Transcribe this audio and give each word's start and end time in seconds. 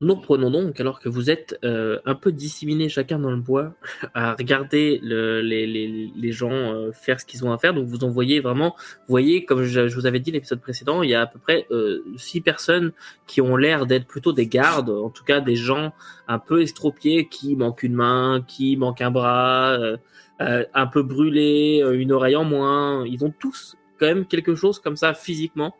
Nous 0.00 0.14
reprenons 0.14 0.48
donc, 0.52 0.78
alors 0.78 1.00
que 1.00 1.08
vous 1.08 1.28
êtes 1.28 1.58
euh, 1.64 1.98
un 2.04 2.14
peu 2.14 2.30
disséminés 2.30 2.88
chacun 2.88 3.18
dans 3.18 3.32
le 3.32 3.40
bois, 3.40 3.74
à 4.14 4.34
regarder 4.34 5.00
le, 5.02 5.40
les, 5.40 5.66
les, 5.66 6.12
les, 6.14 6.32
gens 6.32 6.52
euh, 6.52 6.92
faire 6.92 7.18
ce 7.18 7.26
qu'ils 7.26 7.44
ont 7.44 7.50
à 7.50 7.58
faire. 7.58 7.74
Donc 7.74 7.88
vous 7.88 8.04
en 8.04 8.08
voyez 8.08 8.38
vraiment, 8.38 8.76
vous 8.78 9.08
voyez, 9.08 9.44
comme 9.44 9.64
je, 9.64 9.92
vous 9.92 10.06
avais 10.06 10.20
dit 10.20 10.30
l'épisode 10.30 10.60
précédent, 10.60 11.02
il 11.02 11.10
y 11.10 11.16
a 11.16 11.22
à 11.22 11.26
peu 11.26 11.40
près 11.40 11.66
euh, 11.72 12.04
six 12.16 12.40
personnes 12.40 12.92
qui 13.26 13.40
ont 13.40 13.56
l'air 13.56 13.86
d'être 13.86 14.06
plutôt 14.06 14.32
des 14.32 14.46
gardes, 14.46 14.90
en 14.90 15.10
tout 15.10 15.24
cas 15.24 15.40
des 15.40 15.56
gens 15.56 15.92
un 16.28 16.38
peu 16.38 16.62
estropiés 16.62 17.26
qui 17.28 17.56
manquent 17.56 17.82
une 17.82 17.94
main, 17.94 18.44
qui 18.46 18.76
manquent 18.76 19.02
un 19.02 19.10
bras, 19.10 19.72
euh, 19.72 19.96
euh, 20.40 20.64
un 20.74 20.86
peu 20.86 21.02
brûlés, 21.02 21.82
une 21.92 22.12
oreille 22.12 22.36
en 22.36 22.44
moins. 22.44 23.04
Ils 23.04 23.24
ont 23.24 23.34
tous 23.36 23.76
quand 23.98 24.06
même 24.06 24.26
quelque 24.26 24.54
chose 24.54 24.78
comme 24.78 24.96
ça 24.96 25.12
physiquement 25.12 25.74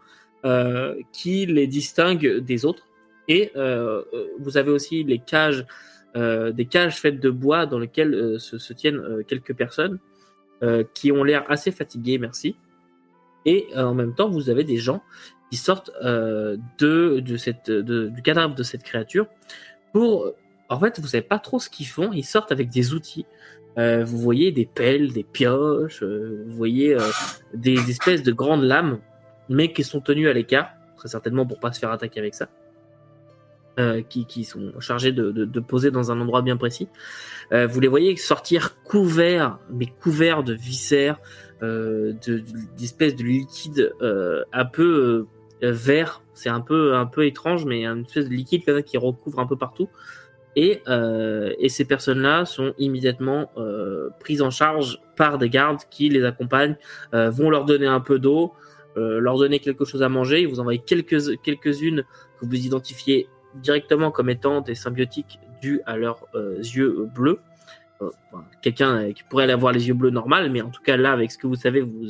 qui 1.13 1.47
les 1.47 1.67
distingue 1.67 2.39
des 2.39 2.65
autres. 2.65 2.88
Et 3.29 3.53
euh, 3.57 4.03
vous 4.39 4.57
avez 4.57 4.71
aussi 4.71 5.07
cages, 5.27 5.67
euh, 6.17 6.51
des 6.51 6.65
cages 6.65 6.97
faites 6.97 7.21
de 7.21 7.31
bois 7.31 7.67
dans 7.67 7.79
lesquelles 7.79 8.15
euh, 8.15 8.39
se, 8.39 8.73
tiennent 8.73 8.99
euh, 8.99 9.23
quelques 9.23 9.55
personnes 9.55 9.99
euh, 10.63 10.83
qui 10.95 11.13
ont 11.13 11.23
l'air 11.23 11.45
assez 11.51 11.71
fatiguées, 11.71 12.19
merci. 12.19 12.57
Et 13.45 13.67
euh, 13.77 13.85
en 13.85 13.95
même 13.95 14.15
temps, 14.15 14.31
vous 14.31 14.49
avez 14.51 14.65
des 14.65 14.79
gens 14.79 15.03
qui 15.51 15.57
sortent 15.57 15.91
de, 16.03 17.21
du 17.21 18.23
cadavre 18.23 18.55
de 18.55 18.63
cette 18.63 18.83
créature 18.83 19.27
pour. 19.93 20.35
En 20.71 20.79
fait, 20.79 21.01
vous 21.01 21.07
savez 21.07 21.23
pas 21.23 21.39
trop 21.39 21.59
ce 21.59 21.71
qu'ils 21.71 21.87
font. 21.87 22.13
Ils 22.13 22.27
sortent 22.27 22.53
avec 22.53 22.69
des 22.69 22.93
outils. 22.93 23.25
vous 23.79 24.19
voyez 24.19 24.53
des 24.53 24.67
pelles, 24.67 25.15
des 25.15 25.25
pioches. 25.25 26.03
vous 26.03 26.53
voyez 26.53 26.95
des 27.55 27.89
espèces 27.89 28.23
de 28.23 28.33
grandes 28.33 28.65
lames, 28.65 28.99
mais 29.49 29.73
qui 29.73 29.85
sont 29.85 30.03
tenues 30.03 30.29
à 30.29 30.35
l'écart, 30.35 30.75
très 30.99 31.09
certainement 31.09 31.47
pour 31.47 31.59
pas 31.59 31.73
se 31.73 31.79
faire 31.79 31.91
attaquer 31.91 32.21
avec 32.21 32.35
ça. 32.35 32.51
Euh, 33.79 34.03
qui, 34.03 34.43
sont 34.43 34.73
chargés 34.81 35.13
de, 35.13 35.61
poser 35.61 35.93
dans 35.93 36.11
un 36.11 36.21
endroit 36.21 36.43
bien 36.43 36.57
précis. 36.57 36.89
Euh, 37.53 37.69
vous 37.69 37.79
les 37.79 37.87
voyez 37.87 38.17
sortir 38.17 38.83
couverts, 38.83 39.61
mais 39.71 39.87
couverts 39.87 40.43
de 40.43 40.53
viscères, 40.53 41.21
euh, 41.63 42.13
d'espèces 42.77 43.15
de, 43.15 43.23
de, 43.23 43.29
liquide 43.29 43.95
euh, 44.03 44.43
un 44.53 44.65
peu 44.65 45.27
vert. 45.63 46.23
C'est 46.35 46.49
un 46.49 46.61
peu 46.61 46.97
un 46.97 47.07
peu 47.07 47.25
étrange, 47.25 47.67
mais 47.67 47.85
une 47.85 48.03
espèce 48.03 48.29
de 48.29 48.35
liquide 48.35 48.83
qui 48.83 48.99
recouvre 48.99 49.39
un 49.39 49.47
peu 49.47 49.57
partout. 49.57 49.89
Et, 50.57 50.83
et 50.89 51.69
ces 51.69 51.85
personnes-là 51.85 52.47
sont 52.47 52.75
immédiatement 52.79 53.53
prises 54.19 54.43
en 54.43 54.51
charge 54.51 55.01
par 55.17 55.39
des 55.39 55.51
gardes 55.51 55.83
qui 55.89 56.09
les 56.09 56.25
accompagnent, 56.25 56.77
vont 57.13 57.51
leur 57.51 57.65
donner 57.65 57.87
un 57.87 58.01
peu 58.01 58.19
d'eau, 58.19 58.55
leur 58.97 59.39
donner 59.39 59.61
quelque 59.61 59.85
chose 59.85 60.03
à 60.03 60.09
manger. 60.09 60.41
Ils 60.41 60.49
vous 60.49 60.59
envoient 60.59 60.77
quelques 60.79 61.41
quelques-unes 61.43 62.03
que 62.41 62.47
vous 62.47 62.67
identifiez 62.67 63.29
directement 63.63 64.11
comme 64.11 64.31
étant 64.31 64.61
des 64.61 64.75
symbiotiques 64.75 65.39
dus 65.61 65.81
à 65.87 65.97
leurs 65.97 66.27
euh, 66.35 66.59
yeux 66.59 67.09
bleus. 67.15 67.41
Euh, 68.01 68.11
Quelqu'un 68.63 69.13
qui 69.13 69.25
pourrait 69.25 69.51
avoir 69.51 69.73
les 69.73 69.89
yeux 69.89 69.95
bleus 69.95 70.11
normal, 70.11 70.51
mais 70.51 70.61
en 70.61 70.71
tout 70.71 70.83
cas 70.83 70.97
là, 70.97 71.13
avec 71.13 71.33
ce 71.33 71.39
que 71.39 71.47
vous 71.47 71.57
savez, 71.57 71.81
vous, 71.81 72.07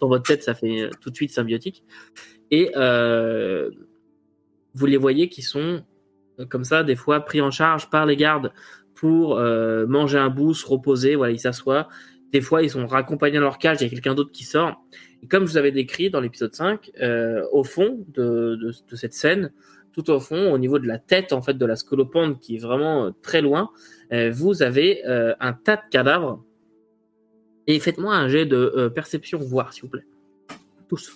dans 0.00 0.08
votre 0.08 0.24
tête, 0.24 0.42
ça 0.42 0.54
fait 0.54 0.82
euh, 0.82 0.90
tout 1.00 1.10
de 1.10 1.16
suite 1.16 1.32
symbiotique. 1.32 1.82
Et 2.50 2.70
euh, 2.76 3.70
vous 4.74 4.86
les 4.86 4.96
voyez 4.96 5.28
qui 5.28 5.42
sont 5.42 5.82
euh, 6.38 6.46
comme 6.46 6.64
ça, 6.64 6.84
des 6.84 6.96
fois 6.96 7.20
pris 7.20 7.40
en 7.40 7.50
charge 7.50 7.90
par 7.90 8.06
les 8.06 8.16
gardes 8.16 8.52
pour 8.94 9.38
euh, 9.38 9.86
manger 9.86 10.18
un 10.18 10.30
bout, 10.30 10.54
se 10.54 10.66
reposer, 10.66 11.16
voilà, 11.16 11.32
ils 11.32 11.40
s'assoient. 11.40 11.88
Des 12.32 12.40
fois, 12.40 12.62
ils 12.62 12.70
sont 12.70 12.86
raccompagnés 12.86 13.36
dans 13.36 13.44
leur 13.44 13.58
cage, 13.58 13.78
il 13.80 13.84
y 13.84 13.86
a 13.86 13.90
quelqu'un 13.90 14.14
d'autre 14.14 14.32
qui 14.32 14.44
sort. 14.44 14.82
Et 15.22 15.28
comme 15.28 15.46
je 15.46 15.52
vous 15.52 15.56
avais 15.56 15.72
décrit 15.72 16.10
dans 16.10 16.20
l'épisode 16.20 16.54
5, 16.54 16.90
euh, 17.00 17.42
au 17.52 17.64
fond 17.64 18.04
de, 18.08 18.72
cette 18.92 19.14
scène, 19.14 19.52
tout 19.96 20.10
au 20.10 20.20
fond, 20.20 20.52
au 20.52 20.58
niveau 20.58 20.78
de 20.78 20.86
la 20.86 20.98
tête 20.98 21.32
en 21.32 21.40
fait 21.40 21.54
de 21.54 21.64
la 21.66 21.74
scolopendre 21.74 22.38
qui 22.38 22.56
est 22.56 22.58
vraiment 22.58 23.06
euh, 23.06 23.10
très 23.22 23.40
loin, 23.40 23.70
euh, 24.12 24.30
vous 24.30 24.62
avez 24.62 25.04
euh, 25.06 25.34
un 25.40 25.54
tas 25.54 25.76
de 25.76 25.82
cadavres. 25.90 26.44
Et 27.66 27.80
faites-moi 27.80 28.14
un 28.14 28.28
jet 28.28 28.46
de 28.46 28.56
euh, 28.56 28.90
perception 28.90 29.38
voir, 29.38 29.72
s'il 29.72 29.84
vous 29.84 29.88
plaît. 29.88 30.06
Tous. 30.88 31.12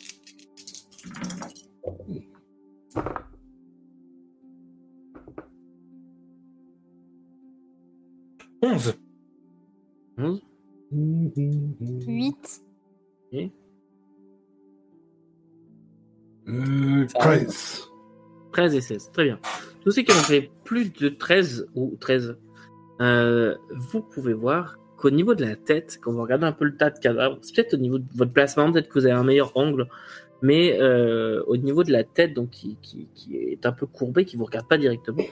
Onze. 8.62 8.94
Onze. 10.18 10.42
Huit. 10.92 12.62
Et 13.32 13.50
Euh, 16.48 17.06
13. 17.14 17.89
13 18.52 18.74
et 18.74 18.80
16, 18.80 19.10
très 19.12 19.24
bien. 19.24 19.38
Tous 19.82 19.90
ceux 19.90 20.02
qui 20.02 20.12
ont 20.12 20.14
fait 20.14 20.50
plus 20.64 20.92
de 20.92 21.08
13 21.08 21.68
ou 21.74 21.96
13, 22.00 22.36
euh, 23.00 23.54
vous 23.70 24.02
pouvez 24.02 24.34
voir 24.34 24.78
qu'au 24.96 25.10
niveau 25.10 25.34
de 25.34 25.44
la 25.44 25.56
tête, 25.56 25.98
quand 26.02 26.12
vous 26.12 26.22
regardez 26.22 26.46
un 26.46 26.52
peu 26.52 26.66
le 26.66 26.76
tas 26.76 26.90
de 26.90 26.98
cadavres, 26.98 27.38
c'est 27.40 27.54
peut-être 27.54 27.74
au 27.74 27.78
niveau 27.78 27.98
de 27.98 28.04
votre 28.14 28.32
placement, 28.32 28.70
peut-être 28.70 28.88
que 28.88 28.98
vous 28.98 29.06
avez 29.06 29.14
un 29.14 29.24
meilleur 29.24 29.56
angle, 29.56 29.88
mais 30.42 30.78
euh, 30.80 31.42
au 31.46 31.56
niveau 31.56 31.82
de 31.82 31.92
la 31.92 32.04
tête, 32.04 32.34
donc 32.34 32.50
qui, 32.50 32.76
est 33.32 33.64
un 33.64 33.72
peu 33.72 33.86
courbée, 33.86 34.24
qui 34.24 34.36
vous 34.36 34.44
regarde 34.44 34.68
pas 34.68 34.76
directement, 34.76 35.24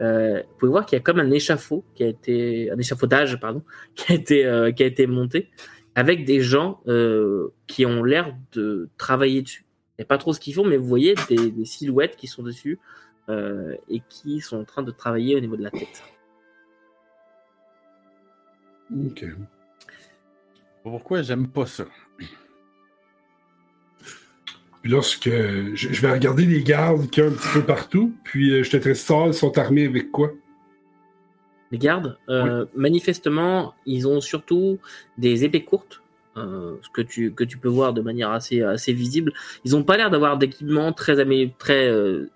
euh, 0.00 0.40
vous 0.40 0.56
pouvez 0.58 0.72
voir 0.72 0.84
qu'il 0.84 0.96
y 0.96 1.00
a 1.00 1.02
comme 1.02 1.20
un 1.20 1.30
échafaud 1.30 1.84
qui 1.94 2.04
a 2.04 2.08
été, 2.08 2.70
un 2.70 2.78
échafaudage, 2.78 3.40
pardon, 3.40 3.62
qui 3.94 4.12
a 4.12 4.86
été, 4.86 5.06
monté 5.06 5.48
avec 5.94 6.24
des 6.24 6.40
gens 6.40 6.80
qui 7.66 7.86
ont 7.86 8.02
l'air 8.02 8.34
de 8.52 8.88
travailler 8.98 9.42
dessus. 9.42 9.64
Pas 10.04 10.18
trop 10.18 10.32
ce 10.32 10.40
qu'ils 10.40 10.54
font, 10.54 10.64
mais 10.64 10.76
vous 10.76 10.86
voyez 10.86 11.14
des, 11.28 11.50
des 11.50 11.64
silhouettes 11.64 12.16
qui 12.16 12.26
sont 12.26 12.42
dessus 12.42 12.78
euh, 13.28 13.76
et 13.88 14.02
qui 14.08 14.40
sont 14.40 14.58
en 14.58 14.64
train 14.64 14.82
de 14.82 14.90
travailler 14.90 15.36
au 15.36 15.40
niveau 15.40 15.56
de 15.56 15.62
la 15.62 15.70
tête. 15.70 16.02
Ok. 19.06 19.24
Pourquoi 20.82 21.22
j'aime 21.22 21.46
pas 21.48 21.66
ça? 21.66 21.84
Puis 24.82 24.90
lorsque 24.90 25.30
je, 25.30 26.00
vais 26.00 26.10
regarder 26.10 26.44
les 26.44 26.64
gardes 26.64 27.08
qu'il 27.10 27.22
y 27.22 27.26
a 27.26 27.30
un 27.30 27.32
petit 27.32 27.48
peu 27.52 27.62
partout, 27.62 28.12
puis 28.24 28.50
euh, 28.50 28.64
je 28.64 28.70
te 28.70 28.76
traite 28.76 28.96
ça, 28.96 29.26
ils 29.26 29.34
sont 29.34 29.56
armés 29.56 29.86
avec 29.86 30.10
quoi? 30.10 30.32
Les 31.70 31.78
gardes, 31.78 32.18
euh, 32.28 32.66
manifestement, 32.74 33.74
ils 33.86 34.08
ont 34.08 34.20
surtout 34.20 34.80
des 35.16 35.44
épées 35.44 35.64
courtes, 35.64 36.02
euh, 36.36 36.76
ce 36.82 36.88
que 36.90 37.02
tu 37.02 37.32
que 37.32 37.44
tu 37.44 37.58
peux 37.58 37.68
voir 37.68 37.92
de 37.92 38.00
manière 38.00 38.30
assez 38.30 38.62
assez 38.62 38.92
visible. 38.92 39.32
Ils 39.64 39.76
ont 39.76 39.82
pas 39.84 39.96
l'air 39.96 40.10
d'avoir 40.10 40.38
d'équipement 40.38 40.92
très 40.92 41.16
très 41.58 41.88
euh, 41.88 42.30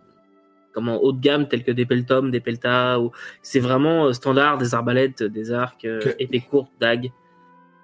comment 0.73 1.03
haut 1.03 1.13
de 1.13 1.21
gamme 1.21 1.49
tels 1.49 1.65
que 1.65 1.71
des 1.73 1.87
peltoms, 1.87 2.31
des 2.31 2.41
peltas. 2.41 2.99
Ou 3.01 3.11
c'est 3.43 3.61
vraiment 3.61 4.07
euh, 4.07 4.13
standard 4.13 4.59
des 4.59 4.75
arbalètes, 4.75 5.23
des 5.23 5.51
arcs, 5.53 5.85
euh, 5.87 6.01
Ok. 6.05 6.17
épées 6.19 6.41
courtes, 6.41 6.71
dagues, 6.81 7.11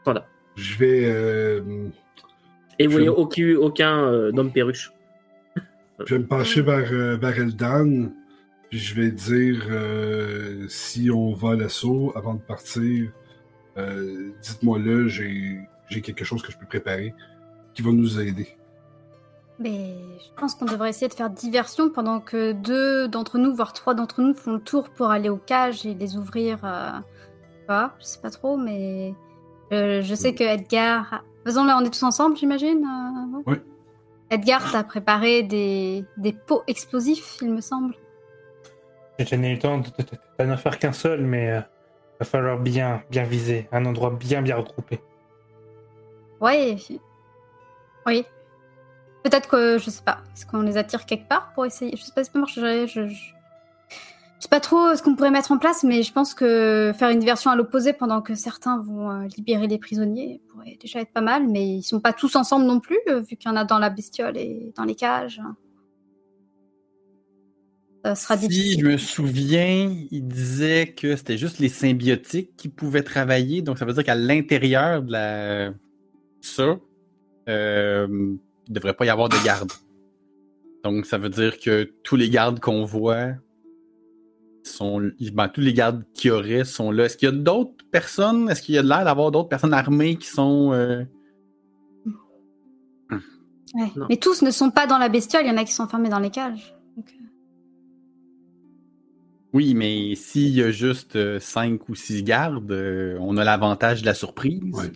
standard. 0.03 0.27
Je 0.57 0.77
vais, 0.77 1.05
euh, 1.07 1.63
Et 2.79 2.87
vous 2.87 2.93
voyez 2.93 3.09
aucun 3.09 3.55
aucun 3.57 4.05
euh, 4.05 4.33
homme 4.37 4.53
perruche. 4.53 4.93
je 6.05 6.15
vais 6.15 6.19
me 6.21 6.27
pencher 6.27 6.61
vers, 6.61 6.93
euh, 6.93 7.17
vers 7.17 7.39
Eldan, 7.39 8.11
puis 8.69 8.79
je 8.79 8.95
vais 8.95 9.11
dire 9.11 9.63
euh, 9.71 10.67
si 10.69 11.11
on 11.11 11.33
va 11.33 11.53
à 11.53 11.57
l'assaut 11.57 12.13
avant 12.17 12.35
de 12.35 12.41
partir. 12.43 13.11
euh, 13.79 14.31
Dites-moi 14.43 14.79
là, 14.79 15.09
j'ai 15.09 15.59
j'ai 15.89 16.01
quelque 16.01 16.25
chose 16.25 16.43
que 16.43 16.51
je 16.53 16.59
peux 16.59 16.67
préparer 16.67 17.15
qui 17.75 17.83
va 17.83 17.91
nous 17.91 18.21
aider. 18.21 18.57
Mais 19.59 19.95
je 20.19 20.41
pense 20.41 20.55
qu'on 20.55 20.65
devrait 20.65 20.91
essayer 20.91 21.09
de 21.09 21.15
faire 21.15 21.31
diversion 21.31 21.91
pendant 21.91 22.21
que 22.21 22.53
deux 22.53 23.07
d'entre 23.09 23.39
nous, 23.39 23.55
voire 23.55 23.73
trois 23.73 23.95
d'entre 23.95 24.21
nous, 24.21 24.35
font 24.35 24.55
le 24.55 24.61
tour 24.61 24.91
pour 24.91 25.11
aller 25.11 25.29
aux 25.29 25.37
cages 25.37 25.87
et 25.87 25.95
les 25.95 26.17
ouvrir. 26.17 26.59
Euh... 26.65 26.91
Pas, 27.69 27.95
je 28.01 28.05
sais 28.05 28.21
pas 28.21 28.31
trop, 28.31 28.57
mais 28.57 29.15
euh, 29.73 30.03
je 30.03 30.15
sais 30.17 30.35
que 30.35 30.43
Edgar. 30.43 31.23
Faisons-le, 31.45 31.71
on 31.73 31.81
est 31.85 31.91
tous 31.91 32.03
ensemble, 32.03 32.37
j'imagine. 32.37 32.85
euh, 32.85 33.37
ouais. 33.37 33.43
Oui. 33.47 33.57
Edgar 34.31 34.73
t'a 34.73 34.83
préparé 34.83 35.45
des, 35.45 36.05
des 36.17 36.33
pots 36.33 36.63
explosifs, 36.67 37.37
il 37.41 37.53
me 37.53 37.61
semble. 37.61 37.95
Je 39.21 39.35
n'ai 39.37 39.51
eu 39.53 39.55
le 39.55 39.59
temps 39.61 39.79
de, 39.79 39.85
de- 39.87 40.19
de 40.41 40.45
n'en 40.45 40.57
faire 40.57 40.79
qu'un 40.81 40.93
seul, 40.93 41.23
mais 41.23 41.45
il 41.47 42.19
va 42.19 42.25
falloir 42.25 42.59
bien, 42.59 43.05
bien 43.11 43.23
viser, 43.23 43.69
un 43.71 43.85
endroit 43.85 44.11
bien, 44.11 44.43
bien 44.43 44.57
regroupé. 44.57 45.01
Ouais. 46.43 46.77
Oui. 48.07 48.25
Peut-être 49.23 49.49
que, 49.49 49.79
je 49.79 49.91
sais 49.91 50.03
pas, 50.03 50.19
est-ce 50.35 50.45
qu'on 50.45 50.63
les 50.63 50.77
attire 50.77 51.07
quelque 51.07 51.29
part 51.29 51.53
pour 51.55 51.65
essayer? 51.65 51.97
Je 51.97 52.03
sais 52.03 52.11
pas 52.13 52.25
si 52.25 52.33
ça 52.33 52.39
marche, 52.41 52.57
je, 52.57 52.87
je, 52.87 53.15
sais 54.41 54.49
pas 54.51 54.59
trop 54.59 54.97
ce 54.97 55.03
qu'on 55.03 55.15
pourrait 55.15 55.31
mettre 55.31 55.53
en 55.53 55.59
place, 55.59 55.85
mais 55.85 56.03
je 56.03 56.13
pense 56.13 56.35
que 56.35 56.93
faire 56.99 57.11
une 57.11 57.21
diversion 57.21 57.53
à 57.53 57.57
l'opposé 57.57 57.93
pendant 57.93 58.21
que 58.21 58.35
certains 58.35 58.83
vont 58.83 59.09
euh, 59.09 59.29
libérer 59.37 59.69
les 59.69 59.79
prisonniers 59.79 60.43
pourrait 60.51 60.77
déjà 60.81 61.01
être 61.01 61.13
pas 61.13 61.21
mal, 61.21 61.47
mais 61.47 61.65
ils 61.65 61.83
sont 61.85 62.01
pas 62.01 62.13
tous 62.13 62.35
ensemble 62.35 62.67
non 62.67 62.81
plus, 62.81 62.99
euh, 63.09 63.21
vu 63.21 63.37
qu'il 63.37 63.49
y 63.49 63.55
en 63.55 63.57
a 63.57 63.65
dans 63.65 63.79
la 63.79 63.91
bestiole 63.91 64.37
et 64.37 64.73
dans 64.77 64.85
les 64.85 64.97
cages. 64.97 65.41
Ça 68.05 68.17
sera 68.17 68.37
si 68.37 68.49
difficile. 68.49 68.81
je 68.81 68.87
me 68.87 68.97
souviens, 68.97 69.95
il 70.11 70.27
disait 70.27 70.89
que 70.89 71.15
c'était 71.15 71.39
juste 71.39 71.61
les 71.61 71.69
symbiotiques 71.69 72.57
qui 72.57 72.69
pouvaient 72.69 73.05
travailler. 73.05 73.63
Donc, 73.63 73.79
ça 73.79 73.85
veut 73.85 73.93
dire 73.93 74.03
qu'à 74.03 74.17
l'intérieur 74.17 75.03
de 75.03 75.13
la... 75.13 75.73
ça, 76.43 76.77
euh, 77.49 78.07
il 78.11 78.71
ne 78.71 78.75
devrait 78.75 78.95
pas 78.95 79.07
y 79.07 79.09
avoir 79.11 79.29
de 79.29 79.37
garde. 79.45 79.73
Donc, 80.85 81.07
ça 81.07 81.17
veut 81.19 81.29
dire 81.31 81.59
que 81.59 81.85
tous 82.03 82.17
les 82.17 82.29
gardes 82.29 82.61
qu'on 82.61 82.85
voit 82.85 83.29
sont, 84.65 85.11
ben, 85.33 85.49
tous 85.49 85.61
les 85.61 85.73
gardes 85.75 86.05
qu'il 86.15 86.29
y 86.29 86.31
aurait 86.33 86.65
sont 86.65 86.91
là. 86.91 87.05
Est-ce 87.07 87.17
qu'il 87.17 87.27
y 87.29 87.33
a 87.33 87.35
d'autres 87.35 87.85
personnes? 87.91 88.49
Est-ce 88.51 88.63
qu'il 88.63 88.75
y 88.75 88.79
a 88.79 88.83
de 88.83 88.89
l'air 88.89 89.05
d'avoir 89.05 89.31
d'autres 89.31 89.49
personnes 89.49 89.75
armées 89.75 90.17
qui 90.17 90.27
sont. 90.29 90.73
euh, 90.73 91.05
Ouais. 93.75 93.91
Mais 94.11 94.17
tous 94.19 94.43
ne 94.43 94.51
sont 94.51 94.71
pas 94.71 94.87
dans 94.87 94.99
la 94.99 95.09
bestiole, 95.09 95.45
il 95.47 95.49
y 95.49 95.51
en 95.51 95.57
a 95.57 95.65
qui 95.65 95.73
sont 95.73 95.85
enfermés 95.85 96.11
dans 96.11 96.19
les 96.19 96.29
cages. 96.29 96.75
Donc, 96.95 97.09
euh, 97.09 97.25
Oui, 99.55 99.73
mais 99.75 100.15
s'il 100.15 100.51
y 100.51 100.63
a 100.63 100.71
juste 100.71 101.39
5 101.39 101.89
ou 101.89 101.95
6 101.95 102.23
gardes, 102.23 102.71
euh, 102.71 103.17
on 103.21 103.39
a 103.39 103.45
l'avantage 103.45 104.03
de 104.03 104.07
la 104.07 104.13
surprise. 104.15 104.61
Ouais. 104.75 104.93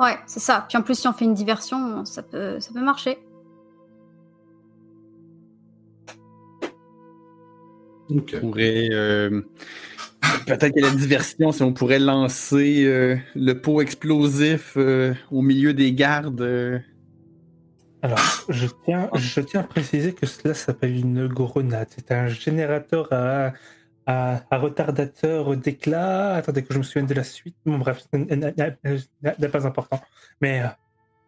Ouais, 0.00 0.16
c'est 0.26 0.40
ça. 0.40 0.64
Puis 0.68 0.78
en 0.78 0.82
plus, 0.82 0.98
si 0.98 1.06
on 1.08 1.12
fait 1.12 1.26
une 1.26 1.34
diversion, 1.34 2.04
ça 2.06 2.22
peut, 2.22 2.58
ça 2.58 2.72
peut 2.72 2.80
marcher. 2.82 3.18
On 8.10 8.20
pourrait. 8.40 8.88
euh, 8.92 9.42
Peut-être 10.46 10.74
que 10.74 10.80
la 10.80 10.90
diversion, 10.90 11.52
si 11.52 11.62
on 11.62 11.72
pourrait 11.72 11.98
lancer 11.98 12.84
euh, 12.84 13.16
le 13.34 13.54
pot 13.60 13.80
explosif 13.80 14.74
euh, 14.76 15.14
au 15.30 15.42
milieu 15.42 15.74
des 15.74 15.92
gardes. 15.92 16.40
euh, 16.40 16.78
Alors, 18.02 18.18
je 18.48 18.66
tiens, 18.84 19.10
je 19.14 19.40
tiens 19.40 19.60
à 19.60 19.64
préciser 19.64 20.14
que 20.14 20.26
cela 20.26 20.54
s'appelle 20.54 20.96
une 20.96 21.26
grenade. 21.28 21.88
C'est 21.90 22.10
un 22.12 22.28
générateur 22.28 23.08
à, 23.12 23.52
à, 24.10 24.42
à 24.50 24.58
retardateur 24.58 25.56
d'éclat. 25.56 26.34
Attendez 26.34 26.64
que 26.64 26.72
je 26.74 26.78
me 26.78 26.82
souvienne 26.82 27.06
de 27.06 27.14
la 27.14 27.24
suite. 27.24 27.56
Bon, 27.64 27.78
bref, 27.78 28.06
n'est- 28.12 29.48
pas 29.48 29.66
important. 29.66 30.00
Mais 30.40 30.62
euh, 30.62 30.68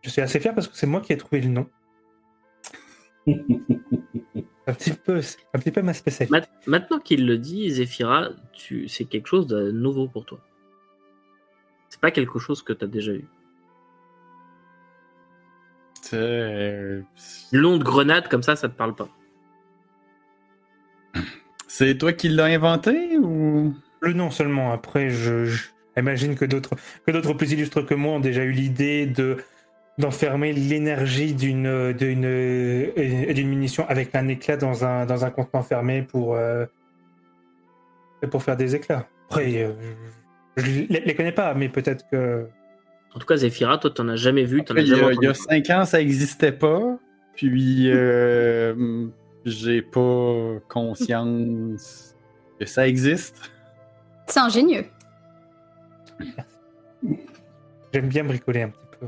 je 0.03 0.11
suis 0.11 0.21
assez 0.21 0.41
fier 0.41 0.55
parce 0.55 0.69
que 0.69 0.77
c'est 0.77 0.87
moi 0.87 1.01
qui 1.01 1.13
ai 1.13 1.17
trouvé 1.17 1.41
le 1.41 1.49
nom. 1.49 1.69
Un 4.69 4.75
petit 4.75 4.93
peu, 4.93 5.21
un 5.55 5.59
petit 5.59 5.73
peu 5.73 5.83
ma 5.83 5.93
spécialité. 5.93 6.39
Ma- 6.39 6.47
Maintenant 6.79 7.01
qu'il 7.01 7.27
le 7.27 7.37
dit, 7.37 7.69
Zephyra, 7.71 8.29
tu... 8.53 8.87
c'est 8.87 9.05
quelque 9.07 9.27
chose 9.27 9.49
de 9.49 9.73
nouveau 9.73 10.07
pour 10.07 10.25
toi. 10.25 10.39
C'est 11.89 12.01
pas 12.01 12.13
quelque 12.13 12.39
chose 12.39 12.63
que 12.63 12.73
tu 12.73 12.85
as 12.85 12.89
déjà 12.89 13.13
eu. 13.13 13.27
euh, 16.15 17.03
de 17.79 17.83
grenade 17.83 18.29
comme 18.29 18.43
ça, 18.45 18.55
ça 18.55 18.69
te 18.69 18.77
parle 18.77 18.95
pas. 18.95 19.09
C'est 21.75 21.97
toi 21.97 22.13
qui 22.13 22.29
l'as 22.29 22.45
inventé 22.45 23.17
ou? 23.17 23.75
Le 24.03 24.13
nom 24.13 24.31
seulement. 24.31 24.73
Après, 24.73 25.09
je, 25.09 25.47
je- 25.47 25.69
j'imagine 25.97 26.35
que 26.35 26.45
d'autres 26.45 26.75
que 27.07 27.13
d'autres 27.13 27.33
plus 27.33 27.51
illustres 27.53 27.87
que 27.87 27.95
moi 27.95 28.13
ont 28.13 28.21
déjà 28.21 28.45
eu 28.45 28.51
l'idée 28.53 29.07
de 29.07 29.39
d'enfermer 29.99 30.53
l'énergie 30.53 31.33
d'une 31.33 31.93
d'une 31.95 32.25
euh, 32.27 33.33
d'une 33.33 33.49
munition 33.49 33.87
avec 33.89 34.15
un 34.15 34.29
éclat 34.29 34.59
dans 34.59 34.85
un 34.85 35.07
dans 35.07 35.25
un 35.25 35.31
contenant 35.31 35.63
fermé 35.63 36.03
pour 36.03 36.35
euh, 36.35 36.67
pour 38.31 38.43
faire 38.43 38.59
des 38.59 38.75
éclats. 38.77 39.07
Après, 39.31 39.63
euh, 39.63 39.73
je 40.59 40.67
les, 40.67 41.01
les 41.01 41.15
connais 41.15 41.33
pas, 41.33 41.55
mais 41.55 41.71
peut-être 41.71 42.05
que 42.13 42.47
En 43.15 43.19
tout 43.19 43.27
cas, 43.27 43.37
Zephyra, 43.37 43.79
toi, 43.79 43.91
t'en 43.91 44.09
as 44.09 44.17
jamais 44.17 44.45
vu, 44.45 44.61
as 44.61 44.81
Il 44.81 44.89
y, 44.89 44.93
a, 44.95 45.13
il 45.13 45.23
y 45.23 45.27
a. 45.27 45.33
5 45.35 45.71
ans, 45.71 45.85
ça 45.87 45.99
n'existait 45.99 46.53
pas. 46.53 46.99
Puis, 47.35 47.91
euh, 47.91 48.75
j'ai 49.45 49.83
pas 49.83 50.55
conscience 50.69 52.15
que 52.59 52.67
ça 52.67 52.87
existe. 52.87 53.51
C'est 54.27 54.41
ingénieux. 54.41 54.87
j'aime 57.93 58.09
bien 58.09 58.25
bricoler 58.25 58.63
un 58.63 58.69
petit 58.71 58.87
peu. 59.01 59.07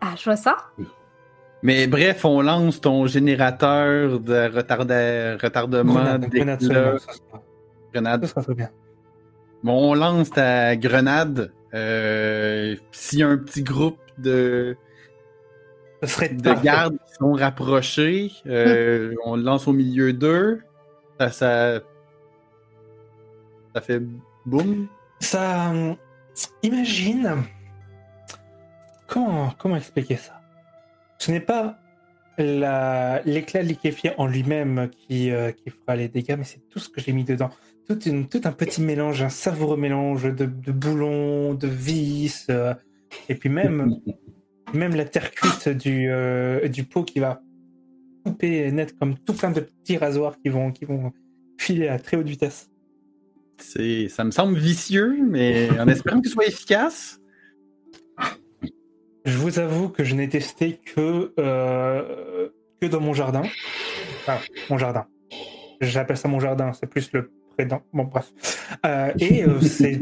Ah, 0.00 0.14
je 0.18 0.24
vois 0.24 0.36
ça. 0.36 0.56
Mais 1.62 1.86
bref, 1.86 2.24
on 2.24 2.42
lance 2.42 2.80
ton 2.80 3.06
générateur 3.06 4.20
de 4.20 4.34
retarda- 4.50 5.40
retardement 5.42 5.94
Grenade, 5.94 6.28
grenade 6.30 6.60
ça 6.60 6.96
Grenade. 7.92 8.26
ça 8.26 8.30
sera 8.32 8.42
très 8.42 8.54
bien. 8.54 8.70
Bon, 9.62 9.92
on 9.92 9.94
lance 9.94 10.30
ta 10.30 10.76
grenade. 10.76 11.52
Euh, 11.72 12.76
S'il 12.92 13.20
y 13.20 13.22
a 13.22 13.28
un 13.28 13.38
petit 13.38 13.62
groupe 13.62 13.98
de, 14.18 14.76
Ce 16.06 16.14
serait 16.14 16.28
de 16.30 16.42
parfait. 16.42 16.64
gardes 16.64 16.96
qui 17.06 17.14
sont 17.14 17.32
rapprochés, 17.32 18.32
euh, 18.46 19.14
on 19.24 19.36
le 19.36 19.42
lance 19.42 19.66
au 19.68 19.72
milieu 19.72 20.12
d'eux. 20.12 20.60
Ça, 21.20 21.30
ça, 21.30 21.80
ça 23.74 23.80
fait 23.80 24.02
boum. 24.46 24.88
Ça. 25.20 25.70
hum, 25.70 25.96
Imagine. 26.62 27.42
Comment, 29.06 29.52
comment 29.58 29.76
expliquer 29.76 30.16
ça? 30.16 30.40
Ce 31.18 31.30
n'est 31.30 31.40
pas 31.40 31.78
la- 32.38 33.22
l'éclat 33.24 33.62
liquéfié 33.62 34.12
en 34.18 34.26
lui-même 34.26 34.90
qui, 34.90 35.30
euh, 35.30 35.52
qui 35.52 35.70
fera 35.70 35.94
les 35.94 36.08
dégâts, 36.08 36.34
mais 36.36 36.44
c'est 36.44 36.68
tout 36.68 36.78
ce 36.80 36.88
que 36.88 37.00
j'ai 37.00 37.12
mis 37.12 37.22
dedans. 37.24 37.50
Tout, 37.86 38.00
une- 38.08 38.28
tout 38.28 38.40
un 38.44 38.52
petit 38.52 38.80
mélange, 38.82 39.22
un 39.22 39.28
savoureux 39.28 39.76
mélange 39.76 40.24
de, 40.24 40.46
de 40.46 40.72
boulons, 40.72 41.54
de 41.54 41.68
vis, 41.68 42.46
euh, 42.50 42.74
et 43.28 43.34
puis 43.36 43.48
même, 43.50 44.00
même 44.74 44.94
la 44.94 45.04
terre 45.04 45.30
cuite 45.30 45.68
du, 45.68 46.08
euh, 46.10 46.68
du 46.68 46.84
pot 46.84 47.02
qui 47.04 47.20
va 47.20 47.40
couper 48.24 48.70
net 48.72 48.96
comme 48.98 49.18
tout 49.18 49.34
plein 49.34 49.50
de 49.50 49.60
petits 49.60 49.96
rasoirs 49.96 50.36
qui 50.42 50.48
vont, 50.48 50.72
qui 50.72 50.84
vont 50.84 51.12
filer 51.58 51.88
à 51.88 51.98
très 51.98 52.16
haute 52.16 52.28
vitesse. 52.28 52.70
C'est, 53.58 54.08
ça 54.08 54.24
me 54.24 54.30
semble 54.30 54.58
vicieux, 54.58 55.16
mais 55.22 55.70
en 55.78 55.88
espérant 55.88 56.20
que 56.20 56.28
ce 56.28 56.34
soit 56.34 56.46
efficace. 56.46 57.20
Je 59.24 59.38
vous 59.38 59.58
avoue 59.58 59.88
que 59.88 60.04
je 60.04 60.14
n'ai 60.14 60.28
testé 60.28 60.80
que, 60.84 61.32
euh, 61.38 62.48
que 62.80 62.86
dans 62.86 63.00
mon 63.00 63.14
jardin. 63.14 63.42
Enfin, 64.20 64.38
mon 64.68 64.76
jardin. 64.76 65.06
J'appelle 65.80 66.16
ça 66.16 66.28
mon 66.28 66.40
jardin, 66.40 66.72
c'est 66.72 66.86
plus 66.86 67.10
le 67.12 67.30
prédent. 67.56 67.82
Bon, 67.92 68.04
bref. 68.04 68.32
Euh, 68.84 69.12
et 69.18 69.44
euh, 69.44 69.60
c'est 69.60 70.00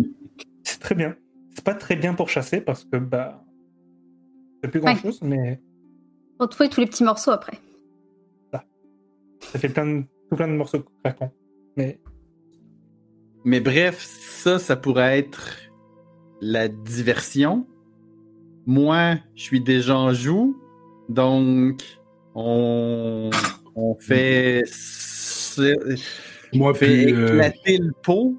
c'est 0.65 0.81
très 0.81 0.95
bien. 0.95 1.15
C'est 1.55 1.65
pas 1.65 1.75
très 1.75 1.97
bien 1.97 2.15
pour 2.15 2.29
chasser 2.29 2.61
parce 2.61 2.85
que, 2.85 2.97
bah. 2.97 3.45
C'est 4.62 4.70
plus 4.70 4.81
grand 4.81 4.97
chose, 4.97 5.20
mais 5.23 5.61
Retrouver 6.38 6.69
tous 6.69 6.81
les 6.81 6.87
petits 6.87 7.05
morceaux 7.05 7.31
après. 7.32 7.59
ça 8.53 9.59
fait 9.59 9.69
plein 9.69 9.87
de, 9.87 10.03
tout 10.31 10.37
plein 10.37 10.49
de 10.49 10.53
morceaux 10.55 10.85
craquants. 11.05 11.32
Mais 11.76 11.99
Mais 13.44 13.61
bref, 13.61 13.99
ça, 14.00 14.59
ça 14.59 14.76
pourrait 14.76 15.19
être 15.19 15.59
la 16.41 16.69
diversion. 16.69 17.67
Moi, 18.67 19.17
je 19.35 19.43
suis 19.43 19.61
déjà 19.61 19.97
en 19.97 20.12
joue, 20.12 20.56
donc 21.09 21.82
on, 22.35 23.31
on 23.75 23.94
fait, 23.97 24.62
Moi, 26.53 26.71
on 26.71 26.75
fait 26.75 27.04
puis, 27.07 27.12
euh, 27.14 27.26
éclater 27.35 27.78
le 27.78 27.92
pot. 28.02 28.37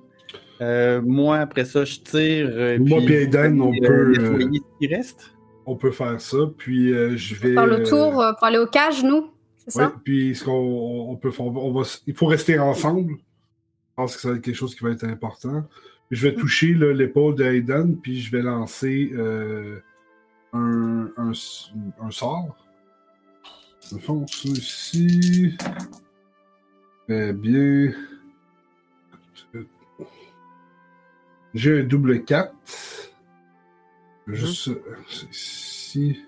Euh, 0.62 1.02
moi, 1.02 1.40
après 1.40 1.66
ça, 1.66 1.84
je 1.84 2.00
tire. 2.00 2.48
euh, 2.50 2.78
Moi 2.80 3.00
puis 3.00 3.08
puis 3.08 3.16
Aiden, 3.16 3.60
on 3.62 3.74
euh, 3.74 3.78
peut, 3.82 4.12
nettoyer 4.12 4.60
ce 4.60 4.80
qui 4.88 4.94
reste. 4.96 5.33
On 5.66 5.76
peut 5.76 5.92
faire 5.92 6.20
ça. 6.22 6.38
Puis 6.58 6.94
euh, 6.94 7.16
je 7.18 7.36
vais. 7.36 7.54
Faire 7.54 7.66
le 7.68 7.84
tour 7.84 8.22
euh, 8.22 8.34
pour 8.34 8.44
aller 8.46 8.58
aux 8.58 8.68
cages, 8.68 9.04
nous 9.04 9.32
C'est 9.68 9.78
Ouais, 9.80 9.86
ça 9.86 9.94
puis 10.04 10.36
ce 10.36 10.44
qu'on 10.44 11.08
on 11.10 11.16
peut 11.16 11.32
faire, 11.32 11.46
on 11.46 11.72
va, 11.74 11.82
il 12.08 12.14
faut 12.16 12.26
rester 12.28 12.60
ensemble. 12.60 13.14
Je 13.16 13.96
pense 13.96 14.16
que 14.16 14.22
ça 14.22 14.30
va 14.32 14.36
être 14.38 14.42
quelque 14.42 14.56
chose 14.56 14.74
qui 14.76 14.84
va 14.84 14.92
être 14.92 15.04
important. 15.06 15.64
Puis 16.10 16.20
je 16.20 16.28
vais 16.28 16.36
toucher 16.36 16.74
là, 16.74 16.94
l'épaule 16.94 17.36
d'Aiden, 17.36 17.96
puis 18.02 18.20
je 18.22 18.32
vais 18.32 18.42
lancer 18.42 19.12
euh, 19.14 19.80
un, 20.52 21.10
un, 21.18 21.32
s- 21.32 21.72
un 22.02 22.12
sort. 22.12 22.58
Dans 23.92 23.98
le 23.98 24.02
fond, 24.02 24.26
ça 24.28 24.50
ici. 24.50 25.56
Très 27.08 27.34
bien. 27.34 27.92
J'ai 31.54 31.82
un 31.82 31.84
double 31.84 32.24
4. 32.24 32.52
Juste 34.28 34.70
euh, 34.70 34.82
c'est 35.10 35.30
ici. 35.32 36.20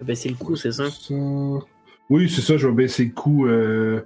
Baisser 0.00 0.28
le 0.28 0.36
coup, 0.36 0.54
c'est 0.56 0.72
ça? 0.72 0.88
Ça. 0.90 1.14
Oui, 2.08 2.30
c'est 2.30 2.40
ça, 2.40 2.56
je 2.56 2.68
vais 2.68 2.74
baisser 2.74 3.06
le 3.06 3.10
coût 3.10 3.46
euh, 3.46 4.02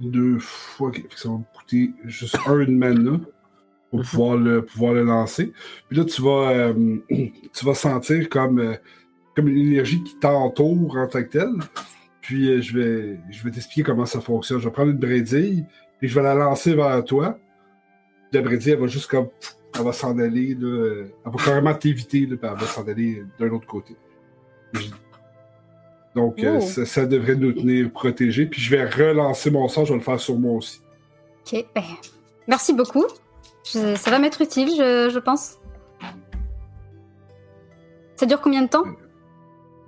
deux 0.00 0.38
fois. 0.40 0.90
ça 1.14 1.28
va 1.28 1.36
me 1.36 1.44
coûter 1.56 1.92
juste 2.04 2.36
un 2.46 2.58
de 2.64 2.70
mana 2.72 3.20
pour 3.90 4.00
Mhm. 4.00 4.04
pouvoir 4.06 4.36
le, 4.36 4.64
pouvoir 4.64 4.92
le 4.94 5.04
lancer. 5.04 5.52
Puis 5.88 5.98
là, 5.98 6.04
tu 6.04 6.20
vas, 6.22 6.50
euh, 6.50 6.96
tu 7.08 7.64
vas 7.64 7.74
sentir 7.74 8.28
comme, 8.28 8.58
euh, 8.58 8.74
comme 9.36 9.48
une 9.48 9.58
énergie 9.58 10.02
qui 10.02 10.16
t'entoure 10.18 10.96
en 10.96 11.06
tant 11.06 11.22
que 11.22 11.28
telle. 11.28 11.54
Puis 12.20 12.48
euh, 12.50 12.60
je 12.60 12.76
vais, 12.76 13.20
je 13.30 13.42
vais 13.44 13.50
t'expliquer 13.52 13.84
comment 13.84 14.06
ça 14.06 14.20
fonctionne. 14.20 14.58
Je 14.58 14.64
vais 14.66 14.72
prendre 14.72 14.90
une 14.90 14.98
brédille, 14.98 15.64
puis 16.00 16.08
je 16.08 16.14
vais 16.16 16.22
la 16.22 16.34
lancer 16.34 16.74
vers 16.74 17.02
toi. 17.04 17.38
La 18.32 18.42
brédille, 18.42 18.72
elle 18.72 18.80
va 18.80 18.86
juste 18.88 19.08
comme. 19.08 19.28
Elle 19.74 19.84
va 19.84 19.92
s'en 19.92 20.18
aller, 20.18 20.54
là, 20.54 21.04
elle 21.24 21.32
va 21.32 21.44
carrément 21.44 21.74
t'éviter, 21.74 22.26
puis 22.26 22.38
elle 22.42 22.48
va 22.58 22.66
s'en 22.66 22.86
aller 22.86 23.22
d'un 23.38 23.50
autre 23.50 23.66
côté. 23.66 23.96
Donc, 26.14 26.42
euh, 26.42 26.58
Oh. 26.58 26.60
ça, 26.60 26.84
ça 26.84 27.06
devrait 27.06 27.36
nous 27.36 27.52
tenir 27.52 27.90
protégés. 27.92 28.46
Puis 28.46 28.60
je 28.60 28.70
vais 28.70 28.84
relancer 28.84 29.50
mon 29.50 29.68
sort, 29.68 29.86
je 29.86 29.92
vais 29.92 29.98
le 29.98 30.04
faire 30.04 30.18
sur 30.18 30.36
moi 30.38 30.54
aussi. 30.54 30.80
Ok, 31.46 31.64
ben, 31.74 31.82
merci 32.48 32.72
beaucoup. 32.74 33.04
Je- 33.64 33.94
ça 33.94 34.10
va 34.10 34.18
m'être 34.18 34.40
utile, 34.40 34.70
je, 34.76 35.08
je 35.12 35.18
pense. 35.20 35.58
Ça 38.16 38.26
dure 38.26 38.40
combien 38.40 38.62
de 38.62 38.68
temps? 38.68 38.84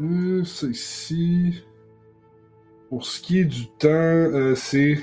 Euh, 0.00 0.44
ça 0.44 0.66
ici. 0.68 1.64
pour 2.88 3.04
ce 3.06 3.20
qui 3.20 3.40
est 3.40 3.44
du 3.46 3.68
temps, 3.78 3.88
euh, 3.88 4.54
c'est 4.54 4.98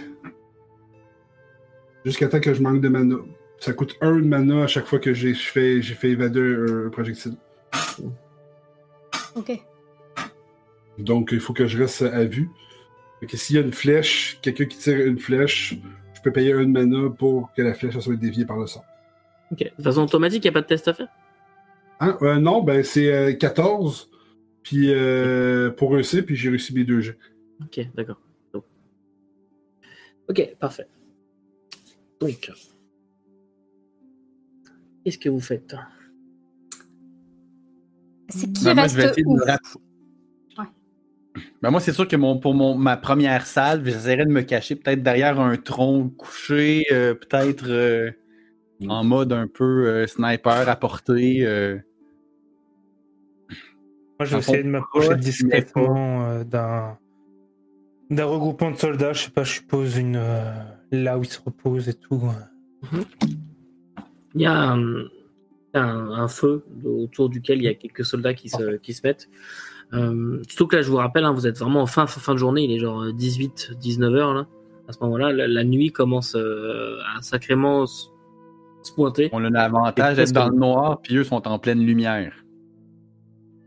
jusqu'à 2.05 2.27
temps 2.27 2.39
que 2.39 2.53
je 2.53 2.61
manque 2.61 2.81
de 2.81 2.87
mana. 2.89 3.15
Ça 3.59 3.73
coûte 3.73 3.95
un 4.01 4.15
de 4.15 4.25
mana 4.25 4.63
à 4.63 4.67
chaque 4.67 4.85
fois 4.85 4.99
que 4.99 5.13
j'ai 5.13 5.33
fait, 5.33 5.81
j'ai 5.81 5.93
fait 5.93 6.09
évader 6.09 6.39
un, 6.39 6.89
projectile. 6.89 7.33
Ok. 9.35 9.51
Donc, 10.97 11.29
il 11.31 11.39
faut 11.39 11.53
que 11.53 11.67
je 11.67 11.77
reste 11.77 12.01
à 12.01 12.25
vue. 12.25 12.49
Fait 13.19 13.27
que 13.27 13.37
s'il 13.37 13.57
y 13.57 13.59
a 13.59 13.61
une 13.61 13.73
flèche, 13.73 14.39
quelqu'un 14.41 14.65
qui 14.65 14.77
tire 14.77 15.05
une 15.05 15.19
flèche, 15.19 15.75
je 16.13 16.21
peux 16.21 16.31
payer 16.31 16.53
un 16.53 16.63
de 16.63 16.71
mana 16.71 17.09
pour 17.09 17.51
que 17.53 17.61
la 17.61 17.73
flèche 17.73 17.97
soit 17.99 18.15
déviée 18.15 18.45
par 18.45 18.57
le 18.57 18.67
sang. 18.67 18.83
Ok. 19.51 19.71
De 19.77 19.83
façon 19.83 20.03
automatique, 20.03 20.43
il 20.43 20.47
n'y 20.47 20.49
a 20.49 20.53
pas 20.53 20.61
de 20.61 20.67
test 20.67 20.87
à 20.87 20.93
faire? 20.93 21.07
Hein? 21.99 22.17
Euh, 22.21 22.39
non, 22.39 22.63
ben 22.63 22.83
c'est 22.83 23.13
euh, 23.13 23.33
14 23.33 24.09
puis, 24.63 24.93
euh, 24.93 25.71
pour 25.71 25.93
réussir, 25.93 26.23
puis 26.25 26.35
j'ai 26.35 26.49
réussi 26.49 26.73
mes 26.73 26.83
deux 26.83 27.01
jeux. 27.01 27.17
Ok, 27.61 27.79
d'accord. 27.95 28.21
Ok, 30.27 30.55
parfait. 30.59 30.85
Donc, 32.19 32.51
qu'est-ce 35.03 35.17
que 35.17 35.29
vous 35.29 35.39
faites 35.39 35.75
C'est 38.29 38.51
qui 38.51 38.63
Ben, 38.65 38.73
moi, 38.73 38.87
je 38.87 38.93
reste 38.93 38.95
vais 38.95 39.05
essayer 39.09 39.23
de 39.23 39.27
où? 39.29 39.35
me 39.37 39.45
rapp- 39.45 39.59
Ouais. 40.57 40.65
Ben, 41.61 41.71
moi, 41.71 41.79
c'est 41.79 41.93
sûr 41.93 42.07
que 42.07 42.15
mon, 42.15 42.39
pour 42.39 42.53
mon, 42.53 42.75
ma 42.77 42.97
première 42.97 43.45
salle, 43.47 43.83
j'essaierai 43.85 44.25
de 44.25 44.31
me 44.31 44.41
cacher 44.41 44.75
peut-être 44.75 45.01
derrière 45.03 45.39
un 45.39 45.57
tronc 45.57 46.09
couché, 46.09 46.85
euh, 46.91 47.13
peut-être 47.15 47.65
euh, 47.69 48.11
Mm. 48.81 48.91
en 48.91 49.03
mode 49.03 49.33
un 49.33 49.47
peu 49.47 49.87
euh, 49.89 50.07
sniper 50.07 50.69
à 50.69 50.75
portée. 50.77 51.45
euh. 51.45 51.77
Moi, 54.19 54.25
je 54.25 54.35
vais 54.35 54.39
essayer 54.39 54.63
de 54.63 54.69
m'approcher 54.69 55.07
proche, 55.09 55.19
discrètement 55.19 56.23
euh, 56.29 56.43
d'un 56.45 56.97
d'un 58.09 58.25
regroupement 58.25 58.71
de 58.71 58.77
soldats. 58.77 59.11
Je 59.13 59.23
sais 59.25 59.31
pas, 59.31 59.43
je 59.43 59.53
suppose 59.55 59.97
une 59.97 60.15
euh, 60.15 60.51
là 60.91 61.17
où 61.19 61.23
ils 61.23 61.29
se 61.29 61.39
reposent 61.41 61.89
et 61.89 61.93
tout. 61.93 62.21
Il 64.39 64.43
y 64.43 64.45
a 64.45 64.71
un, 64.71 64.79
un- 65.73 66.11
un 66.23 66.27
feu 66.27 66.63
autour 66.85 67.29
duquel 67.29 67.57
il 67.59 67.65
y 67.65 67.67
a 67.67 67.73
quelques 67.75 68.05
soldats 68.05 68.33
qui 68.33 68.49
se, 68.49 68.77
qui 68.77 68.93
se 68.93 69.01
mettent. 69.05 69.29
Euh, 69.93 70.41
surtout 70.47 70.67
que 70.67 70.77
là, 70.77 70.81
je 70.81 70.89
vous 70.89 70.97
rappelle, 70.97 71.25
hein, 71.25 71.31
vous 71.33 71.45
êtes 71.45 71.59
vraiment 71.59 71.81
en 71.81 71.85
fin, 71.87 72.07
fin, 72.07 72.19
fin 72.21 72.33
de 72.33 72.39
journée, 72.39 72.63
il 72.63 72.71
est 72.71 72.79
genre 72.79 73.11
18, 73.13 73.73
19 73.79 74.15
heures 74.15 74.33
là. 74.33 74.47
À 74.87 74.93
ce 74.93 74.99
moment-là, 75.01 75.31
la, 75.33 75.47
la 75.47 75.63
nuit 75.63 75.91
commence 75.91 76.35
euh, 76.35 76.97
à 77.15 77.21
sacrément 77.21 77.85
se 77.85 78.07
se 78.81 78.93
pointer. 78.93 79.29
On 79.33 79.43
a 79.43 79.49
l'avantage 79.49 80.15
d'être 80.15 80.31
dans 80.31 80.47
le 80.47 80.55
noir, 80.55 81.01
puis 81.01 81.17
eux 81.17 81.25
sont 81.25 81.45
en 81.49 81.59
pleine 81.59 81.85
lumière. 81.85 82.33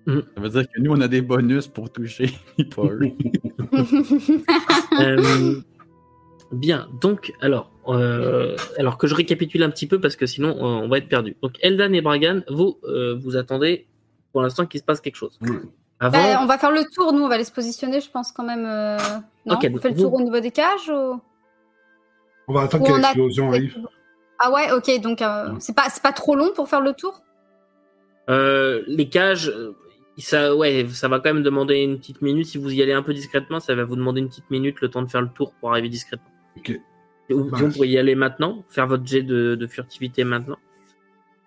Mhm. 0.06 0.22
Ça 0.34 0.40
veut 0.40 0.48
dire 0.48 0.62
que 0.62 0.80
nous, 0.80 0.90
on 0.90 1.00
a 1.02 1.06
des 1.08 1.20
bonus 1.20 1.68
pour 1.68 1.92
toucher, 1.92 2.30
pas 2.74 2.82
eux. 2.84 3.12
Euh, 5.00 5.60
bien, 6.52 6.88
donc, 7.00 7.32
alors, 7.40 7.71
euh, 7.88 8.56
alors 8.78 8.96
que 8.98 9.06
je 9.06 9.14
récapitule 9.14 9.62
un 9.62 9.70
petit 9.70 9.86
peu 9.86 10.00
parce 10.00 10.16
que 10.16 10.26
sinon 10.26 10.50
euh, 10.50 10.84
on 10.84 10.88
va 10.88 10.98
être 10.98 11.08
perdu. 11.08 11.36
Donc, 11.42 11.52
Eldan 11.62 11.92
et 11.92 12.00
Bragan, 12.00 12.40
vous, 12.48 12.78
euh, 12.84 13.16
vous 13.20 13.36
attendez 13.36 13.86
pour 14.32 14.40
l'instant 14.42 14.66
qu'il 14.66 14.80
se 14.80 14.84
passe 14.84 15.00
quelque 15.00 15.16
chose. 15.16 15.38
Avant, 16.00 16.18
Bah, 16.18 16.38
on 16.42 16.46
va 16.46 16.58
faire 16.58 16.70
le 16.72 16.84
tour, 16.94 17.12
nous, 17.12 17.22
on 17.22 17.28
va 17.28 17.34
aller 17.36 17.44
se 17.44 17.52
positionner, 17.52 18.00
je 18.00 18.10
pense, 18.10 18.32
quand 18.32 18.44
même. 18.44 18.64
euh, 18.66 18.96
Non 19.46 19.56
On 19.56 19.60
fait 19.78 19.90
le 19.90 19.94
vous- 19.94 20.02
tour 20.02 20.14
au 20.14 20.20
niveau 20.22 20.40
des 20.40 20.50
cages 20.50 20.88
ou... 20.88 21.20
On 22.48 22.52
va 22.54 22.62
attendre 22.62 22.84
Ou 22.84 22.86
que 22.88 22.92
a- 22.92 22.98
l'explosion 22.98 23.48
arrive. 23.50 23.76
Ah 24.40 24.50
ouais, 24.50 24.72
ok, 24.72 25.00
donc 25.00 25.22
euh, 25.22 25.50
Ouais. 25.52 25.56
c'est 25.60 25.74
pas, 25.76 25.88
c'est 25.90 26.02
pas 26.02 26.12
trop 26.12 26.34
long 26.34 26.50
pour 26.54 26.68
faire 26.68 26.80
le 26.80 26.92
tour? 26.92 27.22
Euh, 28.30 28.82
les 28.88 29.08
cages, 29.08 29.52
ça, 30.18 30.54
ouais, 30.56 30.86
ça 30.92 31.08
va 31.08 31.20
quand 31.20 31.32
même 31.32 31.42
demander 31.44 31.76
une 31.76 31.98
petite 31.98 32.20
minute. 32.22 32.46
Si 32.46 32.58
vous 32.58 32.72
y 32.72 32.82
allez 32.82 32.92
un 32.92 33.02
peu 33.02 33.14
discrètement, 33.14 33.60
ça 33.60 33.74
va 33.74 33.84
vous 33.84 33.96
demander 33.96 34.20
une 34.20 34.28
petite 34.28 34.50
minute, 34.50 34.80
le 34.80 34.88
temps 34.88 35.02
de 35.02 35.08
faire 35.10 35.22
le 35.22 35.28
tour 35.28 35.52
pour 35.60 35.70
arriver 35.70 35.88
discrètement. 35.88 36.28
Ok. 36.56 36.78
Ou 37.32 37.44
Bah, 37.44 37.58
vous 37.60 37.70
pourriez 37.70 37.94
y 37.94 37.98
aller 37.98 38.14
maintenant, 38.14 38.64
faire 38.68 38.86
votre 38.86 39.06
jet 39.06 39.22
de, 39.22 39.54
de 39.54 39.66
furtivité 39.66 40.24
maintenant. 40.24 40.58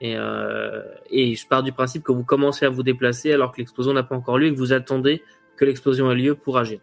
Et, 0.02 0.16
euh, 0.18 0.82
et 1.10 1.36
je 1.36 1.48
pars 1.48 1.64
du 1.64 1.72
principe 1.72 2.04
que 2.04 2.12
vous 2.12 2.24
commencez 2.24 2.66
à 2.66 2.70
vous 2.70 2.84
déplacer 2.84 3.32
alors 3.32 3.52
que 3.52 3.58
l'explosion 3.58 3.94
n'a 3.94 4.04
pas 4.04 4.16
encore 4.16 4.38
lieu 4.38 4.48
et 4.48 4.54
que 4.54 4.58
vous 4.58 4.74
attendez 4.74 5.24
que 5.58 5.66
l'explosion 5.66 6.12
ait 6.12 6.16
lieu 6.16 6.36
pour 6.36 6.58
agir. 6.58 6.80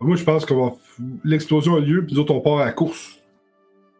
Moi, 0.00 0.16
je 0.16 0.24
pense 0.24 0.46
qu'on 0.46 0.66
va. 0.66 0.72
L'explosion 1.24 1.76
a 1.76 1.80
lieu, 1.80 2.04
puis 2.04 2.14
nous 2.14 2.20
autres, 2.20 2.32
on 2.32 2.40
part 2.40 2.58
à 2.58 2.64
la 2.64 2.72
course. 2.72 3.18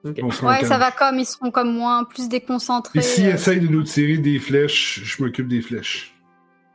Ok. 0.04 0.18
Rend 0.22 0.48
Ouais, 0.48 0.64
ça 0.64 0.78
va 0.78 0.90
comme, 0.90 1.18
ils 1.18 1.26
seront 1.26 1.50
comme 1.50 1.74
moins, 1.74 2.04
plus 2.04 2.28
déconcentrés. 2.28 3.00
Et 3.00 3.02
s'ils 3.02 3.26
euh, 3.26 3.34
essayent 3.34 3.60
de 3.60 3.68
nous 3.68 3.82
tirer 3.82 4.16
des 4.16 4.38
flèches, 4.38 5.02
je 5.04 5.22
m'occupe 5.22 5.46
des 5.46 5.60
flèches. 5.60 6.14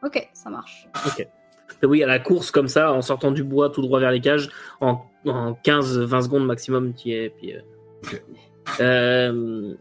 Ok, 0.03 0.29
ça 0.33 0.51
marche. 0.51 0.87
Oui, 1.83 2.03
à 2.03 2.07
la 2.07 2.19
course 2.19 2.51
comme 2.51 2.67
ça, 2.67 2.93
en 2.93 3.01
sortant 3.01 3.31
du 3.31 3.43
bois 3.43 3.69
tout 3.69 3.81
droit 3.81 3.99
vers 3.99 4.11
les 4.11 4.21
cages, 4.21 4.49
en, 4.79 5.03
en 5.25 5.53
15-20 5.53 6.23
secondes 6.23 6.45
maximum, 6.45 6.93
tu 6.93 7.09
y 7.09 7.13
es. 7.13 7.29
Puis, 7.29 7.53
euh... 7.53 7.59
Ok. 8.03 8.21
Euh, 8.81 9.75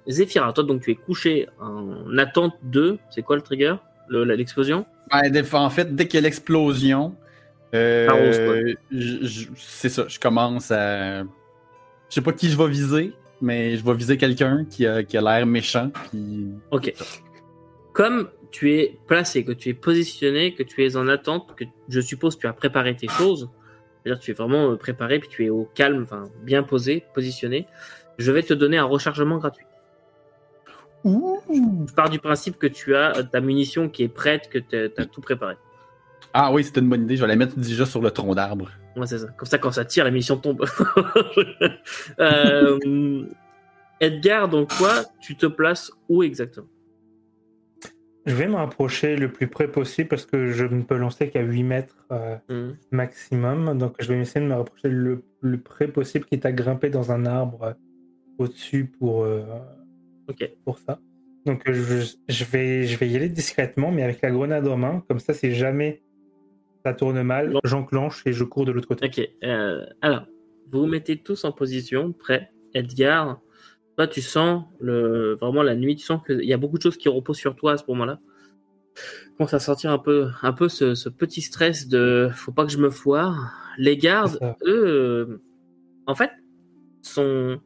toi 0.54 0.64
donc 0.64 0.82
tu 0.82 0.90
es 0.90 0.94
couché 0.94 1.48
en 1.60 2.18
attente 2.18 2.54
de. 2.62 2.98
C'est 3.10 3.22
quoi 3.22 3.36
le 3.36 3.42
trigger? 3.42 3.76
L'explosion? 4.10 4.84
Ben, 5.10 5.44
en 5.52 5.70
fait, 5.70 5.94
dès 5.94 6.06
qu'il 6.06 6.18
y 6.18 6.22
a 6.22 6.22
l'explosion, 6.22 7.14
euh, 7.74 8.74
c'est 9.56 9.88
ça, 9.88 10.06
je 10.08 10.18
commence 10.18 10.70
à. 10.70 11.22
Je 11.22 11.26
sais 12.10 12.20
pas 12.20 12.32
qui 12.32 12.50
je 12.50 12.58
vais 12.58 12.68
viser, 12.68 13.12
mais 13.40 13.76
je 13.76 13.84
vais 13.84 13.94
viser 13.94 14.16
quelqu'un 14.16 14.64
qui 14.68 14.86
a, 14.86 15.02
qui 15.02 15.16
a 15.16 15.20
l'air 15.20 15.46
méchant. 15.46 15.90
Puis... 16.10 16.48
Ok. 16.70 16.92
Comme 17.92 18.28
tu 18.50 18.72
es 18.72 18.98
placé, 19.06 19.44
que 19.44 19.52
tu 19.52 19.70
es 19.70 19.74
positionné, 19.74 20.54
que 20.54 20.62
tu 20.62 20.84
es 20.84 20.96
en 20.96 21.08
attente, 21.08 21.54
que 21.56 21.64
je 21.88 22.00
suppose 22.00 22.38
tu 22.38 22.46
as 22.46 22.52
préparé 22.52 22.94
tes 22.94 23.08
choses, 23.08 23.48
c'est-à-dire 24.04 24.20
que 24.20 24.24
tu 24.24 24.30
es 24.32 24.34
vraiment 24.34 24.70
euh, 24.70 24.76
préparé, 24.76 25.18
puis 25.18 25.28
tu 25.28 25.46
es 25.46 25.50
au 25.50 25.68
calme, 25.74 26.02
enfin 26.02 26.28
bien 26.42 26.62
posé, 26.62 27.04
positionné, 27.14 27.66
je 28.18 28.30
vais 28.32 28.42
te 28.42 28.52
donner 28.52 28.76
un 28.76 28.84
rechargement 28.84 29.38
gratuit. 29.38 29.66
Je 31.04 31.92
pars 31.94 32.10
du 32.10 32.18
principe 32.18 32.58
que 32.58 32.66
tu 32.66 32.94
as 32.94 33.16
euh, 33.16 33.22
ta 33.22 33.40
munition 33.40 33.88
qui 33.88 34.02
est 34.02 34.08
prête, 34.08 34.48
que 34.50 34.58
tu 34.58 34.76
as 34.76 35.06
tout 35.06 35.20
préparé. 35.20 35.56
Ah 36.32 36.52
oui, 36.52 36.64
c'était 36.64 36.80
une 36.80 36.88
bonne 36.88 37.04
idée, 37.04 37.16
je 37.16 37.22
vais 37.22 37.28
la 37.28 37.36
mettre 37.36 37.58
déjà 37.58 37.86
sur 37.86 38.02
le 38.02 38.10
tronc 38.10 38.34
d'arbre. 38.34 38.70
Ouais, 38.96 39.06
c'est 39.06 39.18
ça. 39.18 39.28
Comme 39.28 39.46
ça, 39.46 39.58
quand 39.58 39.72
ça 39.72 39.84
tire, 39.84 40.04
la 40.04 40.10
munition 40.10 40.36
tombe. 40.36 40.64
Euh, 42.18 43.24
Edgar, 44.00 44.48
donc 44.48 44.68
toi, 44.76 45.04
tu 45.20 45.36
te 45.36 45.46
places 45.46 45.90
où 46.08 46.22
exactement? 46.22 46.66
Je 48.26 48.34
vais 48.34 48.46
me 48.46 48.54
rapprocher 48.54 49.16
le 49.16 49.30
plus 49.30 49.48
près 49.48 49.68
possible 49.68 50.08
parce 50.08 50.24
que 50.24 50.46
je 50.50 50.64
ne 50.64 50.82
peux 50.82 50.96
lancer 50.96 51.28
qu'à 51.28 51.42
8 51.42 51.62
mètres 51.62 52.06
euh, 52.10 52.36
Mhm. 52.48 52.76
maximum. 52.90 53.76
Donc 53.78 53.96
je 54.00 54.12
vais 54.12 54.18
essayer 54.20 54.44
de 54.44 54.50
me 54.50 54.54
rapprocher 54.56 54.88
le 54.88 55.22
plus 55.40 55.58
près 55.58 55.88
possible, 55.88 56.24
quitte 56.24 56.46
à 56.46 56.52
grimper 56.52 56.88
dans 56.90 57.12
un 57.12 57.26
arbre 57.26 57.74
au-dessus 58.38 58.86
pour, 58.98 59.24
euh, 59.24 59.42
pour 60.64 60.78
ça. 60.78 60.98
Donc 61.44 61.62
je, 61.70 62.14
je 62.28 62.44
vais, 62.44 62.84
je 62.84 62.96
vais 62.96 63.08
y 63.08 63.16
aller 63.16 63.28
discrètement, 63.28 63.90
mais 63.92 64.02
avec 64.02 64.22
la 64.22 64.30
grenade 64.30 64.66
en 64.66 64.78
main. 64.78 65.04
Comme 65.08 65.18
ça, 65.18 65.34
si 65.34 65.52
jamais 65.54 66.02
ça 66.84 66.94
tourne 66.94 67.22
mal, 67.22 67.58
j'enclenche 67.64 68.22
et 68.26 68.32
je 68.32 68.44
cours 68.44 68.64
de 68.64 68.72
l'autre 68.72 68.88
côté. 68.88 69.06
Ok. 69.06 69.28
euh, 69.44 69.84
alors, 70.00 70.26
vous 70.72 70.80
vous 70.80 70.86
mettez 70.86 71.18
tous 71.18 71.44
en 71.44 71.52
position, 71.52 72.12
prêt. 72.12 72.50
Edgar, 72.72 73.40
tu 74.10 74.20
sens 74.22 74.64
le, 74.80 75.36
vraiment 75.40 75.62
la 75.62 75.74
nuit, 75.76 75.96
tu 75.96 76.04
sens 76.04 76.20
qu'il 76.26 76.44
y 76.44 76.52
a 76.52 76.56
beaucoup 76.56 76.78
de 76.78 76.82
choses 76.82 76.96
qui 76.96 77.08
reposent 77.08 77.38
sur 77.38 77.54
toi 77.56 77.72
à 77.72 77.76
ce 77.76 77.84
moment-là. 77.88 78.20
Commence 79.36 79.54
à 79.54 79.58
sentir 79.58 79.90
un 79.90 79.98
peu, 79.98 80.28
un 80.42 80.52
peu 80.52 80.68
ce, 80.68 80.94
ce 80.94 81.08
petit 81.08 81.40
stress 81.40 81.88
de 81.88 82.28
faut 82.32 82.52
pas 82.52 82.64
que 82.64 82.72
je 82.72 82.78
me 82.78 82.90
foire. 82.90 83.52
Les 83.78 83.96
gardes, 83.96 84.38
eux, 84.64 84.84
euh, 84.86 85.40
en 86.06 86.14
fait, 86.14 86.30
sont 87.02 87.60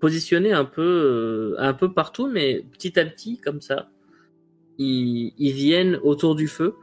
positionnés 0.00 0.52
un 0.52 0.64
peu, 0.64 0.82
euh, 0.82 1.54
un 1.58 1.74
peu 1.74 1.92
partout, 1.92 2.28
mais 2.28 2.64
petit 2.72 2.98
à 2.98 3.04
petit, 3.04 3.38
comme 3.38 3.60
ça, 3.60 3.90
ils, 4.78 5.32
ils 5.38 5.52
viennent 5.52 5.98
autour 6.02 6.34
du 6.34 6.48
feu. 6.48 6.74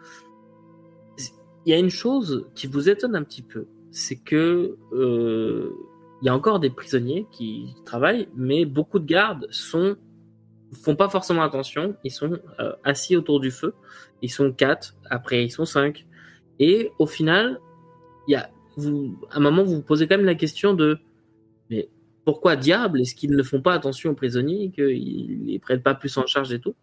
Il 1.65 1.69
y 1.69 1.73
a 1.73 1.77
une 1.77 1.89
chose 1.89 2.47
qui 2.55 2.67
vous 2.67 2.89
étonne 2.89 3.15
un 3.15 3.23
petit 3.23 3.41
peu, 3.41 3.67
c'est 3.91 4.17
que 4.17 4.77
euh, 4.93 5.71
il 6.23 6.27
y 6.27 6.29
a 6.29 6.35
encore 6.35 6.61
des 6.61 6.69
prisonniers 6.69 7.27
qui 7.33 7.75
travaillent, 7.83 8.29
mais 8.33 8.63
beaucoup 8.63 8.97
de 8.97 9.05
gardes 9.05 9.45
sont 9.51 9.97
font 10.81 10.95
pas 10.95 11.09
forcément 11.09 11.43
attention. 11.43 11.97
Ils 12.05 12.11
sont 12.11 12.39
euh, 12.59 12.71
assis 12.85 13.17
autour 13.17 13.41
du 13.41 13.51
feu. 13.51 13.75
Ils 14.21 14.31
sont 14.31 14.53
quatre, 14.53 14.95
après 15.09 15.43
ils 15.43 15.51
sont 15.51 15.65
cinq, 15.65 16.07
et 16.59 16.91
au 16.97 17.07
final, 17.07 17.59
il 18.29 18.31
y 18.31 18.35
a 18.35 18.49
vous, 18.77 19.19
à 19.31 19.37
un 19.37 19.39
moment 19.41 19.63
vous 19.63 19.75
vous 19.75 19.81
posez 19.81 20.07
quand 20.07 20.15
même 20.15 20.25
la 20.25 20.35
question 20.35 20.73
de 20.73 20.97
mais 21.69 21.89
pourquoi 22.23 22.55
diable 22.55 23.01
est-ce 23.01 23.15
qu'ils 23.15 23.35
ne 23.35 23.43
font 23.43 23.61
pas 23.61 23.73
attention 23.73 24.11
aux 24.11 24.15
prisonniers, 24.15 24.71
qu'ils 24.71 25.45
les 25.45 25.59
prennent 25.59 25.83
pas 25.83 25.93
plus 25.93 26.17
en 26.17 26.25
charge 26.25 26.53
et 26.53 26.61
tout? 26.61 26.73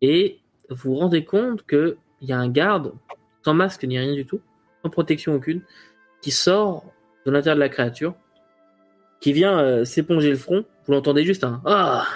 Et 0.00 0.40
vous 0.70 0.92
vous 0.92 0.94
rendez 0.94 1.26
compte 1.26 1.62
que 1.66 1.98
il 2.22 2.28
y 2.30 2.32
a 2.32 2.38
un 2.38 2.48
garde 2.48 2.94
sans 3.44 3.52
masque 3.52 3.84
ni 3.84 3.98
rien 3.98 4.14
du 4.14 4.24
tout, 4.24 4.40
sans 4.82 4.88
protection 4.88 5.34
aucune, 5.34 5.60
qui 6.22 6.30
sort 6.30 6.90
de 7.26 7.30
l'intérieur 7.30 7.56
de 7.56 7.60
la 7.60 7.68
créature, 7.68 8.14
qui 9.20 9.32
vient 9.32 9.58
euh, 9.58 9.84
s'éponger 9.84 10.30
le 10.30 10.36
front. 10.36 10.64
Vous 10.86 10.92
l'entendez 10.92 11.24
juste 11.24 11.44
un 11.44 11.60
ah, 11.64 12.06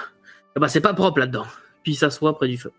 bah 0.56 0.68
c'est 0.68 0.80
pas 0.80 0.94
propre 0.94 1.20
là-dedans. 1.20 1.46
Puis 1.82 1.92
il 1.92 1.96
s'assoit 1.96 2.36
près 2.36 2.48
du 2.48 2.58
feu. 2.58 2.72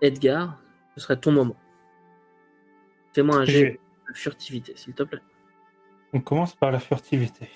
Edgar, 0.00 0.58
ce 0.94 1.02
serait 1.02 1.16
ton 1.16 1.32
moment. 1.32 1.56
Fais-moi 3.14 3.36
un 3.36 3.44
Je 3.44 3.52
jet 3.52 3.80
de 4.10 4.16
furtivité, 4.16 4.74
s'il 4.76 4.94
te 4.94 5.02
plaît. 5.02 5.22
On 6.12 6.20
commence 6.20 6.54
par 6.54 6.70
la 6.70 6.78
furtivité. 6.78 7.48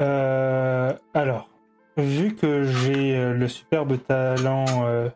Euh, 0.00 0.92
alors, 1.12 1.48
vu 1.96 2.34
que 2.34 2.64
j'ai 2.64 3.16
euh, 3.16 3.34
le 3.34 3.48
superbe 3.48 3.98
talent 4.06 4.86
euh, 4.86 5.08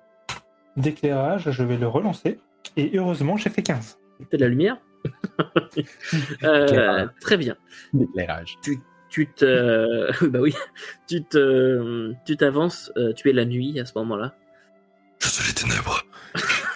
d'éclairage, 0.77 1.51
je 1.51 1.63
vais 1.63 1.77
le 1.77 1.89
relancer. 1.89 2.39
Et 2.77 2.97
heureusement, 2.97 3.37
j'ai 3.37 3.51
fait 3.51 3.63
15. 3.63 3.99
T'as 4.31 4.37
de 4.37 4.43
la 4.43 4.49
lumière? 4.49 4.79
Euh. 6.43 7.07
Très 7.21 7.37
bien. 7.37 7.57
D'éclairage. 7.93 8.57
Tu 9.11 9.27
te, 9.33 10.25
bah 10.27 10.41
oui, 10.41 10.55
tu 11.07 11.25
te, 11.25 12.13
tu 12.27 12.37
t'avances. 12.37 12.93
euh, 12.97 13.13
tu 13.13 13.31
es 13.31 13.33
la 13.33 13.45
nuit 13.45 13.79
à 13.81 13.85
ce 13.87 13.93
moment-là. 13.97 14.35
Je 15.21 15.29
suis 15.29 15.49
les 15.49 15.55
ténèbres. 15.55 16.05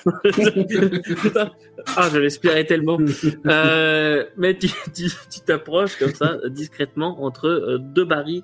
ah, 1.97 2.09
je 2.13 2.19
l'aspirais 2.19 2.65
tellement. 2.65 2.99
Euh, 3.47 4.25
mais 4.37 4.57
tu, 4.57 4.69
tu, 4.95 5.09
tu 5.31 5.41
t'approches 5.45 5.97
comme 5.97 6.15
ça, 6.15 6.39
discrètement, 6.49 7.23
entre 7.23 7.49
euh, 7.49 7.79
deux 7.79 8.05
barils, 8.05 8.43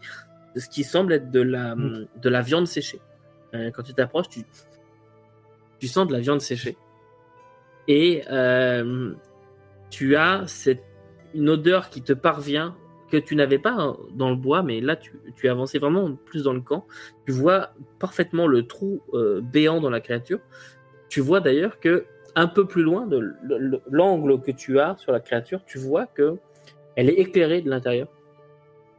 de 0.54 0.60
ce 0.60 0.68
qui 0.68 0.84
semble 0.84 1.12
être 1.14 1.30
de 1.30 1.40
la, 1.40 1.74
de 1.74 2.28
la 2.28 2.42
viande 2.42 2.66
séchée. 2.66 3.00
Euh, 3.54 3.70
quand 3.72 3.82
tu 3.82 3.94
t'approches, 3.94 4.28
tu, 4.28 4.40
tu 5.80 5.88
sens 5.88 6.06
de 6.06 6.12
la 6.12 6.20
viande 6.20 6.40
séchée. 6.40 6.76
Et 7.88 8.22
euh, 8.30 9.14
tu 9.90 10.16
as 10.16 10.44
cette, 10.46 10.84
une 11.34 11.48
odeur 11.48 11.90
qui 11.90 12.02
te 12.02 12.12
parvient 12.12 12.76
que 13.10 13.16
tu 13.16 13.36
n'avais 13.36 13.58
pas 13.58 13.96
dans 14.12 14.30
le 14.30 14.36
bois, 14.36 14.62
mais 14.62 14.80
là 14.80 14.96
tu, 14.96 15.18
tu 15.36 15.46
es 15.46 15.48
avancé 15.48 15.78
vraiment 15.78 16.14
plus 16.14 16.42
dans 16.42 16.52
le 16.52 16.60
camp. 16.60 16.86
Tu 17.26 17.32
vois 17.32 17.70
parfaitement 17.98 18.46
le 18.46 18.66
trou 18.66 19.02
euh, 19.14 19.40
béant 19.40 19.80
dans 19.80 19.90
la 19.90 20.00
créature. 20.00 20.40
Tu 21.08 21.20
vois 21.20 21.40
d'ailleurs 21.40 21.80
que 21.80 22.04
un 22.34 22.46
peu 22.46 22.66
plus 22.66 22.82
loin 22.82 23.06
de 23.06 23.34
l'angle 23.90 24.40
que 24.40 24.50
tu 24.50 24.78
as 24.78 24.96
sur 24.98 25.12
la 25.12 25.20
créature, 25.20 25.64
tu 25.66 25.78
vois 25.78 26.06
que 26.06 26.36
elle 26.96 27.08
est 27.08 27.14
éclairée 27.14 27.62
de 27.62 27.70
l'intérieur. 27.70 28.08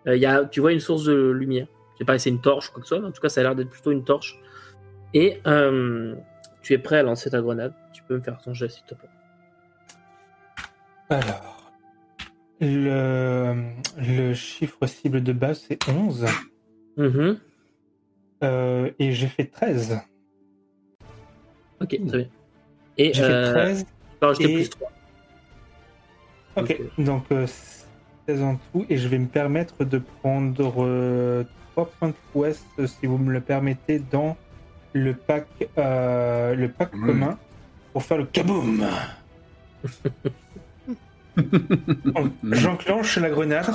Euh, 0.08 0.46
tu 0.51 0.60
vois 0.60 0.74
une 0.74 0.79
source 0.79 1.05
de 1.05 1.29
lumière. 1.29 1.67
Je 1.93 2.00
sais 2.00 2.05
pas 2.05 2.17
si 2.17 2.24
c'est 2.24 2.29
une 2.29 2.41
torche 2.41 2.69
ou 2.69 2.74
quoi 2.74 2.81
que 2.81 2.88
ce 2.88 2.96
soit, 2.96 3.05
en 3.05 3.12
tout 3.12 3.22
cas 3.22 3.29
ça 3.29 3.41
a 3.41 3.43
l'air 3.43 3.55
d'être 3.55 3.69
plutôt 3.69 3.91
une 3.91 4.03
torche. 4.03 4.39
Et 5.13 5.39
euh, 5.48 6.15
tu 6.62 6.74
es 6.74 6.77
prêt 6.77 6.98
à 6.98 7.03
lancer 7.03 7.29
ta 7.29 7.41
grenade. 7.41 7.74
Tu 7.93 8.03
peux 8.03 8.15
me 8.15 8.22
faire 8.22 8.39
ton 8.41 8.53
jet 8.53 8.69
s'il 8.69 8.86
te 8.86 8.96
plaît. 8.96 9.10
Alors, 11.09 11.71
le, 12.59 13.55
le 13.97 14.33
chiffre 14.33 14.85
cible 14.85 15.23
de 15.23 15.33
base, 15.33 15.65
c'est 15.67 15.79
11. 15.89 16.25
Mhm. 16.97 17.39
Euh, 18.43 18.91
et 18.99 19.11
j'ai 19.13 19.27
fait 19.27 19.45
13. 19.45 19.99
Ok, 21.81 21.89
très 21.89 22.17
bien. 22.17 22.27
Et 22.97 23.13
J'ai 23.13 23.23
euh, 23.23 23.45
fait 23.45 23.51
13. 23.53 23.85
tu 23.85 23.91
vas 24.21 24.27
rajouter 24.27 24.51
et- 24.51 24.55
plus 24.55 24.69
3. 24.69 24.91
Ok, 26.57 26.81
donc 26.97 27.23
euh, 27.31 27.47
16 28.27 28.41
en 28.43 28.57
tout. 28.71 28.85
Et 28.89 28.97
je 28.97 29.07
vais 29.07 29.17
me 29.17 29.27
permettre 29.27 29.85
de 29.85 29.97
prendre 30.21 31.45
3 31.73 31.85
points 31.99 32.09
de 32.09 32.13
prouesse, 32.31 32.63
euh, 32.79 32.87
si 32.87 33.05
vous 33.07 33.17
me 33.17 33.31
le 33.31 33.39
permettez, 33.41 33.99
dans 33.99 34.35
le 34.93 35.13
pack, 35.13 35.47
euh, 35.77 36.53
le 36.55 36.69
pack 36.69 36.93
Mm. 36.93 37.05
commun 37.05 37.39
pour 37.93 38.03
faire 38.03 38.17
le 38.17 38.25
kaboom. 38.25 38.85
J'enclenche 42.51 43.17
la 43.17 43.29
grenade 43.29 43.67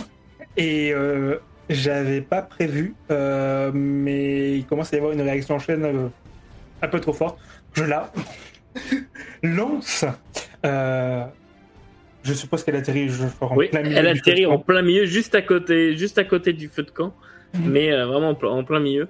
et 0.56 0.92
euh, 0.92 1.36
j'avais 1.68 2.20
pas 2.20 2.42
prévu, 2.42 2.94
euh, 3.10 3.70
mais 3.74 4.56
il 4.58 4.66
commence 4.66 4.92
à 4.92 4.96
y 4.96 4.98
avoir 4.98 5.12
une 5.12 5.22
réaction 5.22 5.54
en 5.56 5.58
chaîne 5.58 5.84
euh, 5.84 6.08
un 6.82 6.88
peu 6.88 7.00
trop 7.00 7.12
forte. 7.12 7.38
Je 7.72 7.84
la 7.84 8.12
lance. 9.42 10.04
Je 10.62 12.32
suppose 12.32 12.64
qu'elle 12.64 12.76
atterrit 12.76 13.08
je, 13.10 13.24
en 13.40 13.54
Oui, 13.54 13.68
plein 13.68 13.82
milieu 13.82 13.96
elle 13.98 14.06
atterrit 14.06 14.46
en 14.46 14.58
plein 14.58 14.80
milieu, 14.82 15.04
juste 15.04 15.34
à 15.34 15.42
côté, 15.42 15.94
juste 15.96 16.16
à 16.18 16.24
côté 16.24 16.52
du 16.52 16.68
feu 16.68 16.82
de 16.82 16.90
camp, 16.90 17.14
Mhm. 17.54 17.70
mais 17.70 17.90
vraiment 18.04 18.30
en 18.30 18.64
plein 18.64 18.80
milieu. 18.80 19.08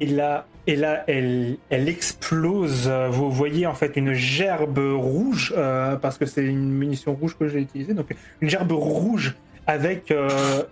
Et 0.00 0.06
là, 0.06 0.46
et 0.66 0.76
là 0.76 1.04
elle, 1.06 1.56
elle 1.70 1.88
explose. 1.88 2.88
Vous 3.10 3.30
voyez 3.30 3.66
en 3.66 3.74
fait 3.74 3.96
une 3.96 4.12
gerbe 4.12 4.78
rouge, 4.78 5.52
euh, 5.56 5.96
parce 5.96 6.18
que 6.18 6.26
c'est 6.26 6.44
une 6.44 6.70
munition 6.70 7.14
rouge 7.14 7.36
que 7.36 7.48
j'ai 7.48 7.60
utilisée. 7.60 7.94
Donc 7.94 8.14
une 8.40 8.48
gerbe 8.48 8.72
rouge 8.72 9.34
avec 9.66 10.10
euh, 10.10 10.62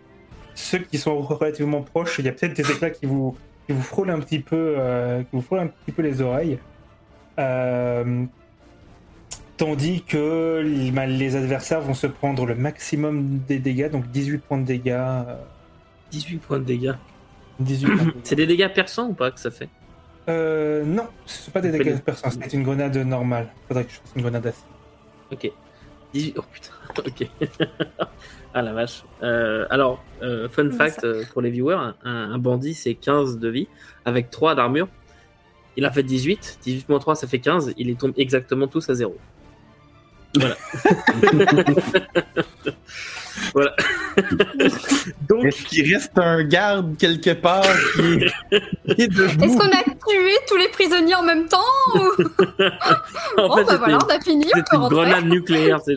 ceux 0.54 0.78
qui 0.78 0.98
sont 0.98 1.20
relativement 1.20 1.82
proches. 1.82 2.18
Il 2.18 2.26
y 2.26 2.28
a 2.28 2.32
peut-être 2.32 2.54
des 2.54 2.70
éclats 2.70 2.90
qui 2.90 3.06
vous, 3.06 3.36
qui 3.66 3.72
vous 3.72 3.82
frôlent 3.82 4.10
un 4.10 4.20
petit 4.20 4.40
peu, 4.40 4.74
euh, 4.78 5.22
qui 5.22 5.28
vous 5.32 5.42
frôlent 5.42 5.60
un 5.60 5.68
petit 5.68 5.92
peu 5.92 6.02
les 6.02 6.20
oreilles. 6.20 6.58
Tandis 9.60 10.00
que 10.04 10.62
ben, 10.90 11.04
les 11.04 11.36
adversaires 11.36 11.82
vont 11.82 11.92
se 11.92 12.06
prendre 12.06 12.46
le 12.46 12.54
maximum 12.54 13.40
des 13.46 13.58
dégâts, 13.58 13.90
donc 13.90 14.10
18 14.10 14.38
points 14.38 14.56
de 14.56 14.64
dégâts. 14.64 14.92
euh, 14.92 15.36
18 16.12 16.38
points 16.38 16.58
de 16.60 16.64
dégâts. 16.64 16.94
18 17.60 17.86
points 17.86 17.96
de 17.96 18.00
dégâts. 18.10 18.14
C'est 18.24 18.36
des 18.36 18.46
dégâts 18.46 18.68
perçants 18.72 19.08
ou 19.08 19.14
pas 19.14 19.30
que 19.30 19.38
ça 19.40 19.50
fait 19.50 19.68
Euh, 20.28 20.84
non, 20.84 21.06
ce 21.26 21.42
sont 21.44 21.50
pas 21.50 21.60
des 21.60 21.70
dégâts 21.70 21.94
des- 21.94 22.00
perçants, 22.00 22.30
c'est 22.30 22.52
une 22.52 22.62
grenade 22.62 22.96
normale. 22.98 23.48
Faudrait 23.68 23.84
que 23.84 23.90
je 23.92 23.96
fasse 23.96 24.12
une 24.16 24.22
grenade 24.22 24.46
acide. 24.46 24.64
Ok. 25.32 25.50
18... 26.12 26.34
Oh 26.38 26.42
putain, 26.52 26.72
ok. 27.06 27.28
ah 28.54 28.62
la 28.62 28.72
vache. 28.72 29.04
Euh, 29.22 29.66
alors, 29.70 30.02
euh, 30.22 30.48
fun 30.48 30.70
fact 30.70 31.04
euh, 31.04 31.22
pour 31.32 31.40
les 31.42 31.50
viewers, 31.50 31.74
un, 32.04 32.32
un 32.32 32.38
bandit 32.38 32.74
c'est 32.74 32.94
15 32.94 33.38
de 33.38 33.48
vie 33.48 33.68
avec 34.04 34.30
3 34.30 34.54
d'armure. 34.56 34.88
Il 35.76 35.84
a 35.84 35.90
fait 35.92 36.02
18, 36.02 36.58
18 36.62 36.88
moins 36.88 36.98
3 36.98 37.14
ça 37.14 37.26
fait 37.28 37.38
15, 37.38 37.74
il 37.76 37.86
les 37.86 37.94
tombe 37.94 38.12
exactement 38.16 38.66
tous 38.66 38.90
à 38.90 38.94
0. 38.94 39.16
Voilà. 40.36 40.56
voilà. 43.52 43.74
Donc, 45.28 45.44
Est-ce 45.44 45.62
qu'il 45.64 45.92
reste 45.94 46.12
un 46.16 46.42
garde 46.44 46.96
quelque 46.96 47.32
part 47.34 47.62
qui 47.94 48.00
est, 48.02 48.94
qui 48.94 49.02
est 49.02 49.08
debout? 49.08 49.44
Est-ce 49.44 49.56
qu'on 49.56 49.68
a 49.68 49.82
tué 49.82 50.36
tous 50.48 50.56
les 50.56 50.68
prisonniers 50.68 51.14
en 51.14 51.22
même 51.22 51.46
temps 51.46 51.58
ou... 51.94 51.98
en 53.40 53.48
Bon, 53.48 53.56
fait, 53.56 53.64
bah 53.64 53.76
voilà, 53.78 53.98
on 54.04 54.08
a 54.08 54.20
fini, 54.20 54.44
peut 54.52 54.62
une 54.72 54.78
rentrer. 54.78 54.94
grenade 54.96 55.24
nucléaire, 55.26 55.80
c'est 55.84 55.96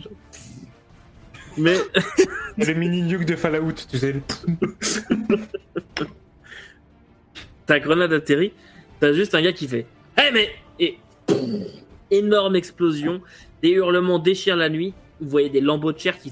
Mais 1.57 1.75
Le 2.57 2.73
mini 2.73 3.01
nuke 3.01 3.25
de 3.25 3.35
Fallout, 3.35 3.71
tu 3.89 3.97
sais. 3.97 4.15
ta 7.65 7.79
grenade 7.79 8.13
atterrit, 8.13 8.53
t'as 8.99 9.13
juste 9.13 9.33
un 9.35 9.41
gars 9.41 9.53
qui 9.53 9.67
fait 9.67 9.85
Eh 10.17 10.31
mais 10.31 10.49
Et 10.79 10.99
énorme 12.11 12.55
explosion, 12.55 13.21
des 13.61 13.69
hurlements 13.71 14.19
déchirent 14.19 14.55
la 14.57 14.69
nuit. 14.69 14.93
Vous 15.21 15.29
voyez 15.29 15.49
des 15.49 15.61
lambeaux 15.61 15.91
de 15.93 15.97
chair 15.99 16.17
qui, 16.19 16.31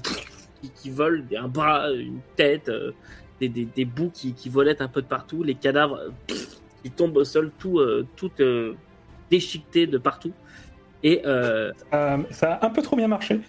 qui, 0.62 0.70
qui 0.70 0.90
volent, 0.90 1.24
un 1.38 1.48
bras, 1.48 1.90
une 1.92 2.20
tête, 2.36 2.68
euh, 2.68 2.92
des, 3.40 3.48
des, 3.48 3.64
des 3.64 3.84
bouts 3.84 4.10
qui, 4.14 4.32
qui 4.34 4.48
volettent 4.48 4.80
un 4.80 4.88
peu 4.88 5.02
de 5.02 5.06
partout, 5.06 5.42
les 5.42 5.54
cadavres 5.54 5.96
euh, 5.98 6.34
qui 6.82 6.90
tombent 6.90 7.16
au 7.16 7.24
sol, 7.24 7.50
tout, 7.58 7.78
euh, 7.80 8.06
tout 8.16 8.30
euh, 8.40 8.74
déchiqueté 9.30 9.86
de 9.86 9.98
partout. 9.98 10.32
Et 11.02 11.22
euh, 11.26 11.72
Euh, 11.92 12.18
ça 12.30 12.54
a 12.54 12.66
un 12.66 12.70
peu 12.70 12.80
trop 12.82 12.96
bien 12.96 13.08
marché. 13.08 13.40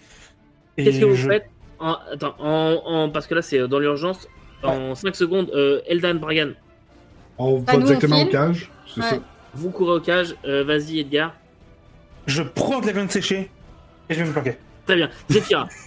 Qu'est-ce 0.76 0.98
que 1.00 1.04
vous 1.04 1.14
je- 1.14 1.28
faites 1.28 1.48
en, 1.78 1.96
attends, 2.12 2.34
en, 2.40 2.82
en- 2.84 3.10
parce 3.10 3.26
que 3.28 3.34
là 3.34 3.42
c'est 3.42 3.66
dans 3.68 3.78
l'urgence. 3.78 4.26
En 4.62 4.94
5 4.94 5.14
secondes, 5.14 5.50
euh, 5.54 5.80
Eldan 5.86 6.14
Bragan, 6.14 6.52
On 7.38 7.58
va 7.58 7.76
directement 7.76 8.22
au 8.22 8.26
cage, 8.26 8.70
Ouais. 8.96 9.02
ça. 9.02 9.18
vous 9.54 9.70
courez 9.70 9.92
au 9.92 10.00
cage. 10.00 10.34
Euh, 10.46 10.64
Vas-y 10.64 11.00
Edgar. 11.00 11.34
Je 12.26 12.42
prends 12.42 12.80
de 12.80 12.86
la 12.86 12.92
viande 12.92 13.10
séchée 13.10 13.50
et 14.08 14.14
je 14.14 14.20
vais 14.22 14.26
me 14.26 14.32
planquer. 14.32 14.56
Très 14.86 14.96
bien. 14.96 15.10
Zephyra. 15.30 15.68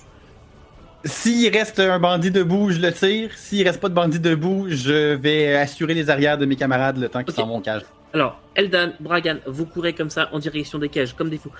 S'il 1.05 1.55
reste 1.55 1.79
un 1.79 1.99
bandit 1.99 2.31
debout, 2.31 2.69
je 2.71 2.79
le 2.79 2.91
tire. 2.91 3.29
S'il 3.35 3.65
reste 3.67 3.79
pas 3.79 3.89
de 3.89 3.93
bandit 3.93 4.19
debout, 4.19 4.65
je 4.69 5.13
vais 5.15 5.55
assurer 5.55 5.93
les 5.93 6.09
arrières 6.09 6.37
de 6.37 6.45
mes 6.45 6.55
camarades 6.55 6.97
le 6.97 7.07
temps 7.07 7.19
qu'ils 7.23 7.29
Ok. 7.31 7.35
s'en 7.35 7.47
vont 7.47 7.57
au 7.57 7.61
cage. 7.61 7.83
Alors, 8.13 8.41
Eldan, 8.55 8.91
Bragan, 8.99 9.37
vous 9.45 9.65
courez 9.65 9.93
comme 9.93 10.09
ça 10.09 10.29
en 10.33 10.39
direction 10.39 10.79
des 10.79 10.89
cages, 10.89 11.13
comme 11.13 11.29
des 11.29 11.37
fous. 11.37 11.51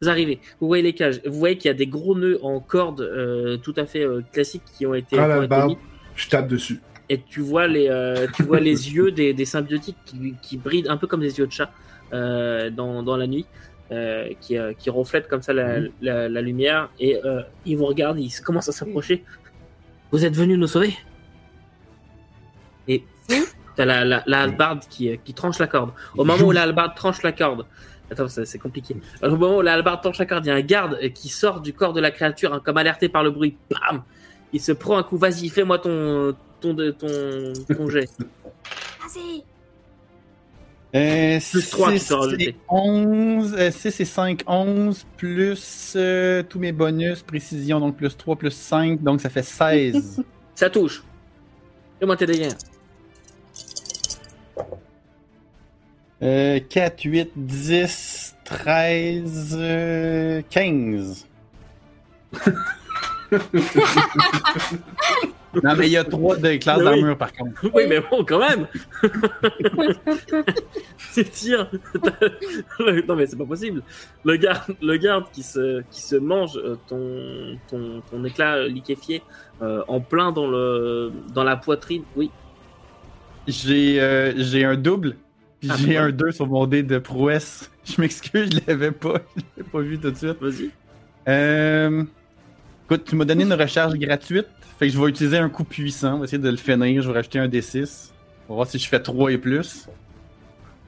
Vous 0.00 0.08
arrivez, 0.08 0.40
vous 0.60 0.66
voyez 0.66 0.82
les 0.82 0.94
cages, 0.94 1.20
vous 1.26 1.38
voyez 1.38 1.56
qu'il 1.56 1.68
y 1.68 1.70
a 1.70 1.76
des 1.76 1.86
gros 1.86 2.16
nœuds 2.16 2.38
en 2.42 2.58
corde 2.60 3.00
euh, 3.02 3.56
tout 3.56 3.74
à 3.76 3.86
fait 3.86 4.04
euh, 4.04 4.20
classiques 4.32 4.64
qui 4.76 4.84
ont 4.84 4.94
été, 4.94 5.18
ont 5.18 5.26
la 5.26 5.46
barbe, 5.46 5.76
je 6.16 6.28
tape 6.28 6.48
dessus. 6.48 6.80
et 7.08 7.20
tu 7.22 7.40
vois 7.40 7.68
les, 7.68 7.88
euh, 7.88 8.26
tu 8.34 8.42
vois 8.42 8.58
les 8.58 8.90
yeux 8.94 9.12
des, 9.12 9.32
des 9.32 9.44
symbiotiques 9.44 9.96
qui, 10.04 10.34
qui 10.42 10.56
brillent 10.56 10.88
un 10.88 10.96
peu 10.96 11.06
comme 11.06 11.20
des 11.20 11.38
yeux 11.38 11.46
de 11.46 11.52
chat 11.52 11.70
euh, 12.12 12.68
dans, 12.70 13.04
dans 13.04 13.16
la 13.16 13.28
nuit, 13.28 13.46
euh, 13.92 14.32
qui, 14.40 14.56
euh, 14.56 14.72
qui 14.72 14.90
reflètent 14.90 15.28
comme 15.28 15.42
ça 15.42 15.52
la, 15.52 15.80
la, 16.00 16.28
la 16.28 16.40
lumière 16.40 16.90
et 16.98 17.20
euh, 17.24 17.42
ils 17.66 17.76
vous 17.76 17.86
regardent, 17.86 18.18
ils 18.18 18.32
commencent 18.40 18.68
à 18.68 18.72
s'approcher. 18.72 19.22
Vous 20.10 20.24
êtes 20.24 20.34
venus 20.34 20.58
nous 20.58 20.66
sauver? 20.66 20.96
Et 22.88 23.04
t'as 23.76 23.84
la, 23.84 24.04
la, 24.04 24.22
la 24.26 24.42
hallebarde 24.42 24.82
qui, 24.90 25.16
qui 25.24 25.34
tranche 25.34 25.58
la 25.58 25.66
corde. 25.66 25.92
Au 26.16 26.24
moment 26.24 26.42
où 26.42 26.50
la 26.50 26.62
hallebarde 26.62 26.94
tranche 26.96 27.22
la 27.22 27.32
corde, 27.32 27.66
attends, 28.10 28.28
c'est 28.28 28.58
compliqué. 28.58 28.96
Au 29.22 29.30
moment 29.30 29.58
où 29.58 29.62
la 29.62 29.74
hallebarde 29.74 30.02
tranche 30.02 30.18
la 30.18 30.26
corde, 30.26 30.44
il 30.46 30.48
y 30.48 30.52
a 30.52 30.56
un 30.56 30.60
garde 30.60 30.98
euh, 31.02 31.08
qui 31.08 31.28
sort 31.28 31.60
du 31.60 31.72
corps 31.72 31.92
de 31.92 32.00
la 32.00 32.10
créature, 32.10 32.52
hein, 32.52 32.60
comme 32.64 32.76
alerté 32.76 33.08
par 33.08 33.22
le 33.22 33.30
bruit. 33.30 33.56
Bam 33.70 34.02
Il 34.52 34.60
se 34.60 34.72
prend 34.72 34.98
un 34.98 35.02
coup. 35.02 35.16
Vas-y, 35.16 35.48
fais-moi 35.48 35.78
ton 35.78 36.34
ton 36.60 36.74
ton 36.74 37.52
ton 37.76 37.88
jet. 37.88 38.08
Vas-y. 39.00 39.44
Euh, 40.94 41.38
Plus 41.50 41.70
trois 41.70 41.90
qui 41.92 41.98
six 41.98 42.06
sont 42.06 42.18
rajoutés. 42.20 42.48
et 42.50 42.56
11, 42.68 43.54
euh, 43.58 43.70
6 43.70 44.00
et 44.00 44.04
5, 44.04 44.42
11, 44.46 45.06
plus 45.16 45.94
euh, 45.96 46.42
tous 46.42 46.58
mes 46.58 46.72
bonus, 46.72 47.22
précision, 47.22 47.80
donc 47.80 47.96
plus 47.96 48.14
3, 48.14 48.36
plus 48.36 48.50
5, 48.50 49.02
donc 49.02 49.20
ça 49.22 49.30
fait 49.30 49.42
16. 49.42 50.22
Ça 50.54 50.68
touche. 50.68 51.02
Fais-moi 51.98 52.14
tes 52.16 52.26
dégâts. 52.26 52.50
euh, 56.22 56.60
4, 56.68 57.02
8, 57.04 57.30
10, 57.36 58.34
13, 58.44 59.56
euh, 59.58 60.42
15. 60.50 61.26
non, 65.62 65.74
mais 65.76 65.86
il 65.86 65.92
y 65.92 65.96
a 65.96 66.04
3 66.04 66.36
de 66.36 66.56
classe 66.56 66.78
Oui. 66.78 66.84
d'armure 66.84 67.18
par 67.18 67.32
contre. 67.32 67.60
Oui, 67.74 67.84
mais 67.88 68.00
bon, 68.00 68.24
quand 68.24 68.38
même. 68.38 68.66
c'est 70.98 71.30
tir. 71.30 71.70
Le- 72.78 73.06
non, 73.06 73.16
mais 73.16 73.26
c'est 73.26 73.36
pas 73.36 73.44
possible. 73.44 73.82
Le 74.24 74.36
garde, 74.36 74.74
le 74.80 74.96
garde 74.96 75.24
qui 75.32 75.42
se, 75.42 75.82
qui 75.90 76.00
se 76.00 76.16
mange 76.16 76.56
euh, 76.56 76.76
ton, 76.88 77.58
ton, 77.68 78.02
ton 78.10 78.24
éclat 78.24 78.66
liquéfié 78.66 79.22
euh, 79.60 79.82
en 79.88 80.00
plein 80.00 80.32
dans 80.32 80.46
le, 80.46 81.12
dans 81.34 81.44
la 81.44 81.56
poitrine. 81.56 82.02
Oui. 82.16 82.30
J'ai 83.46 84.00
euh, 84.00 84.32
j'ai 84.36 84.64
un 84.64 84.76
double, 84.76 85.16
puis 85.60 85.68
Ah, 85.72 85.76
j'ai 85.78 85.96
un 85.96 86.10
2 86.10 86.30
sur 86.32 86.46
mon 86.46 86.66
dé 86.66 86.82
de 86.82 86.98
prouesse. 86.98 87.70
Je 87.84 88.00
m'excuse, 88.00 88.48
je 88.52 88.60
l'avais 88.68 88.92
pas. 88.92 89.20
Je 89.36 89.42
l'avais 89.56 89.68
pas 89.70 89.80
vu 89.80 89.98
tout 89.98 90.10
de 90.12 90.16
suite. 90.16 90.40
Vas-y. 90.40 90.70
Euh... 91.28 92.04
Écoute, 92.84 93.04
tu 93.04 93.16
m'as 93.16 93.24
donné 93.24 93.44
une 93.44 93.52
recharge 93.52 93.94
gratuite. 93.94 94.46
Fait 94.78 94.86
que 94.88 94.92
je 94.92 94.98
vais 95.00 95.08
utiliser 95.08 95.38
un 95.38 95.48
coup 95.48 95.64
puissant. 95.64 96.14
On 96.14 96.18
va 96.18 96.24
essayer 96.24 96.42
de 96.42 96.48
le 96.50 96.56
finir. 96.56 97.02
Je 97.02 97.08
vais 97.08 97.14
rajouter 97.14 97.38
un 97.38 97.48
D6. 97.48 98.10
On 98.48 98.52
va 98.52 98.56
voir 98.56 98.66
si 98.66 98.78
je 98.78 98.88
fais 98.88 99.00
3 99.00 99.32
et 99.32 99.38
plus. 99.38 99.86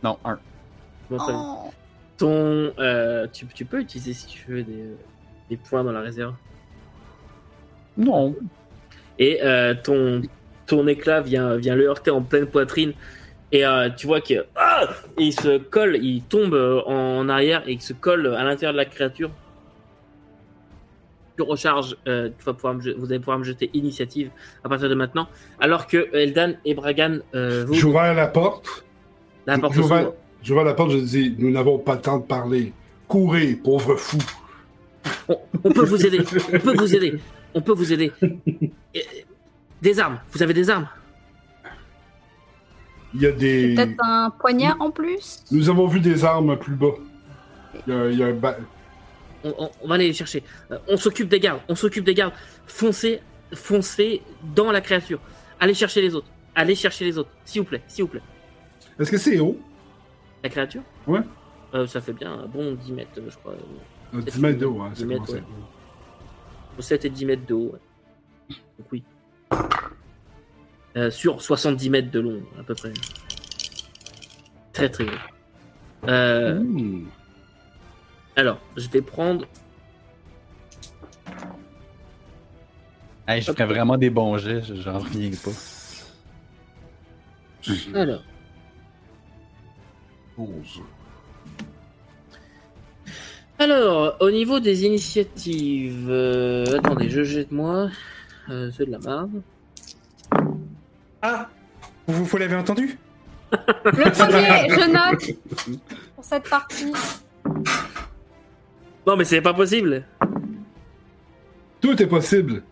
Non, 0.02 0.18
1. 0.24 0.38
Bon, 1.10 1.16
t'as- 1.18 1.32
Oh. 1.32 1.70
Ton, 2.16 2.72
euh, 2.78 3.26
tu, 3.32 3.44
tu 3.46 3.64
peux 3.64 3.80
utiliser 3.80 4.12
si 4.12 4.26
tu 4.26 4.44
veux 4.52 4.62
des, 4.62 4.84
des 5.50 5.56
points 5.56 5.82
dans 5.82 5.90
la 5.92 6.00
réserve. 6.00 6.34
Non. 7.96 8.36
Et 9.18 9.40
euh, 9.42 9.74
ton, 9.74 10.22
ton 10.66 10.86
éclat 10.86 11.20
vient, 11.22 11.56
vient 11.56 11.74
le 11.74 11.86
heurter 11.86 12.10
en 12.10 12.22
pleine 12.22 12.46
poitrine. 12.46 12.92
Et 13.50 13.64
euh, 13.66 13.88
tu 13.90 14.06
vois 14.06 14.20
qu'il 14.20 14.44
ah 14.56 14.88
il 15.18 15.32
se 15.32 15.58
colle, 15.58 15.96
il 16.02 16.22
tombe 16.22 16.54
en 16.86 17.28
arrière 17.28 17.62
et 17.68 17.72
il 17.72 17.80
se 17.82 17.92
colle 17.92 18.26
à 18.34 18.42
l'intérieur 18.44 18.72
de 18.72 18.78
la 18.78 18.84
créature. 18.84 19.30
Tu 21.36 21.42
recharges, 21.42 21.96
euh, 22.06 22.30
tu 22.38 22.44
vas 22.44 22.52
pouvoir 22.54 22.74
me 22.74 22.80
je- 22.80 22.90
vous 22.92 23.06
allez 23.06 23.18
pouvoir 23.18 23.38
me 23.38 23.44
jeter 23.44 23.68
initiative 23.74 24.30
à 24.62 24.68
partir 24.68 24.88
de 24.88 24.94
maintenant. 24.94 25.28
Alors 25.60 25.86
que 25.88 26.08
Eldan 26.14 26.52
et 26.64 26.74
Bragan, 26.74 27.18
euh, 27.34 27.64
vous, 27.66 27.74
J'ouvre 27.74 28.00
la 28.14 28.26
porte. 28.28 28.84
la 29.46 29.58
porte 29.58 29.74
J'ouvre 30.42 30.62
la 30.62 30.74
porte, 30.74 30.90
je 30.92 30.98
dis 30.98 31.34
Nous 31.38 31.50
n'avons 31.50 31.78
pas 31.78 31.94
le 31.96 32.00
temps 32.02 32.18
de 32.18 32.24
parler. 32.24 32.72
Courez, 33.08 33.54
pauvre 33.54 33.96
fou. 33.96 34.18
On, 35.28 35.36
on 35.64 35.70
peut 35.72 35.84
vous 35.84 36.06
aider, 36.06 36.20
on 36.52 36.58
peut 36.58 36.76
vous 36.76 36.94
aider, 36.94 37.18
on 37.54 37.60
peut 37.60 37.72
vous 37.72 37.92
aider. 37.92 38.12
Des 39.82 39.98
armes, 40.00 40.18
vous 40.32 40.42
avez 40.42 40.54
des 40.54 40.70
armes? 40.70 40.88
Il 43.14 43.22
y 43.22 43.26
a 43.26 43.32
des. 43.32 43.74
Peut-être 43.74 44.02
un 44.02 44.30
poignard 44.30 44.76
en 44.80 44.90
plus? 44.90 45.42
Nous 45.50 45.68
avons 45.68 45.86
vu 45.86 46.00
des 46.00 46.24
armes 46.24 46.56
plus 46.58 46.74
bas. 46.74 46.94
Il 47.86 47.92
y 47.92 47.96
a, 47.96 48.06
il 48.10 48.18
y 48.18 48.22
a 48.22 48.26
un 48.26 48.32
ba- 48.34 48.56
on, 49.44 49.54
on- 49.58 49.70
on 49.82 49.88
va 49.88 49.94
aller 49.96 50.06
les 50.08 50.12
chercher. 50.12 50.42
Euh, 50.70 50.78
on 50.88 50.96
s'occupe 50.96 51.28
des 51.28 51.38
gardes. 51.40 51.60
On 51.68 51.74
s'occupe 51.74 52.04
des 52.04 52.14
gardes. 52.14 52.34
Foncez, 52.66 53.20
foncez 53.54 54.22
dans 54.54 54.72
la 54.72 54.80
créature. 54.80 55.20
Allez 55.60 55.74
chercher 55.74 56.00
les 56.02 56.14
autres. 56.14 56.26
Allez 56.54 56.74
chercher 56.74 57.04
les 57.04 57.18
autres. 57.18 57.30
S'il 57.44 57.60
vous 57.62 57.68
plaît, 57.68 57.82
s'il 57.86 58.04
vous 58.04 58.10
plaît. 58.10 58.22
Est-ce 58.98 59.10
que 59.10 59.18
c'est 59.18 59.38
haut? 59.40 59.58
La 60.42 60.48
créature? 60.50 60.82
Ouais. 61.06 61.20
Euh, 61.74 61.86
ça 61.86 62.00
fait 62.00 62.12
bien 62.12 62.32
un 62.32 62.46
bon 62.46 62.72
10 62.74 62.92
mètres, 62.92 63.10
je 63.28 63.36
crois. 63.36 63.54
Euh, 64.14 64.20
10 64.20 64.40
mètres 64.40 64.58
de 64.58 64.66
haut, 64.66 64.80
hein, 64.82 64.90
10 64.94 65.00
ça 65.00 65.06
mètres, 65.06 65.24
commence 65.26 65.30
à- 65.30 65.42
ouais. 65.42 65.42
Entre 66.74 66.82
7 66.82 67.04
et 67.04 67.10
10 67.10 67.24
mètres 67.26 67.46
de 67.46 67.54
haut. 67.54 67.72
ouais. 67.74 68.56
Donc 68.78 68.88
oui. 68.92 69.02
Euh, 70.96 71.10
sur 71.10 71.42
70 71.42 71.90
mètres 71.90 72.10
de 72.12 72.20
long, 72.20 72.42
à 72.58 72.62
peu 72.62 72.74
près. 72.74 72.92
Très 74.72 74.88
très 74.88 75.04
haut. 75.04 76.08
Euh, 76.08 76.60
Mmh. 76.60 77.06
Alors, 78.36 78.58
je 78.76 78.88
vais 78.88 79.02
prendre. 79.02 79.46
Hey, 83.26 83.40
je 83.40 83.52
ferais 83.52 83.64
vraiment 83.66 83.96
des 83.96 84.10
bons 84.10 84.36
jets, 84.36 84.62
je- 84.62 84.74
j'en 84.74 84.98
reviens 84.98 85.30
pas. 85.42 85.50
Alors, 87.98 88.22
11. 90.36 90.82
Alors, 93.58 94.16
au 94.20 94.30
niveau 94.30 94.60
des 94.60 94.84
initiatives, 94.84 96.08
euh, 96.10 96.76
attendez, 96.76 97.08
je 97.08 97.22
jette 97.22 97.50
moi, 97.52 97.88
euh, 98.50 98.70
c'est 98.76 98.84
de 98.84 98.90
la 98.90 98.98
marde. 98.98 99.40
Ah 101.22 101.48
Vous, 102.06 102.24
vous 102.26 102.36
l'avez 102.36 102.56
entendu? 102.56 102.98
Le 103.52 104.10
premier, 104.10 104.68
je 104.68 104.90
note 104.90 105.78
pour 106.16 106.24
cette 106.24 106.50
partie. 106.50 106.92
Non, 109.06 109.16
mais 109.16 109.24
c'est 109.24 109.40
pas 109.40 109.54
possible. 109.54 110.04
Tout 111.80 112.00
est 112.02 112.06
possible. 112.06 112.62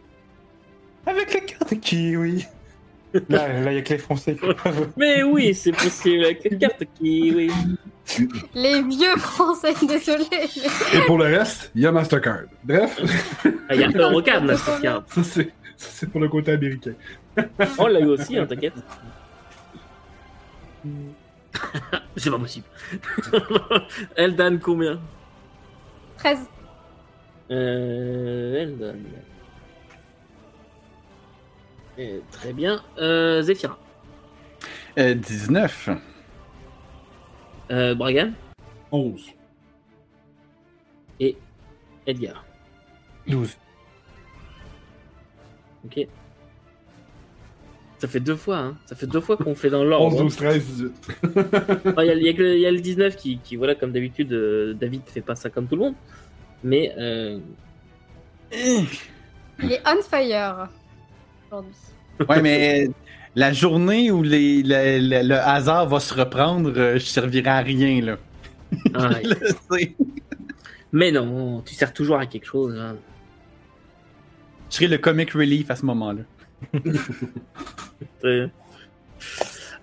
Avec 1.07 1.35
la 1.35 1.41
carte 1.41 1.75
qui, 1.81 2.17
oui. 2.17 2.47
Là, 3.29 3.61
là, 3.61 3.73
il 3.73 3.75
y 3.75 3.79
a 3.79 3.83
que 3.83 3.93
les 3.93 3.99
Français 3.99 4.35
qui 4.35 4.47
peuvent. 4.55 4.89
Mais 4.97 5.23
oui, 5.23 5.55
c'est 5.55 5.73
possible 5.73 6.25
avec 6.25 6.45
une 6.51 6.59
carte 6.59 6.83
qui, 6.99 7.31
oui. 7.35 7.51
Les 8.55 8.83
vieux 8.83 9.17
français, 9.19 9.75
désolé. 9.87 10.25
Et 10.95 11.01
pour 11.07 11.19
le 11.19 11.25
reste, 11.25 11.71
il 11.75 11.83
y 11.83 11.87
a 11.87 11.93
Mastercard. 11.93 12.45
Bref, 12.65 12.99
Ah, 13.69 13.75
Il 13.75 13.81
y 13.81 13.85
a 13.85 13.91
Eurocard 13.91 14.43
c'est 15.09 15.23
ça, 15.23 15.43
c'est 15.77 16.11
pour 16.11 16.21
le 16.21 16.29
côté 16.29 16.53
américain. 16.53 16.93
On 17.79 17.87
l'a 17.87 18.01
eu 18.01 18.07
aussi, 18.07 18.39
hein, 18.39 18.47
t'inquiète. 18.47 18.75
c'est 22.17 22.31
pas 22.31 22.39
possible. 22.39 22.67
Eldan, 24.17 24.59
combien? 24.59 24.99
13. 26.23 26.39
Euh. 27.51 28.93
Eh, 31.99 32.21
très 32.31 32.53
bien. 32.53 32.81
Euh, 32.99 33.43
Zephyra. 33.43 33.77
Euh, 34.99 35.15
19. 35.15 35.89
Euh, 37.73 37.95
Bragan 37.97 38.31
11. 38.93 39.33
et 41.19 41.37
Edgar. 42.07 42.45
12. 43.27 43.57
Ok. 45.85 46.07
Ça 48.03 48.09
fait 48.09 48.19
deux 48.19 48.35
fois, 48.35 48.57
hein. 48.59 48.77
Ça 48.87 48.97
fait 48.97 49.07
deux 49.07 49.21
fois 49.21 49.37
qu'on 49.37 49.55
fait 49.55 49.71
dans 49.71 49.83
11, 49.83 49.89
l'ordre. 49.89 50.19
hein. 50.19 50.23
12, 50.25 50.37
13, 50.37 50.65
18. 50.67 50.93
Ah, 51.97 52.05
Il 52.05 52.07
y, 52.07 52.11
a- 52.11 52.15
y 52.15 52.33
le- 52.33 52.55
il 52.57 52.61
y 52.61 52.67
a 52.67 52.71
le 52.73 52.81
19 52.81 53.15
qui, 53.15 53.39
qui, 53.39 53.55
voilà, 53.55 53.77
comme 53.77 53.93
d'habitude, 53.93 54.33
euh, 54.33 54.75
David 54.75 55.03
fait 55.07 55.21
pas 55.21 55.37
ça 55.37 55.51
comme 55.51 55.69
tout 55.69 55.77
le 55.77 55.83
monde. 55.83 55.95
Mais 56.65 56.93
euh, 56.99 57.39
Il 58.53 59.71
est 59.73 59.81
on 59.87 60.03
fire 60.03 60.69
aujourd'hui. 61.47 61.73
Ouais, 62.29 62.43
mais 62.43 62.89
la 63.37 63.53
journée 63.53 64.11
où 64.11 64.25
les, 64.25 64.63
le 64.65 65.35
hasard 65.37 65.87
va 65.89 66.01
se 66.01 66.13
reprendre, 66.13 66.73
euh, 66.77 66.95
je 66.95 67.05
servirai 67.05 67.51
à 67.51 67.59
rien, 67.61 68.03
là. 68.03 68.17
ah, 68.95 69.11
Je 69.23 69.29
le 69.29 69.47
sais. 69.71 69.95
mais 70.91 71.13
non, 71.13 71.63
tu 71.65 71.75
sers 71.75 71.93
toujours 71.93 72.19
à 72.19 72.27
quelque 72.27 72.47
chose. 72.47 72.77
hein. 72.77 72.97
Je 74.71 74.75
serai 74.77 74.89
le 74.89 74.99
comic 74.99 75.31
relief 75.33 75.71
à 75.71 75.77
ce 75.77 75.85
moment-là. 75.87 76.23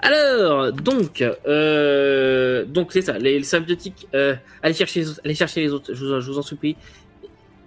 Alors, 0.01 0.71
donc, 0.71 1.21
euh, 1.21 2.63
donc 2.65 2.93
c'est 2.93 3.01
ça, 3.01 3.17
les, 3.17 3.39
les 3.39 3.43
symbiotiques, 3.43 4.07
euh, 4.13 4.35
allez 4.63 4.73
chercher 4.73 5.01
les 5.01 5.09
autres, 5.09 5.21
allez 5.25 5.35
chercher 5.35 5.61
les 5.61 5.73
autres, 5.73 5.93
je 5.93 6.05
vous, 6.05 6.13
en- 6.13 6.19
je 6.21 6.31
vous 6.31 6.37
en 6.39 6.41
supplie. 6.41 6.77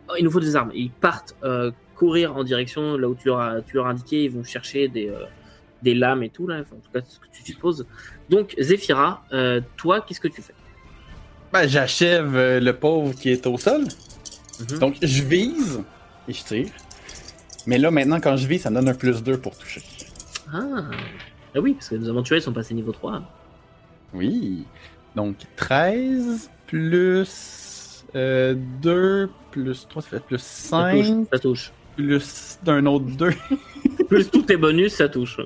Oh, 0.09 0.15
il 0.19 0.25
nous 0.25 0.31
faut 0.31 0.41
des 0.41 0.57
armes. 0.57 0.73
Ils 0.75 0.91
partent 0.91 1.37
euh, 1.45 1.71
courir 1.95 2.35
en 2.37 2.43
direction 2.43 2.97
là 2.97 3.09
où 3.09 3.15
tu 3.15 3.29
leur 3.29 3.41
as, 3.41 3.61
tu 3.61 3.77
leur 3.77 3.87
as 3.87 3.91
indiqué, 3.91 4.25
ils 4.25 4.31
vont 4.31 4.45
chercher 4.45 4.89
des, 4.89 5.13
des 5.83 5.95
lames 5.95 6.23
et 6.23 6.31
tout, 6.31 6.47
là, 6.47 6.61
enfin, 6.61 6.77
en 6.77 6.81
tout 6.81 6.91
cas, 6.93 7.01
c'est 7.07 7.15
ce 7.17 7.21
que 7.21 7.27
tu 7.33 7.43
supposes. 7.45 7.87
Donc, 8.31 8.55
Zephyra, 8.59 9.25
euh, 9.33 9.61
toi, 9.77 10.01
qu'est-ce 10.01 10.21
que 10.21 10.29
tu 10.29 10.41
fais? 10.41 10.55
Ben, 11.53 11.69
j'achève 11.69 12.35
le 12.35 12.73
pauvre 12.73 13.15
qui 13.15 13.29
est 13.31 13.47
au 13.47 13.59
sol. 13.59 13.83
Mhm. 14.71 14.79
Donc, 14.79 14.97
je 15.03 15.23
vise 15.23 15.83
et 16.29 16.33
je 16.33 16.43
tire. 16.45 16.67
Mais 17.67 17.79
là, 17.79 17.91
maintenant, 17.91 18.21
quand 18.21 18.37
je 18.37 18.47
vise, 18.47 18.63
ça 18.63 18.71
me 18.71 18.77
donne 18.77 18.89
un 18.89 18.95
plus 18.95 19.23
2 19.23 19.39
pour 19.39 19.57
toucher. 19.57 19.83
Ah. 20.53 20.83
ah 21.55 21.61
oui, 21.61 21.75
parce 21.75 21.89
que 21.89 21.95
nos 21.95 22.09
aventuriers 22.09 22.41
sont 22.41 22.53
passés 22.53 22.75
niveau 22.75 22.93
3. 22.93 23.23
Oui. 24.15 24.65
Donc, 25.15 25.37
13 25.57 26.51
plus 26.67 28.05
euh, 28.15 28.55
2 28.83 29.31
plus 29.51 29.87
3, 29.89 30.03
ça 30.03 30.09
fait 30.09 30.21
plus 30.21 30.39
Ça 30.39 30.93
touche, 30.93 31.07
5 31.07 31.27
ça 31.33 31.39
touche. 31.39 31.73
plus 31.97 32.59
d'un 32.63 32.87
autre 32.87 33.07
2. 33.07 33.31
Plus 34.09 34.31
tous 34.31 34.43
tes 34.43 34.59
bonus, 34.59 34.95
ça 34.95 35.09
touche. 35.09 35.41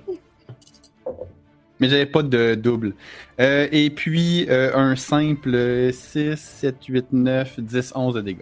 Mais 1.79 1.89
j'avais 1.89 2.07
pas 2.07 2.23
de 2.23 2.57
double. 2.57 2.95
Euh, 3.39 3.69
et 3.71 3.91
puis, 3.91 4.47
euh, 4.49 4.75
un 4.75 4.97
simple 4.97 5.93
6, 5.93 6.37
7, 6.37 6.85
8, 6.87 7.07
9, 7.13 7.61
10, 7.61 7.93
11 7.95 8.15
de 8.15 8.21
dégâts. 8.23 8.41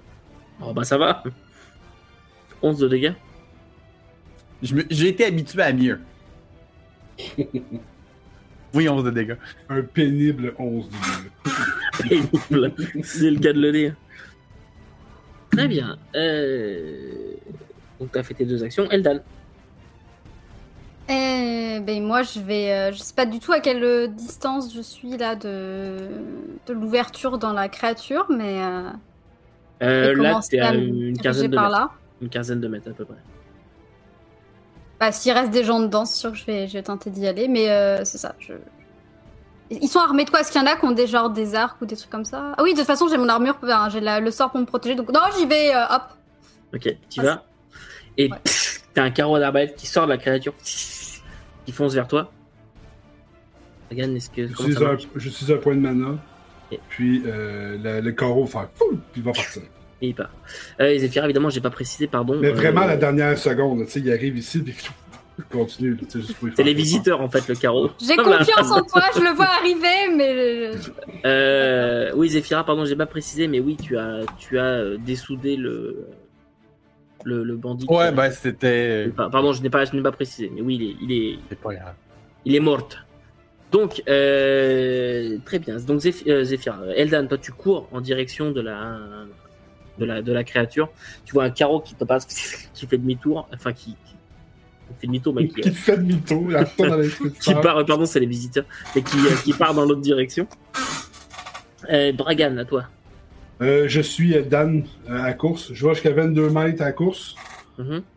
Oh 0.63 0.73
bah 0.73 0.85
ça 0.85 0.97
va. 0.97 1.23
11 2.63 2.79
de 2.79 2.89
dégâts. 2.89 3.13
J'ai 4.91 5.09
été 5.09 5.25
habitué 5.27 5.63
à 5.63 5.73
mieux. 5.73 6.01
oui, 8.75 8.89
11 8.89 9.05
de 9.05 9.11
dégâts. 9.11 9.37
Un 9.69 9.83
pénible 9.83 10.55
11 10.59 10.89
de 10.89 12.11
dégâts. 12.11 12.31
Pénible. 12.51 12.73
C'est 13.05 13.31
le 13.31 13.39
cas 13.39 13.53
de 13.53 13.61
le 13.61 13.73
dire. 13.73 13.95
Très 15.53 15.69
bien. 15.69 15.97
Euh... 16.17 17.35
Donc 18.01 18.11
t'as 18.13 18.23
fait 18.23 18.35
tes 18.35 18.45
deux 18.45 18.65
actions. 18.65 18.91
Eldan. 18.91 19.21
Eh 21.09 21.81
ben 21.87 22.03
moi 22.03 22.23
je 22.23 22.41
vais, 22.41 22.73
euh, 22.73 22.93
je 22.93 22.99
sais 22.99 23.15
pas 23.15 23.27
du 23.27 23.39
tout 23.39 23.53
à 23.53 23.61
quelle 23.61 23.85
euh, 23.85 24.07
distance 24.07 24.75
je 24.75 24.81
suis 24.81 25.17
là 25.19 25.37
de, 25.37 25.99
de 26.67 26.73
l'ouverture 26.73 27.37
dans 27.39 27.53
la 27.53 27.69
créature, 27.69 28.27
mais 28.31 28.63
euh, 28.63 28.89
Euh, 29.83 30.15
là 30.23 30.41
t'es 30.49 30.61
à 30.61 30.73
une 30.75 31.19
quinzaine 31.19 31.51
de 31.51 31.57
par 31.57 31.69
mètres. 31.69 31.79
là. 31.79 31.91
Une 32.23 32.29
quinzaine 32.31 32.61
de 32.61 32.69
mètres 32.69 32.89
à 32.91 32.95
peu 32.95 33.05
près. 33.05 33.17
Bah 35.01 35.13
s'il 35.13 35.33
reste 35.33 35.51
des 35.51 35.65
gens 35.65 35.81
dedans, 35.81 36.05
c'est 36.05 36.19
sûr 36.21 36.33
que 36.33 36.39
je 36.39 36.45
vais, 36.47 36.69
je 36.69 36.75
vais 36.75 36.83
tenter 36.83 37.11
d'y 37.11 37.27
aller, 37.27 37.49
mais 37.49 37.71
euh, 37.71 38.05
c'est 38.05 38.19
ça. 38.19 38.35
Je... 38.39 38.53
Ils 39.71 39.89
sont 39.89 39.99
armés 39.99 40.25
de 40.25 40.31
quoi? 40.31 40.41
Est-ce 40.41 40.53
qu'il 40.53 40.61
y 40.61 40.65
en 40.65 40.67
a 40.67 40.77
qui 40.77 40.85
ont 40.85 40.93
des 40.93 41.07
genres 41.07 41.31
des 41.31 41.55
arcs 41.55 41.77
ou 41.81 41.87
des 41.87 41.97
trucs 41.97 42.11
comme 42.11 42.25
ça? 42.25 42.55
Ah 42.57 42.63
oui, 42.63 42.73
de 42.75 42.79
toute 42.79 42.87
façon 42.87 43.09
j'ai 43.09 43.17
mon 43.17 43.29
armure, 43.29 43.57
ben, 43.63 43.89
j'ai 43.91 44.01
la- 44.01 44.21
le 44.21 44.31
sort 44.31 44.51
pour 44.51 44.61
me 44.61 44.67
protéger, 44.67 44.95
donc 44.95 45.13
non 45.13 45.21
j'y 45.39 45.47
vais, 45.47 45.75
euh, 45.75 45.85
hop. 45.91 46.03
Ok, 46.75 46.97
tu 47.11 47.21
Ah, 47.21 47.23
vas. 47.25 47.45
Et 48.17 48.31
Ouais. 48.31 48.39
t'as 48.95 49.03
un 49.03 49.11
carreau 49.11 49.39
d'arbalète 49.39 49.75
qui 49.77 49.87
sort 49.87 50.05
de 50.07 50.11
la 50.11 50.19
créature, 50.19 50.55
qui 50.63 51.73
fonce 51.73 51.95
vers 51.95 52.07
toi. 52.07 52.31
Regarde, 53.91 54.13
est-ce 54.13 54.31
que. 54.31 54.47
J'utilise 54.47 54.79
ça 54.79 54.85
un, 54.85 54.89
marche? 54.93 55.09
j'utilise 55.17 55.53
un 55.53 55.59
point 55.59 55.75
de 55.75 55.81
mana. 55.81 56.19
Ok. 56.71 56.79
Puis 56.89 57.23
euh, 57.27 57.77
le, 57.83 58.01
le 58.01 58.13
carreau 58.13 58.45
va 58.45 58.51
faire 58.61 58.69
pouf, 58.71 58.91
puis 59.13 59.21
il 59.21 59.23
va 59.23 59.33
partir. 59.33 59.63
Et 60.03 60.09
il 60.09 60.15
part. 60.15 60.31
Euh, 60.81 60.89
et 60.89 61.05
évidemment, 61.05 61.51
j'ai 61.51 61.61
pas 61.61 61.71
précisé, 61.71 62.07
pardon. 62.07 62.39
Mais 62.41 62.49
euh, 62.49 62.53
vraiment 62.55 62.85
la 62.85 62.97
dernière 62.97 63.37
seconde, 63.39 63.85
tu 63.87 63.91
sais, 63.93 64.01
il 64.01 64.13
arrive 64.13 64.37
ici, 64.37 64.61
puis 64.61 64.75
il 65.39 65.45
continue. 65.45 65.97
C'est 66.57 66.63
les 66.63 66.75
visiteurs, 66.75 67.21
en 67.21 67.29
fait, 67.29 67.47
le 67.49 67.55
carreau. 67.55 67.91
J'ai 68.07 68.17
confiance 68.17 68.71
en 68.71 68.83
toi, 68.85 69.03
je 69.15 69.21
le 69.21 69.31
vois 69.35 69.47
arriver, 69.61 70.15
mais 70.17 70.33
euh, 70.35 70.75
Euh, 71.25 72.13
oui, 72.17 72.29
Zephyra, 72.29 72.65
pardon, 72.65 72.85
j'ai 72.85 72.97
pas 72.97 73.07
précisé, 73.07 73.49
mais 73.49 73.61
oui, 73.61 73.77
tu 73.77 73.97
as, 73.97 74.21
tu 74.39 74.59
as 74.59 74.65
euh, 74.65 74.97
dessoudé 74.99 75.57
le, 75.57 76.07
le, 77.25 77.43
le 77.45 77.57
bandit. 77.57 77.87
Ouais, 77.89 78.09
qui- 78.11 78.15
ben 78.15 78.31
c'était. 78.31 79.09
Pa- 79.17 79.31
Pardon, 79.31 79.53
je 79.53 79.63
n'ai 79.63 79.71
pas, 79.71 79.85
je 79.87 79.95
n'ai 79.97 80.03
pas 80.03 80.13
précisé, 80.13 80.51
mais 80.55 80.61
oui, 80.61 80.77
il 80.77 80.83
est, 80.83 80.97
il 81.03 81.13
est, 81.35 81.39
C'est 81.49 81.59
pas 81.59 81.75
grave. 81.75 81.95
il 82.45 82.55
est 82.55 82.61
mort. 82.61 82.89
Donc, 83.73 84.03
euh, 84.09 85.37
très 85.45 85.59
bien. 85.59 85.77
Donc, 85.79 86.01
Zeph- 86.01 86.29
euh, 86.29 86.45
Zephyr, 86.45 86.77
Eldan, 86.95 87.27
toi, 87.27 87.39
tu 87.39 87.51
cours 87.51 87.89
en 87.91 88.01
direction 88.01 88.53
de 88.53 88.61
la, 88.61 88.99
de 89.99 90.05
la, 90.05 90.23
de 90.23 90.33
la 90.33 90.45
créature. 90.45 90.91
Tu 91.25 91.33
vois 91.33 91.45
un 91.45 91.51
carreau 91.51 91.81
qui 91.81 91.95
te 91.95 92.05
passe, 92.05 92.27
qui 92.75 92.87
fait 92.87 92.99
demi-tour, 92.99 93.49
enfin, 93.55 93.73
qui, 93.73 93.91
qui 93.93 94.15
fait 95.01 95.07
demi-tour, 95.07 95.35
mais 95.35 95.49
qui, 95.49 95.61
Qui 95.61 95.71
fait 95.71 95.97
demi-tour, 95.97 96.49
qui 97.41 97.55
part, 97.55 97.85
pardon, 97.87 98.05
c'est 98.07 98.21
les 98.21 98.27
visiteurs, 98.27 98.65
et 98.97 99.03
qui, 99.03 99.17
euh, 99.19 99.35
qui 99.45 99.53
part 99.53 99.75
dans 99.75 99.85
l'autre 99.85 100.01
direction. 100.01 100.47
Euh, 101.91 102.13
Bragan, 102.13 102.57
à 102.59 102.65
toi. 102.65 102.85
Euh, 103.61 103.85
je 103.89 104.01
suis 104.01 104.35
euh, 104.37 104.43
Dan 104.43 104.85
euh, 105.09 105.23
à 105.23 105.33
course. 105.35 105.73
Je 105.73 105.87
vais 105.87 105.95
jusqu'à 105.95 106.13
22 106.13 106.51
mètres 106.51 106.83
à 106.83 106.93
course. 106.93 107.35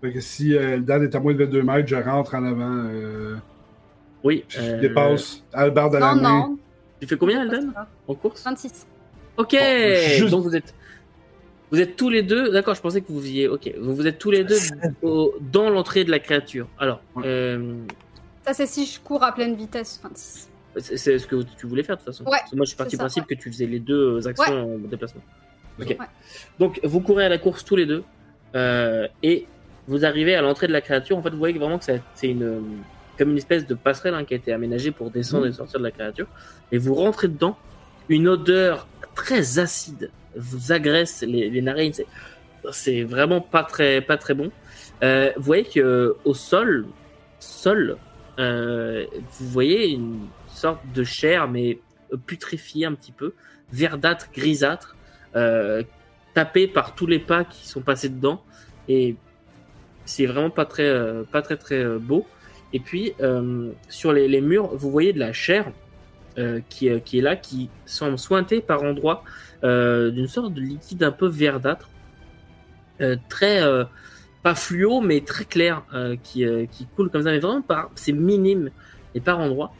Fait 0.02 0.14
que 0.14 0.20
si 0.22 0.56
euh, 0.56 0.80
Dan 0.80 1.04
est 1.04 1.16
à 1.16 1.20
moins 1.20 1.34
de 1.34 1.44
22 1.44 1.64
mètres, 1.64 1.88
je 1.88 1.96
rentre 1.96 2.36
en 2.36 2.44
avant. 2.46 2.86
euh, 2.90 3.36
Oui. 4.24 4.46
je 4.50 4.60
euh, 4.62 4.80
dépasse 4.80 5.44
Albert 5.54 5.90
de 5.90 5.98
la 5.98 6.16
non, 6.16 6.22
main. 6.22 6.40
non. 6.50 6.58
Tu 7.02 7.08
fais 7.08 7.18
combien, 7.18 7.42
Eldan, 7.44 7.72
en 8.08 8.16
course? 8.16 8.44
26. 8.44 8.88
Ok. 9.38 9.56
juste- 10.18 10.30
Donc 10.32 10.44
vous 10.44 10.56
êtes, 10.56 10.74
vous 11.72 11.80
êtes 11.82 11.96
tous 11.96 12.10
les 12.10 12.24
deux. 12.24 12.52
D'accord, 12.52 12.76
je 12.76 12.82
pensais 12.82 13.02
que 13.02 13.12
vous 13.12 13.26
y 13.28 13.48
Ok. 13.48 13.74
Vous 13.80 13.96
vous 13.96 14.08
êtes 14.08 14.18
tous 14.20 14.32
les 14.32 14.44
deux 14.44 14.58
au- 15.02 15.34
dans 15.42 15.70
l'entrée 15.70 16.04
de 16.04 16.12
la 16.12 16.20
créature. 16.20 16.68
Alors, 16.80 17.02
Ouais. 17.16 17.24
euh, 17.26 17.74
Ça 18.46 18.54
c'est 18.54 18.66
si 18.66 18.86
je 18.86 19.00
cours 19.00 19.24
à 19.24 19.34
pleine 19.34 19.56
vitesse, 19.56 20.00
26. 20.04 20.50
c'est 20.78 20.98
c'est 20.98 21.20
ce 21.20 21.28
que 21.28 21.44
tu 21.58 21.68
voulais 21.68 21.84
faire 21.84 21.98
de 21.98 22.02
toute 22.02 22.14
façon. 22.14 22.24
Ouais, 22.26 22.38
moi, 22.54 22.64
je 22.66 22.70
suis 22.70 22.78
parti 22.78 22.92
du 22.96 22.98
principe 23.00 23.26
que 23.26 23.36
tu 23.36 23.52
faisais 23.52 23.66
les 23.66 23.80
deux 23.80 24.26
actions 24.28 24.76
en 24.76 24.78
déplacement. 24.88 25.22
Ok. 25.82 25.88
Ouais. 26.00 26.08
Donc 26.60 26.80
vous 26.84 27.02
courez 27.02 27.26
à 27.26 27.30
la 27.30 27.38
course 27.38 27.64
tous 27.66 27.76
les 27.76 27.86
deux 27.86 28.04
euh, 28.56 29.08
et 29.22 29.46
vous 29.88 30.06
arrivez 30.06 30.36
à 30.36 30.42
l'entrée 30.42 30.68
de 30.68 30.74
la 30.74 30.82
créature. 30.82 31.18
En 31.18 31.22
fait, 31.22 31.30
vous 31.32 31.38
voyez 31.38 31.58
vraiment 31.60 31.78
que 31.80 31.86
c'est 32.16 32.28
une 32.30 32.62
comme 33.18 33.32
une 33.32 33.38
espèce 33.38 33.66
de 33.66 33.74
passerelle 33.74 34.14
hein, 34.14 34.24
qui 34.26 34.34
a 34.36 34.38
été 34.38 34.54
aménagée 34.54 34.92
pour 34.92 35.10
descendre 35.10 35.48
et 35.48 35.52
sortir 35.52 35.80
de 35.80 35.84
la 35.86 35.92
créature. 35.92 36.28
Et 36.72 36.78
vous 36.78 36.94
rentrez 36.94 37.28
dedans. 37.28 37.58
Une 38.10 38.28
odeur 38.30 38.88
très 39.16 39.58
acide 39.60 40.12
vous 40.38 40.72
agresse 40.72 41.24
les, 41.28 41.62
narines. 41.62 41.94
C'est- 42.72 43.04
vraiment 43.04 43.42
pas 43.42 43.64
très 43.64 44.02
pas 44.02 44.18
très 44.18 44.34
bon. 44.34 44.52
Euh, 45.04 45.32
vous 45.38 45.44
voyez 45.44 45.64
que 45.64 46.16
au 46.26 46.34
sol, 46.34 46.88
sol, 47.40 47.98
euh, 48.40 49.06
vous 49.40 49.48
voyez 49.50 49.90
une 49.90 50.28
sorte 50.48 50.82
de 50.94 51.04
chair 51.04 51.48
mais 51.48 51.80
putréfiée 52.26 52.86
un 52.86 52.94
petit 52.94 53.12
peu, 53.12 53.34
verdâtre, 53.72 54.30
grisâtre, 54.34 54.96
euh, 55.36 55.84
tapée 56.34 56.68
par 56.68 56.96
tous 56.96 57.06
les 57.08 57.20
pas 57.20 57.44
qui 57.44 57.68
sont 57.68 57.82
passés 57.82 58.10
dedans 58.10 58.44
et 58.88 59.16
c'est 60.06 60.26
vraiment 60.26 60.50
pas 60.50 60.66
très 60.66 60.92
pas 61.32 61.42
très 61.42 61.58
très 61.58 61.86
beau. 62.00 62.26
Et 62.74 62.80
puis 62.80 63.14
sur 63.88 64.12
les, 64.12 64.42
murs, 64.42 64.76
vous 64.76 64.92
voyez 64.92 65.14
de 65.14 65.20
la 65.20 65.32
chair 65.32 65.72
qui, 66.70 66.90
euh, 66.90 67.00
qui 67.00 67.20
est 67.20 67.22
là, 67.22 67.36
qui 67.36 67.70
semble 67.86 68.18
sointée 68.18 68.62
par 68.62 68.84
endroits 68.84 69.24
euh, 69.64 70.12
d'une 70.12 70.28
sorte 70.28 70.54
de 70.54 70.62
liquide 70.62 71.04
un 71.04 71.12
peu 71.12 71.28
verdâtre, 71.28 71.90
euh, 73.02 73.16
très 73.30 73.64
euh, 73.64 73.84
pas 74.44 74.56
fluo 74.56 75.02
mais 75.02 75.22
très 75.22 75.46
clair, 75.46 75.84
euh, 75.94 76.16
qui, 76.22 76.46
euh, 76.46 76.66
qui 76.66 76.86
coule 76.96 77.10
comme 77.10 77.24
ça, 77.24 77.32
mais 77.32 77.40
vraiment 77.40 77.62
par 77.62 77.90
c'est 77.96 78.12
minime 78.12 78.70
et 79.16 79.20
par 79.20 79.40
endroits. 79.40 79.74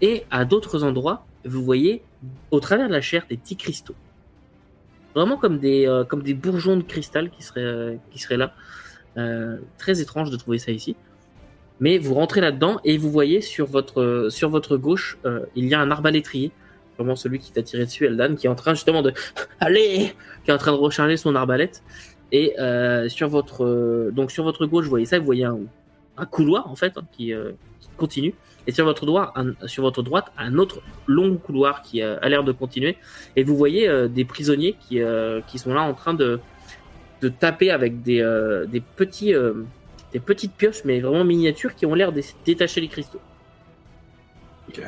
Et 0.00 0.24
à 0.30 0.44
d'autres 0.44 0.84
endroits, 0.84 1.26
vous 1.44 1.64
voyez 1.64 2.02
au 2.50 2.60
travers 2.60 2.88
de 2.88 2.92
la 2.92 3.00
chair 3.00 3.24
des 3.28 3.36
petits 3.36 3.56
cristaux, 3.56 3.94
vraiment 5.14 5.36
comme 5.36 5.58
des 5.58 5.86
euh, 5.86 6.04
comme 6.04 6.22
des 6.22 6.34
bourgeons 6.34 6.76
de 6.76 6.82
cristal 6.82 7.30
qui 7.30 7.42
seraient 7.42 7.62
euh, 7.62 7.96
qui 8.10 8.36
là. 8.36 8.54
Euh, 9.16 9.58
très 9.78 10.00
étrange 10.00 10.30
de 10.30 10.36
trouver 10.36 10.58
ça 10.58 10.72
ici. 10.72 10.96
Mais 11.80 11.98
vous 11.98 12.14
rentrez 12.14 12.40
là-dedans 12.40 12.80
et 12.84 12.98
vous 12.98 13.10
voyez 13.10 13.40
sur 13.40 13.66
votre 13.66 14.28
sur 14.30 14.48
votre 14.48 14.76
gauche, 14.76 15.18
euh, 15.24 15.40
il 15.56 15.66
y 15.66 15.74
a 15.74 15.80
un 15.80 15.90
arbalétrier, 15.90 16.52
vraiment 16.96 17.16
celui 17.16 17.40
qui 17.40 17.52
t'a 17.52 17.62
tiré 17.62 17.84
dessus, 17.84 18.06
Eldan, 18.06 18.36
qui 18.36 18.46
est 18.46 18.50
en 18.50 18.54
train 18.54 18.74
justement 18.74 19.02
de 19.02 19.12
allez, 19.60 20.14
qui 20.44 20.50
est 20.50 20.54
en 20.54 20.58
train 20.58 20.72
de 20.72 20.76
recharger 20.76 21.16
son 21.16 21.34
arbalète. 21.34 21.82
Et 22.32 22.58
euh, 22.58 23.08
sur 23.08 23.28
votre 23.28 23.64
euh, 23.64 24.10
donc 24.12 24.30
sur 24.30 24.44
votre 24.44 24.66
gauche, 24.66 24.84
vous 24.84 24.90
voyez 24.90 25.06
ça, 25.06 25.18
vous 25.18 25.24
voyez 25.24 25.44
un, 25.44 25.58
couloir 26.30 26.70
en 26.70 26.76
fait 26.76 26.96
hein, 26.96 27.02
qui, 27.12 27.32
continue. 27.96 28.34
Et 28.66 28.72
sur 28.72 28.84
votre 28.84 29.04
droite, 29.04 29.30
un, 29.34 29.52
sur 29.66 29.82
votre 29.82 30.02
droite, 30.02 30.32
un 30.38 30.56
autre 30.58 30.80
long 31.06 31.36
couloir 31.36 31.82
qui 31.82 32.02
a 32.02 32.28
l'air 32.28 32.44
de 32.44 32.52
continuer. 32.52 32.96
Et 33.36 33.44
vous 33.44 33.56
voyez 33.56 34.08
des 34.08 34.24
prisonniers 34.24 34.76
qui 34.80 35.00
qui 35.48 35.58
sont 35.58 35.74
là 35.74 35.82
en 35.82 35.92
train 35.92 36.14
de 36.14 36.40
de 37.20 37.28
taper 37.28 37.70
avec 37.70 38.02
des 38.02 38.22
des 38.68 38.80
petits 38.80 39.34
des 40.14 40.20
petites 40.20 40.54
pioches, 40.54 40.84
mais 40.84 41.00
vraiment 41.00 41.24
miniatures, 41.24 41.74
qui 41.74 41.84
ont 41.86 41.94
l'air 41.94 42.12
de 42.12 42.22
détacher 42.46 42.80
les 42.80 42.88
cristaux. 42.88 43.20
Ok. 44.68 44.80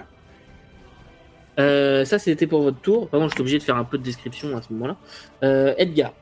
Euh, 1.59 2.05
ça, 2.05 2.19
c'était 2.19 2.47
pour 2.47 2.63
votre 2.63 2.81
tour. 2.81 3.09
Pardon, 3.09 3.29
je 3.29 3.35
suis 3.35 3.41
obligé 3.41 3.59
de 3.59 3.63
faire 3.65 3.77
un 3.77 3.85
peu 3.85 3.99
de 3.99 4.05
description 4.05 4.57
à 4.57 4.63
ce 4.63 4.73
moment-là. 4.73 4.97
Euh, 5.43 5.75
Edgar. 5.79 6.13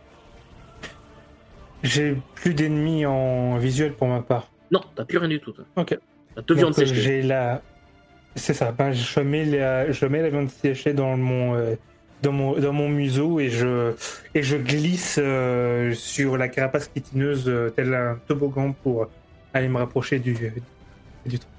J'ai 1.83 2.17
plus 2.35 2.55
d'ennemis 2.55 3.05
en 3.05 3.59
visuel 3.59 3.93
pour 3.93 4.09
ma 4.09 4.23
part. 4.23 4.51
Non, 4.71 4.81
t'as 4.97 5.05
plus 5.05 5.19
rien 5.19 5.29
du 5.29 5.39
tout. 5.39 5.53
Toi. 5.53 5.65
Ok. 5.77 5.99
T'as 6.35 6.43
deux 6.43 6.55
viandes 6.55 6.71
Donc, 6.71 6.79
euh, 6.79 6.87
séchées. 6.87 7.01
j'ai 7.03 7.23
la. 7.23 7.61
C'est 8.37 8.55
ça. 8.55 8.73
Ben, 8.73 8.93
je 8.93 9.21
mets 9.21 9.45
la, 9.45 9.91
je 9.91 10.07
mets 10.07 10.23
la 10.23 10.31
viande 10.31 10.49
séchée 10.49 10.95
dans 10.95 11.17
mon, 11.17 11.55
euh, 11.55 11.75
dans 12.25 12.33
mon, 12.33 12.59
dans 12.59 12.73
mon 12.73 12.89
museau 12.89 13.39
et 13.39 13.51
je, 13.51 13.93
et 14.35 14.43
je 14.43 14.57
glisse 14.57 15.19
euh, 15.23 15.93
sur 15.95 16.37
la 16.37 16.49
carapace 16.49 16.91
chitineuse 16.95 17.45
euh, 17.49 17.71
tel 17.71 17.95
un 17.95 18.19
toboggan 18.27 18.73
pour 18.83 19.09
aller 19.53 19.69
me 19.69 19.79
rapprocher 19.79 20.19
du, 20.19 20.35
du 21.27 21.39
truc. 21.39 21.51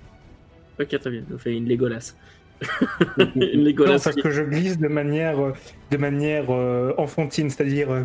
Ok, 0.79 0.99
très 0.99 1.09
bien. 1.09 1.23
On 1.33 1.37
fait 1.37 1.55
une 1.55 1.69
Legolas. 1.69 2.13
une 3.17 3.31
Non, 3.35 3.63
Legolas. 3.65 3.99
parce 4.03 4.15
que 4.15 4.29
je 4.31 4.41
glisse 4.41 4.77
de 4.77 4.87
manière, 4.87 5.37
de 5.91 5.97
manière 5.97 6.45
euh, 6.49 6.93
enfantine, 6.97 7.49
c'est-à-dire 7.49 7.91
euh, 7.91 8.03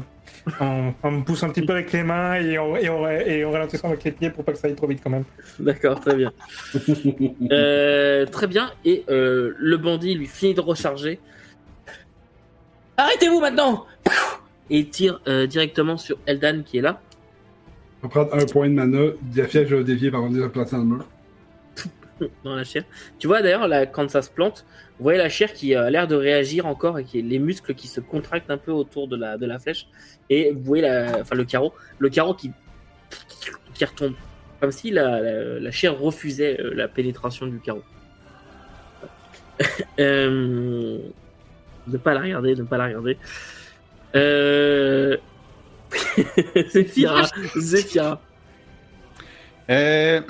en, 0.60 0.92
en 1.02 1.10
me 1.10 1.22
poussant 1.24 1.46
un 1.46 1.50
petit 1.50 1.62
peu 1.64 1.72
avec 1.72 1.92
les 1.92 2.02
mains 2.02 2.34
et 2.34 2.58
en, 2.58 2.76
et 2.76 2.88
en, 2.88 3.08
et 3.08 3.44
en 3.44 3.50
ralentissant 3.50 3.88
avec 3.88 4.04
les 4.04 4.12
pieds 4.12 4.30
pour 4.30 4.44
pas 4.44 4.52
que 4.52 4.58
ça 4.58 4.68
aille 4.68 4.74
trop 4.76 4.86
vite 4.86 5.00
quand 5.02 5.10
même. 5.10 5.24
D'accord, 5.58 6.00
très 6.00 6.14
bien. 6.16 6.32
Euh, 7.52 8.26
très 8.26 8.46
bien. 8.46 8.70
Et 8.84 9.04
euh, 9.08 9.54
le 9.58 9.76
bandit 9.76 10.14
lui 10.14 10.26
finit 10.26 10.54
de 10.54 10.60
recharger. 10.60 11.18
Arrêtez-vous 12.96 13.40
maintenant 13.40 13.86
Et 14.68 14.78
il 14.80 14.90
tire 14.90 15.20
euh, 15.26 15.46
directement 15.46 15.96
sur 15.96 16.18
Eldan 16.26 16.62
qui 16.62 16.78
est 16.78 16.82
là. 16.82 17.00
On 18.02 18.08
va 18.08 18.10
prendre 18.10 18.34
un 18.34 18.46
point 18.46 18.68
de 18.68 18.74
mana. 18.74 19.12
Diafia, 19.22 19.64
je 19.64 19.70
vais 19.70 19.78
le 19.78 19.84
dévier 19.84 20.10
par 20.10 20.22
placé 20.52 20.72
dans 20.76 20.82
le 20.82 20.84
mur. 20.84 21.06
dans 22.44 22.54
la 22.54 22.64
chair. 22.64 22.84
Tu 23.18 23.26
vois 23.26 23.42
d'ailleurs, 23.42 23.68
là, 23.68 23.86
quand 23.86 24.10
ça 24.10 24.22
se 24.22 24.30
plante, 24.30 24.64
vous 24.98 25.04
voyez 25.04 25.18
la 25.18 25.28
chair 25.28 25.52
qui 25.52 25.74
a 25.74 25.88
l'air 25.90 26.06
de 26.06 26.14
réagir 26.14 26.66
encore 26.66 26.98
et 26.98 27.04
qui 27.04 27.22
les 27.22 27.38
muscles 27.38 27.74
qui 27.74 27.88
se 27.88 28.00
contractent 28.00 28.50
un 28.50 28.58
peu 28.58 28.72
autour 28.72 29.08
de 29.08 29.16
la, 29.16 29.36
de 29.36 29.46
la 29.46 29.58
flèche. 29.58 29.86
Et 30.28 30.52
vous 30.52 30.62
voyez 30.62 30.82
la, 30.82 31.20
enfin, 31.20 31.34
le 31.34 31.44
carreau, 31.44 31.74
le 31.98 32.08
carreau 32.08 32.34
qui, 32.34 32.52
qui 33.74 33.84
retombe. 33.84 34.14
Comme 34.60 34.72
si 34.72 34.90
la, 34.90 35.20
la, 35.20 35.60
la 35.60 35.70
chair 35.70 35.98
refusait 35.98 36.60
euh, 36.60 36.74
la 36.74 36.86
pénétration 36.88 37.46
du 37.46 37.60
carreau. 37.60 37.82
euh... 39.98 40.98
Ne 41.86 41.96
pas 41.98 42.14
la 42.14 42.20
regarder, 42.20 42.54
ne 42.54 42.62
pas 42.62 42.76
la 42.78 42.86
regarder. 42.86 43.16
Euh... 44.14 45.16
Zéphira, 46.68 47.22
Zéphira. 47.56 48.20
Euh, 49.68 50.20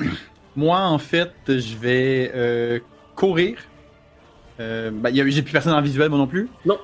moi, 0.57 0.81
en 0.81 0.99
fait, 0.99 1.33
je 1.47 1.77
vais 1.77 2.31
euh, 2.35 2.79
courir. 3.15 3.59
Euh, 4.59 4.91
ben, 4.93 5.15
j'ai 5.15 5.43
plus 5.43 5.53
personne 5.53 5.73
en 5.73 5.81
visuel, 5.81 6.09
moi 6.11 6.19
non 6.19 6.27
plus. 6.27 6.49
Non. 6.65 6.79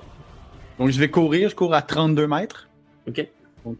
Donc, 0.79 0.91
je 0.91 0.99
vais 0.99 1.09
courir. 1.11 1.49
Je 1.51 1.55
cours 1.55 1.75
à 1.75 1.83
32 1.83 2.27
mètres. 2.27 2.69
Ok. 3.09 3.27
Donc. 3.65 3.77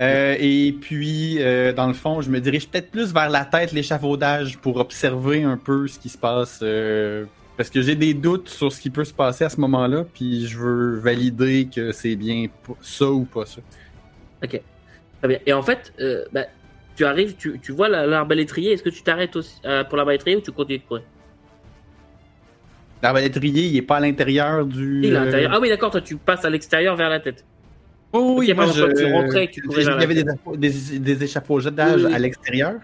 Euh, 0.00 0.36
et 0.40 0.72
puis, 0.80 1.36
euh, 1.40 1.72
dans 1.72 1.86
le 1.86 1.92
fond, 1.92 2.20
je 2.22 2.30
me 2.30 2.40
dirige 2.40 2.68
peut-être 2.68 2.90
plus 2.90 3.12
vers 3.12 3.30
la 3.30 3.44
tête, 3.44 3.72
l'échafaudage, 3.72 4.58
pour 4.58 4.78
observer 4.78 5.44
un 5.44 5.56
peu 5.56 5.86
ce 5.86 5.98
qui 5.98 6.08
se 6.08 6.18
passe. 6.18 6.58
euh, 6.62 7.24
parce 7.62 7.70
que 7.70 7.80
j'ai 7.80 7.94
des 7.94 8.12
doutes 8.12 8.48
sur 8.48 8.72
ce 8.72 8.80
qui 8.80 8.90
peut 8.90 9.04
se 9.04 9.14
passer 9.14 9.44
à 9.44 9.48
ce 9.48 9.60
moment-là, 9.60 10.04
puis 10.12 10.48
je 10.48 10.58
veux 10.58 10.96
valider 10.98 11.68
que 11.72 11.92
c'est 11.92 12.16
bien 12.16 12.48
ça 12.80 13.08
ou 13.08 13.22
pas 13.24 13.46
ça. 13.46 13.60
Très 14.40 15.28
bien. 15.28 15.38
Et 15.46 15.52
en 15.52 15.62
fait, 15.62 15.92
euh, 16.00 16.24
bah, 16.32 16.46
tu 16.96 17.04
arrives, 17.04 17.36
tu, 17.36 17.60
tu 17.60 17.70
vois 17.70 17.88
la- 17.88 18.04
l'arbalétrier. 18.04 18.72
Est-ce 18.72 18.82
que 18.82 18.88
tu 18.90 19.04
t'arrêtes 19.04 19.36
aussi 19.36 19.60
euh, 19.64 19.84
pour 19.84 19.96
l'arbalétrier 19.96 20.36
ou 20.38 20.40
tu 20.40 20.50
continues 20.50 20.80
de 20.80 20.82
courir? 20.82 21.04
L'arbalétrier, 23.00 23.66
il 23.66 23.76
est 23.76 23.82
pas 23.82 23.98
à 23.98 24.00
l'intérieur 24.00 24.66
du. 24.66 25.02
Il 25.04 25.12
est 25.12 25.16
à 25.16 25.24
l'intérieur. 25.24 25.52
Ah 25.54 25.60
oui, 25.60 25.68
d'accord. 25.68 25.92
Toi, 25.92 26.00
tu 26.00 26.16
passes 26.16 26.44
à 26.44 26.50
l'extérieur 26.50 26.96
vers 26.96 27.10
la 27.10 27.20
tête. 27.20 27.44
Oh 28.12 28.34
oui, 28.38 28.50
Ok, 28.50 28.56
moi, 28.56 28.64
pardon, 28.66 28.80
je... 28.80 28.86
quand 28.86 28.94
tu 28.96 29.12
rentrais 29.12 29.44
et 29.44 29.46
que 29.46 29.52
tu 29.52 29.62
courais 29.62 29.82
il 29.82 29.86
y 29.86 29.90
avait 29.90 30.14
des, 30.14 30.24
affa- 30.24 30.56
des, 30.56 30.98
des 30.98 31.22
échafaudages 31.22 32.00
Oui, 32.02 32.06
oui. 32.08 32.12
à 32.12 32.18
l'extérieur. 32.18 32.74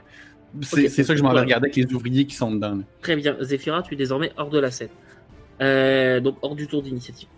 C'est 0.63 0.89
ça 0.89 1.13
que 1.13 1.19
je 1.19 1.23
m'en 1.23 1.33
vais 1.33 1.41
regarder 1.41 1.67
avec 1.69 1.77
les 1.77 1.93
ouvriers 1.95 2.27
qui 2.27 2.35
sont 2.35 2.51
dedans. 2.53 2.77
là. 2.77 2.83
Très 3.03 3.17
bien. 3.17 3.37
Zéphira, 3.41 3.83
tu 3.83 3.95
es 3.95 3.97
désormais 3.97 4.33
hors 4.37 4.51
de 4.51 4.59
la 4.59 4.71
scène. 4.71 4.89
Euh, 5.61 6.21
donc 6.21 6.37
hors 6.43 6.55
du 6.55 6.67
tour 6.67 6.83
d'initiative. 6.83 7.29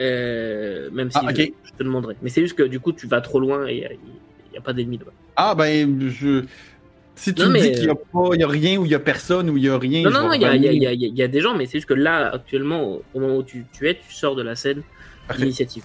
Euh, 0.00 0.90
même 0.90 1.10
si 1.10 1.18
Ah, 1.20 1.28
je, 1.34 1.42
je 1.64 1.72
te 1.78 1.82
demanderai. 1.82 2.16
Mais 2.22 2.30
c'est 2.30 2.40
juste 2.40 2.56
que 2.56 2.62
du 2.64 2.80
coup, 2.80 2.92
tu 2.92 3.06
vas 3.06 3.20
trop 3.20 3.38
loin 3.40 3.66
et 3.68 3.86
il 3.96 4.50
n'y 4.52 4.58
a 4.58 4.60
pas 4.60 4.72
d'ennemis 4.72 4.98
là-bas. 4.98 5.12
Ah 5.36 5.54
ben, 5.54 6.08
je... 6.08 6.44
si 7.14 7.32
tu 7.34 7.42
Non, 7.42 7.48
me 7.48 7.52
mais- 7.52 7.60
dis 7.60 7.72
qu'il 7.72 7.82
n'y 8.36 8.42
a, 8.44 8.48
rien 8.48 8.78
ou 8.78 8.84
il 8.86 8.90
y 8.90 8.94
a 8.94 8.98
personne 8.98 9.48
ou 9.50 9.56
il 9.56 9.64
y 9.64 9.68
a 9.68 9.78
rien. 9.78 10.02
Non, 10.02 10.10
non, 10.10 10.22
non, 10.28 10.32
il 10.32 10.42
y 10.42 10.44
a, 10.46 10.54
y, 10.56 11.04
y, 11.04 11.28
des 11.28 11.40
gens, 11.40 11.54
mais 11.56 11.66
c'est 11.66 11.78
juste 11.78 11.86
que 11.88 11.94
là, 11.94 12.32
actuellement, 12.34 12.98
au 13.14 13.20
moment 13.20 13.36
où 13.36 13.42
tu, 13.42 13.64
tu 13.72 13.88
es, 13.88 13.94
tu 13.94 14.12
sors 14.12 14.34
de 14.34 14.42
la 14.42 14.56
scène 14.56 14.82
d'initiative. 15.38 15.84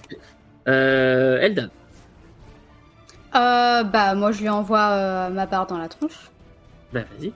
Euh, 0.66 1.38
Eldan. 1.40 1.68
Euh, 3.36 3.82
bah, 3.84 4.14
moi, 4.14 4.32
je 4.32 4.40
lui 4.40 4.48
envoie 4.48 4.88
euh, 4.90 5.28
ma 5.28 5.46
barre 5.46 5.66
dans 5.66 5.78
la 5.78 5.88
tronche. 5.88 6.30
Bah, 6.92 7.00
vas-y. 7.18 7.32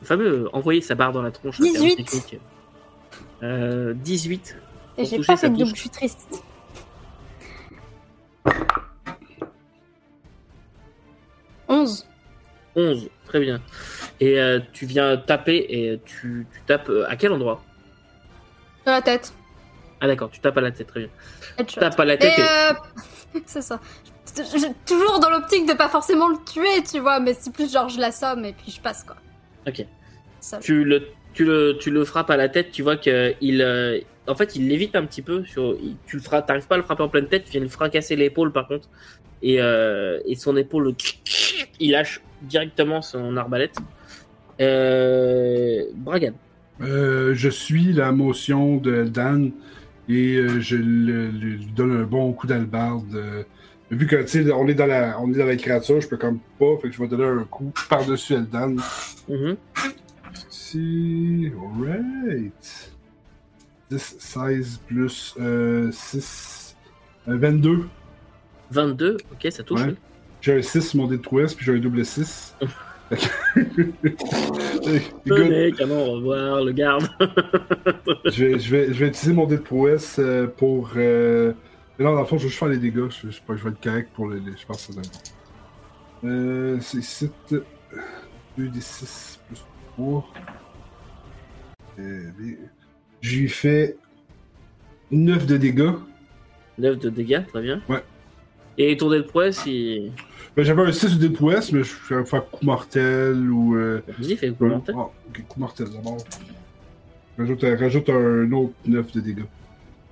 Le 0.00 0.06
fameux 0.06 0.48
envoyer 0.54 0.80
sa 0.80 0.94
barre 0.94 1.12
dans 1.12 1.22
la 1.22 1.30
tronche. 1.30 1.60
un 1.60 1.64
terme 1.64 1.86
18. 1.86 1.96
technique. 1.96 2.40
Euh, 3.42 3.94
18. 3.94 4.56
Et 4.98 5.04
j'ai 5.04 5.20
pas 5.20 5.36
fait 5.36 5.50
de 5.50 5.56
double, 5.56 5.74
je 5.74 5.80
suis 5.80 5.90
triste. 5.90 6.28
Onze. 11.68 12.06
11. 12.74 13.10
Très 13.26 13.40
bien. 13.40 13.60
Et 14.20 14.40
euh, 14.40 14.60
tu 14.72 14.86
viens 14.86 15.16
taper 15.16 15.66
et 15.68 16.00
tu, 16.04 16.46
tu 16.52 16.60
tapes 16.66 16.88
euh, 16.88 17.08
à 17.08 17.16
quel 17.16 17.32
endroit? 17.32 17.62
Sur 18.84 18.92
la 18.92 19.02
tête. 19.02 19.32
Ah, 20.00 20.06
d'accord, 20.06 20.30
tu 20.30 20.40
tapes 20.40 20.56
à 20.58 20.60
la 20.60 20.70
tête. 20.70 20.86
Très 20.86 21.00
bien. 21.00 21.08
Tu 21.56 21.62
Headshot. 21.62 21.80
tapes 21.80 22.00
à 22.00 22.04
la 22.04 22.16
tête. 22.16 22.38
et- 22.38 22.42
euh... 22.42 23.40
c'est 23.46 23.62
ça. 23.62 23.80
Je- 24.36 24.42
je- 24.58 24.66
toujours 24.94 25.18
dans 25.20 25.30
l'optique 25.30 25.66
de 25.66 25.72
pas 25.74 25.88
forcément 25.88 26.28
le 26.28 26.36
tuer, 26.44 26.82
tu 26.88 27.00
vois, 27.00 27.18
mais 27.18 27.34
c'est 27.34 27.52
plus 27.52 27.72
genre 27.72 27.88
je 27.88 27.98
l'assomme 27.98 28.44
et 28.44 28.52
puis 28.52 28.70
je 28.70 28.80
passe 28.80 29.02
quoi. 29.04 29.16
Ok. 29.66 29.84
Ça, 30.40 30.58
tu 30.58 30.84
le, 30.84 31.02
tu 31.34 31.44
le, 31.44 31.76
tu 31.80 31.90
le 31.90 32.04
frappes 32.04 32.30
à 32.30 32.36
la 32.36 32.48
tête, 32.48 32.70
tu 32.70 32.82
vois 32.82 32.96
que 32.96 33.34
il, 33.40 33.60
euh, 33.60 33.98
en 34.28 34.34
fait, 34.36 34.54
il 34.54 34.68
l'évite 34.68 34.94
un 34.94 35.04
petit 35.06 35.22
peu. 35.22 35.44
Sur, 35.44 35.76
il- 35.82 35.96
tu 36.06 36.16
le 36.16 36.22
frappes, 36.22 36.46
t'arrives 36.46 36.66
pas 36.68 36.76
à 36.76 36.78
le 36.78 36.84
frapper 36.84 37.02
en 37.02 37.08
pleine 37.08 37.26
tête, 37.26 37.44
tu 37.46 37.52
viens 37.52 37.60
lui 37.60 37.68
fracasser 37.68 38.14
l'épaule 38.14 38.52
par 38.52 38.68
contre, 38.68 38.88
et, 39.42 39.60
euh, 39.60 40.20
et 40.26 40.36
son 40.36 40.56
épaule, 40.56 40.94
il 41.80 41.90
lâche 41.92 42.20
directement 42.42 43.02
son 43.02 43.36
arbalète. 43.36 43.76
Euh, 44.60 45.84
Bragan. 45.94 46.32
Euh, 46.80 47.34
je 47.34 47.48
suis 47.48 47.92
la 47.92 48.12
motion 48.12 48.76
de 48.76 49.02
Dan 49.04 49.50
et 50.08 50.36
euh, 50.36 50.60
je 50.60 50.76
lui 50.76 51.66
donne 51.76 52.00
un 52.00 52.04
bon 52.04 52.32
coup 52.32 52.46
d'albarde. 52.46 53.14
euh, 53.14 53.42
vu 53.90 54.06
que 54.06 54.16
tu 54.22 54.50
on 54.52 54.66
est 54.68 54.74
dans 54.74 54.86
la, 54.86 55.18
on 55.20 55.32
est 55.32 55.36
dans 55.38 55.46
la 55.46 55.56
créature, 55.56 56.00
je 56.00 56.08
peux 56.08 56.16
comme 56.16 56.38
pas, 56.58 56.76
fait 56.80 56.88
que 56.88 56.94
je 56.94 57.00
vais 57.02 57.08
donner 57.08 57.24
un 57.24 57.44
coup 57.44 57.72
par-dessus 57.88 58.34
Eldan. 58.34 58.76
Mhm. 59.28 59.56
Si, 60.50 61.50
alright. 61.56 62.92
10, 63.90 64.16
16 64.18 64.80
plus 64.86 65.34
euh, 65.40 65.90
6, 65.90 66.76
euh, 67.28 67.38
22. 67.38 67.86
22, 68.70 69.16
ok, 69.32 69.50
ça 69.50 69.62
touche. 69.62 69.80
Ouais. 69.80 69.86
oui. 69.88 69.96
J'ai 70.42 70.58
un 70.58 70.62
6 70.62 70.80
sur 70.82 71.00
mon 71.00 71.06
dé 71.06 71.16
de 71.16 71.22
prouesse, 71.22 71.54
puis 71.54 71.64
j'ai 71.64 71.72
un 71.74 71.78
double 71.78 72.04
6. 72.04 72.54
Venez, 75.26 75.72
canon, 75.72 76.06
au 76.06 76.12
revoir, 76.16 76.62
le 76.64 76.72
garde. 76.72 77.08
je, 78.26 78.44
vais, 78.44 78.58
je, 78.58 78.70
vais, 78.70 78.86
je 78.92 78.98
vais 79.00 79.08
utiliser 79.08 79.32
mon 79.32 79.46
dé 79.46 79.56
de 79.56 79.62
prouesse 79.62 80.16
euh, 80.18 80.46
pour. 80.46 80.90
Euh... 80.96 81.52
mais 81.98 82.04
Non, 82.04 82.12
dans 82.14 82.20
le 82.20 82.26
fond, 82.26 82.38
je 82.38 82.44
veux 82.44 82.48
juste 82.48 82.58
faire 82.58 82.68
les 82.68 82.78
dégâts. 82.78 83.08
Je, 83.10 83.30
je, 83.30 83.38
je 83.48 83.64
vais 83.64 83.70
être 83.70 83.80
correct 83.82 84.10
pour 84.14 84.28
les. 84.30 84.38
je 84.40 84.66
pense 84.66 84.86
que 84.86 84.92
c'est 84.92 85.00
bon. 85.00 86.28
Euh, 86.28 86.78
c'est 86.80 87.02
7. 87.02 87.30
2 88.56 88.68
des 88.68 88.80
6 88.80 89.40
plus 89.46 89.60
3. 89.96 90.26
Euh, 92.00 92.22
les- 92.40 92.58
je 93.20 93.36
lui 93.38 93.48
fais 93.48 93.96
9 95.10 95.46
de 95.46 95.56
dégâts. 95.56 95.92
9 96.78 96.98
de 96.98 97.08
dégâts, 97.10 97.44
très 97.46 97.62
bien. 97.62 97.80
Ouais. 97.88 98.02
Et 98.78 98.96
ton 98.96 99.10
dé 99.10 99.18
de 99.18 99.22
prouesse, 99.22 99.64
il. 99.66 100.12
Ben, 100.56 100.64
J'avais 100.64 100.82
un 100.82 100.92
6 100.92 101.18
de 101.18 101.28
prouesse, 101.28 101.72
mais 101.72 101.82
je 101.82 102.14
vais 102.14 102.24
faire 102.24 102.48
coup 102.48 102.64
mortel 102.64 103.50
ou. 103.50 103.76
Euh... 103.76 104.00
Vas-y, 104.18 104.36
fais 104.36 104.46
le 104.46 104.54
commentaire. 104.54 104.94
Ah, 104.96 105.10
ok, 105.28 105.44
coup 105.48 105.60
mortel 105.60 105.88
d'abord. 105.90 106.18
Rajoute, 107.36 107.62
rajoute 107.62 108.08
un 108.08 108.50
autre 108.52 108.72
9 108.86 109.12
de 109.12 109.20
dégâts. 109.20 109.44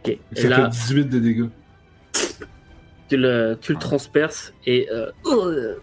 Ok. 0.05 0.11
Et 0.11 0.21
Ça 0.41 0.49
là, 0.49 0.57
fait 0.71 0.71
18 0.95 1.05
de 1.07 1.19
dégâts. 1.19 1.49
tu 3.09 3.17
le, 3.17 3.57
tu 3.61 3.73
le 3.73 3.79
transperces 3.79 4.53
et 4.67 4.89
euh, 4.93 5.11
euh, 5.27 5.75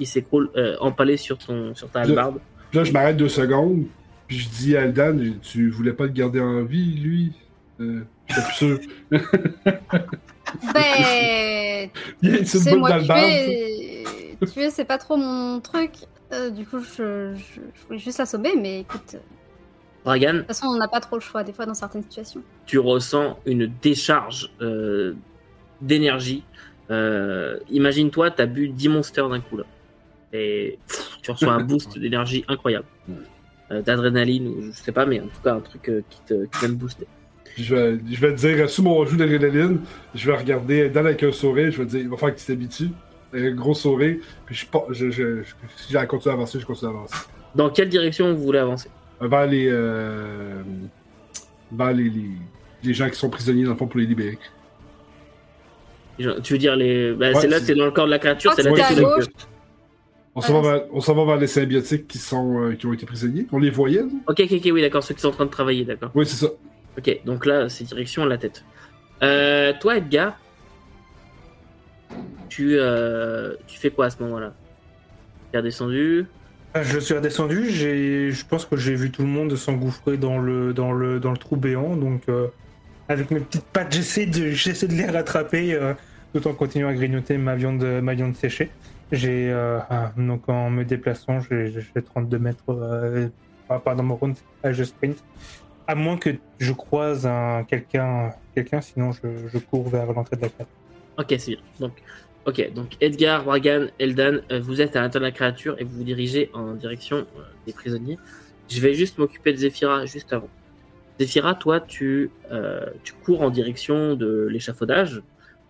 il 0.00 0.06
s'écroule 0.06 0.50
euh, 0.56 0.76
empalé 0.80 1.16
sur, 1.16 1.36
ton, 1.38 1.74
sur 1.74 1.90
ta. 1.90 2.02
Puis 2.02 2.14
là, 2.14 2.84
je 2.84 2.92
m'arrête 2.92 3.16
deux 3.16 3.28
secondes, 3.28 3.84
puis 4.26 4.38
je 4.38 4.48
dis 4.48 4.76
à 4.76 4.82
Aldan, 4.82 5.18
tu 5.42 5.70
voulais 5.70 5.92
pas 5.92 6.04
le 6.04 6.12
garder 6.12 6.40
en 6.40 6.62
vie, 6.64 6.94
lui? 6.94 7.32
Euh, 7.80 8.02
J'étais 8.28 8.42
plus 8.42 8.54
sûr. 8.54 8.80
Ben, 10.74 11.90
Il 12.22 12.30
y 12.30 12.34
a 12.34 12.38
une 12.38 12.44
c'est 12.44 12.58
petite 12.58 12.70
boule 12.70 12.78
moi 12.80 13.00
tuer. 13.00 14.04
Tuer, 14.52 14.70
c'est 14.70 14.84
pas 14.84 14.98
trop 14.98 15.16
mon 15.16 15.60
truc. 15.60 15.92
Euh, 16.32 16.50
du 16.50 16.66
coup, 16.66 16.80
je, 16.80 17.34
je, 17.34 17.60
je 17.74 17.86
voulais 17.86 17.98
juste 17.98 18.18
l'assommer, 18.18 18.54
mais 18.56 18.80
écoute, 18.80 19.14
de 19.14 19.18
Bragan, 20.04 20.38
toute 20.38 20.46
façon, 20.48 20.66
on 20.68 20.76
n'a 20.76 20.88
pas 20.88 21.00
trop 21.00 21.16
le 21.16 21.20
choix 21.20 21.42
des 21.42 21.52
fois 21.52 21.66
dans 21.66 21.74
certaines 21.74 22.02
situations. 22.02 22.42
tu 22.66 22.78
ressens 22.78 23.38
une 23.46 23.70
décharge 23.82 24.50
euh, 24.60 25.14
d'énergie. 25.80 26.44
Euh, 26.90 27.58
Imagine-toi, 27.70 28.30
t'as 28.30 28.46
bu 28.46 28.68
10 28.68 28.88
monsters 28.88 29.28
d'un 29.28 29.40
coup 29.40 29.56
là. 29.56 29.64
Et 30.32 30.78
pff, 30.86 31.18
tu 31.22 31.30
reçois 31.30 31.52
un 31.52 31.60
boost 31.62 31.98
d'énergie 31.98 32.44
incroyable. 32.48 32.86
Euh, 33.70 33.82
D'adrénaline, 33.82 34.46
ou 34.48 34.62
je 34.72 34.78
sais 34.78 34.92
pas, 34.92 35.04
mais 35.04 35.20
en 35.20 35.26
tout 35.26 35.42
cas 35.42 35.54
un 35.54 35.60
truc 35.60 35.88
euh, 35.88 36.02
qui, 36.08 36.20
te, 36.22 36.44
qui 36.46 36.58
vient 36.60 36.68
te 36.68 36.74
booster. 36.74 37.06
Je 37.58 37.74
vais, 37.74 37.98
je 38.10 38.20
vais 38.20 38.34
te 38.34 38.40
dire, 38.40 38.70
sous 38.70 38.82
mon 38.82 39.04
joue 39.04 39.16
d'adrénaline, 39.16 39.80
je 40.14 40.30
vais 40.30 40.36
regarder 40.36 40.82
Aldan 40.82 41.06
avec 41.06 41.22
un 41.24 41.32
sourire, 41.32 41.72
je 41.72 41.78
vais 41.78 41.86
te 41.86 41.90
dire, 41.90 42.00
il 42.00 42.08
va 42.08 42.16
falloir 42.16 42.34
que 42.34 42.40
tu 42.40 42.46
t'habitues. 42.46 42.90
Un 43.34 43.50
gros 43.50 43.74
sourire, 43.74 44.16
puis 44.46 44.54
je, 44.54 44.64
pas- 44.66 44.86
je, 44.90 45.10
je, 45.10 45.42
je- 45.42 45.54
si 45.76 45.92
j'ai 45.92 45.98
à 45.98 46.06
continuer 46.06 46.32
à 46.32 46.36
avancer, 46.36 46.58
je 46.60 46.64
continue 46.64 46.90
à 46.90 46.94
avancer. 46.94 47.14
Dans 47.54 47.68
quelle 47.68 47.88
direction 47.88 48.32
vous 48.32 48.42
voulez 48.42 48.58
avancer? 48.60 48.88
Vers 49.20 49.46
les, 49.46 49.68
euh, 49.70 50.62
vers 51.72 51.92
les, 51.92 52.04
les, 52.08 52.30
les 52.84 52.94
gens 52.94 53.10
qui 53.10 53.16
sont 53.16 53.28
prisonniers, 53.28 53.64
dans 53.64 53.72
le 53.72 53.76
fond, 53.76 53.86
pour 53.86 54.00
les 54.00 54.06
libérer. 54.06 54.38
Tu 56.42 56.52
veux 56.52 56.58
dire 56.58 56.74
les. 56.76 57.12
Bah, 57.12 57.32
Ouais, 57.32 57.40
c'est 57.40 57.48
là, 57.48 57.60
c'est- 57.60 57.74
dans 57.74 57.84
le 57.84 57.90
corps 57.90 58.06
de 58.06 58.10
la 58.12 58.18
créature, 58.18 58.50
Ah, 58.52 58.54
c'est 58.56 58.62
là 58.62 58.70
c'était 58.70 58.82
que 58.82 58.92
à 58.92 58.94
tu 58.94 59.02
gauche. 59.02 59.26
On 60.34 60.40
s'en 60.40 60.62
va, 60.62 61.24
vers- 61.24 61.24
va 61.26 61.36
les 61.36 61.46
symbiotiques 61.48 62.06
qui, 62.06 62.18
sont, 62.18 62.60
euh, 62.62 62.74
qui 62.74 62.86
ont 62.86 62.92
été 62.92 63.04
prisonniers. 63.06 63.46
On 63.50 63.58
les 63.58 63.70
voyait, 63.70 64.02
non? 64.02 64.20
Ok, 64.28 64.40
ok, 64.40 64.52
ok, 64.52 64.70
oui, 64.72 64.80
d'accord, 64.80 65.02
ceux 65.02 65.14
qui 65.14 65.20
sont 65.20 65.28
en 65.28 65.32
train 65.32 65.46
de 65.46 65.50
travailler, 65.50 65.84
d'accord. 65.84 66.12
Oui, 66.14 66.24
c'est 66.26 66.36
ça. 66.46 66.52
Ok, 66.98 67.20
donc 67.24 67.46
là, 67.46 67.68
c'est 67.68 67.84
direction 67.84 68.24
la 68.24 68.38
tête. 68.38 68.64
Euh, 69.22 69.72
toi, 69.80 69.98
Edgar, 69.98 70.36
tu, 72.48 72.76
euh, 72.76 73.54
tu 73.68 73.78
fais 73.78 73.90
quoi 73.90 74.06
à 74.06 74.10
ce 74.10 74.20
moment-là? 74.24 74.52
Tu 75.52 75.56
es 75.56 75.60
redescendu? 75.60 76.26
Ah, 76.74 76.82
Je 76.82 76.98
suis 76.98 77.14
redescendu, 77.14 77.70
je 77.70 78.44
pense 78.46 78.66
que 78.66 78.76
j'ai 78.76 78.96
vu 78.96 79.12
tout 79.12 79.22
le 79.22 79.28
monde 79.28 79.54
s'engouffrer 79.54 80.16
dans 80.16 80.38
le, 80.38 80.74
dans 80.74 80.92
le, 80.92 81.20
dans 81.20 81.30
le 81.30 81.36
trou 81.36 81.56
béant, 81.56 81.96
donc 81.96 82.22
euh, 82.28 82.48
avec 83.08 83.30
mes 83.30 83.40
petites 83.40 83.64
pattes, 83.64 83.94
j'essaie 83.94 84.26
de, 84.26 84.50
j'essaie 84.50 84.88
de 84.88 84.94
les 84.94 85.06
rattraper 85.06 85.78
tout 86.34 86.46
en 86.48 86.52
continuant 86.52 86.88
à 86.88 86.94
grignoter 86.94 87.38
ma 87.38 87.54
viande, 87.54 87.84
ma 88.02 88.14
viande 88.14 88.34
séchée. 88.34 88.70
J'ai, 89.12 89.52
ah, 89.52 90.12
donc 90.16 90.48
en 90.48 90.68
me 90.68 90.84
déplaçant, 90.84 91.40
j'ai, 91.40 91.70
j'ai 91.70 91.80
fait 91.80 92.02
32 92.02 92.38
mètres, 92.40 93.30
pas 93.68 93.94
dans 93.94 94.02
mon 94.02 94.16
round, 94.16 94.36
je 94.64 94.82
sprint. 94.82 95.22
À 95.88 95.94
moins 95.94 96.18
que 96.18 96.36
je 96.58 96.72
croise 96.72 97.26
un, 97.26 97.64
quelqu'un, 97.64 98.30
quelqu'un, 98.54 98.82
sinon 98.82 99.10
je, 99.12 99.58
cours 99.58 99.88
vers 99.88 100.12
l'entrée 100.12 100.36
de 100.36 100.42
la 100.42 100.50
cave. 100.50 100.66
Ok, 101.18 101.34
c'est 101.38 101.52
bien. 101.52 101.60
Donc, 101.80 101.92
ok, 102.44 102.72
donc 102.74 102.96
Edgar, 103.00 103.42
Bragan, 103.44 103.86
Eldan, 103.98 104.40
euh, 104.52 104.60
vous 104.60 104.82
êtes 104.82 104.96
à 104.96 105.00
l'intérieur 105.00 105.30
de 105.30 105.32
la 105.32 105.32
créature 105.32 105.76
et 105.78 105.84
vous 105.84 105.96
vous 105.96 106.04
dirigez 106.04 106.50
en 106.52 106.74
direction 106.74 107.16
euh, 107.16 107.42
des 107.66 107.72
prisonniers. 107.72 108.18
Je 108.68 108.80
vais 108.82 108.92
juste 108.92 109.16
m'occuper 109.16 109.52
de 109.52 109.56
Zephyra 109.56 110.04
juste 110.04 110.30
avant. 110.34 110.50
Zephyra, 111.18 111.54
toi, 111.54 111.80
tu, 111.80 112.30
euh, 112.52 112.84
tu 113.02 113.14
cours 113.14 113.40
en 113.40 113.48
direction 113.48 114.14
de 114.14 114.46
l'échafaudage. 114.50 115.22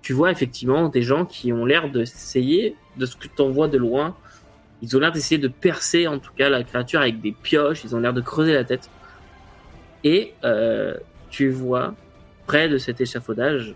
Tu 0.02 0.14
vois 0.14 0.32
effectivement 0.32 0.88
des 0.88 1.02
gens 1.02 1.26
qui 1.26 1.52
ont 1.52 1.64
l'air 1.64 1.88
d'essayer, 1.90 2.74
de 2.96 3.06
ce 3.06 3.14
que 3.14 3.28
tu 3.28 3.40
en 3.40 3.50
vois 3.50 3.68
de 3.68 3.78
loin, 3.78 4.16
ils 4.82 4.96
ont 4.96 5.00
l'air 5.00 5.12
d'essayer 5.12 5.38
de 5.38 5.48
percer 5.48 6.08
en 6.08 6.18
tout 6.18 6.32
cas 6.36 6.48
la 6.48 6.64
créature 6.64 7.00
avec 7.00 7.20
des 7.20 7.32
pioches, 7.32 7.84
ils 7.84 7.94
ont 7.94 8.00
l'air 8.00 8.12
de 8.12 8.20
creuser 8.20 8.52
la 8.52 8.64
tête. 8.64 8.90
Et 10.04 10.34
euh, 10.44 10.94
tu 11.30 11.50
vois, 11.50 11.94
près 12.46 12.68
de 12.68 12.78
cet 12.78 13.00
échafaudage, 13.00 13.74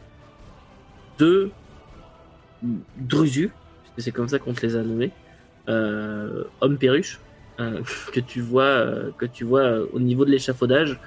deux 1.18 1.50
drusus, 2.96 3.50
c'est 3.98 4.12
comme 4.12 4.28
ça 4.28 4.38
qu'on 4.38 4.54
te 4.54 4.64
les 4.64 4.76
a 4.76 4.82
nommés, 4.82 5.10
euh, 5.68 6.44
hommes 6.60 6.78
perruches, 6.78 7.20
euh, 7.60 7.82
que 8.12 8.20
tu 8.20 8.40
vois, 8.40 8.86
que 9.18 9.26
tu 9.26 9.44
vois 9.44 9.80
au 9.92 10.00
niveau 10.00 10.24
de 10.24 10.30
l'échafaudage, 10.30 10.98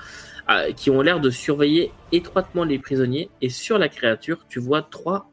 qui 0.76 0.92
ont 0.92 1.02
l'air 1.02 1.20
de 1.20 1.32
surveiller 1.32 1.92
étroitement 2.12 2.66
les 2.66 2.78
prisonniers. 2.78 3.32
Et 3.42 3.50
sur 3.50 3.80
la 3.80 3.90
créature, 3.90 4.46
tu 4.48 4.60
vois 4.60 4.84
trois 4.84 5.32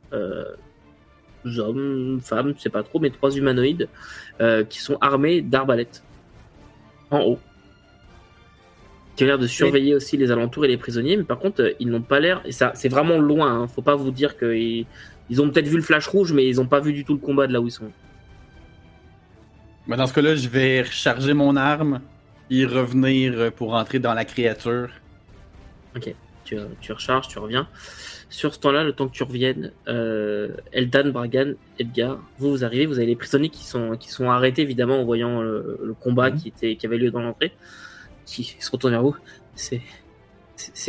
hommes, 1.44 2.20
femmes, 2.22 2.54
je 2.56 2.62
sais 2.62 2.70
pas 2.70 2.82
trop, 2.82 2.98
mais 2.98 3.10
trois 3.10 3.30
humanoïdes 3.30 3.90
qui 4.70 4.80
sont 4.80 4.96
armés 5.02 5.42
d'arbalètes 5.42 6.02
en 7.10 7.20
haut. 7.20 7.38
Qui 9.16 9.24
ont 9.24 9.26
l'air 9.26 9.38
de 9.38 9.46
surveiller 9.46 9.94
aussi 9.94 10.16
les 10.16 10.30
alentours 10.30 10.64
et 10.64 10.68
les 10.68 10.78
prisonniers, 10.78 11.16
mais 11.18 11.24
par 11.24 11.38
contre, 11.38 11.62
euh, 11.62 11.72
ils 11.80 11.88
n'ont 11.88 12.00
pas 12.02 12.18
l'air. 12.18 12.40
Et 12.46 12.52
ça, 12.52 12.72
c'est 12.74 12.88
vraiment 12.88 13.18
loin. 13.18 13.62
Hein, 13.62 13.68
faut 13.68 13.82
pas 13.82 13.94
vous 13.94 14.10
dire 14.10 14.38
qu'ils 14.38 14.86
ils 15.28 15.42
ont 15.42 15.50
peut-être 15.50 15.68
vu 15.68 15.76
le 15.76 15.82
flash 15.82 16.06
rouge, 16.06 16.32
mais 16.32 16.46
ils 16.46 16.60
ont 16.60 16.66
pas 16.66 16.80
vu 16.80 16.92
du 16.92 17.04
tout 17.04 17.12
le 17.14 17.18
combat 17.20 17.46
de 17.46 17.52
là 17.52 17.60
où 17.60 17.66
ils 17.66 17.70
sont. 17.72 17.90
Bah, 19.86 19.96
dans 19.96 20.06
ce 20.06 20.14
cas-là, 20.14 20.34
je 20.36 20.48
vais 20.48 20.82
recharger 20.82 21.34
mon 21.34 21.56
arme 21.56 22.00
et 22.50 22.64
revenir 22.64 23.32
euh, 23.36 23.50
pour 23.50 23.74
entrer 23.74 23.98
dans 23.98 24.14
la 24.14 24.24
créature. 24.24 24.88
Tu, 26.44 26.56
tu 26.80 26.92
recharges, 26.92 27.28
tu 27.28 27.38
reviens. 27.38 27.68
Sur 28.28 28.54
ce 28.54 28.58
temps-là, 28.60 28.82
le 28.82 28.92
temps 28.94 29.08
que 29.08 29.12
tu 29.12 29.22
reviennes, 29.22 29.72
euh, 29.88 30.48
Eldan, 30.72 31.10
Bragan, 31.10 31.52
Edgar, 31.78 32.18
vous, 32.38 32.50
vous 32.50 32.64
arrivez, 32.64 32.86
vous 32.86 32.96
avez 32.98 33.06
les 33.06 33.16
prisonniers 33.16 33.50
qui 33.50 33.64
sont, 33.64 33.96
qui 33.96 34.10
sont 34.10 34.30
arrêtés 34.30 34.62
évidemment 34.62 35.00
en 35.00 35.04
voyant 35.04 35.42
le, 35.42 35.78
le 35.84 35.94
combat 35.94 36.30
Mhm. 36.30 36.38
qui, 36.38 36.48
était, 36.48 36.76
qui 36.76 36.86
avait 36.86 36.96
lieu 36.98 37.10
dans 37.10 37.20
l'entrée, 37.20 37.52
qui 38.26 38.56
se 38.58 38.70
retournent 38.70 38.92
vers 38.92 39.02
vous. 39.02 39.16
C'est, 39.54 39.82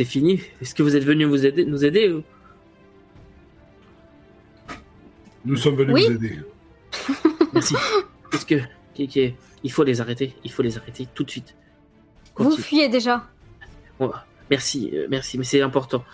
fini. 0.04 0.40
Est-ce 0.60 0.74
que 0.74 0.82
vous 0.82 0.94
êtes 0.96 1.04
venus 1.04 1.26
vous 1.26 1.44
aider, 1.46 1.64
nous 1.64 1.84
aider 1.84 2.10
ou- 2.12 2.22
Nous 5.44 5.56
sommes 5.56 5.76
venus 5.76 5.94
Oui. 5.94 6.06
vous 6.06 6.12
aider. 6.14 6.38
Merci. 7.52 7.74
Est-ce 8.32 8.46
que, 8.46 8.54
qui- 8.94 9.08
qui- 9.08 9.34
il 9.62 9.72
faut 9.72 9.84
les 9.84 10.00
arrêter, 10.00 10.34
il 10.44 10.50
faut 10.50 10.62
les 10.62 10.76
arrêter 10.78 11.06
tout 11.14 11.24
de 11.24 11.30
suite. 11.30 11.54
Vous 12.36 12.56
fuyez 12.56 12.88
déjà. 12.88 13.26
Merci, 14.50 14.90
euh, 14.92 15.06
merci, 15.10 15.38
mais 15.38 15.44
c'est 15.44 15.60
important. 15.62 16.04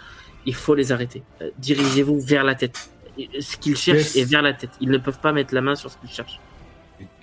Il 0.46 0.54
faut 0.54 0.74
les 0.74 0.92
arrêter. 0.92 1.22
Euh, 1.42 1.50
Dirigez-vous 1.58 2.20
vers 2.20 2.44
la 2.44 2.54
tête. 2.54 2.90
Euh, 3.18 3.24
Ce 3.40 3.56
qu'ils 3.56 3.76
cherchent 3.76 4.14
Yes. 4.14 4.16
est 4.16 4.24
vers 4.24 4.42
la 4.42 4.52
tête. 4.54 4.70
Ils 4.80 4.88
ne 4.90 4.98
peuvent 4.98 5.20
pas 5.20 5.32
mettre 5.32 5.54
la 5.54 5.60
main 5.60 5.74
sur 5.74 5.90
ce 5.90 5.96
qu'ils 5.98 6.10
cherchent. 6.10 6.38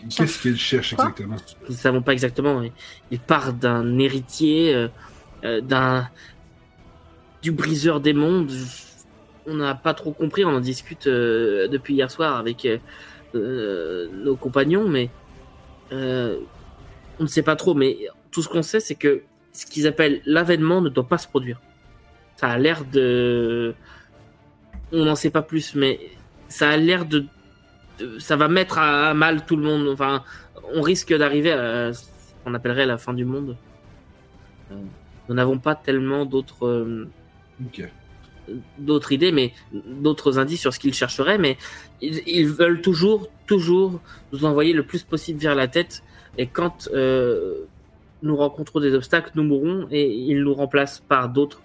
Qu'est-ce 0.10 0.42
qu'il 0.42 0.58
cherche 0.58 0.96
Quoi 0.96 1.06
exactement? 1.06 1.36
Nous 1.64 1.76
ne 1.76 1.80
savons 1.80 2.02
pas 2.02 2.14
exactement. 2.14 2.60
mais 2.60 2.72
Il 3.12 3.20
part 3.20 3.54
d'un 3.54 3.98
héritier, 4.00 4.74
euh, 4.74 4.88
euh, 5.44 5.62
d'un 5.62 6.10
du 7.42 7.52
briseur 7.52 8.00
des 8.00 8.14
mondes. 8.14 8.52
On 9.46 9.56
n'a 9.56 9.76
pas 9.76 9.94
trop 9.94 10.12
compris. 10.12 10.46
On 10.46 10.50
en 10.56 10.60
discute 10.60 11.08
euh, 11.08 11.68
depuis 11.68 11.96
hier 11.96 12.12
soir 12.12 12.38
avec 12.38 12.68
euh, 13.36 14.08
nos 14.14 14.36
compagnons, 14.36 14.88
mais 14.88 15.10
euh, 15.92 16.40
on 17.20 17.24
ne 17.24 17.28
sait 17.28 17.44
pas 17.44 17.56
trop. 17.56 17.74
Mais 17.74 17.98
tout 18.32 18.42
ce 18.42 18.50
qu'on 18.50 18.62
sait, 18.62 18.80
c'est 18.80 18.96
que 18.96 19.24
ce 19.54 19.66
qu'ils 19.66 19.88
appellent 19.88 20.22
l'avènement 20.26 20.82
ne 20.82 20.90
doit 20.90 21.08
pas 21.08 21.18
se 21.18 21.28
produire. 21.28 21.60
Ça 22.36 22.50
a 22.50 22.58
l'air 22.58 22.86
de. 22.86 23.74
On 24.92 25.06
n'en 25.06 25.16
sait 25.16 25.32
pas 25.32 25.42
plus, 25.42 25.76
mais 25.76 26.00
ça 26.48 26.70
a 26.70 26.78
l'air 26.78 27.06
de... 27.06 27.26
de- 28.00 28.20
Ça 28.20 28.36
va 28.36 28.48
mettre 28.48 28.78
à 28.80 29.14
mal 29.14 29.46
tout 29.46 29.56
le 29.56 29.64
monde. 29.64 29.88
Enfin, 29.90 30.24
on 30.74 30.82
risque 30.82 31.14
d'arriver 31.16 31.52
à 31.52 31.94
ce 31.94 32.06
qu'on 32.44 32.54
appellerait 32.54 32.86
la 32.86 32.98
fin 32.98 33.14
du 33.14 33.26
monde. 33.26 33.56
Euh, 34.72 34.76
Nous 35.30 35.36
n'avons 35.36 35.60
pas 35.60 35.76
tellement 35.76 36.26
d'autres 36.26 36.66
euh, 36.68 37.08
d'autres 38.78 39.12
idées, 39.12 39.32
mais 39.34 39.54
d'autres 39.74 40.40
indices 40.40 40.62
sur 40.62 40.74
ce 40.74 40.80
qu'ils 40.80 40.94
chercheraient, 40.94 41.38
mais 41.38 41.58
ils, 42.02 42.22
ils 42.28 42.48
veulent 42.48 42.82
toujours, 42.82 43.28
toujours 43.46 44.00
nous 44.32 44.46
envoyer 44.46 44.72
le 44.74 44.84
plus 44.84 45.04
possible 45.04 45.40
vers 45.40 45.56
la 45.56 45.68
tête. 45.68 46.02
Et 46.38 46.48
quand 46.48 46.88
euh, 46.94 47.66
nous 48.22 48.36
rencontrons 48.38 48.80
des 48.80 48.94
obstacles, 48.94 49.32
nous 49.36 49.44
mourrons 49.44 49.88
et 49.92 50.08
ils 50.14 50.42
nous 50.42 50.54
remplacent 50.54 51.02
par 51.02 51.28
d'autres. 51.30 51.62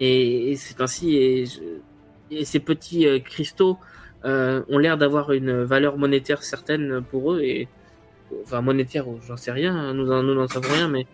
Et, 0.00 0.50
et 0.52 0.56
c'est 0.56 0.80
ainsi. 0.80 1.14
Et, 1.16 1.46
je- 1.46 1.60
et 2.32 2.44
ces 2.44 2.60
petits 2.60 3.06
euh, 3.06 3.18
cristaux 3.18 3.76
euh, 4.24 4.62
ont 4.68 4.78
l'air 4.78 4.98
d'avoir 4.98 5.32
une 5.32 5.62
valeur 5.64 5.96
monétaire 5.98 6.42
certaine 6.42 7.02
pour 7.10 7.32
eux 7.32 7.40
et 7.42 7.68
enfin 8.44 8.60
monétaire, 8.60 9.06
j'en 9.26 9.36
sais 9.36 9.50
rien. 9.52 9.74
hein, 9.74 9.94
Nous 9.94 10.10
en- 10.12 10.22
nous 10.22 10.34
n'en 10.34 10.46
savons 10.48 10.72
rien, 10.72 10.88
mais 10.88 11.06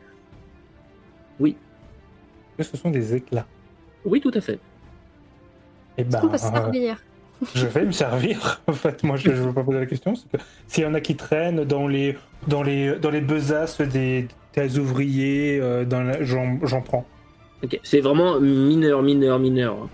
Que 1.41 2.63
ce 2.65 2.77
sont 2.77 2.91
des 2.91 3.15
éclats. 3.15 3.47
oui, 4.05 4.21
tout 4.21 4.31
à 4.35 4.41
fait. 4.41 4.59
Et 5.99 6.03
Est-ce 6.03 6.11
ben, 6.11 6.21
qu'on 6.21 6.29
peut 6.29 6.39
se 6.39 6.47
euh, 6.47 6.51
servir 6.51 6.97
je 7.55 7.67
vais 7.67 7.85
me 7.85 7.93
servir. 7.93 8.63
En 8.67 8.73
fait, 8.73 9.03
moi, 9.03 9.17
je 9.19 9.29
ne 9.29 9.35
veux 9.35 9.53
pas 9.53 9.63
poser 9.63 9.79
la 9.81 9.85
question. 9.85 10.15
c'est 10.15 10.27
que 10.39 10.43
S'il 10.69 10.85
y 10.85 10.87
en 10.87 10.95
a 10.95 11.03
qui 11.03 11.17
traînent 11.17 11.65
dans 11.65 11.87
les, 11.87 12.17
dans 12.49 12.63
les, 12.63 12.97
dans 12.99 13.11
les 13.11 13.21
besaces 13.21 13.83
des, 13.83 14.27
des 14.55 14.79
ouvriers, 14.79 15.61
euh, 15.61 15.85
dans 15.85 16.03
la- 16.03 16.23
j'en 16.23 16.59
j'en 16.65 16.81
prends. 16.81 17.05
Ok, 17.63 17.79
c'est 17.83 18.01
vraiment 18.01 18.41
mineur, 18.41 19.03
mineur, 19.03 19.39
mineur. 19.39 19.75
hein. 19.83 19.89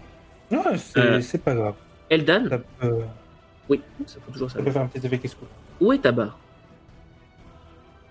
Non, 0.53 0.63
c'est 0.77 1.01
Euh. 1.01 1.21
c'est 1.21 1.43
pas 1.43 1.57
grave. 1.57 1.75
Eldan, 2.13 2.45
Ça 2.49 2.59
peut, 2.59 2.97
oui, 3.69 3.81
ça 4.07 4.19
peut 4.27 4.33
toujours 4.33 4.51
ça 4.51 4.59
ça. 4.59 4.65
peut 4.65 4.71
faire 4.71 4.83
un 4.83 4.87
petit 4.87 5.07
effet 5.07 5.19
qui 5.19 5.29
se 5.29 5.37
coupe. 5.37 5.49
Où 5.81 5.93
est 5.93 5.99
ta 5.99 6.13
barre 6.13 6.39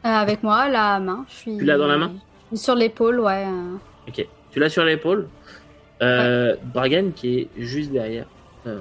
Euh, 0.06 0.10
Avec 0.10 0.42
moi, 0.44 0.68
la 0.70 1.00
main. 1.00 1.26
Je 1.30 1.34
suis... 1.36 1.58
Tu 1.58 1.66
l'as 1.66 1.78
dans 1.78 1.88
la 1.88 1.98
main 1.98 2.12
Je 2.52 2.56
suis 2.58 2.64
Sur 2.66 2.76
l'épaule, 2.76 3.20
ouais. 3.20 3.46
euh. 3.48 3.76
Ok, 4.08 4.26
tu 4.52 4.60
l'as 4.60 4.70
sur 4.70 4.84
l'épaule. 4.84 5.28
Euh, 6.02 6.56
Bragan 6.74 7.12
qui 7.16 7.40
est 7.40 7.50
juste 7.58 7.92
derrière. 7.92 8.26
Euh. 8.66 8.80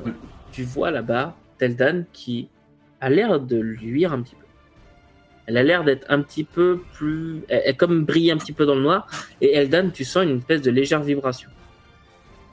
Tu 0.53 0.63
vois 0.65 0.91
la 0.91 1.03
barre 1.03 1.35
d'Eldan 1.59 2.05
qui 2.13 2.49
a 3.01 3.11
l'air 3.11 3.39
de 3.41 3.57
luire 3.59 4.13
un 4.15 4.23
petit 4.23 4.35
peu. 4.35 4.47
Elle 5.47 5.57
a 5.59 5.63
l'air 5.63 5.85
d'être 5.85 6.07
un 6.09 6.23
petit 6.23 6.45
peu 6.45 6.81
plus. 6.95 7.43
Elle, 7.49 7.63
elle 7.67 7.77
comme 7.77 8.05
brille 8.05 8.31
un 8.31 8.37
petit 8.39 8.53
peu 8.53 8.65
dans 8.65 8.75
le 8.75 8.81
noir. 8.83 9.07
Et 9.43 9.55
Eldan, 9.55 9.91
tu 9.91 10.05
sens 10.05 10.25
une 10.25 10.39
espèce 10.39 10.63
de 10.63 10.71
légère 10.71 11.03
vibration 11.03 11.51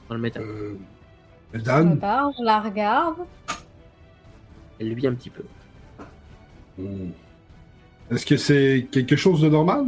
dans 0.08 0.14
le 0.16 0.20
métal. 0.20 0.42
Euh, 0.42 0.74
Dan, 1.54 1.96
barre, 1.96 2.30
je 2.38 2.44
la 2.44 2.60
regarde. 2.60 3.16
Elle 4.78 4.90
luit 4.90 5.06
un 5.06 5.14
petit 5.14 5.30
peu. 5.30 5.42
hmm. 6.78 7.10
est-ce 8.10 8.26
que 8.26 8.36
c'est 8.36 8.86
quelque 8.90 9.16
chose 9.16 9.40
de 9.40 9.48
normal? 9.48 9.86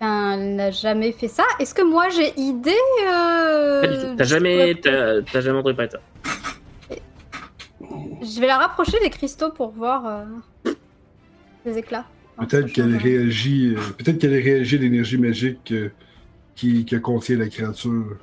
Ben, 0.00 0.32
elle 0.32 0.56
n'a 0.56 0.70
jamais 0.70 1.12
fait 1.12 1.28
ça. 1.28 1.44
Est-ce 1.58 1.74
que 1.74 1.82
moi 1.82 2.08
j'ai 2.10 2.38
idée 2.38 2.70
euh, 3.06 3.80
Pas 3.80 3.86
du 3.88 3.94
tout. 3.96 4.14
T'as 4.16 4.24
jamais, 4.24 4.74
t'as, 4.80 5.22
t'as 5.22 5.40
jamais 5.40 5.58
entendu 5.58 5.74
parler 5.74 5.88
de 5.88 5.92
ça. 5.92 6.00
Je 8.22 8.40
vais 8.40 8.46
la 8.46 8.58
rapprocher 8.58 8.98
des 9.00 9.10
cristaux 9.10 9.50
pour 9.50 9.70
voir 9.70 10.06
euh, 10.06 10.72
les 11.66 11.78
éclats. 11.78 12.06
Peut-être 12.38 12.72
qu'elle 12.72 12.92
change. 12.92 13.02
réagit, 13.02 13.74
euh, 13.76 13.80
peut-être 13.98 14.18
qu'elle 14.18 14.34
réagit 14.34 14.76
à 14.76 14.78
l'énergie 14.78 15.18
magique 15.18 15.72
euh, 15.72 15.90
qui, 16.54 16.84
que 16.84 16.96
contient 16.96 17.36
la 17.36 17.48
créature. 17.48 18.16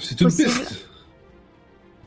C'est 0.00 0.20
une 0.20 0.26
Possible. 0.26 0.48
piste. 0.50 0.88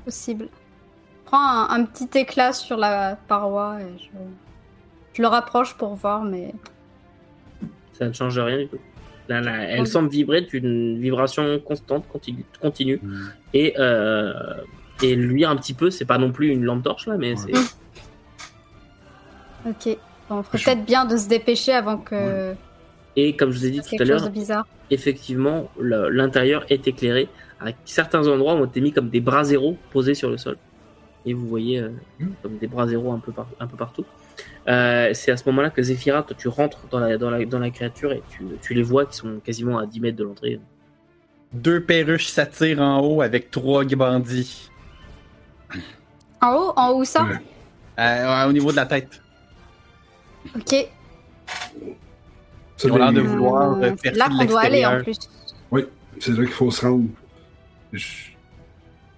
Possible. 0.06 0.48
Je 0.50 1.26
prends 1.26 1.40
un, 1.70 1.70
un 1.82 1.86
petit 1.86 2.10
éclat 2.18 2.54
sur 2.54 2.78
la 2.78 3.16
paroi 3.28 3.78
et 3.82 3.98
je, 4.00 4.10
je 5.14 5.22
le 5.22 5.28
rapproche 5.28 5.76
pour 5.76 5.96
voir, 5.96 6.24
mais 6.24 6.54
Ça 7.94 8.08
ne 8.08 8.14
change 8.14 8.38
rien 8.40 8.58
du 8.60 8.68
tout. 8.68 8.78
Là, 9.28 9.42
là, 9.42 9.64
elle 9.64 9.82
Oui. 9.82 9.88
semble 9.88 10.10
vibrer 10.10 10.42
d'une 10.42 11.00
vibration 11.00 11.60
constante, 11.60 12.08
continue. 12.08 12.46
continue. 12.62 13.02
Et, 13.54 13.74
euh, 13.80 14.34
et 15.02 15.16
luire 15.16 15.50
un 15.50 15.56
petit 15.56 15.74
peu. 15.74 15.90
C'est 15.90 16.06
pas 16.06 16.20
non 16.20 16.32
plus 16.32 16.50
une 16.50 16.64
lampe 16.64 16.84
torche 16.84 17.08
là, 17.08 17.18
mais 17.18 17.32
Ouais. 17.32 17.54
c'est. 19.66 19.70
Ok. 19.70 19.98
Bon, 20.30 20.38
on 20.38 20.44
ferait 20.44 20.58
Je- 20.60 20.66
peut-être 20.66 20.86
bien 20.86 21.06
de 21.06 21.18
se 21.18 21.28
dépêcher 21.28 21.74
avant 21.74 21.98
que 21.98 22.54
Et 23.16 23.36
comme 23.36 23.52
je 23.52 23.58
vous 23.60 23.66
ai 23.66 23.72
dit 23.72 23.82
tout 23.82 23.96
à 24.00 24.04
l'heure, 24.04 24.30
effectivement, 24.92 25.70
l'intérieur 25.80 26.66
est 26.70 26.88
éclairé. 26.88 27.28
À 27.60 27.68
certains 27.86 28.28
endroits 28.28 28.54
ont 28.56 28.66
été 28.66 28.82
mis 28.82 28.92
comme 28.92 29.10
des 29.10 29.22
bras 29.22 29.44
zéros 29.44 29.78
posés 29.92 30.14
sur 30.14 30.30
le 30.30 30.38
sol. 30.38 30.58
Et 31.26 31.34
vous 31.34 31.48
voyez 31.48 31.80
euh, 31.80 31.90
Mm. 32.20 32.28
comme 32.44 32.58
des 32.58 32.68
bras 32.68 32.88
zéros 32.88 33.12
un 33.14 33.20
peu, 33.20 33.32
par- 33.32 33.48
un 33.60 33.68
peu 33.68 33.78
partout. 33.78 34.06
Euh, 34.68 35.12
c'est 35.14 35.32
à 35.32 35.38
ce 35.38 35.48
moment-là 35.50 35.70
que 35.70 35.82
Zephyra, 35.82 36.22
toi, 36.24 36.36
tu 36.38 36.48
rentres 36.50 36.88
dans 36.92 37.00
la, 37.00 37.18
dans 37.18 37.30
la, 37.30 37.46
dans 37.46 37.60
la 37.60 37.70
créature 37.72 38.12
et 38.12 38.22
tu, 38.30 38.44
tu 38.62 38.74
les 38.74 38.84
vois 38.84 39.06
qui 39.06 39.16
sont 39.16 39.40
quasiment 39.44 39.78
à 39.80 39.86
10 39.86 40.00
mètres 40.02 40.18
de 40.18 40.24
l'entrée. 40.24 40.60
Deux 41.54 41.82
perruches 41.82 42.28
s'attirent 42.28 42.82
en 42.82 43.00
haut 43.00 43.22
avec 43.22 43.50
trois 43.50 43.86
bandits. 43.86 44.70
En 46.42 46.54
haut? 46.54 46.74
En 46.76 46.90
haut 46.90 47.00
où 47.02 47.06
ça? 47.06 47.26
Euh, 47.98 48.48
au 48.50 48.52
niveau 48.52 48.72
de 48.72 48.76
la 48.76 48.86
tête. 48.86 49.22
Ok. 50.56 50.70
Ça, 52.78 52.88
Ils 52.88 52.92
ont 52.92 52.98
l'air 52.98 53.14
de 53.14 53.22
vouloir, 53.22 53.78
là 53.78 54.28
qu'on 54.30 54.46
doit 54.46 54.62
aller 54.62 54.86
en 54.86 55.02
plus. 55.02 55.18
C'est 56.20 56.30
là 56.32 56.38
qu'il 56.44 56.48
faut 56.48 56.72
se 56.72 56.86
rendre. 56.86 57.06
Je- 57.96 58.32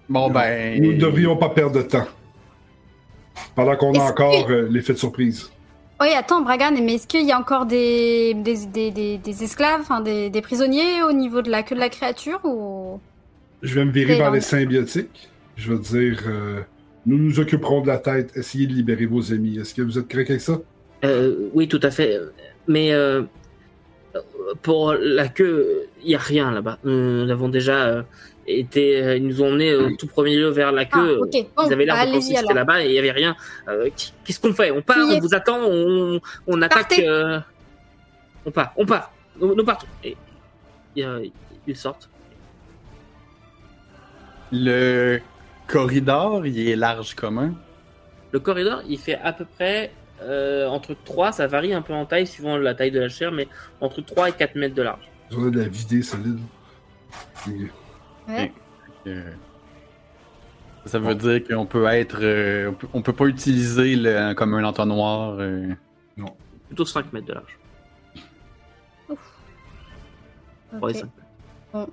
Bon, 0.08 0.30
ben. 0.30 0.80
Nous 0.82 0.92
ne 0.94 0.98
devrions 0.98 1.36
pas 1.36 1.50
perdre 1.50 1.76
de 1.76 1.82
temps. 1.82 2.06
Pendant 3.54 3.76
qu'on 3.76 3.92
a 3.94 4.00
encore 4.10 4.46
que- 4.46 4.52
euh, 4.52 4.68
l'effet 4.70 4.92
de 4.94 4.98
surprise. 4.98 5.50
Oui, 6.00 6.08
attends, 6.16 6.42
Bragan, 6.42 6.70
mais 6.82 6.94
est-ce 6.94 7.06
qu'il 7.08 7.26
y 7.26 7.32
a 7.32 7.38
encore 7.38 7.66
des, 7.66 8.32
des, 8.34 8.66
des, 8.66 8.90
des, 8.92 9.18
des 9.18 9.42
esclaves, 9.44 9.80
enfin, 9.80 10.00
des, 10.00 10.30
des 10.30 10.40
prisonniers 10.42 11.02
au 11.02 11.12
niveau 11.12 11.42
de 11.42 11.50
la 11.50 11.62
queue 11.64 11.74
de 11.74 11.80
la 11.80 11.88
créature 11.88 12.40
ou... 12.44 13.00
Je 13.62 13.74
vais 13.74 13.84
me 13.84 13.90
virer 13.90 14.14
vers 14.16 14.28
dans- 14.28 14.34
les 14.34 14.40
symbiotiques. 14.40 15.28
Je 15.56 15.72
vais 15.72 15.78
dire 15.80 16.22
euh, 16.28 16.60
nous 17.04 17.18
nous 17.18 17.40
occuperons 17.40 17.80
de 17.80 17.88
la 17.88 17.98
tête. 17.98 18.30
Essayez 18.36 18.68
de 18.68 18.72
libérer 18.74 19.06
vos 19.06 19.20
ennemis. 19.22 19.58
Est-ce 19.58 19.74
que 19.74 19.82
vous 19.82 19.98
êtes 19.98 20.08
correct 20.08 20.30
avec 20.30 20.40
ça? 20.40 20.58
Euh, 21.04 21.48
oui, 21.52 21.66
tout 21.66 21.80
à 21.82 21.90
fait. 21.90 22.16
Mais 22.68 22.92
euh, 22.92 23.22
pour 24.62 24.94
la 24.94 25.26
queue, 25.28 25.86
il 26.02 26.08
n'y 26.10 26.14
a 26.14 26.18
rien 26.18 26.52
là-bas. 26.52 26.78
Nous 26.84 27.26
l'avons 27.26 27.48
déjà 27.48 28.04
été. 28.48 29.02
euh, 29.02 29.16
Ils 29.16 29.26
nous 29.26 29.42
ont 29.42 29.48
emmenés 29.48 29.74
au 29.74 29.90
tout 29.96 30.06
premier 30.06 30.36
lieu 30.36 30.48
vers 30.48 30.72
la 30.72 30.82
Ah, 30.82 30.84
queue. 30.86 31.18
ok. 31.20 31.32
Bon, 31.56 31.66
Ils 31.66 31.72
avaient 31.72 31.84
l'air 31.84 32.06
de 32.06 32.12
penser 32.12 32.32
que 32.34 32.40
c'était 32.40 32.54
là-bas 32.54 32.82
et 32.82 32.86
il 32.86 32.92
n'y 32.92 32.98
avait 32.98 33.10
rien. 33.12 33.36
Euh, 33.68 33.88
Qu'est-ce 34.24 34.40
qu'on 34.40 34.52
fait? 34.52 34.70
On 34.70 34.82
part, 34.82 34.96
on 34.98 35.18
vous 35.20 35.34
attend, 35.34 35.58
on, 35.64 36.20
on 36.46 36.62
attaque. 36.62 36.98
Euh, 36.98 37.38
on 38.46 38.50
part, 38.50 38.72
on 38.76 38.86
part. 38.86 39.12
Nous, 39.40 39.54
nous 39.54 39.64
partons. 39.64 39.86
Et, 40.02 40.16
et, 40.96 41.04
euh, 41.04 41.26
ils 41.66 41.76
sortent. 41.76 42.08
Le 44.50 45.20
corridor, 45.66 46.46
il 46.46 46.68
est 46.68 46.76
large 46.76 47.14
commun. 47.14 47.52
Le 48.32 48.40
corridor, 48.40 48.82
il 48.88 48.98
fait 48.98 49.18
à 49.22 49.32
peu 49.32 49.44
près 49.44 49.90
euh, 50.22 50.66
entre 50.68 50.96
3, 51.04 51.32
ça 51.32 51.46
varie 51.46 51.72
un 51.74 51.82
peu 51.82 51.92
en 51.92 52.04
taille 52.06 52.26
suivant 52.26 52.56
la 52.56 52.74
taille 52.74 52.90
de 52.90 53.00
la 53.00 53.08
chair, 53.08 53.30
mais 53.30 53.46
entre 53.80 54.00
3 54.00 54.30
et 54.30 54.32
4 54.32 54.54
mètres 54.56 54.74
de 54.74 54.82
large. 54.82 55.08
Vous 55.30 55.42
avez 55.42 55.50
de 55.50 55.60
la 55.60 55.68
vider 55.68 56.02
solide. 56.02 56.38
Et- 58.28 58.32
Ouais. 58.32 58.52
Euh, 59.06 59.30
Ça 60.84 60.98
veut 60.98 61.14
dire 61.14 61.42
qu'on 61.46 61.66
peut 61.66 61.86
être. 61.86 62.18
euh, 62.22 62.70
on, 62.70 62.74
peut, 62.74 62.86
on 62.94 63.02
peut 63.02 63.12
pas 63.12 63.26
utiliser 63.26 63.94
le, 63.96 64.32
comme 64.34 64.54
un 64.54 64.64
entonnoir. 64.64 65.36
euh. 65.38 65.68
Plutôt 66.68 66.84
5 66.84 67.12
mètres 67.12 67.26
de 67.26 67.32
large. 67.34 67.58
3 70.76 70.90
et 70.90 70.94
Ok. 70.94 71.08
5 71.72 71.88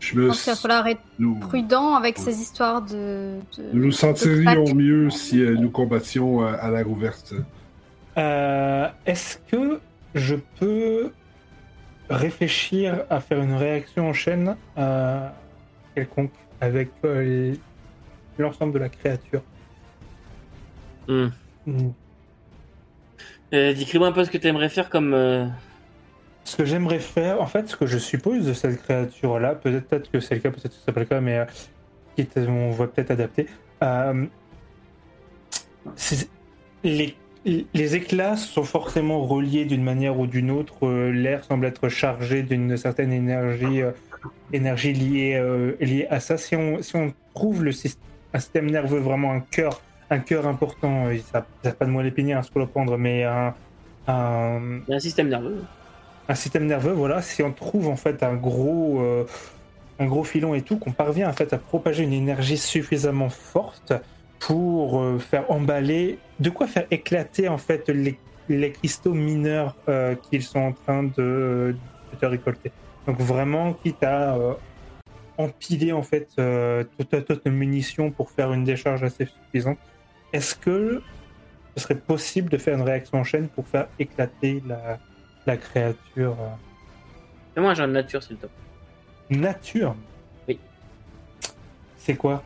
Je 0.00 0.14
me... 0.18 0.28
pense 0.28 0.42
qu'il 0.42 0.52
va 0.52 0.56
falloir 0.58 0.86
être 0.86 1.00
nous... 1.18 1.36
prudent 1.40 1.94
avec 1.94 2.18
Ouais. 2.18 2.24
ces 2.24 2.40
histoires 2.40 2.82
de... 2.82 3.38
de- 3.56 3.62
nous 3.72 3.84
nous 3.86 3.92
sentirions 3.92 4.74
mieux 4.74 5.10
si 5.10 5.40
euh, 5.42 5.54
nous 5.56 5.70
combattions 5.70 6.42
euh, 6.46 6.54
à 6.60 6.70
l'air 6.70 6.88
ouverte. 6.90 7.34
Euh, 8.18 8.88
Est-ce 9.06 9.38
que 9.50 9.80
je 10.14 10.36
peux 10.58 11.10
réfléchir 12.10 13.04
à 13.08 13.20
faire 13.20 13.40
une 13.40 13.54
réaction 13.54 14.08
en 14.08 14.12
chaîne 14.12 14.56
euh, 14.78 15.28
quelconque 15.94 16.32
avec 16.60 16.90
euh, 17.04 17.54
l'ensemble 18.38 18.72
de 18.74 18.78
la 18.78 18.88
créature 18.88 19.42
Hmm. 21.08 21.28
Hmm. 21.66 21.90
Euh, 23.52 23.74
Décris-moi 23.74 24.08
un 24.08 24.12
peu 24.12 24.22
ce 24.24 24.30
que 24.30 24.38
tu 24.38 24.46
aimerais 24.46 24.68
faire 24.68 24.90
comme. 24.90 25.50
Ce 26.44 26.56
que 26.56 26.64
j'aimerais 26.64 27.00
faire, 27.00 27.40
en 27.40 27.46
fait, 27.46 27.68
ce 27.68 27.74
que 27.74 27.86
je 27.86 27.98
suppose 27.98 28.46
de 28.46 28.52
cette 28.52 28.80
créature-là, 28.82 29.56
peut-être 29.56 29.88
peut-être 29.88 30.10
que 30.10 30.20
c'est 30.20 30.36
le 30.36 30.40
cas, 30.40 30.50
peut-être 30.50 30.68
que 30.68 30.82
c'est 30.84 30.92
pas 30.92 31.00
le 31.00 31.06
cas, 31.06 31.20
mais 31.20 31.44
quitte, 32.14 32.36
on 32.36 32.70
va 32.70 32.86
peut-être 32.86 33.10
adapter. 33.10 33.46
les, 36.84 37.16
les 37.44 37.96
éclats 37.96 38.36
sont 38.36 38.64
forcément 38.64 39.24
reliés 39.26 39.64
d'une 39.64 39.82
manière 39.82 40.18
ou 40.18 40.26
d'une 40.26 40.50
autre. 40.50 40.86
euh, 40.86 41.10
L'air 41.10 41.44
semble 41.44 41.66
être 41.66 41.88
chargé 41.88 42.42
d'une 42.42 42.76
certaine 42.76 43.12
énergie, 43.12 43.82
euh, 43.82 43.92
énergie 44.52 44.92
liée, 44.92 45.34
euh, 45.36 45.74
liée 45.80 46.06
à 46.10 46.20
ça. 46.20 46.36
Si 46.36 46.54
on, 46.56 46.82
si 46.82 46.96
on 46.96 47.12
trouve 47.34 47.64
le 47.64 47.70
syst- 47.72 47.98
un 48.34 48.40
système 48.40 48.70
nerveux 48.70 48.98
vraiment 49.00 49.32
un 49.32 49.40
cœur, 49.40 49.80
un 50.10 50.18
cœur 50.18 50.46
important, 50.46 51.06
ça 51.32 51.46
n'a 51.64 51.72
pas 51.72 51.84
de 51.86 51.90
moelle 51.90 52.06
épinière 52.06 52.38
à 52.38 52.42
se 52.42 52.50
prendre, 52.50 52.96
mais 52.98 53.24
un, 53.24 53.54
un, 54.06 54.80
un 54.88 54.98
système 55.00 55.28
nerveux. 55.28 55.62
un 56.28 56.34
système 56.34 56.66
nerveux, 56.66 56.92
voilà, 56.92 57.22
si 57.22 57.42
on 57.42 57.52
trouve 57.52 57.88
en 57.88 57.96
fait 57.96 58.22
un 58.22 58.34
gros, 58.34 59.00
euh, 59.00 59.24
un 59.98 60.06
gros 60.06 60.24
filon 60.24 60.54
et 60.54 60.62
tout, 60.62 60.78
qu'on 60.78 60.92
parvient 60.92 61.28
en 61.28 61.32
fait 61.32 61.52
à 61.52 61.58
propager 61.58 62.02
une 62.04 62.12
énergie 62.12 62.58
suffisamment 62.58 63.30
forte 63.30 63.92
pour 64.40 65.00
euh, 65.00 65.18
faire 65.18 65.48
emballer, 65.50 66.18
de 66.40 66.50
quoi 66.50 66.66
faire 66.66 66.86
éclater 66.90 67.48
en 67.48 67.58
fait 67.58 67.88
les, 67.88 68.18
les 68.48 68.72
cristaux 68.72 69.14
mineurs 69.14 69.76
euh, 69.88 70.16
qu'ils 70.16 70.42
sont 70.42 70.58
en 70.58 70.72
train 70.72 71.04
de, 71.04 71.76
de 72.20 72.26
récolter. 72.26 72.72
Donc 73.06 73.18
vraiment, 73.20 73.74
quitte 73.74 74.02
à 74.02 74.34
euh, 74.34 74.54
empiler 75.38 75.92
en 75.92 76.02
fait 76.02 76.28
euh, 76.38 76.84
toute, 76.98 77.24
toute 77.24 77.42
une 77.44 77.54
munition 77.54 78.10
pour 78.10 78.30
faire 78.30 78.52
une 78.52 78.64
décharge 78.64 79.02
assez 79.04 79.26
suffisante, 79.26 79.78
est-ce 80.32 80.54
que 80.54 81.02
ce 81.76 81.82
serait 81.84 81.94
possible 81.94 82.50
de 82.50 82.56
faire 82.58 82.76
une 82.76 82.82
réaction 82.82 83.18
en 83.18 83.24
chaîne 83.24 83.48
pour 83.48 83.66
faire 83.68 83.88
éclater 83.98 84.62
la, 84.66 84.98
la 85.46 85.56
créature 85.56 86.36
euh, 86.40 86.48
Fais-moi 87.54 87.72
un 87.78 87.88
de 87.88 87.92
nature, 87.92 88.22
s'il 88.22 88.36
te 88.36 88.46
plaît. 88.46 89.38
nature? 89.38 89.94
Oui. 90.48 90.58
C'est 91.98 92.14
quoi? 92.16 92.42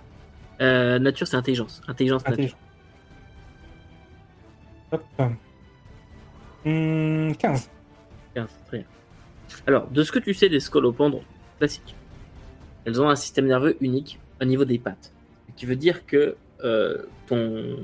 Euh, 0.60 0.98
nature, 0.98 1.26
c'est 1.26 1.36
intelligence. 1.36 1.82
Intelligence, 1.88 2.24
nature. 2.24 2.32
Intelligence. 2.32 2.58
Hop. 4.92 5.04
Hmm, 6.64 7.32
15. 7.32 7.70
15, 8.34 8.48
très 8.66 8.78
bien. 8.78 8.86
Alors, 9.66 9.88
de 9.88 10.02
ce 10.02 10.12
que 10.12 10.18
tu 10.18 10.34
sais 10.34 10.48
des 10.48 10.60
scolopendres 10.60 11.22
classiques, 11.58 11.94
elles 12.84 13.00
ont 13.00 13.08
un 13.08 13.16
système 13.16 13.46
nerveux 13.46 13.76
unique 13.80 14.18
au 14.40 14.44
niveau 14.44 14.64
des 14.64 14.78
pattes. 14.78 15.12
Ce 15.48 15.54
qui 15.54 15.66
veut 15.66 15.76
dire 15.76 16.06
que 16.06 16.36
euh, 16.64 17.02
ton... 17.26 17.76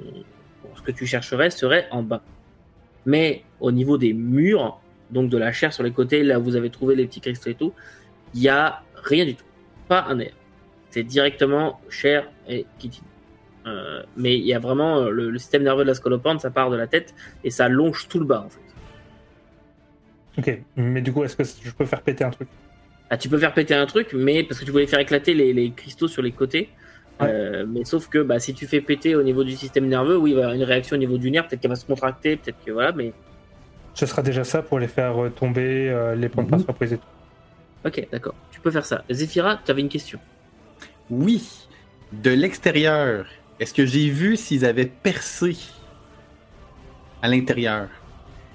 ce 0.77 0.83
que 0.83 0.93
tu 0.93 1.07
chercherais 1.07 1.51
serait 1.51 1.89
en 1.91 2.03
bas. 2.03 2.23
Mais 3.07 3.45
au 3.61 3.73
niveau 3.73 3.99
des 3.99 4.13
murs, 4.13 4.81
donc 5.11 5.31
de 5.31 5.37
la 5.37 5.53
chair 5.53 5.73
sur 5.73 5.83
les 5.83 5.93
côtés, 5.93 6.23
là 6.23 6.39
où 6.39 6.43
vous 6.43 6.57
avez 6.57 6.71
trouvé 6.71 6.95
les 6.95 7.07
petits 7.07 7.21
cristaux 7.21 7.51
et 7.51 7.55
tout, 7.55 7.73
il 8.35 8.41
n'y 8.41 8.49
a 8.49 8.83
rien 8.95 9.25
du 9.25 9.35
tout. 9.35 9.45
Pas 9.89 10.05
un 10.09 10.19
air. 10.19 10.33
C'est 10.91 11.03
directement 11.05 11.81
chair 11.89 12.29
et 12.49 12.67
chitin. 12.81 13.03
Euh, 13.67 14.03
mais 14.17 14.37
il 14.39 14.45
y 14.47 14.55
a 14.55 14.59
vraiment 14.59 14.99
euh, 14.99 15.11
le, 15.11 15.31
le 15.31 15.39
système 15.39 15.63
nerveux 15.63 15.83
de 15.85 15.89
la 15.89 15.95
scolopendre, 15.95 16.41
ça 16.41 16.51
part 16.51 16.71
de 16.71 16.77
la 16.77 16.87
tête 16.87 17.15
et 17.45 17.51
ça 17.51 17.69
longe 17.69 18.09
tout 18.09 18.19
le 18.19 18.25
bas 18.25 18.45
en 18.47 18.49
fait. 18.49 18.61
Ok. 20.39 20.63
Mais 20.77 21.03
du 21.03 21.13
coup, 21.13 21.25
est-ce 21.25 21.37
que 21.37 21.45
je 21.45 21.71
peux 21.73 21.85
faire 21.85 22.03
péter 22.03 22.25
un 22.25 22.31
truc? 22.31 22.49
Ah, 23.11 23.17
tu 23.19 23.29
peux 23.29 23.39
faire 23.39 23.53
péter 23.53 23.75
un 23.75 23.87
truc, 23.87 24.13
mais 24.15 24.45
parce 24.45 24.61
que 24.61 24.65
tu 24.65 24.71
voulais 24.71 24.87
faire 24.87 25.01
éclater 25.01 25.35
les, 25.35 25.53
les 25.53 25.73
cristaux 25.73 26.09
sur 26.09 26.23
les 26.23 26.33
côtés. 26.33 26.71
Ouais. 27.21 27.27
Euh, 27.29 27.67
mais 27.69 27.85
sauf 27.85 28.09
que 28.09 28.19
bah, 28.23 28.39
si 28.39 28.55
tu 28.55 28.67
fais 28.67 28.81
péter 28.81 29.15
au 29.15 29.23
niveau 29.23 29.45
du 29.45 29.53
système 29.57 29.87
nerveux, 29.89 30.17
oui, 30.17 30.31
il 30.31 30.35
va 30.35 30.41
y 30.41 30.43
avoir 30.45 30.57
une 30.57 30.63
réaction 30.63 30.97
au 30.97 30.99
niveau 30.99 31.19
du 31.19 31.31
nerf, 31.31 31.47
peut-être 31.49 31.61
qu'elle 31.61 31.71
va 31.71 31.77
se 31.77 31.85
contracter, 31.85 32.37
peut-être 32.37 32.65
que 32.65 32.71
voilà, 32.71 32.93
mais 32.93 33.13
Ce 33.95 34.07
sera 34.07 34.23
déjà 34.23 34.45
ça 34.45 34.63
pour 34.63 34.79
les 34.79 34.87
faire 34.89 35.15
tomber, 35.37 35.91
euh, 35.91 36.15
les 36.15 36.29
prendre 36.31 36.47
Mhm. 36.47 36.51
par 36.53 36.61
surprise 36.61 36.93
et 36.95 36.99
tout. 36.99 37.05
ok, 37.85 38.09
d'accord, 38.11 38.35
tu 38.53 38.61
peux 38.61 38.71
faire 38.71 38.87
ça. 38.87 39.05
Zephyra, 39.11 39.61
tu 39.63 39.71
avais 39.71 39.81
une 39.83 39.89
question. 39.89 40.19
Oui, 41.11 41.67
de 42.13 42.31
l'extérieur, 42.31 43.27
est-ce 43.59 43.75
que 43.75 43.85
j'ai 43.85 44.09
vu 44.09 44.37
s'ils 44.37 44.65
avaient 44.65 44.87
percé 44.87 45.57
à 47.21 47.29
l'intérieur? 47.29 47.89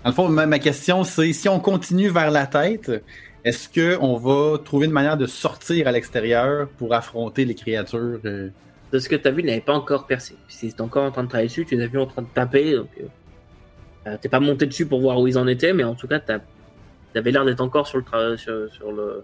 Dans 0.04 0.12
le 0.12 0.16
fond, 0.16 0.30
ma, 0.30 0.60
question, 0.60 1.04
c'est 1.04 1.34
si 1.34 1.50
on 1.50 1.60
continue 1.60 2.08
vers 2.08 2.32
la 2.32 2.48
tête, 2.48 3.04
est-ce 3.44 3.68
qu'on 3.68 4.16
va 4.16 4.58
trouver 4.60 4.86
une 4.86 4.94
manière 4.94 5.18
de 5.18 5.26
sortir 5.26 5.88
à 5.90 5.92
l'extérieur 5.92 6.70
pour 6.78 6.94
affronter 6.94 7.44
les 7.44 7.56
créatures? 7.56 8.20
euh? 8.24 8.50
De 8.94 9.00
ce 9.00 9.10
que 9.10 9.16
tu 9.16 9.28
as 9.28 9.32
vu, 9.32 9.42
il 9.42 9.48
n'avait 9.48 9.60
pas 9.60 9.74
encore 9.74 10.08
percé. 10.08 10.36
Si 10.48 10.70
c'est 10.70 10.80
encore 10.80 11.04
en 11.04 11.12
train 11.12 11.24
de 11.24 11.28
travailler 11.28 11.50
dessus, 11.50 11.66
tu 11.66 11.76
les 11.76 11.84
as 11.84 11.88
vus 11.88 12.00
en 12.00 12.06
train 12.06 12.22
de 12.22 12.28
taper, 12.34 12.76
donc 12.76 12.90
euh, 13.02 13.06
euh, 14.08 14.18
t'es 14.22 14.30
pas 14.30 14.40
monté 14.40 14.66
dessus 14.66 14.86
pour 14.86 15.02
voir 15.02 15.20
où 15.20 15.28
ils 15.28 15.38
en 15.38 15.48
étaient, 15.48 15.74
mais 15.74 15.84
en 15.84 15.96
tout 15.96 16.08
cas, 16.08 16.20
tu 16.22 16.32
avais 17.16 17.32
l'air 17.32 17.44
d'être 17.44 17.62
encore 17.62 17.88
sur 17.88 17.98
le, 17.98 18.38
sur, 18.38 18.72
sur 18.72 18.92
le 18.94 19.24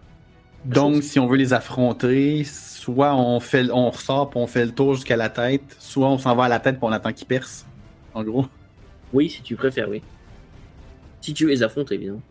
Donc, 0.66 1.02
si 1.04 1.20
on 1.20 1.28
veut 1.28 1.38
les 1.38 1.54
affronter, 1.54 2.44
soit 2.44 3.16
on, 3.16 3.40
fait, 3.40 3.70
on 3.72 3.90
ressort 3.90 4.30
puis 4.30 4.40
on 4.40 4.48
fait 4.48 4.66
le 4.66 4.72
tour 4.72 4.94
jusqu'à 4.94 5.18
la 5.18 5.30
tête, 5.30 5.76
soit 5.80 6.08
on 6.08 6.18
s'en 6.20 6.36
va 6.36 6.44
à 6.46 6.50
la 6.50 6.60
tête 6.60 6.76
puis 6.78 6.86
on 6.86 6.92
attend 6.92 7.12
qu'ils 7.14 7.28
percent. 7.28 7.66
En 8.14 8.24
gros. 8.24 8.46
Oui, 9.14 9.30
si 9.30 9.42
tu 9.42 9.56
préfères, 9.56 9.90
oui. 9.90 10.02
Si 11.22 11.34
tu 11.34 11.48
les 11.48 11.64
affrontes, 11.64 11.92
évidemment. 11.92 12.22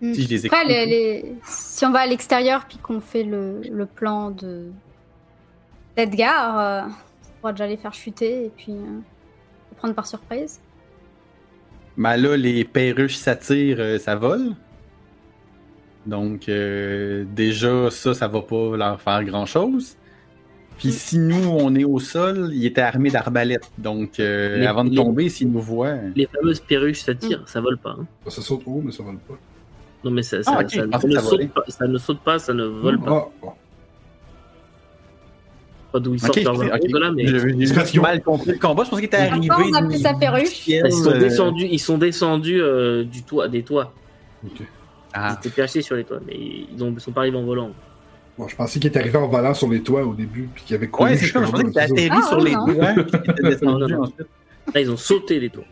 Hmm. 0.00 0.14
Si 0.14 0.22
je 0.22 0.28
les 0.28 0.46
Après, 0.46 0.58
écoute. 0.60 0.70
les- 0.70 0.86
les- 0.86 1.34
si 1.44 1.84
on 1.84 1.90
va 1.90 2.00
à 2.00 2.06
l'extérieur 2.06 2.64
puis 2.66 2.78
qu'on 2.78 3.00
fait 3.00 3.22
le, 3.24 3.60
le 3.62 3.86
plan 3.86 4.30
de 4.30 4.66
d'Edgar, 5.96 6.58
euh, 6.58 6.82
on 6.88 7.40
pourra 7.40 7.52
déjà 7.52 7.66
les 7.66 7.76
faire 7.76 7.92
chuter 7.92 8.46
et 8.46 8.50
puis 8.56 8.72
euh, 8.72 9.00
les 9.70 9.76
prendre 9.76 9.94
par 9.94 10.06
surprise. 10.06 10.60
Mais 11.96 12.16
là, 12.16 12.36
les 12.36 12.64
perruches 12.64 13.16
s'attirent, 13.16 13.80
euh, 13.80 13.98
ça 13.98 14.14
vole. 14.14 14.54
Donc, 16.10 16.48
euh, 16.48 17.24
déjà, 17.36 17.88
ça, 17.90 18.14
ça 18.14 18.26
va 18.26 18.40
pas 18.42 18.76
leur 18.76 19.00
faire 19.00 19.22
grand-chose. 19.24 19.96
Puis 20.78 20.90
si 20.90 21.18
nous, 21.18 21.46
on 21.48 21.72
est 21.76 21.84
au 21.84 22.00
sol, 22.00 22.50
il 22.52 22.66
était 22.66 22.80
armé 22.80 23.10
d'arbalètes. 23.10 23.70
Donc, 23.78 24.18
euh, 24.18 24.58
Les- 24.58 24.66
avant 24.66 24.82
de 24.84 24.90
les- 24.90 24.96
tomber, 24.96 25.28
s'il 25.28 25.50
nous 25.52 25.60
voit... 25.60 25.94
Les 26.16 26.26
fameuses 26.26 26.58
perruches, 26.60 27.02
ça 27.02 27.14
tire, 27.14 27.42
ça 27.46 27.60
vole 27.60 27.78
pas. 27.78 27.96
hein. 28.00 28.06
Ça 28.26 28.42
saute 28.42 28.62
haut, 28.66 28.82
mais 28.84 28.90
ça 28.90 29.02
vole 29.04 29.18
pas. 29.18 29.38
Non, 30.02 30.10
mais 30.10 30.22
ça, 30.22 30.42
ça, 30.42 30.50
Ah, 30.58 30.68
ça- 30.68 30.80
ça 30.80 30.86
pensais 30.88 31.06
ne 31.08 31.18
saute 31.20 31.48
pas, 31.52 31.64
ça 31.68 31.86
ne 31.86 31.98
saute 31.98 32.20
pas, 32.22 32.38
ça 32.40 32.54
ne 32.54 32.64
vole 32.64 32.98
pas. 32.98 33.28
Ah, 33.28 33.28
bon. 33.40 33.52
Pas 35.92 36.00
d'où 36.00 36.14
ils 36.14 36.20
sortent 36.20 36.42
leurs 36.42 36.58
ok, 36.60 36.70
armes 36.72 36.80
de 36.92 36.98
là, 36.98 37.12
mais 37.12 37.26
J'ai 37.86 38.00
mal 38.00 38.22
compris 38.22 38.52
le 38.52 38.58
combat. 38.58 38.82
Je 38.84 38.90
pensais 38.90 39.02
qu'il 39.02 39.06
était 39.06 39.16
arrivé... 39.18 39.48
Pourquoi 39.48 39.66
on 39.70 39.74
a 39.74 39.82
pris 39.82 39.98
sa 40.00 40.14
perruche 40.14 40.48
du 40.48 40.54
ciel, 40.54 40.86
ils 40.86 40.92
sont 40.92 41.10
euh, 41.10 41.18
descendus, 41.18 41.68
ils 41.70 41.78
sont 41.78 41.98
descendus 41.98 42.60
euh, 42.60 43.04
du 43.04 43.22
toit, 43.22 43.48
des 43.48 43.62
toits. 43.62 43.92
Ok. 44.44 44.62
Ils 45.12 45.14
Ah, 45.14 45.36
étaient 45.38 45.50
cachés 45.50 45.82
sur 45.82 45.96
les 45.96 46.04
toits, 46.04 46.20
mais 46.26 46.36
ils 46.36 46.82
ont, 46.84 46.96
sont 46.98 47.12
pas 47.12 47.22
arrivés 47.22 47.36
en 47.38 47.44
volant. 47.44 47.70
Bon, 48.38 48.46
je 48.48 48.56
pensais 48.56 48.78
qu'il 48.78 48.88
était 48.88 49.00
arrivé 49.00 49.18
en 49.18 49.26
volant 49.28 49.52
sur 49.54 49.68
les 49.68 49.82
toits 49.82 50.04
au 50.04 50.14
début, 50.14 50.48
puis 50.54 50.64
qu'il 50.64 50.76
avait 50.76 50.88
couru 50.88 51.10
ouais, 51.10 51.16
c'est 51.16 51.26
ça. 51.26 51.44
Je 51.44 51.50
pensais 51.50 51.62
qu'il 51.64 51.70
était 51.70 51.80
atterri 51.80 52.10
Ah, 52.12 52.22
sur 52.28 52.40
les 52.40 52.54
non. 52.54 52.64
toits, 52.66 52.94
puis 52.94 53.20
qu'il 53.22 53.30
était 53.32 53.42
descendu 53.42 53.66
Non, 53.72 53.78
non, 53.80 53.88
non. 53.88 54.02
ensuite. 54.02 54.26
Là, 54.74 54.80
ils 54.80 54.90
ont 54.90 54.96
sauté 54.96 55.40
les 55.40 55.50
toits. 55.50 55.64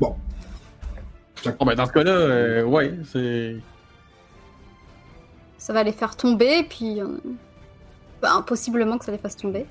Bon, 0.00 0.16
ben, 1.64 1.74
dans 1.74 1.86
ce 1.86 1.92
cas-là, 1.92 2.10
euh, 2.12 2.64
ouais, 2.64 2.92
c'est... 3.04 3.56
Ça 5.58 5.72
va 5.72 5.82
les 5.82 5.92
faire 5.92 6.16
tomber 6.16 6.64
puis 6.68 7.00
euh, 7.00 7.06
bah, 8.20 8.44
possiblement 8.46 8.98
que 8.98 9.04
ça 9.04 9.12
les 9.12 9.18
fasse 9.18 9.36
tomber. 9.36 9.66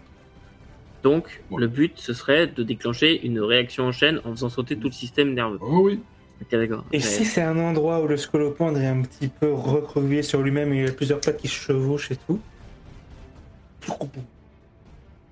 Donc, 1.04 1.42
Ouais. 1.52 1.62
le 1.62 1.68
but, 1.68 1.94
ce 1.98 2.14
serait 2.14 2.48
de 2.48 2.64
déclencher 2.64 3.26
une 3.26 3.40
réaction 3.40 3.86
en 3.86 3.92
chaîne 3.92 4.20
en 4.26 4.32
faisant 4.32 4.50
sauter 4.50 4.76
tout 4.78 4.88
le 4.88 4.94
système 4.94 5.34
nerveux. 5.34 5.60
Oh 5.62 5.82
oui. 5.84 6.02
Ok, 6.42 6.52
d'accord. 6.52 6.86
Et 6.94 7.00
si 7.02 7.26
c'est 7.26 7.42
un 7.42 7.58
endroit 7.60 8.02
où 8.02 8.08
le 8.08 8.16
scolopendre 8.18 8.80
est 8.80 8.88
un 8.88 9.02
petit 9.02 9.28
peu 9.28 9.52
recroquevillé 9.52 10.22
sur 10.24 10.42
lui-même 10.42 10.74
et 10.74 10.78
il 10.80 10.86
y 10.86 10.90
a 10.90 10.92
plusieurs 10.94 11.20
pattes 11.20 11.38
qui 11.38 11.48
se 11.48 11.54
chevauchent 11.56 12.12
et 12.12 12.16
tout 12.16 12.40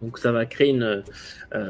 Donc, 0.01 0.18
ça 0.20 0.32
va 0.32 0.45
créer 0.45 0.70
une, 0.70 1.03
euh, 1.53 1.70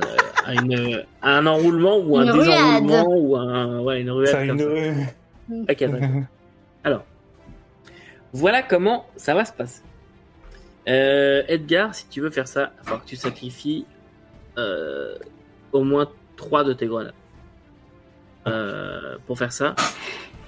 une- 0.52 1.04
un 1.22 1.46
enroulement 1.46 1.98
ou 1.98 2.18
un 2.18 2.24
Une 2.26 2.32
ruade. 2.32 2.46
désenroulement 2.48 3.06
ou 3.18 3.36
un, 3.38 3.80
ouais, 3.82 4.02
une 4.02 4.12
ruade. 4.12 4.28
Ça 4.32 4.40
a 4.40 4.48
comme 4.48 4.60
une... 4.60 5.06
ça. 5.06 5.54
Ok, 5.72 5.80
d'accord. 5.92 6.10
Alors, 6.84 7.06
voilà 8.34 8.62
comment 8.64 9.06
ça 9.16 9.34
va 9.34 9.46
se 9.46 9.54
passer. 9.54 9.82
Euh, 10.90 11.44
Edgar, 11.48 11.94
si 11.96 12.08
tu 12.08 12.22
veux 12.22 12.30
faire 12.30 12.48
ça, 12.48 12.72
il 12.74 12.78
va 12.78 12.84
falloir 12.84 13.04
que 13.04 13.10
tu 13.10 13.16
sacrifies 13.16 13.86
euh, 14.58 15.16
au 15.72 15.84
moins 15.84 16.10
3 16.38 16.64
de 16.64 16.74
tes 16.74 16.88
grenades 16.88 17.14
euh, 18.48 19.18
pour 19.26 19.38
faire 19.38 19.52
ça. 19.52 19.76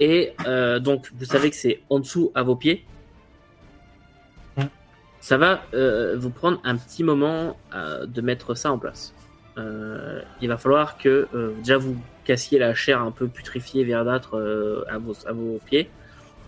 Et 0.00 0.32
euh, 0.46 0.78
donc, 0.78 1.10
vous 1.14 1.26
savez 1.26 1.50
que 1.50 1.56
c'est 1.56 1.82
en 1.90 1.98
dessous 1.98 2.32
à 2.34 2.42
vos 2.42 2.56
pieds. 2.56 2.86
Ça 5.22 5.36
va 5.36 5.60
euh, 5.74 6.16
vous 6.18 6.30
prendre 6.30 6.58
un 6.64 6.78
petit 6.78 7.04
moment 7.04 7.58
euh, 7.74 8.06
de 8.06 8.22
mettre 8.22 8.54
ça 8.54 8.72
en 8.72 8.78
place. 8.78 9.12
Euh, 9.58 10.22
il 10.40 10.48
va 10.48 10.56
falloir 10.56 10.96
que 10.96 11.28
euh, 11.34 11.52
déjà 11.58 11.76
vous 11.76 11.94
cassiez 12.24 12.58
la 12.58 12.72
chair 12.72 13.02
un 13.02 13.10
peu 13.10 13.28
putréfiée, 13.28 13.84
verdâtre 13.84 14.38
euh, 14.38 14.82
à, 14.88 14.96
vos, 14.96 15.14
à 15.26 15.32
vos 15.32 15.60
pieds. 15.66 15.90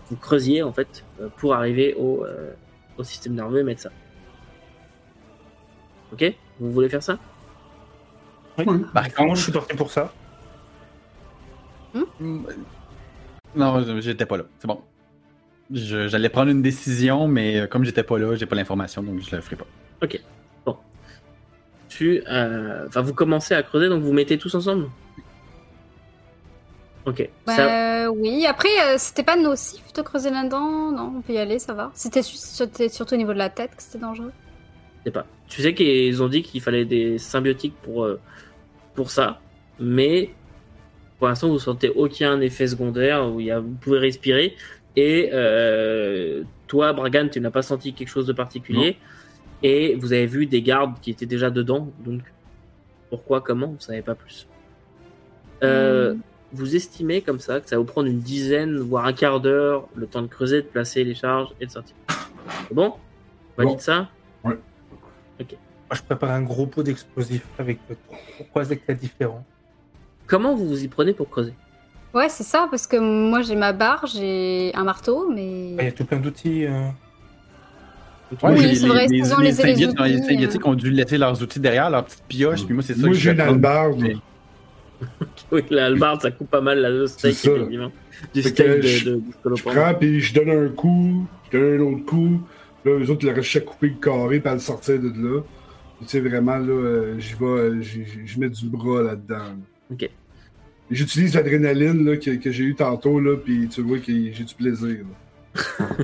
Vous 0.09 0.15
creusiez 0.15 0.63
en 0.63 0.73
fait 0.73 1.05
euh, 1.21 1.27
pour 1.37 1.53
arriver 1.53 1.93
au, 1.93 2.25
euh, 2.25 2.51
au 2.97 3.03
système 3.03 3.35
nerveux 3.35 3.59
et 3.59 3.63
mettre 3.63 3.81
ça. 3.81 3.91
Ok? 6.11 6.33
Vous 6.59 6.71
voulez 6.71 6.89
faire 6.89 7.03
ça? 7.03 7.19
Oui. 8.57 8.65
Par 8.65 9.03
Moi, 9.03 9.11
contre, 9.15 9.35
je 9.35 9.43
suis 9.43 9.51
parti 9.51 9.75
pour 9.75 9.91
ça. 9.91 10.11
Non, 13.55 13.99
j'étais 14.01 14.25
pas 14.25 14.37
là. 14.37 14.43
C'est 14.59 14.67
bon. 14.67 14.81
Je- 15.71 16.07
J'allais 16.07 16.29
prendre 16.29 16.49
une 16.51 16.61
décision, 16.61 17.27
mais 17.27 17.61
euh, 17.61 17.67
comme 17.67 17.83
j'étais 17.85 18.03
pas 18.03 18.17
là, 18.17 18.35
j'ai 18.35 18.45
pas 18.45 18.55
l'information, 18.55 19.01
donc 19.03 19.19
je 19.21 19.35
le 19.35 19.41
ferai 19.41 19.55
pas. 19.55 19.65
tu, 21.89 22.23
euh, 22.27 22.87
enfin, 22.87 23.01
vous 23.01 23.13
commencez 23.13 23.53
à 23.53 23.61
creuser, 23.61 23.87
donc 23.87 24.01
vous 24.01 24.13
mettez 24.13 24.39
tous 24.39 24.55
ensemble? 24.55 24.89
Ok. 27.05 27.29
Bah, 27.45 27.55
Ça, 27.55 28.11
oui, 28.11 28.45
après, 28.47 28.69
euh, 28.85 28.95
c'était 28.97 29.21
pas 29.23 29.35
nocif 29.35 29.93
de 29.93 30.01
creuser 30.01 30.31
là-dedans. 30.31 30.91
Non, 30.91 31.13
on 31.17 31.21
peut 31.21 31.33
y 31.33 31.37
aller, 31.37 31.59
ça 31.59 31.73
va. 31.73 31.91
C'était 31.93 32.23
su- 32.23 32.37
c'était 32.37 32.89
surtout 32.89 33.13
au 33.13 33.17
niveau 33.17 33.33
de 33.33 33.37
la 33.37 33.49
tête 33.49 33.75
que 33.75 33.83
c'était 33.83 33.99
dangereux. 33.99 34.31
je 34.99 35.03
sais 35.09 35.11
pas. 35.11 35.25
Tu 35.47 35.61
sais 35.61 35.75
qu'ils 35.75 36.23
ont 36.23 36.29
dit 36.29 36.41
qu'il 36.41 36.61
fallait 36.61 36.85
des 36.85 37.19
symbiotiques 37.19 37.75
pour 37.83 38.05
euh, 38.05 38.19
pour 38.95 39.11
ça, 39.11 39.39
mais 39.79 40.33
pour 41.23 41.29
l'instant 41.29 41.47
vous 41.47 41.57
sentez 41.59 41.87
aucun 41.87 42.41
effet 42.41 42.67
secondaire 42.67 43.31
où 43.33 43.39
il 43.39 43.45
y 43.45 43.51
a, 43.51 43.61
vous 43.61 43.75
pouvez 43.79 43.97
respirer. 43.97 44.57
Et 44.97 45.29
euh, 45.31 46.43
toi, 46.67 46.91
Bragan, 46.91 47.29
tu 47.29 47.39
n'as 47.39 47.49
pas 47.49 47.61
senti 47.61 47.93
quelque 47.93 48.09
chose 48.09 48.27
de 48.27 48.33
particulier. 48.33 48.97
Et 49.63 49.95
vous 49.95 50.11
avez 50.11 50.25
vu 50.25 50.47
des 50.47 50.61
gardes 50.61 50.99
qui 51.01 51.11
étaient 51.11 51.25
déjà 51.25 51.49
dedans. 51.49 51.93
Donc 52.03 52.23
pourquoi, 53.09 53.39
comment, 53.39 53.67
vous 53.67 53.79
savez 53.79 54.01
pas 54.01 54.15
plus. 54.15 54.49
Euh, 55.63 56.15
Hmm. 56.15 56.19
vous 56.51 56.75
estimez 56.75 57.21
comme 57.21 57.39
ça 57.39 57.61
que 57.61 57.69
ça 57.69 57.77
va 57.77 57.79
vous 57.79 57.85
prendre 57.85 58.09
une 58.09 58.19
dizaine, 58.19 58.75
voire 58.79 59.05
un 59.05 59.13
quart 59.13 59.39
d'heure, 59.39 59.87
le 59.95 60.07
temps 60.07 60.23
de 60.23 60.27
creuser, 60.27 60.61
de 60.61 60.67
placer 60.67 61.05
les 61.05 61.15
charges 61.15 61.51
et 61.61 61.67
de 61.67 61.71
sortir. 61.71 61.95
C'est 62.67 62.73
bon? 62.73 62.95
Valide 63.55 63.75
Bon. 63.75 63.79
ça? 63.79 64.09
Moi, 64.43 64.57
je 65.93 66.01
prépare 66.01 66.31
un 66.31 66.41
gros 66.41 66.65
pot 66.67 66.83
d'explosifs 66.83 67.47
avec 67.57 67.79
le 67.89 67.95
Pourquoi 68.35 68.65
c'est 68.65 68.75
que 68.75 68.83
c'est 68.85 68.99
différent 68.99 69.45
Comment 70.27 70.55
vous 70.55 70.67
vous 70.67 70.83
y 70.83 70.87
prenez 70.87 71.13
pour 71.13 71.29
creuser 71.29 71.53
Ouais, 72.13 72.29
c'est 72.29 72.43
ça, 72.43 72.67
parce 72.69 72.85
que 72.87 72.97
moi 72.97 73.41
j'ai 73.41 73.55
ma 73.55 73.73
barre, 73.73 74.05
j'ai 74.05 74.71
un 74.75 74.83
marteau, 74.83 75.29
mais. 75.33 75.71
Il 75.71 75.83
y 75.83 75.87
a 75.87 75.91
tout 75.91 76.05
plein 76.05 76.19
d'outils. 76.19 76.65
euh. 76.65 76.87
Oui, 78.43 78.61
les- 78.61 78.75
c'est 78.75 78.87
vrai, 78.87 79.05
les, 79.07 79.17
ils 79.17 79.33
ont 79.33 79.37
les, 79.37 79.51
les- 79.51 79.51
les 79.51 79.53
symbiotes, 79.75 79.99
outils, 79.99 80.09
les 80.13 80.21
symbiotiques 80.23 80.65
euh. 80.65 80.69
ont 80.69 80.73
dû 80.75 80.89
laisser 80.89 81.17
leurs 81.17 81.41
outils 81.41 81.59
derrière, 81.59 81.89
leurs 81.89 82.05
petites 82.05 82.23
pioches, 82.27 82.65
puis 82.65 82.73
moi, 82.73 82.81
c'est 82.83 82.93
ça 82.93 82.99
Moi, 83.01 83.09
que 83.09 83.15
j'ai 83.15 83.35
je 83.35 83.41
albarde. 83.41 83.99
Mais- 84.01 84.15
Oui, 85.51 85.63
la 85.69 85.85
hallebarde, 85.87 86.21
ça 86.21 86.31
coupe 86.31 86.49
pas 86.49 86.61
mal 86.61 86.79
la 86.79 87.07
steak, 87.07 87.33
C'est 87.35 87.47
ça. 87.49 87.55
effectivement. 87.55 87.91
Du 88.33 88.41
Fait 88.41 88.49
steak 88.49 88.67
de, 88.67 88.81
je- 88.81 89.05
de, 89.09 89.15
de 89.15 89.21
Je 89.27 89.33
scolopendre. 89.39 89.75
prends, 89.75 89.93
puis 89.95 90.19
je 90.21 90.33
donne 90.33 90.49
un 90.49 90.69
coup, 90.69 91.25
je 91.51 91.57
donne 91.59 91.81
un 91.81 91.93
autre 91.93 92.05
coup. 92.05 92.41
Là, 92.85 92.91
eux 92.99 93.09
autres, 93.11 93.23
ils 93.25 93.31
restent 93.31 93.55
à 93.57 93.59
couper 93.61 93.87
le 93.89 93.95
carré, 93.95 94.39
puis 94.39 94.49
à 94.49 94.53
le 94.53 94.59
sortir 94.59 94.99
de 94.99 95.07
là. 95.09 95.41
Tu 96.01 96.07
sais, 96.07 96.19
vraiment, 96.21 96.57
là, 96.57 96.67
euh, 96.73 97.15
j'y 97.19 97.33
vais, 97.33 97.45
euh, 97.45 97.81
je 97.81 98.39
mets 98.39 98.49
du 98.49 98.65
bras 98.67 99.01
là-dedans. 99.03 99.37
là. 99.37 99.55
Ok. 99.91 100.09
J'utilise 100.91 101.33
l'adrénaline 101.33 102.19
que, 102.19 102.35
que 102.35 102.51
j'ai 102.51 102.63
eu 102.65 102.75
tantôt, 102.75 103.19
là, 103.19 103.37
puis 103.37 103.67
tu 103.69 103.81
vois 103.81 103.99
que 103.99 104.05
j'ai 104.05 104.43
du 104.43 104.55
plaisir. 104.55 104.97
là. 104.99 105.95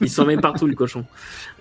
Il 0.00 0.10
s'en 0.10 0.24
met 0.26 0.36
partout, 0.36 0.66
le 0.66 0.74
cochon. 0.74 1.04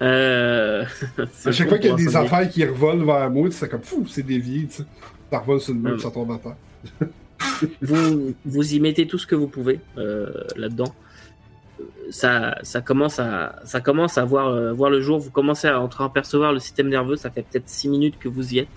Euh... 0.02 0.86
À 1.46 1.52
chaque 1.52 1.70
fois 1.70 1.78
qu'il 1.78 1.90
y 1.90 1.94
a 1.94 1.96
des 1.96 2.16
affaires 2.16 2.50
qui 2.50 2.66
revolent 2.66 3.06
vers 3.06 3.30
moi, 3.30 3.50
c'est 3.52 3.70
comme 3.70 3.84
fou, 3.84 4.06
c'est 4.08 4.26
dévié, 4.26 4.66
tu 4.68 4.78
sais. 4.78 4.84
Ça 5.30 5.40
revole 5.40 5.62
sur 5.62 5.74
le 5.74 5.80
mur, 5.80 5.94
puis 5.94 6.02
ça 6.02 6.12
tombe 6.12 6.32
à 6.32 6.38
terre. 6.38 7.08
vous, 7.82 8.34
vous 8.46 8.74
y 8.74 8.80
mettez 8.80 9.08
tout 9.08 9.18
ce 9.18 9.28
que 9.28 9.36
vous 9.36 9.48
pouvez 9.48 9.80
euh, 9.98 10.28
là-dedans. 10.56 10.94
Euh, 11.80 11.84
Ça, 12.12 12.58
ça 12.64 12.82
commence 12.82 13.20
à, 13.20 13.60
ça 13.66 13.82
commence 13.82 14.18
à 14.18 14.26
voir, 14.26 14.48
euh, 14.48 14.74
voir 14.74 14.90
le 14.90 15.02
jour. 15.02 15.20
Vous 15.20 15.32
commencez 15.32 15.68
à 15.68 15.80
en 15.82 16.10
percevoir 16.10 16.54
le 16.54 16.60
système 16.60 16.90
nerveux. 16.90 17.16
Ça 17.16 17.30
fait 17.30 17.44
peut-être 17.44 17.70
6 17.70 17.90
minutes 17.90 18.20
que 18.20 18.28
vous 18.28 18.54
y 18.54 18.60
êtes. 18.60 18.68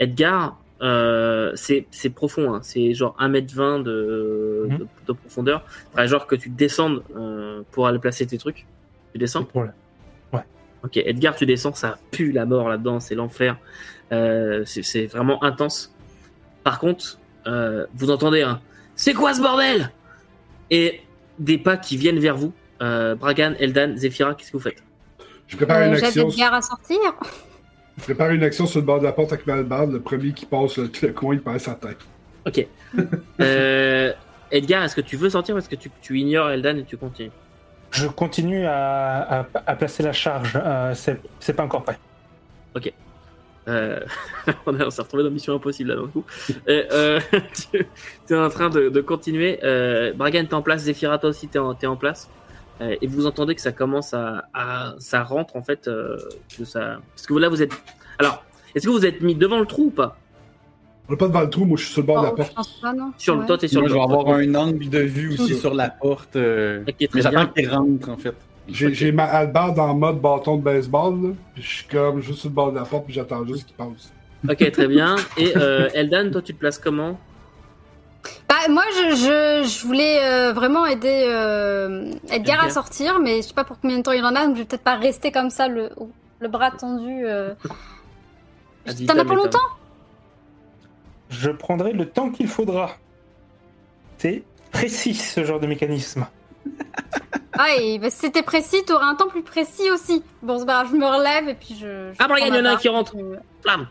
Edgar, 0.00 0.58
euh, 0.82 1.52
c'est 1.54 1.86
c'est 1.90 2.10
profond. 2.10 2.54
Hein. 2.54 2.60
C'est 2.62 2.94
genre 2.94 3.16
1m20 3.18 3.82
de, 3.82 4.66
Mhm. 4.68 4.78
de, 4.78 4.86
de 5.06 5.12
profondeur. 5.12 5.64
Genre 5.96 6.26
que 6.26 6.36
tu 6.36 6.48
descendes 6.50 7.02
euh, 7.16 7.62
pour 7.72 7.86
aller 7.86 7.98
placer 7.98 8.26
tes 8.26 8.38
trucs. 8.38 8.66
Tu 9.12 9.18
descends 9.18 9.46
le- 9.54 9.70
Ok, 10.84 10.96
Edgar, 10.96 11.34
tu 11.34 11.44
descends, 11.44 11.74
ça 11.74 11.98
pue 12.12 12.30
la 12.30 12.46
mort 12.46 12.68
là-dedans, 12.68 13.00
c'est 13.00 13.16
l'enfer. 13.16 13.56
Euh, 14.12 14.62
c'est 14.64 14.84
c'est 14.84 15.06
vraiment 15.06 15.42
intense. 15.42 15.92
Par 16.62 16.78
contre, 16.78 17.18
euh, 17.48 17.84
vous 17.96 18.10
entendez 18.12 18.42
un 18.42 18.60
C'est 18.94 19.12
quoi 19.12 19.34
ce 19.34 19.40
bordel? 19.42 19.90
Et 20.70 21.00
des 21.40 21.58
pas 21.58 21.76
qui 21.76 21.96
viennent 21.96 22.20
vers 22.20 22.36
vous. 22.36 22.52
Euh, 22.80 23.16
Bragan, 23.16 23.54
Eldan, 23.58 23.96
Zephyra, 23.96 24.34
qu'est-ce 24.36 24.52
que 24.52 24.56
vous 24.56 24.62
faites? 24.62 24.80
Je 25.48 25.56
prépare 25.56 25.80
une 25.82 25.94
Euh, 25.94 25.96
J'aide 25.96 26.04
action. 26.04 26.28
Edgar 26.28 26.54
à 26.54 26.62
sortir. 26.62 26.98
Je 27.98 28.02
prépare 28.04 28.30
une 28.30 28.42
action 28.42 28.66
sur 28.66 28.80
le 28.80 28.86
bord 28.86 29.00
de 29.00 29.04
la 29.04 29.12
porte 29.12 29.32
avec 29.32 29.46
ma 29.46 29.54
hallebarde. 29.54 29.92
Le 29.92 30.00
premier 30.00 30.32
qui 30.32 30.46
passe 30.46 30.78
le, 30.78 30.90
le 31.02 31.12
coin, 31.12 31.34
il 31.34 31.40
passe 31.42 31.64
sa 31.64 31.74
tête. 31.74 31.98
Ok. 32.46 32.66
Euh, 33.40 34.12
Edgar, 34.50 34.82
est-ce 34.82 34.96
que 34.96 35.00
tu 35.02 35.16
veux 35.16 35.28
sortir 35.30 35.54
ou 35.54 35.58
est-ce 35.58 35.68
que 35.68 35.76
tu, 35.76 35.90
tu 36.00 36.18
ignores 36.18 36.50
Eldan 36.50 36.76
et 36.78 36.84
tu 36.84 36.96
continues? 36.96 37.30
Je 37.90 38.06
continue 38.06 38.64
à, 38.66 39.40
à- 39.40 39.46
à 39.66 39.76
placer 39.76 40.02
la 40.02 40.12
charge. 40.12 40.52
euh, 40.56 40.94
c'est 40.94 41.52
pas 41.54 41.62
encore 41.64 41.84
prêt. 41.84 41.98
Euh, 43.68 44.00
on 44.66 44.78
est- 44.80 44.82
on 44.82 44.90
s'est 44.90 45.02
retrouvé 45.02 45.22
dans 45.24 45.30
Mission 45.30 45.54
Impossible 45.54 45.90
là 45.90 45.96
d'un 45.96 46.06
coup. 46.06 46.24
Euh, 46.68 46.84
euh, 46.90 47.20
tu 48.26 48.32
es 48.32 48.36
en 48.36 48.48
train 48.48 48.70
de, 48.70 48.88
de 48.88 49.00
continuer. 49.02 49.58
Euh, 49.62 50.12
Bragan, 50.14 50.46
t'es 50.46 50.54
en 50.54 50.62
place. 50.62 50.82
Zephira, 50.84 51.18
toi 51.18 51.28
aussi, 51.30 51.48
t'es 51.48 51.58
en, 51.58 51.74
t'es 51.74 51.86
en 51.86 51.96
place. 51.96 52.30
Euh, 52.80 52.94
et 53.00 53.06
vous 53.06 53.26
entendez 53.26 53.54
que 53.54 53.60
ça 53.60 53.72
commence 53.72 54.14
à, 54.14 54.44
à- 54.54 54.94
ça 54.98 55.22
rentre 55.24 55.56
en 55.56 55.62
fait, 55.62 55.88
euh, 55.88 56.16
que 56.56 56.64
ça, 56.64 56.98
parce 57.14 57.26
que 57.26 57.34
là 57.34 57.48
vous 57.48 57.60
êtes. 57.62 57.72
Alors, 58.18 58.44
est-ce 58.74 58.86
que 58.86 58.90
vous 58.92 59.04
êtes 59.06 59.20
mis 59.20 59.34
devant 59.34 59.58
le 59.58 59.66
trou 59.66 59.86
ou 59.86 59.90
pas? 59.90 60.16
On 61.08 61.12
n'est 61.12 61.18
pas 61.18 61.26
devant 61.28 61.40
le 61.40 61.50
trou, 61.50 61.64
moi 61.64 61.76
je 61.78 61.84
suis 61.84 61.92
sur 61.94 62.02
le 62.02 62.06
bord 62.06 62.18
de 62.20 62.24
la 62.24 62.30
je 62.30 62.34
porte. 62.36 62.54
pense 62.54 62.80
pas, 62.80 62.92
non. 62.92 63.12
Sur 63.16 63.34
le 63.34 63.40
Ouais. 63.40 63.46
toi, 63.46 63.58
t'es 63.58 63.66
sur 63.68 63.80
Moi, 63.80 63.88
le. 63.88 63.94
je 63.94 63.98
vais 63.98 64.04
avoir 64.04 64.28
un 64.28 64.54
angle 64.54 64.88
de 64.90 64.98
vue 65.00 65.32
aussi 65.34 65.54
sur 65.54 65.74
la 65.74 65.88
porte. 65.90 66.36
euh, 66.36 66.82
Ok, 66.86 66.94
très 66.98 67.08
Mais 67.14 67.22
j'attends 67.22 67.36
bien. 67.44 67.46
qu'il 67.56 67.68
rentre, 67.70 68.08
en 68.10 68.16
fait. 68.16 68.34
J'ai 68.68 68.88
Ok. 68.88 68.92
j'ai 68.92 69.12
ma 69.12 69.24
hallebarde 69.24 69.78
en 69.78 69.94
mode 69.94 70.20
bâton 70.20 70.58
de 70.58 70.62
baseball, 70.62 71.14
là, 71.22 71.28
puis 71.54 71.62
je 71.62 71.68
suis 71.68 71.86
comme 71.86 72.20
juste 72.20 72.40
sur 72.40 72.50
le 72.50 72.54
bord 72.54 72.70
de 72.70 72.76
la 72.78 72.84
porte, 72.84 73.06
puis 73.06 73.14
j'attends 73.14 73.44
juste 73.46 73.64
qu'il 73.66 73.74
passe. 73.76 74.12
Ok, 74.48 74.70
très 74.70 74.86
bien. 74.86 75.16
Et 75.38 75.56
euh, 75.56 75.88
Eldan, 75.94 76.30
toi, 76.30 76.42
tu 76.42 76.52
te 76.54 76.58
places 76.58 76.78
comment? 76.78 77.18
Moi, 78.68 78.82
je, 78.92 79.14
je, 79.16 79.68
je 79.68 79.86
voulais 79.86 80.20
euh, 80.24 80.52
vraiment 80.52 80.86
aider 80.86 81.24
euh, 81.28 82.10
Edgar 82.30 82.62
à 82.64 82.70
sortir, 82.70 83.18
mais 83.20 83.38
je 83.42 83.48
sais 83.48 83.54
pas 83.54 83.64
pour 83.64 83.78
combien 83.80 83.98
de 83.98 84.02
temps 84.02 84.12
il 84.12 84.24
en 84.24 84.34
a, 84.34 84.46
donc 84.46 84.54
je 84.56 84.60
vais 84.60 84.66
peut-être 84.66 84.82
pas 84.84 84.96
rester 84.96 85.32
comme 85.32 85.50
ça, 85.50 85.68
le, 85.68 85.90
le 86.40 86.48
bras 86.48 86.70
tendu. 86.70 87.24
euh. 87.26 87.54
T'en 89.06 89.18
as 89.18 89.24
pour 89.24 89.36
longtemps? 89.36 89.58
Je 91.30 91.50
prendrai 91.50 91.92
le 91.92 92.08
temps 92.08 92.30
qu'il 92.30 92.48
faudra. 92.48 92.92
C'est 94.16 94.42
précis 94.72 95.14
ce 95.14 95.44
genre 95.44 95.60
de 95.60 95.66
mécanisme. 95.66 96.26
Ah, 97.60 97.74
et 97.76 97.98
bah, 97.98 98.08
si 98.08 98.18
c'était 98.18 98.44
précis, 98.44 98.84
t'aurais 98.86 99.06
un 99.06 99.16
temps 99.16 99.26
plus 99.26 99.42
précis 99.42 99.90
aussi. 99.90 100.22
Bon, 100.42 100.60
c'est 100.60 100.66
pas 100.66 100.74
grave, 100.84 100.90
je 100.92 100.96
me 100.96 101.04
relève 101.06 101.48
et 101.48 101.54
puis 101.54 101.74
je. 101.74 102.12
je 102.12 102.16
Ah, 102.20 102.28
Brian, 102.28 102.46
prends 102.46 102.54
il 102.54 102.58
y 102.58 102.60
en 102.60 102.64
a 102.66 102.70
un 102.74 102.76
qui 102.76 102.88
rentre. 102.88 103.16
euh, 103.16 103.36
Flamme 103.62 103.88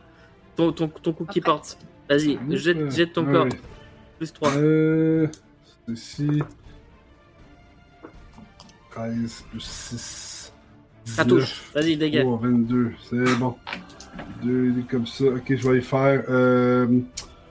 Ton, 0.55 0.71
ton, 0.71 0.87
ton 0.87 1.11
coup 1.11 1.25
qui 1.25 1.41
porte. 1.41 1.77
Vas-y, 2.09 2.39
jette, 2.51 2.89
jette 2.91 3.11
ton 3.11 3.25
Ah 3.27 3.31
corps. 3.33 3.47
Plus 4.17 4.33
3. 4.33 4.49
Euh. 4.57 5.27
C'est 5.85 5.93
ici. 5.93 6.43
13 8.91 9.45
plus 9.51 9.61
6. 9.61 10.53
Ça 11.05 11.23
touche. 11.23 11.63
Vas-y, 11.73 11.97
dégage. 11.97 12.23
3, 12.23 12.39
22. 12.41 12.91
C'est 13.09 13.37
bon. 13.37 13.55
Deux 14.43 14.73
comme 14.89 15.05
ça. 15.05 15.25
Ok, 15.25 15.55
je 15.55 15.69
vais 15.69 15.77
y 15.79 15.81
faire. 15.81 16.23
Euh. 16.29 16.99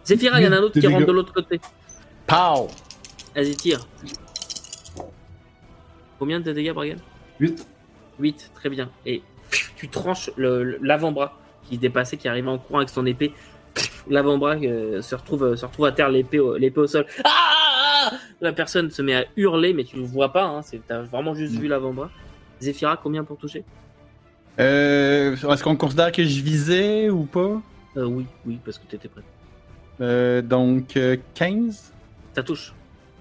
Zéphira, 0.05 0.41
il 0.41 0.45
y 0.45 0.49
en 0.49 0.53
a 0.53 0.57
un 0.57 0.63
autre 0.63 0.79
qui 0.79 0.87
rentre 0.87 1.07
de 1.07 1.13
l'autre 1.13 1.33
côté. 1.33 1.61
Pow! 2.27 2.69
Vas-y, 3.35 3.57
tire. 3.57 3.87
Combien 6.19 6.41
de 6.41 6.53
dégâts, 6.53 6.73
Brian 6.73 6.97
8. 7.41 7.67
8, 8.19 8.51
très 8.55 8.71
bien. 8.71 8.91
Et 9.05 9.23
tu 9.77 9.89
tranches 9.89 10.31
l'avant-bras 10.37 11.39
qui 11.69 11.79
dépassait, 11.79 12.17
qui 12.17 12.29
arrivait 12.29 12.49
en 12.49 12.59
courant 12.59 12.79
avec 12.79 12.89
son 12.89 13.05
épée. 13.07 13.33
L'avant-bras 14.09 14.57
euh, 14.57 15.03
se, 15.03 15.15
retrouve, 15.15 15.57
se 15.57 15.65
retrouve 15.67 15.87
à 15.87 15.93
terre, 15.93 16.09
l'épée 16.09 16.39
au, 16.39 16.57
l'épée 16.57 16.81
au 16.81 16.87
sol. 16.87 17.07
Ah 17.25 18.13
La 18.41 18.53
personne 18.53 18.91
se 18.91 19.03
met 19.03 19.15
à 19.17 19.25
hurler, 19.37 19.73
mais 19.73 19.85
tu 19.85 19.97
le 19.97 20.03
vois 20.03 20.33
pas. 20.33 20.45
Hein, 20.45 20.63
c'est- 20.63 20.81
T'as 20.87 21.03
vraiment 21.03 21.35
juste 21.35 21.55
vu 21.55 21.67
l'avant-bras. 21.69 22.11
Zéphira, 22.61 22.97
combien 22.97 23.25
pour 23.25 23.37
toucher? 23.37 23.65
Euh, 24.59 25.35
Est-ce 25.37 25.63
qu'on 25.63 25.77
considère 25.77 26.13
que 26.13 26.25
je 26.25 26.41
visais 26.41 27.11
ou 27.11 27.25
pas? 27.25 27.61
euh, 27.97 28.05
Oui, 28.05 28.27
oui, 28.47 28.59
parce 28.65 28.79
que 28.79 28.87
t'étais 28.87 29.09
prêt. 29.09 29.23
Euh, 30.01 30.41
donc, 30.43 30.97
euh, 30.97 31.17
15. 31.35 31.93
Ça 32.35 32.43
touche. 32.43 32.73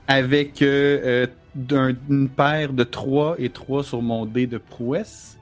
Avec 0.08 0.62
euh, 0.62 1.26
euh, 1.26 1.28
d'un- 1.56 1.96
une 2.10 2.30
paire 2.30 2.72
de 2.74 2.84
3 2.84 3.36
et 3.40 3.50
3 3.50 3.84
sur 3.84 4.02
mon 4.02 4.26
dé 4.26 4.46
de 4.48 4.58
prouesse. 4.58 5.38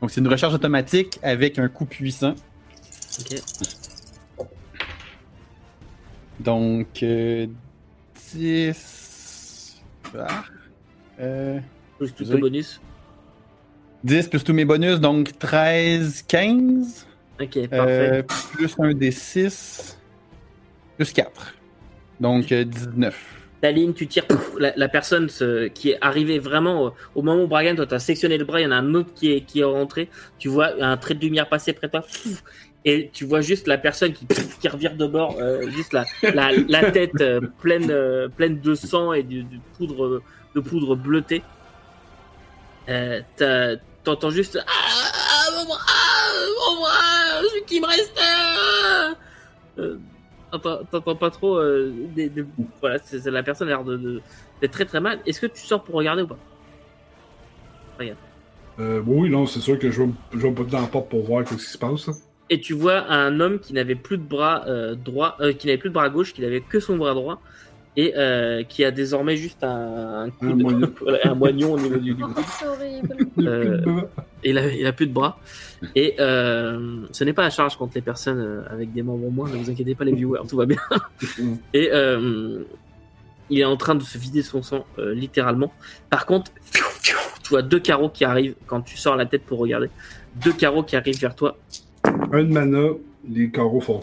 Donc, 0.00 0.10
c'est 0.10 0.20
une 0.20 0.28
recharge 0.28 0.54
automatique 0.54 1.18
avec 1.22 1.58
un 1.58 1.68
coup 1.68 1.86
puissant. 1.86 2.34
Ok. 3.18 3.40
Donc, 6.40 7.02
euh, 7.02 7.46
10. 8.32 9.80
Ah. 10.18 10.44
Euh, 11.20 11.58
Plus 11.98 12.12
le 12.20 12.30
avez- 12.32 12.40
bonus. 12.40 12.80
10 14.04 14.28
plus 14.28 14.42
tous 14.42 14.54
mes 14.54 14.64
bonus, 14.64 14.98
donc 15.00 15.38
13, 15.38 16.22
15. 16.26 17.06
Ok, 17.40 17.68
parfait. 17.68 17.68
Euh, 17.70 18.22
plus 18.54 18.74
un 18.78 18.94
des 18.94 19.10
6. 19.10 19.98
Plus 20.96 21.12
4. 21.12 21.54
Donc, 22.18 22.50
euh, 22.52 22.64
19. 22.64 23.36
ta 23.60 23.70
ligne, 23.70 23.92
tu 23.92 24.06
tires, 24.06 24.26
pouf, 24.26 24.54
la, 24.58 24.72
la 24.74 24.88
personne 24.88 25.28
qui 25.74 25.90
est 25.90 25.98
arrivée 26.00 26.38
vraiment 26.38 26.84
au, 26.86 26.94
au 27.14 27.20
moment 27.22 27.42
où 27.42 27.46
Bragan, 27.46 27.74
toi, 27.76 27.86
t'as 27.86 27.98
sectionné 27.98 28.38
le 28.38 28.46
bras, 28.46 28.58
il 28.60 28.64
y 28.64 28.66
en 28.66 28.70
a 28.70 28.76
un 28.76 28.94
autre 28.94 29.12
qui 29.14 29.32
est, 29.32 29.42
qui 29.42 29.60
est 29.60 29.64
rentré, 29.64 30.08
tu 30.38 30.48
vois 30.48 30.70
un 30.82 30.96
trait 30.96 31.12
de 31.12 31.20
lumière 31.20 31.46
passer 31.46 31.74
près 31.74 31.86
de 31.88 31.92
toi, 31.92 32.00
pouf, 32.00 32.42
et 32.84 33.10
tu 33.12 33.24
vois 33.26 33.42
juste 33.42 33.66
la 33.66 33.76
personne 33.76 34.12
qui, 34.12 34.26
qui 34.26 34.68
revire 34.68 34.94
de 34.96 35.06
bord, 35.06 35.36
euh, 35.38 35.68
juste 35.70 35.92
la, 35.92 36.04
la, 36.32 36.90
tête 36.90 37.20
euh, 37.20 37.40
pleine, 37.60 37.90
euh, 37.90 38.28
pleine 38.28 38.60
de 38.60 38.74
sang 38.74 39.12
et 39.12 39.22
de, 39.22 39.42
de 39.42 39.58
poudre, 39.76 40.22
de 40.54 40.60
poudre 40.60 40.96
bleutée. 40.96 41.42
T'entends 44.02 44.30
juste 44.30 44.58
ah, 44.66 44.70
ah, 44.72 45.50
mon 45.58 45.64
bras, 45.66 45.76
mon 46.70 46.80
bras, 46.80 47.42
celui 47.50 47.64
qui 47.66 47.80
me 47.80 47.86
restait. 47.86 48.20
ah 50.52 50.58
T'entends 50.90 51.16
pas 51.16 51.30
trop. 51.30 51.60
voilà, 52.80 52.98
c'est 53.04 53.24
la 53.26 53.42
personne 53.42 53.68
a 53.68 53.72
l'air 53.72 53.84
de, 53.84 53.96
de- 53.96 54.22
d'être 54.60 54.72
très 54.72 54.86
très 54.86 55.00
mal. 55.00 55.20
Est-ce 55.26 55.40
que 55.40 55.46
tu 55.46 55.60
sors 55.60 55.84
pour 55.84 55.96
regarder 55.96 56.22
ou 56.22 56.28
pas? 56.28 56.38
Bon, 58.78 59.20
oui, 59.20 59.28
non, 59.28 59.44
c'est 59.44 59.60
sûr 59.60 59.78
que 59.78 59.90
je 59.90 60.02
vais, 60.02 60.08
je 60.32 60.38
vais 60.38 60.64
dans 60.64 60.80
la 60.80 60.86
porte 60.86 61.10
pour 61.10 61.22
voir 61.22 61.46
ce 61.46 61.54
qui 61.54 61.60
se 61.60 61.76
passe. 61.76 62.08
Et 62.50 62.60
tu 62.60 62.74
vois 62.74 63.10
un 63.10 63.38
homme 63.40 63.60
qui 63.60 63.72
n'avait 63.72 63.94
plus 63.94 64.18
de 64.18 64.22
bras 64.24 64.64
euh, 64.66 64.94
droit, 64.96 65.36
euh, 65.40 65.52
qui 65.52 65.66
n'avait 65.68 65.78
plus 65.78 65.88
de 65.88 65.94
bras 65.94 66.08
gauche, 66.08 66.32
qui 66.34 66.40
n'avait 66.42 66.60
que 66.60 66.80
son 66.80 66.96
bras 66.96 67.14
droit, 67.14 67.40
et 67.96 68.12
euh, 68.16 68.62
qui 68.64 68.84
a 68.84 68.90
désormais 68.90 69.36
juste 69.36 69.62
un, 69.62 70.24
un, 70.24 70.30
coup 70.30 70.46
Un 70.46 70.56
de- 70.56 70.62
moignon. 70.62 70.92
voilà, 71.00 71.18
un 71.24 71.34
moignon 71.34 71.72
au 71.74 71.78
niveau 71.78 71.96
du, 71.98 72.14
du 72.14 72.22
Oh, 72.24 72.28
cou. 72.28 72.42
c'est 72.58 72.66
horrible. 72.66 73.16
Il 73.36 73.46
a 73.46 73.46
plus 73.46 73.46
de 73.46 73.48
Euh, 73.48 73.80
bras. 73.84 74.08
Et 74.42 74.50
il 74.50 74.58
a, 74.58 74.66
il 74.74 74.86
a 74.86 74.92
plus 74.92 75.06
de 75.06 75.12
bras. 75.12 75.38
Et 75.94 76.14
euh, 76.18 77.02
ce 77.12 77.24
n'est 77.24 77.32
pas 77.32 77.44
à 77.44 77.50
charge 77.50 77.76
contre 77.76 77.92
les 77.94 78.00
personnes 78.02 78.64
avec 78.70 78.92
des 78.92 79.02
membres 79.02 79.30
moins, 79.30 79.48
ne 79.48 79.56
vous 79.56 79.70
inquiétez 79.70 79.94
pas 79.94 80.04
les 80.04 80.12
viewers, 80.14 80.40
tout 80.48 80.56
va 80.56 80.66
bien. 80.66 80.78
Et 81.72 81.90
euh, 81.92 82.64
il 83.48 83.60
est 83.60 83.64
en 83.64 83.76
train 83.76 83.94
de 83.94 84.02
se 84.02 84.18
vider 84.18 84.42
son 84.42 84.62
sang, 84.62 84.84
euh, 84.98 85.14
littéralement. 85.14 85.72
Par 86.10 86.26
contre, 86.26 86.50
tu 87.02 87.14
vois 87.50 87.62
deux 87.62 87.80
carreaux 87.80 88.08
qui 88.08 88.24
arrivent 88.24 88.54
quand 88.66 88.80
tu 88.82 88.96
sors 88.96 89.16
la 89.16 89.26
tête 89.26 89.44
pour 89.44 89.58
regarder. 89.58 89.88
Deux 90.44 90.52
carreaux 90.52 90.82
qui 90.84 90.96
arrivent 90.96 91.18
vers 91.20 91.34
toi. 91.34 91.56
Un 92.32 92.44
de 92.44 92.52
mana, 92.52 92.88
les 93.28 93.50
carreaux 93.50 93.80
font. 93.80 94.00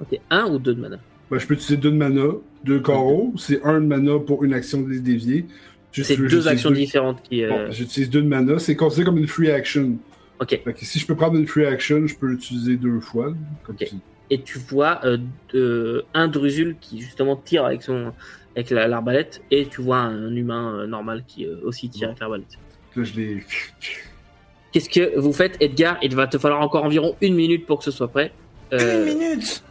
Ok, 0.00 0.18
un 0.30 0.46
ou 0.46 0.58
deux 0.58 0.74
de 0.74 0.80
mana? 0.80 0.98
Ben, 1.30 1.38
je 1.38 1.46
peux 1.46 1.54
utiliser 1.54 1.76
deux 1.76 1.90
de 1.90 1.96
mana, 1.96 2.24
deux 2.64 2.80
carreaux. 2.80 3.32
C'est 3.36 3.62
un 3.64 3.80
de 3.80 3.86
mana 3.86 4.18
pour 4.18 4.44
une 4.44 4.54
action 4.54 4.80
de 4.82 4.90
les 4.90 5.00
dévier. 5.00 5.46
Si 5.92 6.04
C'est 6.04 6.16
deux 6.16 6.46
actions 6.48 6.70
deux- 6.70 6.76
différentes 6.76 7.22
qui. 7.22 7.42
euh, 7.44 7.48
Bon, 7.66 7.72
j'utilise 7.72 8.10
deux 8.10 8.22
de 8.22 8.28
mana. 8.28 8.58
C'est 8.58 8.76
considéré 8.76 9.06
comme 9.06 9.18
une 9.18 9.26
free 9.26 9.50
action. 9.50 9.96
Ok. 10.40 10.60
Fait 10.64 10.72
que 10.72 10.84
si 10.84 10.98
je 10.98 11.06
peux 11.06 11.16
prendre 11.16 11.36
une 11.36 11.46
free 11.46 11.66
action, 11.66 12.06
je 12.06 12.14
peux 12.16 12.26
l'utiliser 12.28 12.76
deux 12.76 13.00
fois. 13.00 13.34
Comme 13.64 13.74
Ok. 13.80 13.86
si- 13.88 14.00
Et 14.30 14.42
tu 14.42 14.58
vois 14.58 15.00
euh, 15.04 15.16
de- 15.54 16.04
un 16.14 16.28
Drusul 16.28 16.76
qui 16.80 17.00
justement 17.00 17.34
tire 17.36 17.64
avec 17.64 17.82
son 17.82 18.12
avec 18.54 18.70
la- 18.70 18.86
l'arbalète, 18.88 19.40
et 19.50 19.66
tu 19.66 19.80
vois 19.82 19.98
un 20.00 20.34
humain 20.34 20.74
euh, 20.80 20.86
normal 20.86 21.24
qui 21.26 21.46
euh, 21.46 21.56
aussi 21.64 21.88
tire 21.88 22.08
avec 22.08 22.20
l'arbalète. 22.20 22.58
Là, 22.96 23.04
je 23.04 23.14
les. 23.14 23.42
Qu'est-ce 24.72 24.88
que 24.90 25.18
vous 25.18 25.32
faites, 25.32 25.56
Edgar? 25.60 25.96
Il 26.02 26.14
va 26.14 26.26
te 26.26 26.36
falloir 26.38 26.60
encore 26.60 26.84
environ 26.84 27.16
une 27.20 27.34
minute 27.34 27.66
pour 27.66 27.78
que 27.78 27.84
ce 27.84 27.90
soit 27.90 28.08
prêt. 28.08 28.32
Euh, 28.72 29.06
Une 29.06 29.18
minute? 29.18 29.62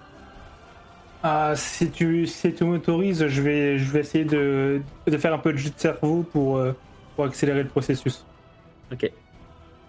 Ah, 1.24 1.54
si 1.56 1.90
tu, 1.92 2.26
si 2.26 2.54
tu 2.54 2.64
m'autorises, 2.64 3.28
je 3.28 3.42
vais, 3.42 3.78
je 3.78 3.92
vais 3.92 4.00
essayer 4.00 4.24
de, 4.26 4.82
de 5.06 5.18
faire 5.18 5.34
un 5.34 5.38
peu 5.40 5.52
de 5.52 5.58
jus 5.58 5.70
de 5.72 5.80
cerveau 5.80 6.24
pour, 6.24 6.58
euh, 6.58 6.74
pour 7.16 7.26
accélérer 7.26 7.64
le 7.64 7.70
processus. 7.70 8.26
Ok. 8.92 9.12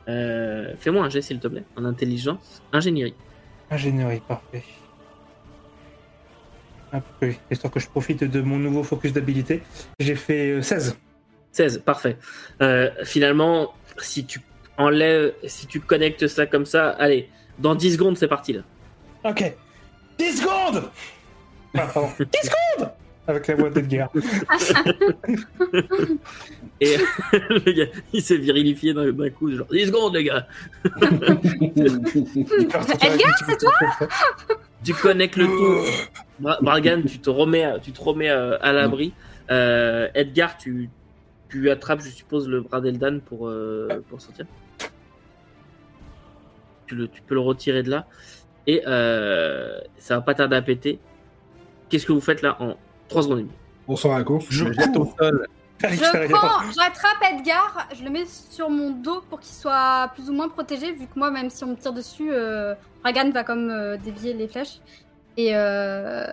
Euh, 0.09 0.73
Fais-moi 0.79 1.05
un 1.05 1.11
jet, 1.11 1.23
s'il 1.23 1.39
te 1.39 1.49
plaît, 1.49 1.65
en 1.77 1.85
intelligence, 1.85 2.63
ingénierie. 2.73 3.15
Ingénierie, 3.71 4.21
parfait. 4.27 4.65
Hop, 6.93 7.03
oui, 7.21 7.39
histoire 7.51 7.73
que 7.73 7.81
je 7.81 7.89
profite 7.89 8.25
de 8.25 8.41
mon 8.41 8.59
nouveau 8.59 8.83
focus 8.83 9.13
d'habilité. 9.13 9.63
J'ai 10.01 10.15
fait 10.17 10.53
euh, 10.53 10.63
16. 10.63 10.97
16, 11.53 11.83
parfait. 11.85 12.17
Euh, 12.63 12.91
finalement, 13.05 13.75
si 13.99 14.25
tu 14.25 14.41
enlèves, 14.79 15.35
si 15.47 15.67
tu 15.67 15.81
connectes 15.81 16.27
ça 16.29 16.47
comme 16.47 16.65
ça, 16.67 16.91
allez, 16.91 17.29
dans 17.59 17.75
10 17.75 17.95
secondes, 17.95 18.17
c'est 18.17 18.29
parti 18.29 18.53
là. 18.55 18.63
Ok. 19.25 19.55
10 20.19 20.41
secondes 20.41 20.85
ah, 21.75 21.87
pardon. 21.93 22.09
10 22.19 22.27
secondes 22.49 22.91
Avec 23.27 23.47
la 23.47 23.55
voix 23.57 23.69
d'Edgar. 23.71 24.11
Et 26.81 26.97
le 27.33 27.73
gars, 27.73 27.91
il 28.13 28.23
s'est 28.23 28.37
virilifié 28.39 28.95
d'un 28.95 29.11
d'un 29.13 29.31
coup, 29.31 29.53
genre 29.55 29.67
10 29.71 29.87
secondes, 29.87 30.15
les 30.15 30.25
gars. 30.25 30.47
Edgar, 33.03 33.35
c'est 33.47 33.59
toi 33.59 33.73
Tu 34.85 34.95
connectes 34.95 35.37
le 35.37 35.47
tout. 35.47 35.79
Bra- 36.41 36.59
Bragan, 36.63 37.03
tu 37.03 37.19
te 37.19 37.29
remets, 37.31 37.65
à- 37.65 37.79
tu 37.81 37.91
te 37.93 38.01
remets 38.01 38.31
euh, 38.31 38.57
à 38.61 38.73
l'abri. 38.73 39.13
Euh, 39.51 40.09
Edgar, 40.15 40.57
tu, 40.57 40.89
tu 41.49 41.69
attrapes, 41.71 42.01
je 42.03 42.11
suppose, 42.11 42.49
le 42.49 42.61
bras 42.61 42.81
d'Eldan 42.81 43.19
pour, 43.21 43.49
euh, 43.49 43.89
pour 44.09 44.21
sortir. 44.21 44.47
Tu, 46.89 46.95
le, 46.95 47.09
tu 47.09 47.23
peux 47.23 47.35
le 47.35 47.41
retirer 47.41 47.83
de 47.83 47.91
là. 47.91 48.07
Et 48.67 48.83
euh, 48.87 49.79
ça 49.99 50.17
va 50.17 50.21
pas 50.23 50.35
tarder 50.35 50.57
à 50.57 50.63
péter. 50.63 50.99
Qu'est-ce 51.89 52.07
que 52.07 52.13
vous 52.13 52.21
faites 52.21 52.43
là 52.43 52.57
en 52.61 52.77
3 53.09 53.23
secondes 53.23 53.39
et 53.39 53.43
demie? 53.43 53.53
On 53.89 54.15
la 54.17 54.25
course. 54.25 54.47
Je 54.51 54.67
Je 54.67 54.73
jette 54.73 54.97
au 54.97 55.13
sol. 55.19 55.47
Je 55.81 56.33
prends, 56.33 56.61
j'attrape 56.73 57.23
Edgar, 57.33 57.87
je 57.97 58.03
le 58.03 58.11
mets 58.11 58.27
sur 58.27 58.69
mon 58.69 58.91
dos 58.91 59.23
pour 59.31 59.39
qu'il 59.39 59.55
soit 59.55 60.11
plus 60.13 60.29
ou 60.29 60.33
moins 60.33 60.49
protégé, 60.49 60.91
vu 60.91 61.07
que 61.07 61.17
moi, 61.17 61.31
même 61.31 61.51
si 61.51 61.63
on 61.63 61.69
me 61.69 61.77
tire 61.77 61.93
dessus, 61.93 62.31
euh, 62.33 62.75
Ragan 63.05 63.31
va 63.31 63.45
comme 63.45 63.71
euh, 63.71 63.97
dévier 63.97 64.33
les 64.35 64.49
flèches. 64.49 64.81
Et 65.37 65.55
euh, 65.55 66.27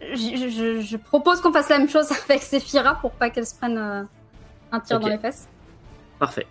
je, 0.00 0.48
je- 0.48 0.80
je 0.80 0.96
propose 0.96 1.40
qu'on 1.40 1.52
fasse 1.52 1.70
la 1.70 1.78
même 1.78 1.88
chose 1.88 2.06
avec 2.28 2.40
Sephira 2.40 2.94
pour 3.00 3.10
pas 3.10 3.30
qu'elle 3.30 3.46
se 3.48 3.56
prenne 3.56 3.76
euh, 3.78 4.02
un 4.70 4.78
tir 4.78 5.00
dans 5.00 5.08
les 5.08 5.18
fesses. 5.18 5.48
Parfait. 6.20 6.46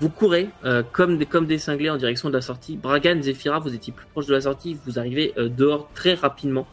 Vous 0.00 0.10
courez 0.10 0.48
euh, 0.64 0.82
comme, 0.92 1.18
des, 1.18 1.26
comme 1.26 1.46
des 1.46 1.58
cinglés 1.58 1.90
en 1.90 1.96
direction 1.96 2.28
de 2.28 2.34
la 2.34 2.40
sortie. 2.40 2.76
Bragan, 2.76 3.20
Zephyra, 3.20 3.58
vous 3.58 3.74
étiez 3.74 3.92
plus 3.92 4.06
proche 4.06 4.26
de 4.26 4.34
la 4.34 4.42
sortie. 4.42 4.78
Vous 4.86 4.98
arrivez 4.98 5.32
euh, 5.36 5.48
dehors 5.48 5.88
très 5.94 6.14
rapidement. 6.14 6.66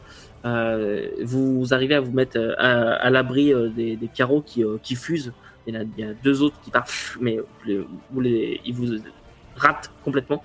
Euh, 0.44 1.08
vous 1.22 1.74
arrivez 1.74 1.96
à 1.96 2.00
vous 2.00 2.12
mettre 2.12 2.38
euh, 2.38 2.54
à, 2.58 2.92
à 2.94 3.10
l'abri 3.10 3.52
euh, 3.52 3.68
des, 3.68 3.96
des 3.96 4.06
carreaux 4.08 4.42
qui, 4.42 4.62
euh, 4.62 4.76
qui 4.82 4.94
fusent. 4.94 5.32
Il 5.66 5.74
y, 5.74 5.76
en 5.76 5.80
a, 5.80 5.84
il 5.98 6.04
y 6.04 6.08
a 6.08 6.14
deux 6.22 6.42
autres 6.42 6.60
qui 6.62 6.70
partent, 6.70 6.92
mais 7.20 7.38
les- 7.66 7.84
vous 8.12 8.20
les, 8.20 8.60
ils 8.64 8.72
vous 8.74 8.86
ratent 9.56 9.90
complètement. 10.04 10.44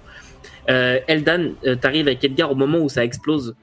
Euh, 0.72 0.98
Eldan, 1.08 1.52
euh, 1.66 1.76
t'arrives 1.76 2.08
avec 2.08 2.24
Edgar 2.24 2.52
au 2.52 2.56
moment 2.56 2.80
où 2.80 2.90
ça 2.90 3.04
explose. 3.06 3.56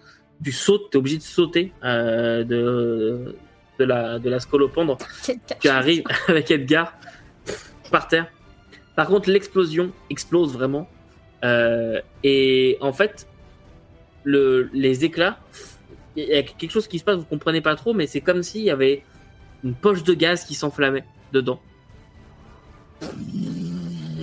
Tu 0.45 0.53
sautes, 0.53 0.91
t'es 0.93 0.99
obligé 0.99 1.17
de 1.17 1.23
sauter 1.23 1.73
euh, 1.83 2.45
de, 2.45 3.35
de, 3.81 3.85
la, 3.85 4.21
de 4.21 4.31
la 4.31 4.39
scolopendre 4.39 4.97
tu 5.61 5.69
arrives 5.69 6.05
avec 6.29 6.49
Edgar 6.53 6.93
par 7.91 8.07
terre. 8.07 8.29
Par 8.99 9.07
contre, 9.07 9.31
l'explosion 9.31 9.93
explose 10.11 10.53
vraiment. 10.53 10.89
Euh, 11.45 12.01
et 12.25 12.79
en 12.81 12.93
fait, 12.93 13.29
le, 14.25 14.71
les 14.73 15.05
éclats, 15.05 15.39
il 16.17 16.25
y 16.25 16.35
a 16.35 16.43
quelque 16.43 16.73
chose 16.73 16.89
qui 16.89 16.99
se 16.99 17.05
passe, 17.05 17.19
vous 17.19 17.25
comprenez 17.25 17.61
pas 17.61 17.77
trop, 17.77 17.95
mais 17.95 18.09
c'est 18.09 18.21
comme 18.21 18.43
s'il 18.43 18.63
y 18.63 18.73
avait 18.73 19.05
une 19.63 19.75
poche 19.75 20.03
de 20.03 20.15
gaz 20.15 20.43
qui 20.43 20.55
s'enflammait 20.55 21.05
dedans. 21.33 21.61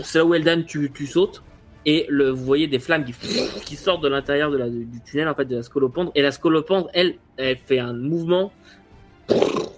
C'est 0.04 0.18
là 0.18 0.26
où 0.26 0.34
Eldan, 0.34 0.64
tu, 0.64 0.92
tu 0.92 1.08
sautes. 1.08 1.42
Et 1.86 2.10
vous 2.12 2.36
voyez 2.36 2.68
des 2.68 2.80
flammes 2.80 3.06
qui, 3.06 3.76
sortent 3.78 4.04
de 4.04 4.10
l'intérieur 4.10 4.52
du 4.52 5.02
tunnel, 5.06 5.30
en 5.30 5.36
fait, 5.36 5.46
de 5.46 5.56
la 5.56 5.64
scolopendre. 5.64 6.12
Et 6.16 6.22
la 6.22 6.34
scolopendre, 6.34 6.90
elle, 6.94 7.16
elle 7.38 7.56
fait 7.56 7.80
un 7.80 7.94
mouvement 7.94 8.52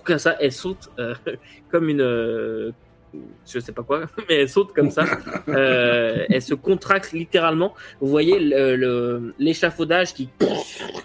comme 0.03 0.17
ça, 0.17 0.37
elle 0.39 0.53
saute 0.53 0.89
euh, 0.97 1.13
comme 1.71 1.87
une, 1.87 2.01
euh, 2.01 2.71
je 3.45 3.59
sais 3.59 3.72
pas 3.72 3.84
quoi, 3.84 4.01
mais 4.30 4.36
elle 4.41 4.49
saute 4.49 4.74
comme 4.74 4.91
ça. 4.91 5.05
Euh, 5.47 6.26
elle 6.30 6.41
se 6.41 6.53
contracte 6.53 7.11
littéralement. 7.13 7.74
Vous 8.01 8.07
voyez 8.07 8.39
le- 8.39 8.76
le- 8.76 9.34
l'échafaudage 9.39 10.13
qui 10.13 10.30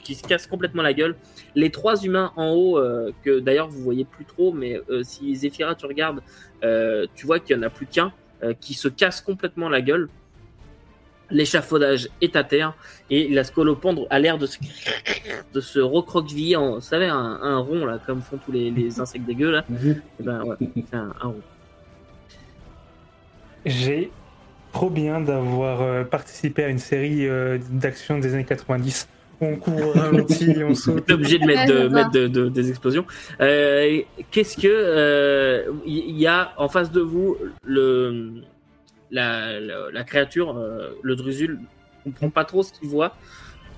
qui 0.02 0.14
se 0.14 0.22
casse 0.22 0.46
complètement 0.46 0.82
la 0.82 0.92
gueule. 0.92 1.14
Les 1.54 1.70
trois 1.70 2.02
humains 2.02 2.32
en 2.36 2.50
haut 2.50 2.78
euh, 2.78 3.12
que 3.24 3.38
d'ailleurs 3.38 3.68
vous 3.68 3.82
voyez 3.82 4.04
plus 4.04 4.24
trop, 4.24 4.52
mais 4.52 4.80
euh, 4.90 5.02
si 5.04 5.34
Zephyra 5.36 5.74
tu 5.74 5.86
regardes, 5.86 6.20
euh, 6.64 7.06
tu 7.14 7.26
vois 7.26 7.38
qu'il 7.38 7.56
y 7.56 7.58
en 7.58 7.62
a 7.62 7.70
plus 7.70 7.86
qu'un 7.86 8.12
qui 8.60 8.74
se 8.74 8.88
casse 8.88 9.20
complètement 9.20 9.68
la 9.68 9.80
gueule. 9.80 10.08
L'échafaudage 11.30 12.08
est 12.20 12.36
à 12.36 12.44
terre 12.44 12.74
et 13.08 13.28
la 13.28 13.42
scolopendre 13.44 14.06
a 14.10 14.18
l'air 14.18 14.36
de 14.36 14.44
se, 14.46 14.58
de 15.54 15.60
se 15.60 15.78
recroqueviller 15.78 16.56
en, 16.56 16.74
vous 16.74 16.80
savez, 16.82 17.06
un, 17.06 17.16
un 17.40 17.56
rond 17.58 17.86
là, 17.86 17.98
comme 18.04 18.20
font 18.20 18.36
tous 18.44 18.52
les, 18.52 18.70
les 18.70 19.00
insectes 19.00 19.24
dégueux 19.24 19.50
là. 19.50 19.64
Et 20.20 20.22
ben 20.22 20.42
ouais, 20.44 20.56
c'est 20.90 20.94
un, 20.96 21.14
un 21.22 21.28
rond. 21.28 21.40
J'ai 23.66 24.10
trop 24.72 24.90
bien 24.90 25.20
d'avoir 25.20 25.82
euh, 25.82 26.04
participé 26.04 26.64
à 26.64 26.68
une 26.68 26.78
série 26.78 27.26
euh, 27.28 27.58
d'actions 27.70 28.18
des 28.18 28.34
années 28.34 28.44
90. 28.44 29.08
On 29.40 29.56
court 29.56 29.74
au 29.88 29.92
ralenti, 29.98 30.54
on 30.64 30.74
saute. 30.74 31.06
T'es 31.06 31.12
obligé 31.14 31.38
de 31.38 31.46
mettre, 31.46 31.72
de, 31.72 31.88
mettre 31.88 32.10
de- 32.12 32.26
de- 32.28 32.48
des 32.48 32.70
explosions. 32.70 33.04
Euh, 33.40 34.00
Qu'est-ce 34.30 34.56
que 34.56 34.68
euh, 34.68 35.72
il 35.84 36.16
y 36.18 36.26
a 36.26 36.52
en 36.58 36.68
face 36.68 36.90
de 36.92 37.00
vous 37.00 37.36
le 37.64 38.32
la, 39.10 39.60
la, 39.60 39.90
la 39.92 40.04
créature, 40.04 40.56
euh, 40.56 40.90
le 41.02 41.16
drusul, 41.16 41.58
on 42.06 42.10
comprend 42.10 42.30
pas 42.30 42.44
trop 42.46 42.62
ce 42.62 42.72
qu'il 42.72 42.88
voit. 42.88 43.14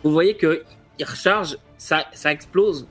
Vous 0.04 0.12
voyez 0.12 0.36
que 0.36 0.62
il 0.98 1.04
recharge, 1.04 1.56
ça, 1.76 2.04
ça 2.12 2.30
explose. 2.30 2.86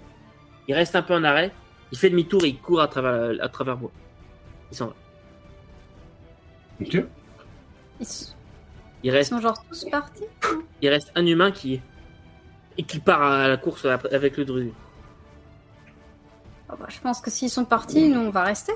Il 0.68 0.74
reste 0.76 0.96
un 0.96 1.02
peu 1.04 1.14
en 1.14 1.24
arrêt. 1.24 1.52
Il 1.94 1.98
fait 1.98 2.10
demi-tour 2.10 2.44
et 2.44 2.50
il 2.50 2.58
court 2.58 2.82
à 2.82 2.88
travers 2.88 3.32
à 3.42 3.48
travers 3.50 3.78
moi. 3.78 3.92
Il 4.72 4.76
s'en 4.78 4.88
va. 4.88 4.96
Ok. 6.86 6.94
Ils 6.94 8.04
s- 8.04 8.36
Il 9.04 9.08
ils 9.08 9.12
reste 9.12 9.30
sont 9.32 9.40
genre 9.42 9.64
tous 9.70 9.86
partis. 9.86 10.24
il 10.82 10.90
reste 10.90 11.12
un 11.16 11.26
humain 11.26 11.52
qui 11.52 11.82
et 12.78 12.84
qui 12.84 13.00
part 13.00 13.22
à 13.22 13.48
la 13.48 13.58
course 13.58 13.86
avec 13.86 14.38
le 14.38 14.46
drusul. 14.46 14.72
Ah 16.70 16.76
bah, 16.80 16.88
je 16.90 17.00
pense 17.00 17.22
que 17.22 17.30
s'ils 17.30 17.50
sont 17.50 17.66
partis, 17.66 18.10
nous 18.10 18.20
on 18.20 18.30
va 18.30 18.44
rester. 18.44 18.74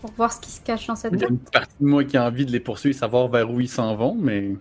Pour 0.00 0.10
voir 0.12 0.32
ce 0.32 0.40
qui 0.40 0.50
se 0.50 0.60
cache 0.60 0.86
dans 0.86 0.96
cette 0.96 1.12
Il 1.12 1.20
y 1.20 1.24
a 1.24 1.28
une 1.28 1.38
partie 1.38 1.76
de 1.80 1.86
moi 1.86 2.02
qui 2.02 2.16
a 2.16 2.26
envie 2.26 2.44
de 2.46 2.50
les 2.50 2.60
poursuivre, 2.60 2.96
savoir 2.98 3.28
vers 3.28 3.48
où 3.50 3.60
ils 3.60 3.68
s'en 3.68 3.94
vont, 3.94 4.16
mais. 4.18 4.56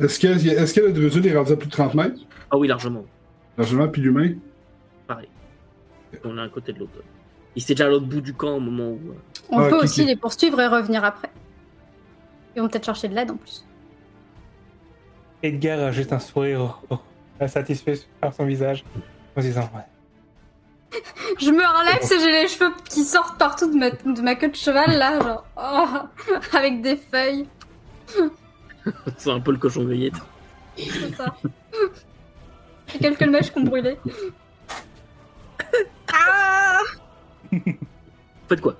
Est-ce 0.00 0.18
que, 0.18 0.26
est-ce 0.26 0.74
que 0.74 0.80
le 0.80 0.92
Drusul 0.92 1.24
est 1.26 1.36
rendu 1.36 1.52
à 1.52 1.56
plus 1.56 1.66
de 1.68 1.72
30 1.72 1.94
mètres? 1.94 2.20
Ah 2.50 2.56
oui, 2.58 2.66
largement. 2.66 3.04
Largement, 3.56 3.86
puis 3.88 4.02
l'humain? 4.02 4.34
Pareil. 5.06 5.28
On 6.24 6.36
est 6.36 6.40
un 6.40 6.48
côté 6.48 6.72
de 6.72 6.80
l'autre. 6.80 6.92
Il 7.56 7.62
était 7.62 7.74
déjà 7.74 7.86
à 7.86 7.88
l'autre 7.88 8.06
bout 8.06 8.20
du 8.20 8.34
camp 8.34 8.56
au 8.56 8.60
moment 8.60 8.90
où. 8.90 9.10
euh, 9.10 9.14
On 9.50 9.58
Ah, 9.60 9.68
peut 9.68 9.76
aussi 9.82 10.04
les 10.04 10.16
poursuivre 10.16 10.60
et 10.60 10.66
revenir 10.66 11.04
après. 11.04 11.30
Ils 12.56 12.62
vont 12.62 12.68
peut-être 12.68 12.84
chercher 12.86 13.08
de 13.08 13.14
l'aide 13.14 13.30
en 13.30 13.36
plus. 13.36 13.64
Edgar 15.42 15.92
jette 15.92 16.12
un 16.12 16.18
sourire 16.18 16.80
satisfait 17.46 17.98
par 18.20 18.32
son 18.32 18.46
visage 18.46 18.84
en 19.36 19.40
se 19.42 19.46
disant 19.46 19.68
ouais. 19.74 21.00
Je 21.40 21.50
me 21.50 21.58
relève 21.58 21.98
parce 21.98 22.08
que 22.10 22.18
j'ai 22.20 22.30
les 22.32 22.48
cheveux 22.48 22.72
qui 22.88 23.04
sortent 23.04 23.38
partout 23.38 23.70
de 23.70 23.76
ma, 23.76 23.90
de 23.90 24.20
ma 24.22 24.34
queue 24.36 24.48
de 24.48 24.54
cheval 24.56 24.96
là, 24.96 25.20
genre 25.20 25.44
oh, 25.56 26.32
avec 26.56 26.80
des 26.80 26.96
feuilles. 26.96 27.46
C'est 29.18 29.30
un 29.30 29.40
peu 29.40 29.50
le 29.52 29.58
cochon 29.58 29.84
grillé. 29.84 30.12
C'est 30.76 31.14
ça. 31.14 31.34
J'ai 32.88 32.98
quelques 32.98 33.22
mèches 33.22 33.52
qui 33.52 33.58
ont 33.58 33.64
brûlé. 33.64 33.96
Ah 36.12 36.43
Faites 38.48 38.60
quoi? 38.60 38.76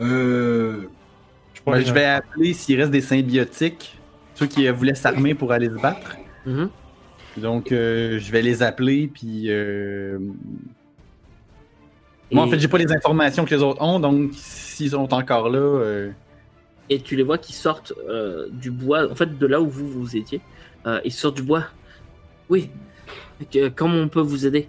Euh. 0.00 0.82
Je, 1.54 1.60
Ben, 1.70 1.80
je 1.80 1.92
vais 1.92 2.04
appeler 2.04 2.54
s'il 2.54 2.78
reste 2.80 2.90
des 2.90 3.00
symbiotiques, 3.00 3.98
ceux 4.34 4.46
qui 4.46 4.66
voulaient 4.68 4.94
s'armer 4.94 5.34
pour 5.34 5.52
aller 5.52 5.68
se 5.68 5.80
battre. 5.80 6.16
Mhm. 6.46 6.70
Donc, 7.36 7.70
euh, 7.72 8.18
je 8.18 8.32
vais 8.32 8.42
les 8.42 8.62
appeler, 8.62 9.06
puis. 9.12 9.44
euh, 9.48 10.18
Moi, 12.32 12.44
en 12.44 12.48
fait, 12.50 12.58
j'ai 12.58 12.68
pas 12.68 12.78
les 12.78 12.92
informations 12.92 13.44
que 13.44 13.54
les 13.54 13.62
autres 13.62 13.80
ont, 13.82 14.00
donc 14.00 14.32
s'ils 14.34 14.90
sont 14.90 15.12
encore 15.14 15.48
là. 15.50 15.58
euh, 15.58 16.10
Et 16.90 17.00
tu 17.00 17.14
les 17.14 17.22
vois 17.22 17.38
qui 17.38 17.52
sortent 17.52 17.92
euh, 18.08 18.48
du 18.50 18.70
bois, 18.70 19.10
en 19.10 19.14
fait 19.14 19.38
de 19.38 19.46
là 19.46 19.60
où 19.60 19.68
vous 19.68 19.86
vous 19.88 20.16
étiez. 20.16 20.40
Euh, 20.86 21.00
ils 21.04 21.12
sortent 21.12 21.36
du 21.36 21.42
bois. 21.42 21.64
Oui. 22.48 22.70
Que- 23.52 23.68
comment 23.68 23.96
on 23.96 24.08
peut 24.08 24.20
vous 24.20 24.46
aider? 24.46 24.68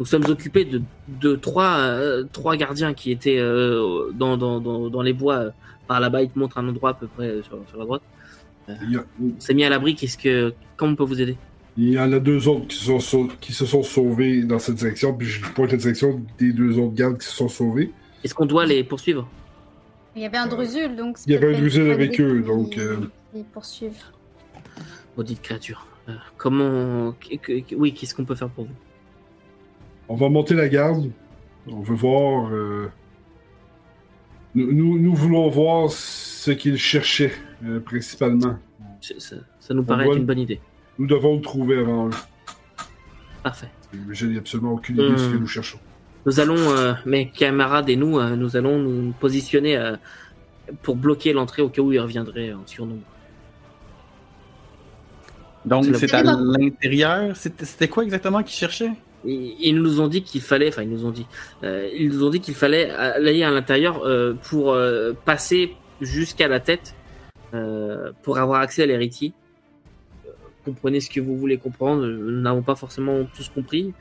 Nous 0.00 0.06
sommes 0.06 0.24
occupés 0.28 0.64
de, 0.64 0.82
de 1.20 1.36
trois, 1.36 1.76
euh, 1.78 2.24
trois 2.32 2.56
gardiens 2.56 2.94
qui 2.94 3.10
étaient 3.12 3.38
euh, 3.38 4.10
dans, 4.12 4.36
dans, 4.36 4.60
dans, 4.60 4.88
dans 4.90 5.02
les 5.02 5.12
bois 5.12 5.36
euh, 5.36 5.50
par 5.86 6.00
là-bas. 6.00 6.22
Ils 6.22 6.30
te 6.30 6.38
montrent 6.38 6.58
un 6.58 6.68
endroit 6.68 6.90
à 6.90 6.94
peu 6.94 7.06
près 7.06 7.42
sur, 7.42 7.58
sur 7.68 7.78
la 7.78 7.84
droite. 7.84 8.02
Il 8.68 8.92
y, 8.92 8.96
a- 8.96 9.04
On 9.22 9.38
s'est 9.38 9.54
mis 9.54 9.62
à 9.64 9.68
l'abri. 9.68 9.94
Qu'est-ce 9.94 10.18
que 10.18 10.52
comment 10.76 10.92
on 10.92 10.96
peut 10.96 11.04
vous 11.04 11.20
aider? 11.20 11.36
Il 11.76 11.90
y 11.90 11.98
en 11.98 12.12
a 12.12 12.18
deux 12.18 12.48
autres 12.48 12.66
qui, 12.68 12.76
sont 12.76 12.98
sau- 13.00 13.28
qui 13.40 13.52
se 13.52 13.66
sont 13.66 13.82
sauvés 13.82 14.42
dans 14.44 14.58
cette 14.58 14.76
direction, 14.76 15.12
puis 15.12 15.26
je 15.26 15.44
pointe 15.52 15.70
la 15.72 15.76
direction 15.78 16.24
des 16.38 16.52
deux 16.52 16.78
autres 16.78 16.94
gardes 16.94 17.18
qui 17.18 17.26
se 17.26 17.34
sont 17.34 17.48
sauvés. 17.48 17.90
Est-ce 18.22 18.34
qu'on 18.34 18.46
doit 18.46 18.64
les 18.64 18.82
poursuivre? 18.84 19.28
Il 20.16 20.22
y 20.22 20.24
avait 20.24 20.36
un 20.38 20.46
drusul 20.46 20.94
donc. 20.96 21.18
Il 21.26 21.32
y 21.32 21.36
avait 21.36 21.54
un 21.54 21.58
drusul 21.58 21.90
avec 21.90 22.20
eux, 22.20 22.40
donc, 22.42 22.78
euh, 22.78 22.96
qu'ils 23.32 23.44
poursuivent. 23.44 24.02
Maudite 25.16 25.42
créature. 25.42 25.86
Euh, 26.08 26.12
comment 26.36 27.14
Oui, 27.76 27.92
qu'est-ce 27.92 28.14
qu'on 28.14 28.24
peut 28.24 28.34
faire 28.36 28.48
pour 28.50 28.64
vous? 28.64 28.70
On 30.08 30.16
va 30.16 30.28
monter 30.28 30.54
la 30.54 30.68
garde. 30.68 31.10
On 31.68 31.80
veut 31.80 31.94
voir. 31.94 32.50
euh, 32.52 32.88
Nous, 34.54 34.72
nous, 34.72 34.98
nous 34.98 35.14
voulons 35.14 35.48
voir 35.48 35.90
ce 35.90 36.50
qu'ils 36.50 36.76
cherchaient, 36.78 37.32
euh, 37.64 37.80
principalement. 37.80 38.56
Ça, 39.00 39.36
ça 39.60 39.74
nous 39.74 39.82
paraît 39.84 40.06
être 40.06 40.16
une 40.16 40.26
bonne 40.26 40.38
idée. 40.38 40.60
Nous 40.98 41.06
devons 41.06 41.36
le 41.36 41.40
trouver 41.40 41.78
avant 41.78 42.08
eux. 42.08 42.12
Parfait. 43.42 43.68
Je 44.10 44.26
n'ai 44.26 44.38
absolument 44.38 44.72
aucune 44.72 44.96
idée 44.96 45.10
de 45.10 45.16
ce 45.16 45.28
que 45.28 45.36
Hmm. 45.36 45.40
nous 45.40 45.46
cherchons. 45.46 45.78
nous 46.26 46.40
allons, 46.40 46.56
euh, 46.56 46.94
mes 47.04 47.28
camarades 47.30 47.88
et 47.90 47.96
nous, 47.96 48.18
euh, 48.18 48.34
nous 48.36 48.56
allons 48.56 48.78
nous 48.78 49.12
positionner 49.20 49.76
euh, 49.76 49.96
pour 50.82 50.96
bloquer 50.96 51.32
l'entrée 51.34 51.60
au 51.62 51.68
cas 51.68 51.82
où 51.82 51.92
ils 51.92 52.00
reviendraient 52.00 52.52
en 52.54 52.66
surnombre. 52.66 53.02
Donc, 55.66 55.84
C'est 55.96 56.12
à 56.14 56.22
l'intérieur. 56.22 57.36
C'était 57.36 57.64
c'était 57.64 57.88
quoi 57.88 58.04
exactement 58.04 58.42
qu'ils 58.42 58.56
cherchaient? 58.56 58.92
Ils, 59.26 59.76
nous 59.76 60.00
ont 60.00 60.08
dit 60.08 60.22
qu'il 60.22 60.40
fallait, 60.40 60.68
enfin 60.68 60.82
ils 60.82 60.90
nous 60.90 61.06
ont 61.06 61.10
dit, 61.10 61.26
euh, 61.62 61.88
ils 61.94 62.08
nous 62.08 62.24
ont 62.24 62.30
dit 62.30 62.40
qu'il 62.40 62.54
fallait 62.54 62.90
aller 62.90 63.42
à 63.42 63.50
l'intérieur 63.50 64.02
euh, 64.04 64.34
pour 64.34 64.72
euh, 64.72 65.12
passer 65.24 65.74
jusqu'à 66.00 66.48
la 66.48 66.60
tête 66.60 66.94
pour 68.24 68.38
avoir 68.38 68.62
accès 68.62 68.82
à 68.82 68.86
l'héritier. 68.86 69.32
Comprenez 70.64 70.98
ce 70.98 71.08
que 71.08 71.20
vous 71.20 71.36
voulez 71.36 71.56
comprendre. 71.56 72.04
Nous 72.04 72.40
n'avons 72.40 72.62
pas 72.62 72.74
forcément 72.74 73.24
tous 73.36 73.48
compris. 73.48 73.94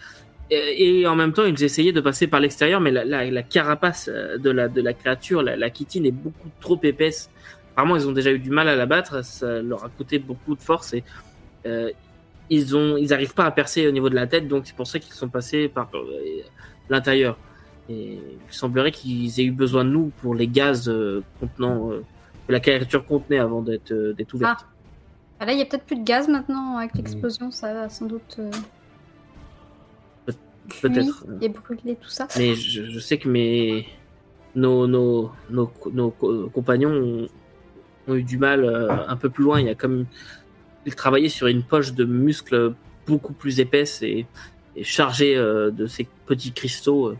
Et, 0.49 1.05
en 1.05 1.15
même 1.15 1.33
temps, 1.33 1.45
ils 1.45 1.63
essayaient 1.63 1.91
de 1.91 2.01
passer 2.01 2.25
par 2.25 2.39
l'extérieur, 2.39 2.81
mais 2.81 2.89
la, 2.89 3.43
carapace 3.43 4.09
de 4.09 4.49
la, 4.49 4.69
de 4.69 4.81
la 4.81 4.93
créature, 4.93 5.43
la, 5.43 5.55
la 5.55 5.71
chitine, 5.71 6.07
est 6.07 6.11
beaucoup 6.11 6.49
trop 6.61 6.79
épaisse. 6.81 7.29
Apparemment, 7.73 7.95
ils 7.95 8.07
ont 8.07 8.11
déjà 8.11 8.31
eu 8.31 8.39
du 8.39 8.49
mal 8.49 8.67
à 8.67 8.75
la 8.75 8.87
battre. 8.87 9.23
Ça 9.23 9.61
leur 9.61 9.85
a 9.85 9.89
coûté 9.89 10.17
beaucoup 10.17 10.55
de 10.55 10.61
force 10.61 10.93
et 10.93 11.03
euh, 11.65 11.91
ils 12.53 12.75
ont, 12.75 12.97
ils 12.97 13.13
arrivent 13.13 13.33
pas 13.33 13.45
à 13.45 13.51
percer 13.51 13.87
au 13.87 13.91
niveau 13.91 14.09
de 14.09 14.15
la 14.15 14.27
tête, 14.27 14.47
donc 14.47 14.63
c'est 14.65 14.75
pour 14.75 14.87
ça 14.87 14.99
qu'ils 14.99 15.13
sont 15.13 15.29
passés 15.29 15.67
par 15.69 15.89
euh, 15.95 16.41
l'intérieur. 16.89 17.37
Et 17.89 18.13
il 18.13 18.53
semblerait 18.53 18.91
qu'ils 18.91 19.39
aient 19.39 19.45
eu 19.45 19.51
besoin 19.51 19.83
de 19.85 19.89
nous 19.89 20.11
pour 20.21 20.35
les 20.35 20.47
gaz 20.47 20.87
euh, 20.87 21.21
contenant 21.39 21.91
euh, 21.91 22.01
que 22.47 22.51
la 22.53 22.59
créature 22.59 23.05
contenait 23.05 23.39
avant 23.39 23.61
d'être 23.61 23.91
euh, 23.91 24.13
d'être 24.13 24.33
ouverte. 24.33 24.65
Ah, 25.39 25.45
là, 25.45 25.51
il 25.53 25.59
y 25.59 25.61
a 25.61 25.65
peut-être 25.65 25.83
plus 25.85 25.97
de 25.97 26.03
gaz 26.05 26.27
maintenant 26.29 26.75
Mm. 26.75 26.77
avec 26.77 26.95
l'explosion, 26.95 27.51
ça 27.51 27.73
va 27.73 27.89
sans 27.89 28.05
doute. 28.05 28.37
euh, 28.39 28.49
Peut-être. 30.81 31.25
et 31.41 31.49
brûler 31.49 31.97
tout 32.01 32.09
ça. 32.09 32.27
Mais 32.37 32.55
je, 32.55 32.89
je 32.89 32.99
sais 32.99 33.17
que 33.17 33.27
mes 33.27 33.85
nos 34.55 34.87
nos 34.87 35.31
nos, 35.49 35.69
nos 35.91 36.09
co- 36.11 36.49
compagnons 36.53 36.91
ont, 36.91 37.27
ont 38.07 38.15
eu 38.15 38.23
du 38.23 38.37
mal 38.37 38.63
euh, 38.63 38.87
un 39.07 39.17
peu 39.17 39.29
plus 39.29 39.43
loin. 39.43 39.59
Il 39.59 39.67
y 39.67 39.69
a 39.69 39.75
comme 39.75 40.05
ils 40.85 40.95
travaillaient 40.95 41.29
sur 41.29 41.47
une 41.47 41.63
poche 41.63 41.93
de 41.93 42.05
muscles 42.05 42.73
beaucoup 43.07 43.33
plus 43.33 43.59
épaisse 43.59 44.01
et, 44.01 44.25
et 44.75 44.83
chargée 44.83 45.35
euh, 45.35 45.71
de 45.71 45.87
ces 45.87 46.07
petits 46.25 46.51
cristaux. 46.51 47.09
euh. 47.09 47.17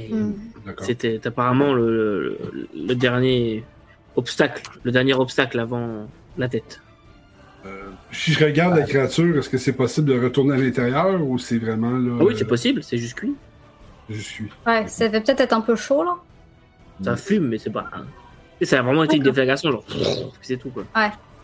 Hmm. 0.00 0.34
C'était 0.80 1.20
apparemment 1.26 1.74
le, 1.74 2.38
le, 2.52 2.68
le 2.86 2.94
dernier 2.94 3.64
obstacle, 4.14 4.62
le 4.84 4.92
dernier 4.92 5.14
obstacle 5.14 5.58
avant 5.58 6.08
la 6.36 6.48
tête. 6.48 6.80
Euh, 7.66 7.90
si 8.12 8.32
je 8.32 8.44
regarde 8.44 8.76
la 8.76 8.84
créature, 8.84 9.36
est-ce 9.38 9.48
que 9.48 9.58
c'est 9.58 9.72
possible 9.72 10.08
de 10.08 10.20
retourner 10.20 10.54
à 10.54 10.58
l'intérieur 10.58 11.20
ou 11.20 11.38
c'est 11.38 11.58
vraiment 11.58 11.90
là. 11.90 12.16
Ah 12.20 12.24
oui, 12.24 12.34
c'est 12.36 12.44
possible, 12.44 12.84
c'est 12.84 12.98
juste 12.98 13.14
cuit. 13.14 13.34
Je 14.08 14.20
suis. 14.20 14.48
Ouais, 14.66 14.86
ça 14.86 15.08
va 15.08 15.20
peut-être 15.20 15.40
être 15.40 15.52
un 15.52 15.60
peu 15.60 15.74
chaud 15.74 16.04
là. 16.04 16.16
Ça 17.02 17.16
fume, 17.16 17.48
mais 17.48 17.58
c'est 17.58 17.70
pas. 17.70 17.90
Et 18.60 18.64
ça 18.64 18.78
a 18.78 18.82
vraiment 18.82 19.04
été 19.04 19.16
une 19.16 19.22
déflagration, 19.22 19.70
genre. 19.70 19.84
C'est 20.42 20.56
tout 20.56 20.70
quoi. 20.70 20.84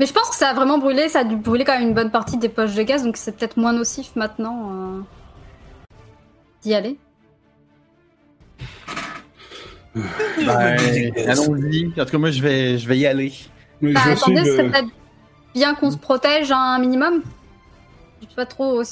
Mais 0.00 0.06
je 0.06 0.12
pense 0.12 0.28
que 0.30 0.34
ça 0.34 0.50
a 0.50 0.54
vraiment 0.54 0.78
brûlé, 0.78 1.08
ça 1.08 1.20
a 1.20 1.24
dû 1.24 1.36
brûler 1.36 1.64
quand 1.64 1.78
même 1.78 1.88
une 1.88 1.94
bonne 1.94 2.10
partie 2.10 2.36
des 2.36 2.48
poches 2.48 2.74
de 2.74 2.82
gaz, 2.82 3.04
donc 3.04 3.16
c'est 3.16 3.36
peut-être 3.36 3.56
moins 3.56 3.72
nocif 3.72 4.16
maintenant 4.16 4.72
euh, 4.72 5.00
d'y 6.62 6.74
aller. 6.74 6.98
Ben, 10.44 10.76
allons-y. 11.28 11.86
En 11.96 12.04
tout 12.04 12.10
cas, 12.10 12.18
moi, 12.18 12.32
je 12.32 12.42
vais, 12.42 12.78
je 12.78 12.88
vais 12.88 12.98
y 12.98 13.06
aller. 13.06 13.32
Mais 13.80 13.92
Bah, 13.92 14.00
je 14.02 14.08
vais 14.08 14.14
attendez, 14.16 14.44
c'est 14.44 14.68
peut-être 14.68 14.88
bien 15.54 15.76
qu'on 15.76 15.92
se 15.92 15.96
protège 15.96 16.50
un 16.50 16.80
minimum. 16.80 17.22
Je 18.20 18.26
sais 18.26 18.34
pas 18.34 18.44
trop 18.44 18.80
euh, 18.80 18.84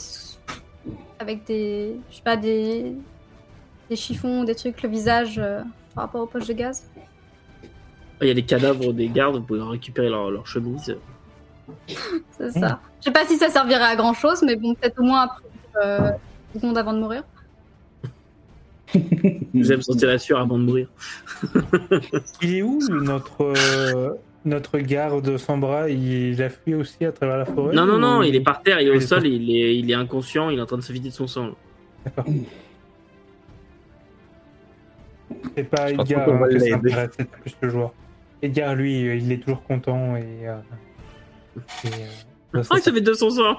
avec 1.18 1.44
des, 1.44 1.96
je 2.08 2.16
sais 2.16 2.22
pas 2.22 2.36
des, 2.36 2.92
des 3.90 3.96
chiffons, 3.96 4.44
des 4.44 4.54
trucs, 4.54 4.80
le 4.82 4.88
visage 4.88 5.40
euh, 5.42 5.62
par 5.96 6.04
rapport 6.04 6.22
aux 6.22 6.26
poches 6.26 6.46
de 6.46 6.52
gaz. 6.52 6.84
Il 8.22 8.28
y 8.28 8.30
a 8.30 8.34
des 8.34 8.42
cadavres 8.44 8.92
des 8.92 9.08
gardes, 9.08 9.36
vous 9.36 9.42
pouvez 9.42 9.62
récupérer 9.62 10.08
leur, 10.08 10.30
leur 10.30 10.46
chemise. 10.46 10.96
C'est 12.38 12.50
ça. 12.52 12.80
Je 13.00 13.04
sais 13.06 13.12
pas 13.12 13.24
si 13.26 13.36
ça 13.36 13.48
servirait 13.48 13.82
à 13.84 13.96
grand 13.96 14.14
chose, 14.14 14.42
mais 14.46 14.56
bon, 14.56 14.74
peut-être 14.74 14.98
au 15.00 15.04
moins 15.04 15.22
après 15.22 15.44
euh, 15.84 16.10
une 16.54 16.60
seconde 16.60 16.78
avant 16.78 16.92
de 16.92 16.98
mourir. 17.00 17.24
J'aime 19.54 19.80
sentir 19.82 20.08
la 20.08 20.18
sueur 20.18 20.40
avant 20.40 20.58
de 20.58 20.64
mourir. 20.64 20.88
Il 22.42 22.56
est 22.56 22.62
où 22.62 22.78
notre, 22.90 23.42
euh, 23.56 24.10
notre 24.44 24.78
garde 24.78 25.36
sans 25.38 25.56
bras 25.56 25.88
Il 25.88 26.40
a 26.42 26.50
fui 26.50 26.74
aussi 26.74 27.04
à 27.04 27.12
travers 27.12 27.38
la 27.38 27.44
forêt 27.46 27.74
Non, 27.74 27.86
non, 27.86 27.98
non, 27.98 28.18
ou- 28.20 28.22
il 28.24 28.34
est 28.36 28.40
par 28.42 28.62
terre, 28.62 28.80
il 28.80 28.88
est 28.88 28.90
au 28.90 28.94
Il 28.96 29.02
sol, 29.02 29.26
il 29.26 29.50
est, 29.56 29.76
il 29.78 29.90
est 29.90 29.94
inconscient, 29.94 30.50
il 30.50 30.58
est 30.58 30.62
en 30.62 30.66
train 30.66 30.76
de 30.76 30.82
se 30.82 30.92
vider 30.92 31.08
de 31.08 31.14
son 31.14 31.26
sang. 31.26 31.50
D'accord. 32.04 32.26
C'est 35.56 35.64
pas 35.64 35.90
Edgar 35.90 36.28
va 36.28 36.34
hein, 36.46 36.48
que 36.50 36.58
ça 36.58 36.64
l'aider. 36.66 36.72
intéresse, 36.74 37.10
c'est 37.16 37.30
plus 37.30 37.56
le 37.62 37.68
joueur. 37.70 37.92
Edgar, 38.42 38.74
lui, 38.74 39.08
euh, 39.08 39.14
il 39.16 39.30
est 39.32 39.38
toujours 39.38 39.62
content 39.62 40.16
et. 40.16 40.48
euh, 40.48 40.56
et, 41.84 41.88
euh, 41.88 42.62
Oh, 42.70 42.74
il 42.76 42.82
se 42.82 42.90
vide 42.90 43.04
de 43.06 43.14
son 43.14 43.30
sang 43.30 43.56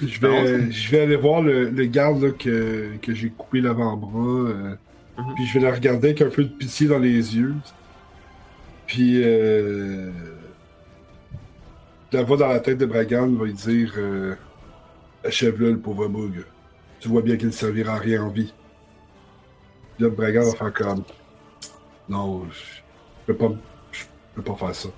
Je 0.00 0.20
vais, 0.20 0.70
je 0.70 0.90
vais 0.90 1.00
aller 1.00 1.16
voir 1.16 1.40
le, 1.40 1.70
le 1.70 1.84
garde 1.86 2.22
là, 2.22 2.30
que, 2.30 2.96
que 3.00 3.14
j'ai 3.14 3.30
coupé 3.30 3.60
l'avant-bras. 3.60 4.50
euh, 4.50 4.74
Mhm. 5.18 5.34
Puis 5.34 5.46
je 5.46 5.58
vais 5.58 5.66
le 5.66 5.74
regarder 5.74 6.08
avec 6.08 6.22
un 6.22 6.30
peu 6.30 6.42
de 6.44 6.48
pitié 6.48 6.88
dans 6.88 6.98
les 6.98 7.36
yeux. 7.36 7.54
Puis 8.86 9.20
euh, 9.22 10.10
la 12.12 12.22
voix 12.22 12.38
dans 12.38 12.48
la 12.48 12.60
tête 12.60 12.78
de 12.78 12.86
Bragan 12.86 13.28
va 13.34 13.44
lui 13.44 13.52
dire 13.52 13.92
euh, 13.98 14.34
Achève-le, 15.24 15.72
le 15.72 15.78
pauvre 15.78 16.08
Moog. 16.08 16.44
Tu 17.00 17.08
vois 17.08 17.20
bien 17.22 17.36
qu'il 17.36 17.48
ne 17.48 17.52
servira 17.52 17.94
à 17.94 17.98
rien 17.98 18.22
en 18.22 18.30
vie. 18.30 18.54
Puis 19.96 20.04
là, 20.04 20.10
Bragan 20.10 20.44
va 20.44 20.52
faire 20.52 20.72
comme 20.72 21.04
Non, 22.08 22.44
je 22.50 22.82
peux 23.26 23.34
pas, 23.34 23.48
je 23.48 23.71
peux 24.34 24.42
pas 24.42 24.54
faire 24.54 24.74
ça. 24.74 24.88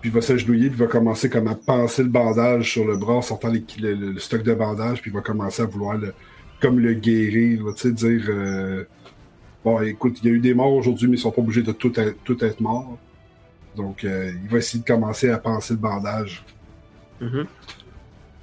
Puis 0.00 0.08
il 0.10 0.14
va 0.14 0.20
s'agenouiller, 0.22 0.68
puis 0.70 0.78
il 0.78 0.84
va 0.84 0.90
commencer 0.90 1.28
comme 1.28 1.48
à 1.48 1.54
penser 1.54 2.02
le 2.02 2.08
bandage 2.08 2.72
sur 2.72 2.84
le 2.86 2.96
bras, 2.96 3.14
en 3.14 3.22
sortant 3.22 3.48
les- 3.48 3.64
le, 3.78 4.18
stock 4.18 4.42
de 4.42 4.54
bandage, 4.54 5.02
puis 5.02 5.10
il 5.10 5.14
va 5.14 5.20
commencer 5.20 5.62
à 5.62 5.66
vouloir 5.66 5.98
le, 5.98 6.14
comme 6.60 6.78
le 6.80 6.94
guérir, 6.94 7.62
tu 7.76 7.82
sais, 7.82 7.92
dire 7.92 8.24
euh, 8.28 8.84
Bon, 9.62 9.78
écoute, 9.82 10.18
il 10.22 10.28
y 10.28 10.32
a 10.32 10.34
eu 10.34 10.40
des 10.40 10.54
morts 10.54 10.72
aujourd'hui, 10.72 11.06
mais 11.06 11.16
ils 11.16 11.20
sont 11.20 11.30
pas 11.30 11.42
obligés 11.42 11.62
de 11.62 11.72
tout 11.72 11.92
être, 12.00 12.16
tout 12.24 12.42
être 12.42 12.60
morts. 12.60 12.96
Donc, 13.76 14.04
euh, 14.04 14.32
il 14.42 14.48
va 14.48 14.56
essayer 14.58 14.82
de 14.82 14.86
commencer 14.86 15.28
à 15.28 15.36
penser 15.38 15.74
le 15.74 15.80
bandage. 15.80 16.42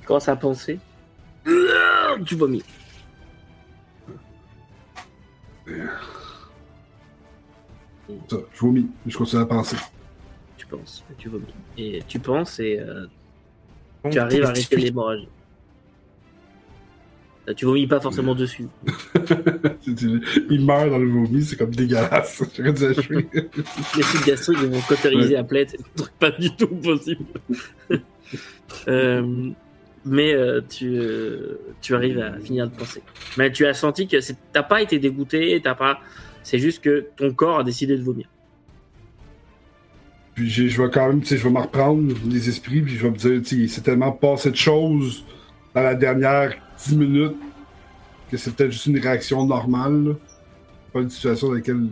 Tu 0.02 0.06
commences 0.06 0.30
à 0.30 0.36
penser. 0.36 0.80
Tu 2.24 2.36
vomis. 2.36 2.64
Ça, 8.30 8.38
je 8.54 8.60
vomis, 8.60 8.88
je 9.06 9.18
continue 9.18 9.42
à 9.42 9.46
penser. 9.46 9.78
Tu 10.58 10.66
penses, 10.68 11.04
tu 11.18 11.30
vomis. 11.30 11.46
Et 11.78 12.02
tu 12.08 12.20
penses 12.20 12.60
et 12.60 12.80
euh, 12.80 13.06
tu 14.10 14.20
arrives 14.20 14.44
à 14.44 14.50
arrêter 14.50 14.78
l'hémorragie. 14.78 15.28
Tu 17.56 17.66
vomis 17.66 17.88
pas 17.88 18.02
forcément 18.02 18.36
dessus. 18.36 18.68
il 19.88 20.66
meurt 20.66 20.90
dans 20.90 20.98
le 20.98 21.10
vomi, 21.10 21.44
c'est 21.44 21.56
comme 21.56 21.74
dégueulasse. 21.74 22.44
Les 22.60 24.04
sites 24.04 24.26
gastriques 24.26 24.60
ils 24.64 24.70
vont 24.70 24.82
cautériser 24.82 25.38
à 25.38 25.46
plaie, 25.46 25.66
c'est 25.70 25.80
un 25.80 25.84
truc 25.96 26.12
pas 26.20 26.32
du 26.32 26.56
tout 26.56 26.68
possible. 26.68 27.26
Euh, 28.90 29.52
mais 30.04 30.34
euh, 30.34 30.62
tu, 30.68 30.98
euh, 30.98 31.60
tu 31.82 31.96
arrives 31.96 32.20
à 32.20 32.38
finir 32.40 32.70
de 32.70 32.76
penser. 32.76 33.02
Mais 33.38 33.52
tu 33.52 33.66
as 33.66 33.74
senti 33.74 34.08
que 34.08 34.18
t'as 34.52 34.64
pas 34.64 34.82
été 34.82 35.00
dégoûté, 35.00 35.60
t'as 35.64 35.76
pas. 35.76 36.00
C'est 36.48 36.60
juste 36.60 36.82
que 36.82 37.08
ton 37.18 37.34
corps 37.34 37.60
a 37.60 37.64
décidé 37.66 37.98
de 37.98 38.02
vomir. 38.02 38.26
Puis 40.34 40.50
je 40.50 40.82
vais 40.82 40.90
quand 40.90 41.10
même, 41.10 41.20
tu 41.20 41.28
sais, 41.28 41.38
je 41.38 41.44
vais 41.44 41.50
me 41.50 41.60
reprendre 41.60 42.14
les 42.26 42.48
esprits, 42.48 42.82
puis 42.82 42.96
je 42.96 43.04
vais 43.04 43.10
me 43.10 43.18
dire, 43.18 43.42
tu 43.42 43.46
sais, 43.46 43.56
il 43.58 43.70
s'est 43.70 43.82
tellement 43.82 44.14
passé 44.14 44.50
de 44.50 44.56
choses 44.56 45.26
dans 45.76 45.82
la 45.82 45.94
dernière 45.94 46.54
10 46.86 46.96
minutes 46.96 47.36
que 48.32 48.38
c'est 48.38 48.56
peut-être 48.56 48.72
juste 48.72 48.86
une 48.86 48.98
réaction 48.98 49.46
normale. 49.46 50.06
là. 50.06 50.14
Pas 50.94 51.02
une 51.02 51.10
situation 51.10 51.50
dans 51.50 51.56
laquelle 51.56 51.90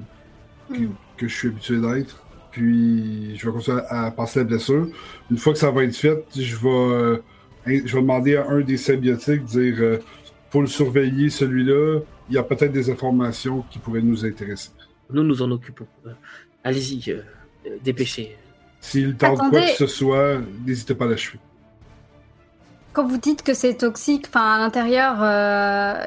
que, 0.70 0.84
que 1.18 1.28
je 1.28 1.36
suis 1.36 1.50
habitué 1.50 1.82
d'être. 1.82 2.24
Puis 2.52 3.36
je 3.36 3.46
vais 3.46 3.52
continuer 3.52 3.82
à, 3.90 4.06
à 4.06 4.12
passer 4.12 4.40
la 4.40 4.46
blessure. 4.46 4.88
Une 5.30 5.38
fois 5.38 5.52
que 5.52 5.60
ça 5.60 5.70
va 5.70 5.84
être 5.84 5.98
fait, 5.98 6.24
je 6.34 6.56
vais, 6.56 6.70
euh, 6.70 7.18
je 7.68 7.94
vais 7.94 8.02
demander 8.02 8.38
à 8.38 8.48
un 8.48 8.62
des 8.62 8.78
symbiotiques, 8.78 9.44
dire, 9.44 9.76
euh, 9.80 9.98
faut 10.50 10.62
le 10.62 10.68
surveiller 10.68 11.30
celui-là. 11.30 12.00
Il 12.30 12.36
y 12.36 12.38
a 12.38 12.44
peut-être 12.44 12.72
des 12.72 12.90
informations 12.90 13.64
qui 13.70 13.78
pourraient 13.80 14.02
nous 14.02 14.26
intéresser. 14.26 14.72
Nous 15.12 15.24
nous 15.24 15.42
en 15.42 15.52
occupons. 15.52 15.86
Euh, 16.08 16.12
Allez-y, 16.64 17.12
euh, 17.12 17.22
euh, 17.68 17.78
dépêchez. 17.84 18.36
S'il 18.82 19.16
tente 19.16 19.38
quoi 19.38 19.48
Attendez. 19.48 19.66
que 19.68 19.78
ce 19.78 19.88
soit, 19.88 20.40
n'hésitez 20.66 20.96
pas 20.96 21.06
à 21.06 21.10
l'achever. 21.10 21.40
Quand 22.94 23.06
vous 23.08 23.18
dites 23.18 23.44
que 23.44 23.54
c'est 23.54 23.76
toxique, 23.76 24.26
enfin 24.28 24.56
à 24.56 24.58
l'intérieur, 24.60 25.18
euh, 25.22 26.06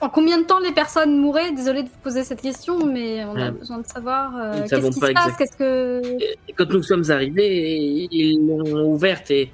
en 0.00 0.08
combien 0.08 0.38
de 0.38 0.44
temps 0.44 0.58
les 0.58 0.72
personnes 0.72 1.18
mourraient 1.18 1.52
Désolée 1.52 1.84
de 1.84 1.88
vous 1.88 1.98
poser 2.02 2.24
cette 2.24 2.42
question, 2.42 2.84
mais 2.84 3.24
on 3.24 3.36
a 3.36 3.46
Ah. 3.46 3.50
besoin 3.52 3.78
de 3.78 3.86
savoir 3.86 4.36
euh, 4.36 4.66
qu'est-ce 4.68 4.90
qui 4.90 5.00
pas 5.00 5.06
se 5.08 5.12
passe, 5.12 5.36
qu'est-ce 5.36 5.56
que. 5.56 6.02
Quand 6.56 6.68
nous 6.70 6.82
sommes 6.82 7.08
arrivés, 7.10 8.08
ils 8.10 8.46
l'ont 8.46 8.92
ouverte 8.92 9.30
et. 9.30 9.50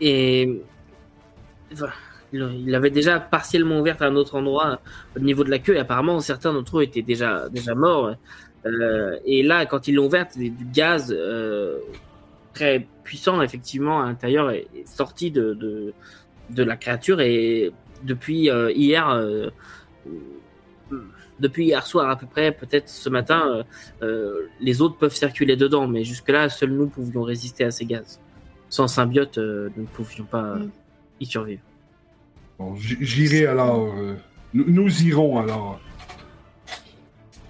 Et. 0.00 0.60
Il 2.32 2.74
avait 2.74 2.90
déjà 2.90 3.18
partiellement 3.20 3.80
ouvert 3.80 4.00
à 4.00 4.06
un 4.06 4.16
autre 4.16 4.36
endroit 4.36 4.80
au 5.16 5.20
niveau 5.20 5.44
de 5.44 5.50
la 5.50 5.58
queue 5.58 5.76
et 5.76 5.80
apparemment 5.80 6.20
certains 6.20 6.52
d'entre 6.52 6.78
eux 6.78 6.82
étaient 6.82 7.02
déjà 7.02 7.48
déjà 7.48 7.74
morts. 7.74 8.14
Euh, 8.66 9.18
et 9.24 9.42
là, 9.42 9.66
quand 9.66 9.88
ils 9.88 9.94
l'ont 9.94 10.06
ouverte, 10.06 10.36
du 10.38 10.52
gaz 10.72 11.14
euh, 11.16 11.78
très 12.52 12.86
puissant 13.04 13.42
effectivement 13.42 14.02
à 14.02 14.06
l'intérieur 14.06 14.50
est, 14.50 14.68
sorti 14.84 15.30
de, 15.30 15.54
de, 15.54 15.92
de 16.50 16.62
la 16.62 16.76
créature 16.76 17.20
et 17.20 17.72
depuis 18.04 18.50
euh, 18.50 18.70
hier 18.72 19.08
euh, 19.08 19.50
depuis 21.40 21.64
hier 21.64 21.86
soir 21.86 22.10
à 22.10 22.16
peu 22.16 22.26
près, 22.26 22.52
peut-être 22.52 22.88
ce 22.88 23.08
matin, 23.08 23.64
euh, 24.02 24.42
les 24.60 24.82
autres 24.82 24.98
peuvent 24.98 25.14
circuler 25.14 25.56
dedans, 25.56 25.86
mais 25.86 26.04
jusque-là, 26.04 26.50
seuls 26.50 26.70
nous 26.70 26.86
pouvions 26.86 27.22
résister 27.22 27.64
à 27.64 27.70
ces 27.70 27.86
gaz. 27.86 28.20
Sans 28.68 28.88
symbiote, 28.88 29.38
nous 29.38 29.82
ne 29.82 29.86
pouvions 29.86 30.24
pas 30.24 30.56
Mm. 30.56 30.70
y 31.20 31.26
survivre. 31.26 31.62
Bon, 32.60 32.76
j'irai 32.76 33.46
alors. 33.46 33.86
euh, 33.96 34.16
nous, 34.52 34.64
nous 34.68 35.02
irons 35.02 35.38
alors. 35.38 35.80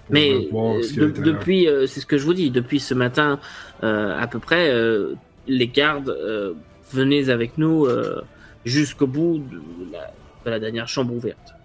Mais 0.09 0.31
euh, 0.77 0.81
ce 0.83 0.99
de- 1.01 1.07
depuis, 1.21 1.67
euh, 1.67 1.85
c'est 1.85 1.99
ce 1.99 2.05
que 2.05 2.17
je 2.17 2.23
vous 2.23 2.33
dis, 2.33 2.49
depuis 2.49 2.79
ce 2.79 2.93
matin 2.93 3.37
euh, 3.83 4.17
à 4.17 4.27
peu 4.27 4.39
près, 4.39 4.69
euh, 4.69 5.15
les 5.47 5.67
gardes 5.67 6.07
euh, 6.09 6.53
venaient 6.93 7.29
avec 7.29 7.57
nous 7.57 7.85
euh, 7.87 8.21
jusqu'au 8.63 9.05
bout 9.05 9.39
de 9.39 9.61
la, 9.91 10.13
de 10.45 10.49
la 10.49 10.59
dernière 10.61 10.87
chambre 10.87 11.13
ouverte. 11.13 11.55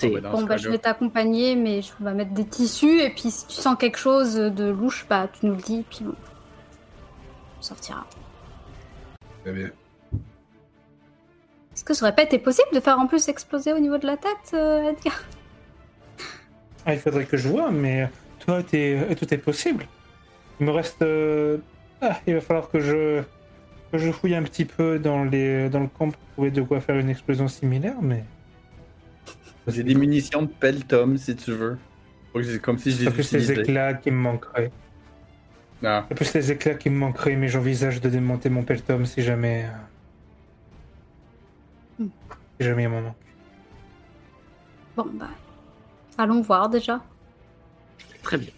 Bon, 0.00 0.38
ce 0.38 0.44
bah, 0.44 0.56
je 0.56 0.68
vais 0.68 0.78
t'accompagner, 0.78 1.56
mais 1.56 1.82
je 1.82 1.90
vais 1.98 2.14
mettre 2.14 2.32
des 2.34 2.46
tissus. 2.46 3.00
Et 3.00 3.10
puis, 3.10 3.32
si 3.32 3.48
tu 3.48 3.54
sens 3.54 3.76
quelque 3.76 3.98
chose 3.98 4.36
de 4.36 4.70
louche, 4.70 5.06
bah, 5.10 5.28
tu 5.32 5.46
nous 5.46 5.56
le 5.56 5.62
dis. 5.62 5.84
Puis 5.90 6.04
bon, 6.04 6.14
on 7.58 7.62
sortira. 7.62 8.06
Très 9.42 9.52
bien. 9.52 9.70
Que 11.90 11.96
ce 11.96 12.04
aurait 12.04 12.14
pas 12.14 12.22
été 12.22 12.38
possible 12.38 12.68
de 12.72 12.78
faire 12.78 13.00
en 13.00 13.08
plus 13.08 13.28
exploser 13.28 13.72
au 13.72 13.80
niveau 13.80 13.98
de 13.98 14.06
la 14.06 14.16
tête, 14.16 14.54
euh, 14.54 14.90
Edgar 14.92 15.24
Ah, 16.86 16.94
il 16.94 17.00
faudrait 17.00 17.24
que 17.24 17.36
je 17.36 17.48
vois, 17.48 17.72
mais 17.72 18.08
toi, 18.38 18.62
t'es- 18.62 19.08
tout 19.18 19.34
est 19.34 19.38
possible. 19.38 19.86
Il 20.60 20.66
me 20.66 20.70
reste. 20.70 21.02
euh, 21.02 21.58
Ah, 22.00 22.20
il 22.28 22.34
va 22.34 22.40
falloir 22.40 22.68
que 22.70 22.78
je 22.78 23.22
que 23.90 23.98
je 23.98 24.12
fouille 24.12 24.36
un 24.36 24.44
petit 24.44 24.66
peu 24.66 25.00
dans 25.00 25.24
les 25.24 25.68
dans 25.68 25.80
le 25.80 25.88
camp 25.88 26.10
pour 26.12 26.22
trouver 26.34 26.52
de 26.52 26.62
quoi 26.62 26.78
faire 26.80 26.94
une 26.96 27.10
explosion 27.10 27.48
similaire, 27.48 28.00
mais. 28.00 28.22
J'ai 29.66 29.82
des 29.82 29.96
munitions 29.96 30.42
de 30.42 30.46
pelletum 30.60 31.18
si 31.18 31.34
tu 31.34 31.50
veux. 31.50 31.76
J'ai- 32.36 32.60
Comme 32.60 32.78
si 32.78 32.90
les 32.92 33.10
plus 33.10 33.32
les 33.32 33.50
éclats 33.50 33.94
qui 33.94 34.12
me 34.12 34.16
manqueraient. 34.16 34.70
Ah. 35.84 36.04
C'est 36.08 36.14
plus 36.14 36.34
les 36.34 36.52
éclats 36.52 36.74
qui 36.76 36.88
me 36.88 36.98
manqueraient, 36.98 37.34
mais 37.34 37.48
j'envisage 37.48 38.00
de 38.00 38.08
démonter 38.08 38.48
mon 38.48 38.62
peltom 38.62 39.06
si 39.06 39.22
jamais. 39.22 39.66
Hmm. 42.00 42.08
Si 42.58 42.66
jamais 42.66 42.82
il 42.84 42.88
m'en 42.88 43.00
manque. 43.02 43.14
Bon, 44.96 45.06
bah, 45.14 45.28
allons 46.18 46.40
voir 46.40 46.68
déjà. 46.68 47.00
Très 48.22 48.38
bien. 48.38 48.50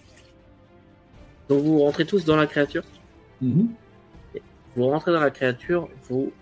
Donc 1.48 1.62
vous 1.62 1.80
rentrez 1.80 2.06
tous 2.06 2.24
dans 2.24 2.36
la 2.36 2.46
créature. 2.46 2.84
Mhm. 3.40 3.68
Vous 4.74 4.86
rentrez 4.86 5.12
dans 5.12 5.20
la 5.20 5.30
créature, 5.30 5.88
vous 6.08 6.32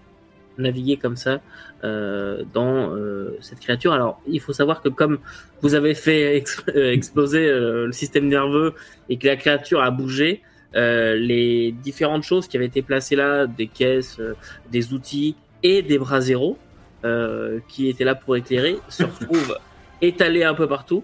naviguez 0.59 0.98
comme 0.98 1.16
ça 1.16 1.40
euh, 1.82 2.44
dans 2.53 2.94
euh, 2.94 3.36
cette 3.40 3.59
créature. 3.61 3.92
Alors, 3.92 4.20
il 4.26 4.40
faut 4.40 4.53
savoir 4.53 4.82
que 4.82 4.88
comme 4.88 5.18
vous 5.62 5.74
avez 5.74 5.94
fait 5.94 6.36
ex- 6.38 6.62
euh, 6.68 6.92
exploser 6.92 7.48
euh, 7.48 7.86
le 7.86 7.92
système 7.92 8.28
nerveux 8.28 8.74
et 9.09 9.16
que 9.18 9.26
la 9.26 9.36
créature 9.36 9.82
a 9.82 9.90
bougé, 9.90 10.42
euh, 10.76 11.16
les 11.16 11.72
différentes 11.72 12.22
choses 12.22 12.46
qui 12.46 12.57
avaient 12.57 12.66
été 12.66 12.82
placées 12.82 13.16
là, 13.16 13.46
des 13.46 13.66
caisses, 13.66 14.20
euh, 14.20 14.34
des 14.70 14.92
outils 14.92 15.34
et 15.64 15.82
des 15.82 15.98
bras 15.98 16.20
zéro 16.20 16.57
euh, 17.05 17.61
qui 17.68 17.88
étaient 17.88 18.05
là 18.05 18.14
pour 18.14 18.36
éclairer, 18.36 18.76
se 18.88 19.03
retrouvent 19.20 19.57
étalés 20.03 20.44
un 20.44 20.55
peu 20.55 20.66
partout. 20.68 21.03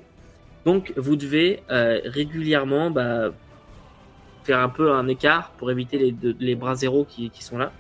Donc, 0.65 0.93
vous 0.97 1.17
devez 1.17 1.63
euh, 1.71 2.01
régulièrement 2.05 2.91
bah, 2.91 3.33
faire 4.45 4.61
un 4.61 4.69
peu 4.69 4.93
un 4.93 5.09
écart 5.09 5.51
pour 5.59 5.71
éviter 5.71 5.99
les, 5.99 6.13
de- 6.13 6.37
les 6.39 6.55
bras 6.55 6.75
zéro 6.75 7.05
qui, 7.05 7.31
qui 7.31 7.43
sont 7.45 7.59
là. 7.59 7.73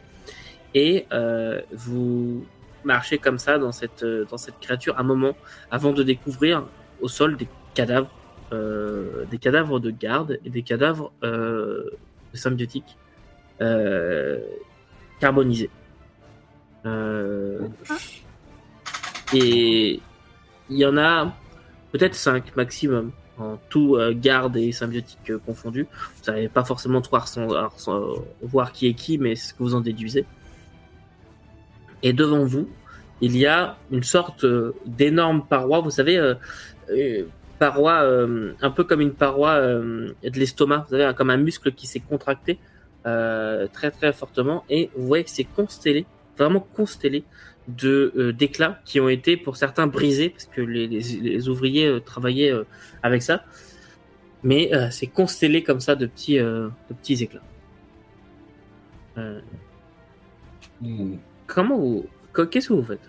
Et 0.74 1.06
euh, 1.12 1.60
vous 1.72 2.46
marchez 2.84 3.18
comme 3.18 3.38
ça 3.38 3.58
dans 3.58 3.72
cette, 3.72 4.04
dans 4.04 4.36
cette 4.36 4.58
créature 4.60 4.98
un 4.98 5.02
moment 5.02 5.36
avant 5.70 5.92
de 5.92 6.02
découvrir 6.02 6.64
au 7.00 7.08
sol 7.08 7.36
des 7.36 7.48
cadavres, 7.74 8.10
des 8.52 9.38
cadavres 9.38 9.80
de 9.80 9.90
garde 9.90 10.38
et 10.44 10.50
des 10.50 10.62
cadavres 10.62 11.12
symbiotiques 12.32 12.96
carbonisés. 15.20 15.70
Euh, 16.86 17.66
et 19.34 20.00
il 20.70 20.76
y 20.76 20.86
en 20.86 20.96
a 20.96 21.34
peut-être 21.92 22.14
5 22.14 22.56
maximum 22.56 23.12
en 23.38 23.58
tout 23.68 23.96
euh, 23.96 24.14
garde 24.16 24.56
et 24.56 24.72
symbiotique 24.72 25.30
euh, 25.30 25.38
confondus. 25.44 25.86
Vous 26.24 26.30
n'allez 26.32 26.48
pas 26.48 26.64
forcément 26.64 27.00
trop 27.00 27.18
ressent- 27.18 28.24
voir 28.42 28.72
qui 28.72 28.86
est 28.86 28.94
qui, 28.94 29.18
mais 29.18 29.36
ce 29.36 29.52
que 29.52 29.62
vous 29.62 29.74
en 29.74 29.80
déduisez. 29.80 30.24
Et 32.02 32.12
devant 32.12 32.44
vous, 32.44 32.68
il 33.20 33.36
y 33.36 33.46
a 33.46 33.76
une 33.90 34.02
sorte 34.02 34.44
euh, 34.44 34.74
d'énorme 34.86 35.44
paroi, 35.46 35.80
vous 35.80 35.90
savez, 35.90 36.16
euh, 36.18 36.34
euh, 36.90 37.24
paroi 37.58 38.02
euh, 38.02 38.52
un 38.62 38.70
peu 38.70 38.84
comme 38.84 39.00
une 39.00 39.12
paroi 39.14 39.50
euh, 39.52 40.12
de 40.22 40.38
l'estomac, 40.38 40.84
vous 40.88 40.96
savez, 40.96 41.12
comme 41.16 41.30
un 41.30 41.36
muscle 41.38 41.72
qui 41.72 41.86
s'est 41.86 42.00
contracté 42.00 42.58
euh, 43.06 43.66
très 43.72 43.90
très 43.90 44.12
fortement, 44.12 44.64
et 44.68 44.90
vous 44.96 45.06
voyez 45.06 45.24
que 45.24 45.30
c'est 45.30 45.44
constellé, 45.44 46.06
vraiment 46.36 46.60
constellé 46.60 47.24
de 47.68 48.12
euh, 48.16 48.32
d'éclats 48.32 48.80
qui 48.84 49.00
ont 49.00 49.08
été 49.08 49.36
pour 49.36 49.56
certains 49.56 49.86
brisés 49.86 50.28
parce 50.30 50.44
que 50.46 50.60
les, 50.60 50.86
les, 50.86 51.00
les 51.00 51.48
ouvriers 51.48 51.86
euh, 51.86 52.00
travaillaient 52.00 52.52
euh, 52.52 52.64
avec 53.02 53.22
ça, 53.22 53.44
mais 54.42 54.72
euh, 54.74 54.88
c'est 54.90 55.08
constellé 55.08 55.62
comme 55.62 55.80
ça 55.80 55.94
de 55.96 56.06
petits 56.06 56.38
euh, 56.38 56.68
de 56.90 56.94
petits 56.94 57.22
éclats. 57.22 57.42
Euh, 59.18 59.40
Hmm. 60.82 61.14
comment 61.46 61.78
vous 61.78 62.04
qu- 62.34 62.46
qu'est-ce 62.48 62.68
que 62.68 62.74
vous 62.74 62.84
faites? 62.84 63.00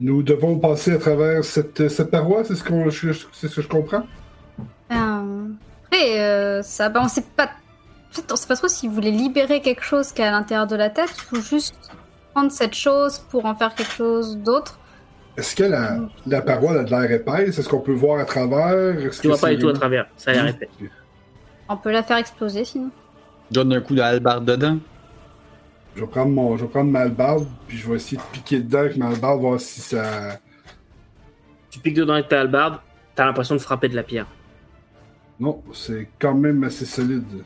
Nous 0.00 0.22
devons 0.22 0.58
passer 0.58 0.92
à 0.92 0.98
travers 0.98 1.44
cette, 1.44 1.88
cette 1.88 2.10
paroi, 2.10 2.44
c'est 2.44 2.54
ce, 2.54 2.64
qu'on, 2.64 2.90
c'est 2.90 3.12
ce 3.48 3.54
que 3.56 3.60
je 3.60 3.68
comprends? 3.68 4.06
Euh, 4.90 5.48
Après, 5.84 6.20
euh, 6.20 6.62
ça, 6.62 6.88
bah, 6.88 7.02
on 7.04 7.08
sait 7.08 7.24
pas. 7.36 7.50
En 8.14 8.20
fait, 8.20 8.32
on 8.32 8.36
sait 8.36 8.46
pas 8.46 8.54
trop 8.54 8.68
s'il 8.68 8.90
voulait 8.90 9.10
libérer 9.10 9.60
quelque 9.60 9.82
chose 9.82 10.12
qui 10.12 10.22
est 10.22 10.24
à 10.24 10.30
l'intérieur 10.30 10.68
de 10.68 10.76
la 10.76 10.88
tête 10.88 11.14
ou 11.32 11.36
juste 11.40 11.74
prendre 12.32 12.52
cette 12.52 12.74
chose 12.74 13.18
pour 13.18 13.44
en 13.44 13.56
faire 13.56 13.74
quelque 13.74 13.90
chose 13.92 14.38
d'autre. 14.38 14.78
Est-ce 15.36 15.56
que 15.56 15.64
la, 15.64 15.98
la 16.24 16.40
paroi 16.40 16.78
a 16.78 16.84
de 16.84 16.90
l'air 16.90 17.10
épaisse? 17.10 17.58
Est-ce 17.58 17.68
qu'on 17.68 17.80
peut 17.80 17.92
voir 17.92 18.20
à 18.20 18.24
travers? 18.24 19.00
Est-ce 19.00 19.20
Tu 19.20 19.26
vois 19.26 19.36
pas 19.36 19.50
du 19.50 19.58
tout 19.58 19.68
à 19.68 19.72
travers, 19.72 20.06
ça 20.16 20.30
a 20.30 20.34
l'air 20.34 20.46
épais. 20.46 20.68
On 21.68 21.76
peut 21.76 21.90
la 21.90 22.04
faire 22.04 22.18
exploser 22.18 22.64
sinon. 22.64 22.90
Donne 23.50 23.72
un 23.72 23.80
coup 23.80 23.96
de 23.96 24.00
hallebarde 24.00 24.44
dedans. 24.44 24.78
Je 25.96 26.02
vais 26.02 26.06
prendre 26.06 26.30
mon, 26.30 26.56
je 26.56 26.64
vais 26.64 26.70
prendre 26.70 26.90
ma 26.92 27.00
hallebarde, 27.00 27.48
puis 27.66 27.78
je 27.78 27.88
vais 27.88 27.96
essayer 27.96 28.16
de 28.16 28.22
piquer 28.32 28.60
dedans 28.60 28.78
avec 28.80 28.96
ma 28.96 29.08
hallebarde, 29.08 29.40
voir 29.40 29.60
si 29.60 29.80
ça. 29.80 30.38
Tu 31.68 31.80
piques 31.80 31.94
dedans 31.94 32.12
avec 32.12 32.28
ta 32.28 32.40
hallebarde, 32.40 32.78
t'as 33.16 33.26
l'impression 33.26 33.56
de 33.56 33.60
frapper 33.60 33.88
de 33.88 33.96
la 33.96 34.04
pierre. 34.04 34.26
Non, 35.40 35.60
c'est 35.72 36.08
quand 36.20 36.34
même 36.34 36.62
assez 36.62 36.84
solide. 36.84 37.42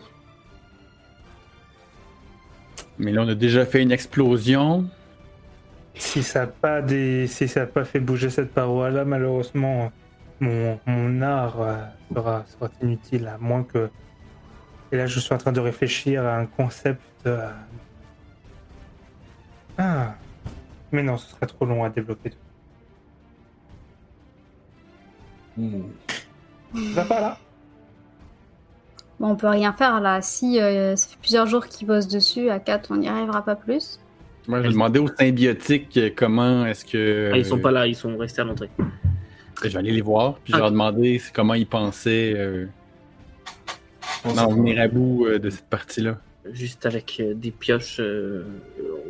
Mais 2.99 3.13
là, 3.13 3.23
on 3.23 3.29
a 3.29 3.35
déjà 3.35 3.65
fait 3.65 3.83
une 3.83 3.93
explosion. 3.93 4.89
Si 5.95 6.23
ça 6.23 6.41
n'a 6.41 6.47
pas, 6.49 6.83
des... 6.83 7.27
si 7.27 7.49
ça 7.49 7.63
a 7.63 7.67
pas 7.67 7.85
fait 7.85 8.01
bouger 8.01 8.31
cette 8.31 8.53
paroi-là, 8.53 9.05
malheureusement, 9.05 9.91
mon, 10.41 10.79
mon 10.87 11.23
art 11.23 11.61
euh, 11.61 11.77
sera, 12.15 12.45
sera 12.47 12.71
inutile, 12.83 13.27
à 13.29 13.39
moins 13.39 13.65
que. 13.65 13.91
Et 14.93 14.97
là, 14.97 15.07
je 15.07 15.21
suis 15.21 15.35
en 15.35 15.39
train 15.39 15.53
de 15.53 15.61
réfléchir 15.61 16.25
à 16.25 16.37
un 16.37 16.47
concept. 16.47 17.01
euh, 17.27 17.51
Ah 19.77 20.15
Mais 20.93 21.03
non, 21.03 21.17
ce 21.19 21.31
serait 21.31 21.47
trop 21.47 21.67
long 21.67 21.85
à 21.85 21.91
développer. 21.91 22.33
Hmm. 25.57 25.83
Va 26.95 27.05
pas 27.05 27.21
là? 27.21 27.39
Bon, 29.21 29.31
on 29.31 29.37
peut 29.37 29.49
rien 29.49 29.73
faire 29.73 30.01
là. 30.01 30.23
Si 30.23 30.61
euh, 30.61 30.95
ça 30.97 31.09
fait 31.09 31.17
plusieurs 31.21 31.47
jours 31.47 31.67
qu'ils 31.67 31.87
bossent 31.87 32.07
dessus, 32.09 32.51
à 32.51 32.61
4, 32.61 32.91
on 32.93 32.97
n'y 32.99 33.09
arrivera 33.09 33.43
pas 33.43 33.57
plus. 33.57 33.99
Moi, 34.47 34.63
je 34.63 34.69
demandais 34.71 34.99
aux 35.01 35.09
symbiotiques 35.09 35.97
euh, 35.97 36.11
comment 36.15 36.65
est-ce 36.67 36.85
que. 36.85 37.31
Ah, 37.33 37.37
ils 37.39 37.45
sont 37.45 37.59
pas 37.59 37.71
là, 37.73 37.87
ils 37.87 37.97
sont 37.97 38.17
restés 38.17 38.41
à 38.41 38.45
l'entrée. 38.45 38.71
Je 39.63 39.69
vais 39.69 39.77
aller 39.79 39.93
les 39.93 40.01
voir, 40.03 40.35
puis 40.45 40.53
je 40.53 40.53
vais 40.53 40.59
Ah. 40.59 40.63
leur 40.63 40.71
demander 40.71 41.21
comment 41.35 41.55
ils 41.55 41.67
pensaient 41.67 42.33
euh, 42.37 42.67
s'en 44.35 44.53
venir 44.55 44.81
à 44.81 44.89
bout 44.89 45.27
euh, 45.27 45.39
de 45.39 45.51
cette 45.51 45.67
partie-là. 45.67 46.17
Juste 46.53 46.87
avec 46.87 47.19
euh, 47.21 47.35
des 47.35 47.51
pioches. 47.51 47.99
euh, 48.01 48.45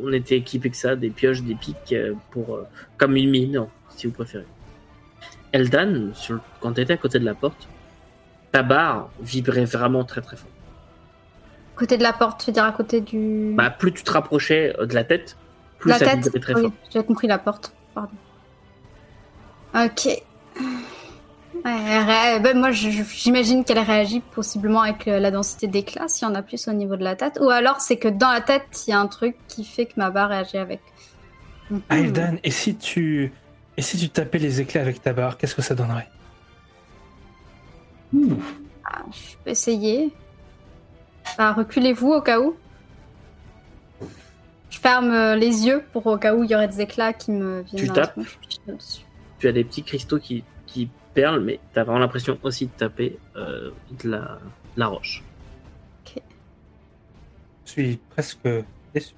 on 0.02 0.12
était 0.12 0.36
équipés 0.38 0.70
que 0.70 0.76
ça, 0.76 0.96
des 0.96 1.10
pioches, 1.10 1.42
des 1.42 1.54
pics 1.54 1.76
euh, 1.92 2.14
pour 2.30 2.54
euh, 2.54 2.62
comme 2.96 3.14
une 3.16 3.30
mine, 3.30 3.66
si 3.96 4.06
vous 4.06 4.12
préférez. 4.14 4.46
Eldan, 5.52 6.10
sur 6.14 6.40
quand 6.60 6.72
tu 6.72 6.80
étais 6.80 6.94
à 6.94 6.96
côté 6.96 7.18
de 7.18 7.24
la 7.24 7.34
porte, 7.34 7.68
ta 8.52 8.62
barre 8.62 9.10
vibrait 9.20 9.64
vraiment 9.64 10.04
très 10.04 10.20
très 10.20 10.36
fort. 10.36 10.50
Côté 11.76 11.96
de 11.96 12.02
la 12.02 12.12
porte, 12.12 12.40
tu 12.40 12.46
veux 12.46 12.52
dire 12.52 12.64
à 12.64 12.72
côté 12.72 13.00
du. 13.00 13.54
Bah, 13.56 13.70
plus 13.70 13.92
tu 13.92 14.02
te 14.02 14.10
rapprochais 14.10 14.74
euh, 14.78 14.86
de 14.86 14.94
la 14.94 15.04
tête, 15.04 15.36
plus 15.78 15.90
la 15.90 15.98
ça 15.98 16.04
tête. 16.06 16.24
vibrait 16.24 16.40
très 16.40 16.54
oui, 16.54 16.62
fort. 16.62 16.72
j'ai 16.92 17.04
compris 17.04 17.28
la 17.28 17.38
porte. 17.38 17.72
Pardon. 17.94 18.10
Ok. 19.74 20.08
Ouais, 21.64 22.40
ben, 22.40 22.58
moi, 22.58 22.70
j'imagine 22.70 23.64
qu'elle 23.64 23.78
réagit 23.80 24.20
possiblement 24.20 24.82
avec 24.82 25.08
euh, 25.08 25.18
la 25.18 25.30
densité 25.30 25.66
d'éclat, 25.66 26.08
s'il 26.08 26.26
y 26.26 26.30
en 26.30 26.34
a 26.34 26.42
plus 26.42 26.68
au 26.68 26.72
niveau 26.72 26.96
de 26.96 27.04
la 27.04 27.16
tête. 27.16 27.38
Ou 27.40 27.50
alors, 27.50 27.80
c'est 27.80 27.96
que 27.96 28.08
dans 28.08 28.30
la 28.30 28.40
tête, 28.40 28.84
il 28.86 28.90
y 28.90 28.92
a 28.92 29.00
un 29.00 29.06
truc 29.06 29.36
qui 29.48 29.64
fait 29.64 29.86
que 29.86 29.92
ma 29.96 30.10
barre 30.10 30.30
réagit 30.30 30.58
avec. 30.58 30.80
Aildan, 31.90 32.36
et 32.44 32.50
si 32.50 32.76
tu 32.76 33.32
et 33.76 33.82
si 33.82 33.98
tu 33.98 34.08
tapais 34.08 34.38
les 34.38 34.60
éclats 34.60 34.80
avec 34.80 35.02
ta 35.02 35.12
barre, 35.12 35.36
qu'est-ce 35.36 35.54
que 35.54 35.62
ça 35.62 35.74
donnerait? 35.74 36.08
Ah, 38.84 39.04
je 39.12 39.36
peux 39.44 39.50
essayer. 39.50 40.12
Bah, 41.36 41.52
reculez-vous 41.52 42.12
au 42.12 42.22
cas 42.22 42.40
où. 42.40 42.56
Je 44.70 44.78
ferme 44.78 45.34
les 45.34 45.66
yeux 45.66 45.84
pour 45.92 46.06
au 46.06 46.16
cas 46.18 46.34
où 46.34 46.44
il 46.44 46.50
y 46.50 46.54
aurait 46.54 46.68
des 46.68 46.80
éclats 46.80 47.12
qui 47.12 47.32
me 47.32 47.62
viennent 47.62 47.86
Tu 47.86 47.92
tapes 47.92 48.18
je. 48.18 48.98
Tu 49.38 49.48
as 49.48 49.52
des 49.52 49.64
petits 49.64 49.82
cristaux 49.82 50.18
qui, 50.18 50.44
qui 50.66 50.88
perlent, 51.14 51.40
mais 51.40 51.60
tu 51.72 51.78
as 51.78 51.84
vraiment 51.84 52.00
l'impression 52.00 52.38
aussi 52.42 52.66
de 52.66 52.72
taper 52.72 53.18
euh, 53.36 53.70
de, 54.02 54.10
la, 54.10 54.18
de 54.18 54.80
la 54.80 54.86
roche. 54.86 55.22
Je 57.68 57.72
suis 57.72 57.98
presque 58.10 58.48
déçu. 58.94 59.14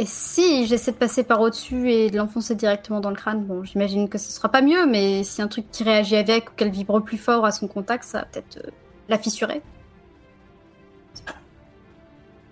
Et 0.00 0.06
si 0.06 0.66
j'essaie 0.66 0.92
de 0.92 0.96
passer 0.96 1.24
par 1.24 1.40
au-dessus 1.40 1.90
et 1.90 2.08
de 2.08 2.16
l'enfoncer 2.16 2.54
directement 2.54 3.00
dans 3.00 3.10
le 3.10 3.16
crâne, 3.16 3.44
bon, 3.44 3.64
j'imagine 3.64 4.08
que 4.08 4.16
ce 4.16 4.30
sera 4.30 4.48
pas 4.48 4.62
mieux, 4.62 4.86
mais 4.86 5.24
si 5.24 5.42
un 5.42 5.48
truc 5.48 5.68
qui 5.72 5.82
réagit 5.82 6.14
avec 6.14 6.50
ou 6.50 6.54
qu'elle 6.54 6.70
vibre 6.70 7.02
plus 7.02 7.18
fort 7.18 7.44
à 7.44 7.50
son 7.50 7.66
contact, 7.66 8.04
ça 8.04 8.20
va 8.20 8.24
peut-être 8.26 8.58
euh, 8.64 8.70
la 9.08 9.18
fissurer. 9.18 9.60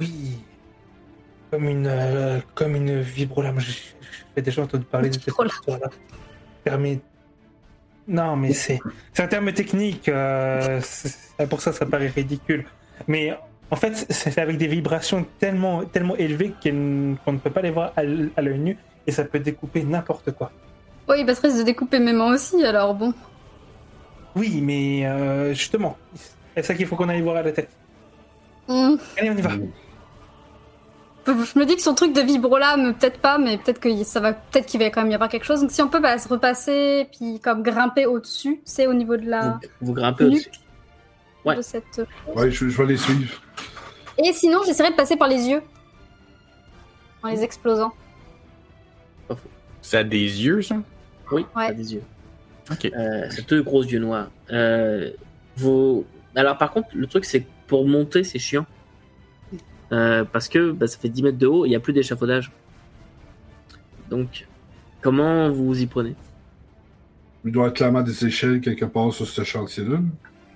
Oui. 0.01 0.39
Comme 1.51 1.69
une 1.69 1.87
euh, 1.87 2.41
comme 2.55 2.75
une 2.75 3.01
vibrolame. 3.01 3.61
J'ai 4.37 4.43
déjà 4.43 4.63
entendu 4.63 4.85
parler 4.85 5.09
de 5.09 5.15
cette 5.15 5.29
histoire-là. 5.29 5.89
Permet. 6.65 7.01
Non, 8.09 8.37
mais 8.37 8.53
c'est 8.53 8.81
c'est 9.13 9.23
un 9.23 9.29
terme 9.29 9.53
technique. 9.53 10.09
euh, 10.09 10.81
c'est- 10.83 11.47
pour 11.49 11.61
ça, 11.61 11.73
ça 11.73 11.87
paraît 11.87 12.09
ridicule. 12.09 12.67
Mais 13.07 13.39
en 13.71 13.77
fait, 13.77 14.07
c'est 14.11 14.39
avec 14.39 14.59
des 14.59 14.67
vibrations 14.67 15.27
tellement 15.39 15.85
tellement 15.85 16.17
élevées 16.17 16.53
qu'on 16.63 17.33
ne 17.33 17.39
peut 17.39 17.51
pas 17.51 17.63
les 17.63 17.71
voir 17.71 17.93
à 17.97 18.03
l'œil 18.03 18.59
nu 18.59 18.79
et 19.07 19.13
ça 19.13 19.25
peut 19.25 19.41
découper 19.41 19.83
n'importe 19.83 20.33
quoi. 20.33 20.51
Oui, 21.09 21.25
bah, 21.25 21.35
ça 21.35 21.43
risque 21.43 21.59
de 21.59 21.63
découper 21.63 22.01
mes 22.01 22.13
mains 22.13 22.35
aussi, 22.35 22.65
alors 22.65 22.95
bon. 22.95 23.15
Oui, 24.35 24.61
mais 24.61 25.07
euh, 25.07 25.55
justement, 25.55 25.97
c'est 26.55 26.65
ça 26.65 26.75
qu'il 26.75 26.87
faut 26.87 26.97
qu'on 26.97 27.09
aille 27.09 27.23
voir 27.23 27.37
à 27.37 27.43
la 27.43 27.53
tête. 27.53 27.71
Hmm. 28.69 28.97
Allez, 29.17 29.31
on 29.31 29.37
y 29.37 29.41
va. 29.41 29.51
Je 31.27 31.59
me 31.59 31.65
dis 31.65 31.75
que 31.75 31.83
son 31.83 31.95
truc 31.95 32.13
de 32.13 32.21
vibrolame, 32.21 32.95
peut-être 32.95 33.19
pas, 33.19 33.39
mais 33.39 33.59
peut-être 33.59 33.81
que 33.81 34.05
ça 34.05 34.21
va, 34.21 34.33
peut-être 34.33 34.67
qu'il 34.67 34.79
va 34.79 34.91
quand 34.91 35.03
même 35.03 35.11
y 35.11 35.15
avoir 35.15 35.29
quelque 35.29 35.45
chose. 35.45 35.61
Donc 35.61 35.73
si 35.73 35.83
on 35.83 35.89
peut 35.89 36.01
bah, 36.01 36.19
se 36.19 36.29
repasser, 36.29 37.09
puis 37.17 37.41
comme 37.41 37.63
grimper 37.63 38.07
au-dessus, 38.07 38.61
c'est 38.65 38.87
au 38.87 38.95
niveau 38.95 39.17
de 39.17 39.29
la, 39.29 39.59
Vous, 39.81 39.89
vous 39.89 39.93
grimpez 39.93 40.25
au-dessus. 40.25 40.51
Ouais. 41.47 41.57
de 41.57 41.63
cette. 41.63 42.01
Ouais, 42.35 42.51
je, 42.51 42.69
je 42.69 42.77
vais 42.83 42.87
les 42.87 42.97
suivre. 42.97 43.41
Et 44.19 44.33
sinon, 44.33 44.61
j'essaierai 44.67 44.91
de 44.91 44.97
passer 44.97 45.17
par 45.17 45.29
les 45.29 45.47
yeux, 45.49 45.63
en 47.23 47.29
les 47.29 47.43
explosant. 47.43 47.93
Ça 49.83 50.01
a 50.01 50.05
des 50.05 50.19
yeux, 50.45 50.63
ça? 50.63 50.77
Oui, 51.31 51.47
Ouais. 51.55 51.69
t'as 51.69 51.73
des 51.75 51.95
yeux. 51.95 52.03
Ok. 52.73 52.87
Euh, 52.87 53.27
c'est 53.31 53.49
deux 53.49 53.63
gros 53.63 53.85
yeux 53.85 54.01
noirs. 54.01 54.29
Euh, 54.51 55.11
vos... 55.57 56.05
Alors 56.35 56.59
par 56.59 56.73
contre, 56.73 56.89
le 56.95 57.07
truc 57.07 57.25
c'est 57.25 57.43
que 57.43 57.49
pour 57.69 57.87
monter, 57.87 58.25
c'est 58.25 58.41
chiant. 58.41 58.67
Euh, 59.93 60.25
parce 60.25 60.49
que 60.49 60.73
bah, 60.73 60.89
ça 60.89 60.99
fait 60.99 61.09
10 61.09 61.23
mètres 61.23 61.39
de 61.39 61.47
haut, 61.47 61.65
il 61.65 61.69
n'y 61.69 61.77
a 61.77 61.81
plus 61.81 61.93
d'échafaudage. 61.93 62.51
Donc, 64.11 64.47
comment 65.01 65.49
vous 65.51 65.67
vous 65.67 65.81
y 65.83 65.87
prenez? 65.87 66.17
Il 67.45 67.53
doit 67.53 67.69
être 67.69 67.75
clairement 67.75 68.03
des 68.03 68.27
échelles 68.27 68.61
quelque 68.61 68.85
part 68.87 69.13
sur 69.13 69.27
ce 69.29 69.45
chantier-là. 69.45 69.99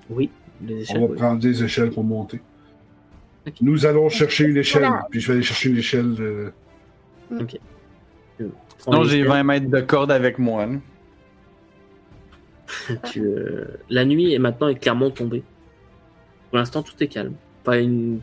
Oui, 0.08 0.28
les 0.62 0.80
échelles. 0.82 0.96
On 0.98 1.06
va 1.06 1.12
oui. 1.12 1.16
prendre 1.16 1.40
des 1.40 1.62
échelles 1.64 1.90
pour 1.90 2.04
monter. 2.04 2.40
Ok. 3.46 3.54
Nous 3.60 3.86
allons 3.86 4.08
chercher 4.08 4.44
une 4.44 4.56
échelle, 4.56 4.82
Voilà. 4.82 5.06
puis 5.10 5.20
je 5.20 5.28
vais 5.28 5.34
aller 5.34 5.42
chercher 5.42 5.70
une 5.70 5.78
échelle. 5.78 6.14
euh, 6.20 6.50
Prends 8.78 8.92
Non, 8.92 9.02
les 9.02 9.08
j'ai 9.10 9.16
échelles. 9.20 9.28
20 9.28 9.42
mètres 9.44 9.70
de 9.70 9.80
corde 9.80 10.10
avec 10.12 10.38
moi. 10.38 10.66
Tu, 13.04 13.20
euh, 13.22 13.64
La 13.88 14.04
nuit 14.04 14.32
est 14.32 14.38
maintenant 14.38 14.68
est 14.68 14.76
clairement 14.78 15.10
tombée. 15.10 15.42
Pour 16.50 16.58
l'instant, 16.58 16.82
tout 16.82 16.94
est 17.02 17.08
calme. 17.08 17.34
Pas 17.64 17.78
une, 17.78 18.20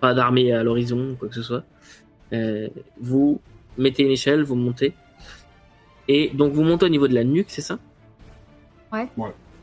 pas 0.00 0.14
d'armée 0.14 0.52
à 0.52 0.62
l'horizon 0.62 1.10
ou 1.12 1.14
quoi 1.16 1.28
que 1.28 1.34
ce 1.34 1.42
soit. 1.42 1.64
Euh, 2.32 2.68
vous 3.00 3.40
mettez 3.76 4.02
une 4.02 4.10
échelle, 4.10 4.42
vous 4.42 4.54
montez. 4.56 4.92
Et 6.08 6.30
donc 6.34 6.52
vous 6.52 6.62
montez 6.62 6.86
au 6.86 6.88
niveau 6.88 7.06
de 7.08 7.14
la 7.14 7.24
nuque, 7.24 7.46
c'est 7.50 7.62
ça? 7.62 7.78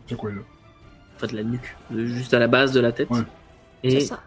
C'est 0.07 0.15
quoi 0.15 0.31
là? 0.31 0.41
Enfin 1.15 1.27
de 1.27 1.35
la 1.37 1.43
nuque, 1.43 1.75
de- 1.91 2.05
juste 2.05 2.33
à 2.33 2.39
la 2.39 2.47
base 2.47 2.71
de 2.73 2.79
la 2.79 2.91
tête. 2.91 3.09
Ouais. 3.09 3.19
Et 3.83 3.91
C'est 3.99 4.07
ça. 4.07 4.19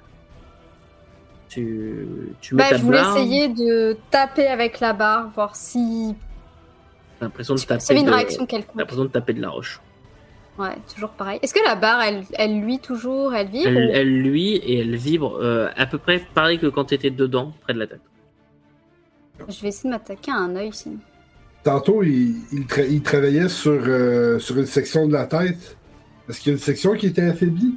tu, 1.49 2.07
tu 2.41 2.55
mets 2.55 2.63
Bah, 2.63 2.71
ta 2.71 2.77
je 2.77 2.83
voulais 2.83 2.99
barre. 3.01 3.17
essayer 3.17 3.49
de 3.49 3.97
taper 4.11 4.47
avec 4.47 4.81
la 4.81 4.93
barre, 4.93 5.29
voir 5.35 5.57
si 5.57 6.15
T'as 7.19 7.27
l'impression 7.27 7.55
de 7.55 7.61
taper. 7.61 7.95
une 7.99 8.07
de- 8.07 8.11
réaction 8.13 8.47
quelconque. 8.47 8.77
l'impression 8.77 9.05
de 9.05 9.09
taper 9.11 9.33
de 9.33 9.41
la 9.43 9.49
roche. 9.51 9.81
Ouais, 10.59 10.77
toujours 10.93 11.11
pareil. 11.11 11.39
Est-ce 11.43 11.55
que 11.55 11.65
la 11.65 11.75
barre, 11.77 12.01
elle, 12.03 12.25
elle 12.35 12.61
luit 12.61 12.81
toujours, 12.81 13.33
elle 13.35 13.49
vibre 13.49 13.69
Elle, 13.69 13.77
ou- 13.77 13.91
elle 13.93 14.23
luit 14.23 14.57
et 14.57 14.81
elle 14.81 14.97
vibre 14.97 15.37
euh, 15.41 15.69
à 15.77 15.87
peu 15.87 15.99
près 15.99 16.21
pareil 16.35 16.59
que 16.59 16.67
quand 16.67 16.85
t'étais 16.87 17.11
dedans, 17.11 17.53
près 17.61 17.75
de 17.75 17.79
la 17.79 17.87
tête. 17.87 18.01
Je 19.49 19.63
vais 19.63 19.69
essayer 19.69 19.89
de 19.89 19.95
m'attaquer 19.95 20.33
à 20.33 20.37
un 20.37 20.57
œil 20.57 20.71
sinon. 20.73 20.99
Tantôt, 21.63 22.03
il, 22.03 22.37
il, 22.53 22.65
tra- 22.67 22.87
il 22.89 23.03
travaillait 23.03 23.49
sur, 23.49 23.73
euh, 23.73 24.39
sur 24.39 24.57
une 24.59 24.67
section 24.67 25.07
de 25.07 25.13
la 25.13 25.27
tête. 25.27 25.77
Est-ce 26.29 26.41
qu'il 26.41 26.51
y 26.51 26.55
a 26.55 26.57
une 26.57 26.63
section 26.63 26.95
qui 26.95 27.07
était 27.07 27.23
affaiblie? 27.23 27.75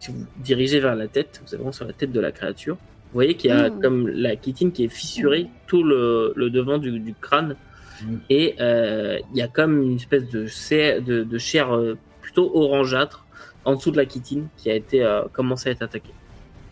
si 0.00 0.12
vous 0.12 0.24
dirigez 0.36 0.78
vers 0.78 0.94
la 0.94 1.08
tête, 1.08 1.40
vous 1.42 1.48
avez 1.48 1.56
vraiment 1.56 1.72
sur 1.72 1.84
la 1.84 1.92
tête 1.92 2.12
de 2.12 2.20
la 2.20 2.30
créature. 2.30 2.76
Vous 2.76 3.14
voyez 3.14 3.34
qu'il 3.34 3.50
y 3.50 3.52
a 3.52 3.68
Mm. 3.68 3.80
comme 3.80 4.06
la 4.08 4.40
chitine 4.40 4.70
qui 4.70 4.84
est 4.84 4.88
fissurée 4.88 5.48
tout 5.66 5.82
le, 5.82 6.32
le 6.36 6.50
devant 6.50 6.78
du, 6.78 7.00
du 7.00 7.14
crâne. 7.20 7.56
Mm. 8.02 8.14
Et 8.30 8.54
euh, 8.60 9.18
il 9.32 9.38
y 9.38 9.42
a 9.42 9.48
comme 9.48 9.82
une 9.82 9.96
espèce 9.96 10.28
de, 10.28 10.46
chair- 10.46 11.02
de, 11.02 11.24
de 11.24 11.38
chair 11.38 11.74
euh, 11.74 11.98
plutôt 12.20 12.48
orangeâtre 12.54 13.26
en 13.64 13.74
dessous 13.74 13.90
de 13.90 13.96
la 13.96 14.08
chitine 14.08 14.46
qui 14.56 14.70
a 14.70 14.74
été 14.76 15.02
euh, 15.02 15.22
commencé 15.32 15.68
à 15.68 15.72
être 15.72 15.82
attaquée. 15.82 16.14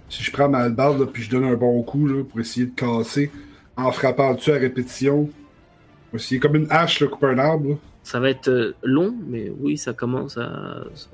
Si 0.09 0.23
je 0.23 0.31
prends 0.31 0.49
ma 0.49 0.69
là, 0.69 0.95
puis 1.13 1.25
je 1.25 1.31
donne 1.31 1.45
un 1.47 1.57
bon 1.57 1.83
coup 1.83 2.07
là, 2.07 2.23
pour 2.23 2.39
essayer 2.39 2.67
de 2.67 2.75
casser 2.77 3.33
en 3.77 3.91
frappant 3.91 4.35
dessus 4.35 4.53
à 4.53 4.59
répétition. 4.59 5.29
Pour 6.11 6.21
essayer 6.21 6.39
comme 6.39 6.55
une 6.55 6.69
hache, 6.71 7.01
là, 7.01 7.09
couper 7.09 7.27
un 7.27 7.39
arbre. 7.39 7.71
là. 7.71 7.75
Ça 8.07 8.21
va 8.21 8.31
être 8.31 8.47
euh, 8.49 8.77
long, 8.85 9.13
mais 9.27 9.51
oui, 9.59 9.77
ça 9.77 9.93
commence 9.93 10.39
à. 10.39 10.85
Ça, 10.95 11.09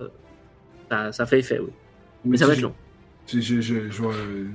ça, 0.91 1.13
ça 1.13 1.25
fait 1.27 1.39
effet, 1.39 1.59
oui. 1.59 1.71
Mais 2.27 2.37
ça 2.37 2.47
va 2.47 2.53
être 2.53 2.61
long. 2.61 2.75
je, 3.27 3.41
je, 3.41 3.61
je, 3.63 3.75
vais, 3.75 3.89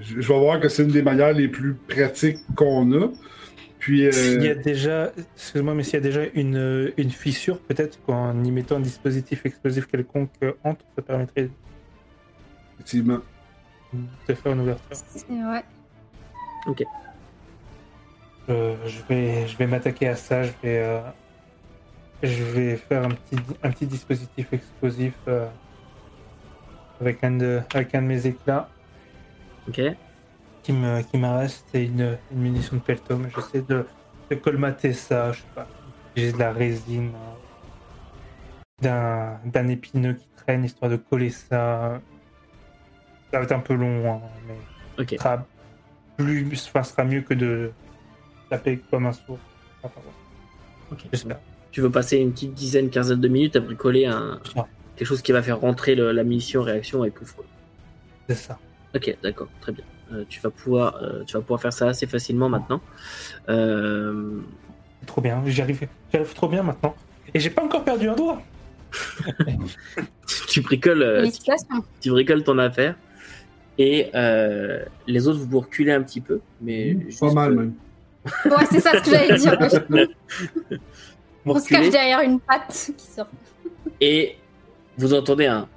je- 0.01 0.21
je 0.21 0.27
vais 0.33 0.39
voir 0.39 0.59
que 0.59 0.69
c'est 0.69 0.83
une 0.83 0.91
des 0.91 1.01
manières 1.01 1.33
les 1.33 1.47
plus 1.47 1.73
pratiques 1.73 2.37
qu'on 2.55 2.91
a. 2.91 3.07
Puis, 3.79 4.05
euh, 4.05 4.11
S'il 4.11 4.43
y 4.43 4.49
a 4.49 4.53
déjà, 4.55 5.11
excuse-moi, 5.35 5.73
mais 5.73 5.81
s'il 5.81 5.95
y 5.95 5.97
a 5.97 6.01
déjà 6.01 6.21
une, 6.35 6.91
une 6.97 7.09
fissure, 7.09 7.59
peut-être 7.59 7.99
qu'en 8.05 8.43
y 8.43 8.51
mettant 8.51 8.75
un 8.75 8.81
dispositif 8.81 9.43
explosif 9.45 9.87
quelconque 9.87 10.29
euh, 10.43 10.51
entre, 10.63 10.85
ça 10.95 11.01
permettrait 11.01 11.49
effectivement, 12.75 13.19
de 14.27 14.33
faire 14.35 14.51
une 14.53 14.59
ouverture. 14.61 14.97
Ouais. 15.31 15.63
Euh, 18.49 18.75
je 18.85 18.99
vais, 19.09 19.47
je 19.47 19.57
vais 19.57 19.67
m'attaquer 19.67 20.07
à 20.07 20.15
ça. 20.15 20.43
Je 20.43 20.51
vais, 20.63 20.79
euh, 20.83 20.99
je 22.23 22.43
vais 22.43 22.75
faire 22.77 23.05
un 23.05 23.09
petit, 23.09 23.35
un 23.63 23.69
petit 23.71 23.85
dispositif 23.85 24.51
explosif 24.51 25.13
euh, 25.27 25.47
avec 26.99 27.23
un 27.23 27.31
de, 27.31 27.61
avec 27.73 27.93
un 27.95 28.01
de 28.01 28.07
mes 28.07 28.25
éclats 28.25 28.69
Ok. 29.67 29.81
qui 30.63 30.73
me, 30.73 31.01
qui 31.03 31.17
me 31.17 31.27
reste 31.27 31.73
et 31.75 31.85
une, 31.85 32.17
une 32.31 32.39
munition 32.39 32.77
de 32.77 32.81
pelletom. 32.81 33.27
J'essaie 33.35 33.61
de, 33.61 33.85
de 34.29 34.35
colmater 34.35 34.93
ça. 34.93 35.31
Je 35.31 35.39
sais 35.41 35.47
pas. 35.53 35.67
J'ai 36.15 36.31
de 36.31 36.39
la 36.39 36.51
résine, 36.51 37.11
euh, 37.13 38.81
d'un, 38.81 39.39
d'un 39.45 39.67
épineux 39.67 40.13
qui 40.15 40.27
traîne 40.37 40.65
histoire 40.65 40.89
de 40.89 40.95
coller 40.97 41.29
ça. 41.29 42.01
Ça 43.31 43.37
va 43.39 43.43
être 43.43 43.51
un 43.51 43.59
peu 43.59 43.73
long, 43.75 44.11
hein, 44.15 44.21
mais 44.47 44.57
Ok. 45.03 45.09
ce 45.11 45.17
sera 45.17 45.45
plus, 46.17 46.65
enfin, 46.69 46.81
sera 46.83 47.03
mieux 47.03 47.21
que 47.21 47.35
de 47.35 47.71
taper 48.49 48.79
comme 48.89 49.05
un 49.05 49.11
sourd. 49.13 49.37
Enfin, 49.83 50.01
ok. 50.91 50.99
J'espère. 51.11 51.37
Tu 51.77 51.81
veux 51.81 51.91
passer 51.91 52.17
une 52.17 52.31
petite 52.31 52.55
dizaine, 52.55 52.89
quinzaine 52.89 53.21
de 53.21 53.27
minutes 53.27 53.55
à 53.55 53.59
bricoler 53.59 54.07
un, 54.07 54.39
quelque 54.95 55.07
chose 55.07 55.21
qui 55.21 55.31
va 55.31 55.43
faire 55.43 55.59
rentrer 55.59 55.93
le- 55.93 56.11
la 56.11 56.23
munition 56.23 56.63
réaction 56.63 57.05
et 57.05 57.11
pouf. 57.11 57.35
C'est 58.27 58.33
ça. 58.33 58.57
Ok, 58.95 59.15
d'accord, 59.21 59.47
très 59.61 59.73
bien. 59.73 59.83
Euh, 60.11 60.23
tu 60.27 60.39
vas 60.39 60.49
pouvoir, 60.49 60.95
euh, 61.03 61.23
tu 61.27 61.33
vas 61.35 61.41
pouvoir 61.41 61.61
faire 61.61 61.71
ça 61.71 61.89
assez 61.89 62.07
facilement 62.07 62.49
maintenant. 62.49 62.81
Euh, 63.47 64.39
C'est 65.01 65.05
trop 65.05 65.21
bien. 65.21 65.43
J'y 65.45 65.61
arrive, 65.61 65.87
j'y 66.09 66.17
arrive 66.17 66.33
trop 66.33 66.47
bien 66.47 66.63
maintenant. 66.63 66.95
Et 67.35 67.39
j'ai 67.39 67.51
pas 67.51 67.63
encore 67.63 67.83
perdu 67.83 68.09
un 68.09 68.15
doigt. 68.15 68.41
tu 70.47 70.61
bricoles, 70.61 71.29
tu, 72.01 72.09
bricoles 72.09 72.43
ton 72.43 72.57
affaire 72.57 72.95
Et 73.77 74.09
euh, 74.15 74.83
les 75.05 75.27
autres, 75.27 75.37
vous 75.37 75.47
vous 75.47 75.59
reculez 75.59 75.91
un 75.91 76.01
petit 76.01 76.21
peu, 76.21 76.39
mais 76.59 76.95
Mmh, 76.95 77.09
Pas 77.19 77.33
mal, 77.33 77.53
même. 77.53 77.73
Ouais, 78.45 78.65
c'est 78.71 78.79
ça 78.79 78.93
ce 78.93 79.03
que 79.03 79.11
j'allais 79.11 79.37
dire. 79.37 79.59
vous 81.45 81.53
On 81.53 81.59
se 81.59 81.69
cache 81.69 81.89
derrière 81.89 82.21
une 82.21 82.39
patte 82.39 82.91
qui 82.97 83.05
sort. 83.05 83.27
et 84.01 84.37
vous 84.97 85.13
entendez 85.13 85.45
un 85.45 85.67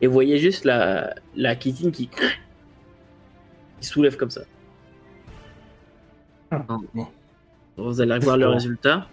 et 0.00 0.06
vous 0.06 0.12
voyez 0.12 0.38
juste 0.38 0.64
la 0.64 1.14
la 1.34 1.54
kitine 1.56 1.90
qui 1.92 2.08
qui 2.08 3.86
soulève 3.86 4.16
comme 4.16 4.30
ça. 4.30 4.42
Ah. 6.50 6.62
Bon. 6.94 7.06
Vous 7.76 8.00
allez 8.00 8.18
voir 8.18 8.36
le 8.36 8.48
résultat. 8.48 9.06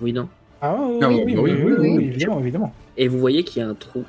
Oui 0.00 0.12
non. 0.12 0.28
Ah 0.62 0.74
oui, 0.78 0.98
Ah 1.02 1.08
oui, 1.08 1.22
oui, 1.24 1.34
oui, 1.36 1.52
oui, 1.52 1.52
oui, 1.62 1.72
oui. 1.78 1.96
oui, 1.96 2.04
évidemment, 2.04 2.40
évidemment. 2.40 2.74
Et 2.96 3.08
vous 3.08 3.18
voyez 3.18 3.44
qu'il 3.44 3.62
y 3.62 3.64
a 3.64 3.68
un 3.68 3.74
trou 3.74 4.04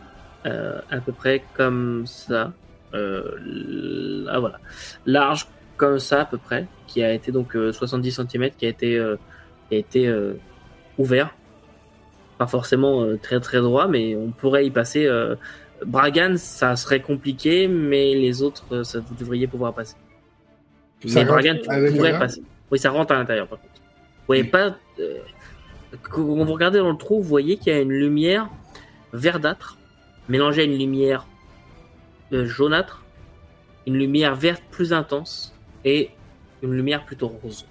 euh, 0.46 0.82
à 0.90 1.00
peu 1.00 1.12
près 1.14 1.44
comme 1.54 2.06
ça. 2.06 2.52
Euh, 2.94 3.36
là, 4.26 4.40
voilà. 4.40 4.60
Large 5.06 5.48
comme 5.82 5.98
ça 5.98 6.22
à 6.22 6.26
peu 6.26 6.38
près, 6.38 6.68
qui 6.86 7.02
a 7.04 7.12
été 7.12 7.32
donc 7.32 7.56
euh, 7.56 7.72
70 7.74 8.12
cm, 8.12 8.52
qui 8.52 8.68
a 8.68 8.70
été, 8.70 8.96
euh, 8.98 9.16
qui 9.68 9.76
a 9.76 9.80
été 9.80 10.08
euh, 10.08 10.34
ouvert. 11.00 11.34
Pas 12.38 12.46
forcément 12.46 13.02
euh, 13.02 13.18
très 13.18 13.40
très 13.40 13.60
droit, 13.62 13.88
mais 13.88 14.16
on 14.16 14.30
pourrait 14.30 14.64
y 14.68 14.70
passer. 14.70 15.08
euh, 15.08 15.36
Bragan, 15.84 16.36
ça 16.38 16.76
serait 16.76 17.00
compliqué, 17.02 17.68
mais 17.68 18.14
les 18.14 18.44
autres, 18.44 18.64
euh, 18.72 18.84
ça, 18.84 19.00
vous 19.00 19.16
devriez 19.16 19.48
pouvoir 19.48 19.74
passer. 19.74 19.96
Ça 21.08 21.20
mais 21.20 21.26
Bragan, 21.26 21.56
à 21.56 21.58
tu 21.58 21.68
pourrais 21.68 21.82
l'intérieur? 21.82 22.20
passer. 22.20 22.44
Oui, 22.70 22.78
ça 22.78 22.92
rentre 22.92 23.12
à 23.14 23.18
l'intérieur 23.18 23.48
par 23.48 23.60
contre. 23.60 23.74
Vous 23.74 24.28
voyez 24.28 24.44
pas. 24.44 24.76
euh, 25.00 25.18
quand 26.04 26.22
vous 26.22 26.54
regardez 26.54 26.78
dans 26.78 26.92
le 26.92 26.98
trou, 26.98 27.18
vous 27.18 27.28
voyez 27.28 27.58
qu'il 27.58 27.74
y 27.74 27.76
a 27.76 27.82
une 27.82 27.92
lumière 27.92 28.50
verdâtre 29.14 29.78
mélangée 30.30 30.62
à 30.62 30.66
une 30.66 30.78
lumière 30.78 31.26
euh, 32.34 32.46
jaunâtre, 32.46 33.04
une 33.88 33.98
lumière 33.98 34.36
verte 34.36 34.64
plus 34.70 34.94
intense 34.94 35.54
et 35.86 36.12
une 36.62 36.74
lumière 36.74 37.06
plutôt 37.06 37.28
rose. 37.28 37.66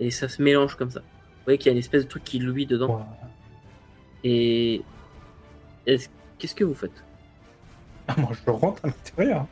Et 0.00 0.10
ça 0.10 0.28
se 0.28 0.40
mélange 0.42 0.76
comme 0.76 0.90
ça. 0.90 1.00
Vous 1.00 1.44
voyez 1.44 1.58
qu'il 1.58 1.66
y 1.66 1.70
a 1.70 1.72
une 1.72 1.78
espèce 1.78 2.04
de 2.04 2.08
truc 2.08 2.24
qui 2.24 2.38
luit 2.38 2.66
dedans. 2.66 3.06
Et 4.24 4.82
est-ce- 5.86 6.08
qu'est-ce 6.38 6.54
que 6.54 6.64
vous 6.64 6.74
faites? 6.74 7.04
Ah, 8.08 8.14
moi, 8.18 8.30
je 8.32 8.50
rentre 8.50 8.84
à 8.84 8.88
l'intérieur. 8.88 9.46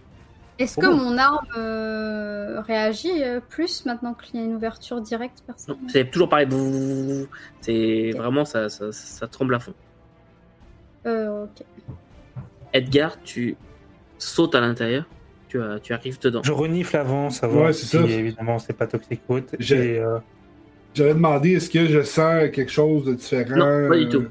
Est-ce 0.59 0.77
que 0.79 0.87
Oh. 0.87 0.95
mon 0.95 1.19
arme 1.19 1.47
euh, 1.57 2.61
réagit 2.61 3.25
euh, 3.25 3.41
plus 3.41 3.85
maintenant 3.87 4.15
qu'il 4.15 4.39
y 4.39 4.43
a 4.43 4.47
une 4.47 4.55
ouverture 4.55 5.01
directe 5.01 5.43
Non, 5.67 5.77
c'est 5.89 6.09
toujours 6.11 6.29
pareil. 6.29 6.47
C'est 7.61 8.13
vraiment 8.17 8.45
ça, 8.45 8.69
ça, 8.69 8.93
ça 8.93 9.27
tremble 9.27 9.57
à 9.57 9.59
fond. 9.59 9.75
Euh, 11.07 11.45
ok. 11.45 11.65
Edgar, 12.73 13.21
tu 13.25 13.57
sautes 14.19 14.55
à 14.55 14.61
l'intérieur. 14.61 15.07
Tu, 15.55 15.61
tu 15.83 15.93
arrives 15.93 16.19
dedans. 16.21 16.43
Je 16.43 16.51
renifle 16.53 16.97
avant, 16.97 17.31
savoir 17.31 17.67
Ouais, 17.67 17.73
si 17.73 17.87
c'est 17.87 17.99
ça. 17.99 18.05
évidemment 18.05 18.59
c'est 18.59 18.73
pas 18.77 18.87
toxique 18.89 19.21
ou 19.29 19.35
autre. 19.37 19.55
Euh, 19.71 20.19
J'avais 20.95 21.15
demandé 21.15 21.53
est-ce 21.53 21.71
que 21.71 21.87
je 21.87 22.03
sens 22.03 22.51
quelque 22.53 22.73
chose 22.73 23.05
de 23.05 23.15
différent? 23.15 23.57
Non, 23.57 23.89
pas 23.89 23.97
du 23.97 24.09
tout. 24.09 24.25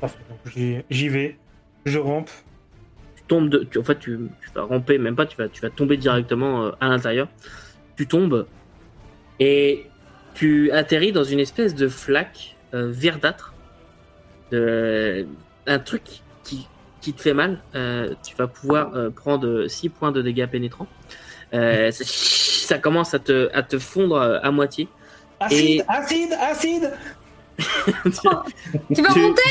parfait. 0.00 0.18
Donc, 0.28 0.38
j'y 0.90 1.08
vais, 1.08 1.36
je 1.86 1.98
rampe. 1.98 2.30
tu 3.16 3.22
tombes 3.26 3.48
de, 3.48 3.64
tu, 3.64 3.78
en 3.78 3.82
fait 3.82 3.98
tu, 3.98 4.16
tu 4.42 4.50
vas 4.54 4.62
ramper 4.62 4.98
même 4.98 5.16
pas 5.16 5.26
tu 5.26 5.36
vas 5.36 5.48
tu 5.48 5.60
vas 5.60 5.70
tomber 5.70 5.96
directement 5.96 6.66
euh, 6.66 6.70
à 6.80 6.88
l'intérieur 6.88 7.26
tu 7.96 8.06
tombes 8.06 8.46
et 9.40 9.86
tu 10.34 10.70
atterris 10.70 11.12
dans 11.12 11.24
une 11.24 11.40
espèce 11.40 11.74
de 11.74 11.88
flaque 11.88 12.56
euh, 12.74 12.88
verdâtre 12.90 13.54
de 14.52 15.26
un 15.66 15.78
truc 15.80 16.02
qui 16.44 16.68
qui 17.00 17.12
te 17.12 17.20
fait 17.20 17.34
mal 17.34 17.60
Euh, 17.74 18.14
tu 18.26 18.34
vas 18.36 18.46
pouvoir 18.46 18.94
euh, 18.94 19.10
prendre 19.10 19.66
6 19.66 19.88
points 19.90 20.12
de 20.12 20.22
dégâts 20.22 20.46
pénétrants 20.46 20.88
Euh, 21.54 21.90
ça, 21.90 22.04
ça 22.74 22.78
commence 22.78 23.14
à 23.14 23.18
te 23.18 23.48
à 23.52 23.62
te 23.62 23.78
fondre 23.78 24.16
à 24.20 24.50
moitié 24.50 24.88
Acide, 25.40 25.80
Et- 25.80 25.82
acide, 25.88 26.32
acide 26.40 26.92
Tu 28.94 29.02
vas 29.02 29.12
Tu- 29.12 29.20
monter 29.20 29.42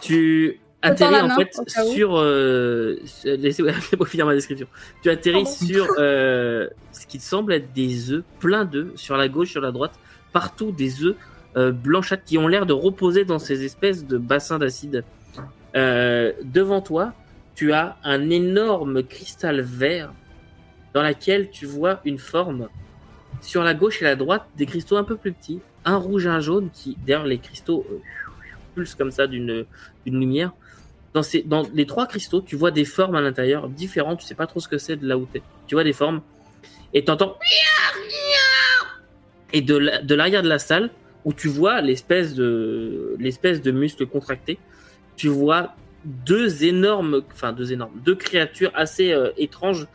tu 0.00 0.60
atterris 0.82 1.20
en 1.20 1.28
main, 1.28 1.36
fait 1.36 1.50
sur. 1.94 2.16
Euh, 2.16 2.96
Laissez-moi 3.24 3.72
finir 4.06 4.26
ma 4.26 4.34
description. 4.34 4.66
Tu 5.02 5.10
atterris 5.10 5.44
Pardon. 5.44 5.66
sur 5.66 5.86
euh, 5.98 6.68
ce 6.92 7.06
qui 7.06 7.18
semble 7.18 7.54
être 7.54 7.72
des 7.72 8.12
œufs, 8.12 8.22
plein 8.38 8.64
d'œufs, 8.64 8.88
sur 8.94 9.16
la 9.16 9.28
gauche, 9.28 9.50
sur 9.50 9.60
la 9.60 9.72
droite, 9.72 9.92
partout 10.32 10.70
des 10.70 11.02
œufs 11.02 11.16
euh, 11.56 11.72
blanchâtres 11.72 12.22
qui 12.24 12.38
ont 12.38 12.46
l'air 12.46 12.66
de 12.66 12.72
reposer 12.72 13.24
dans 13.24 13.38
ces 13.40 13.64
espèces 13.64 14.06
de 14.06 14.18
bassins 14.18 14.58
d'acide. 14.58 15.02
Euh, 15.76 16.32
devant 16.42 16.80
toi, 16.80 17.12
tu 17.54 17.72
as 17.72 17.96
un 18.04 18.30
énorme 18.30 19.02
cristal 19.02 19.60
vert 19.60 20.12
dans 20.94 21.02
laquelle 21.02 21.50
tu 21.50 21.66
vois 21.66 22.00
une 22.04 22.18
forme. 22.18 22.68
Sur 23.42 23.62
la 23.62 23.74
gauche 23.74 24.00
et 24.00 24.04
la 24.04 24.16
droite, 24.16 24.46
des 24.56 24.64
cristaux 24.64 24.96
un 24.96 25.04
peu 25.04 25.16
plus 25.16 25.32
petits, 25.32 25.60
un 25.84 25.96
rouge 25.96 26.26
un 26.26 26.40
jaune 26.40 26.70
qui, 26.72 26.96
d'ailleurs, 27.06 27.26
les 27.26 27.38
cristaux 27.38 27.86
euh, 27.90 27.98
pulsent 28.74 28.94
comme 28.94 29.10
ça 29.10 29.26
d'une 29.26 29.66
lumière. 30.06 30.52
Dans, 31.12 31.22
ces, 31.22 31.44
les 31.74 31.86
trois 31.86 32.06
cristaux, 32.06 32.40
tu 32.40 32.56
vois 32.56 32.70
des 32.70 32.84
formes 32.84 33.14
à 33.14 33.20
l'intérieur 33.20 33.68
différentes. 33.68 34.20
Tu 34.20 34.26
sais 34.26 34.34
pas 34.34 34.46
trop 34.46 34.60
ce 34.60 34.68
que 34.68 34.78
c'est 34.78 34.96
de 34.96 35.06
là 35.06 35.16
où 35.18 35.26
t'es. 35.26 35.42
Tu 35.66 35.74
vois 35.74 35.84
des 35.84 35.92
formes 35.92 36.20
et 36.94 37.04
t'entends 37.04 37.36
et 39.52 39.60
de 39.62 39.76
la- 39.76 40.02
de 40.02 40.14
l'arrière 40.14 40.42
de 40.42 40.48
la 40.48 40.58
salle 40.58 40.90
où 41.24 41.32
tu 41.32 41.48
vois 41.48 41.80
l'espèce 41.80 42.34
de 42.34 43.16
l'espèce 43.18 43.62
de 43.62 43.70
muscle 43.70 44.06
contracté, 44.06 44.58
tu 45.16 45.28
vois 45.28 45.74
deux 46.04 46.64
énormes, 46.64 47.22
enfin 47.32 47.52
deux 47.52 47.72
énormes, 47.72 47.98
deux 48.04 48.14
créatures 48.14 48.70
assez 48.74 49.12
euh, 49.12 49.30
étranges. 49.36 49.86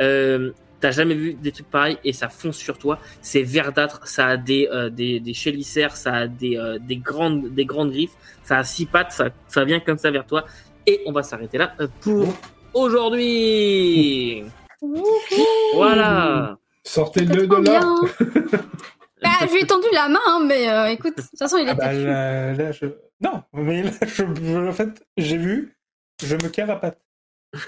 Euh, 0.00 0.52
T'as 0.78 0.90
jamais 0.90 1.14
vu 1.14 1.32
des 1.34 1.52
trucs 1.52 1.70
pareils 1.70 1.98
et 2.04 2.12
ça 2.12 2.28
fonce 2.28 2.58
sur 2.58 2.76
toi. 2.76 2.98
C'est 3.22 3.42
verdâtre, 3.42 4.06
ça 4.06 4.26
a 4.26 4.36
des 4.36 4.68
euh, 4.70 4.90
des, 4.90 5.20
des 5.20 5.32
chélicères, 5.32 5.96
ça 5.96 6.12
a 6.12 6.26
des 6.26 6.58
euh, 6.58 6.78
des 6.78 6.96
grandes 6.96 7.54
des 7.54 7.64
grandes 7.64 7.92
griffes, 7.92 8.12
ça 8.44 8.58
a 8.58 8.64
six 8.64 8.84
pattes, 8.84 9.12
ça 9.12 9.30
ça 9.48 9.64
vient 9.64 9.80
comme 9.80 9.96
ça 9.96 10.10
vers 10.10 10.26
toi. 10.26 10.44
Et 10.86 11.00
on 11.06 11.12
va 11.12 11.22
s'arrêter 11.22 11.56
là 11.56 11.72
euh, 11.80 11.88
pour 12.02 12.28
aujourd'hui. 12.74 14.44
Voilà. 15.74 16.58
Sortez-le 16.84 17.46
de 17.46 17.56
là. 17.56 17.94
bien. 19.28 19.36
Ah, 19.40 19.46
je 19.46 19.52
lui 19.52 19.60
ai 19.62 19.66
tendu 19.66 19.86
la 19.92 20.08
main, 20.08 20.18
hein, 20.26 20.44
mais 20.46 20.68
euh, 20.70 20.86
écoute, 20.90 21.16
de 21.16 21.22
toute 21.22 21.38
façon, 21.38 21.56
il 21.58 21.68
Ah 21.68 21.72
était 21.72 21.80
bah, 21.80 21.92
fou. 21.92 22.04
là, 22.04 22.52
là, 22.54 22.72
je... 22.72 22.86
Non, 23.20 23.42
mais 23.52 23.82
là, 23.82 23.90
je... 24.06 24.24
en 24.68 24.72
fait, 24.72 25.04
j'ai 25.16 25.36
vu, 25.36 25.76
je 26.22 26.34
me 26.34 26.48
carapate. 26.48 26.98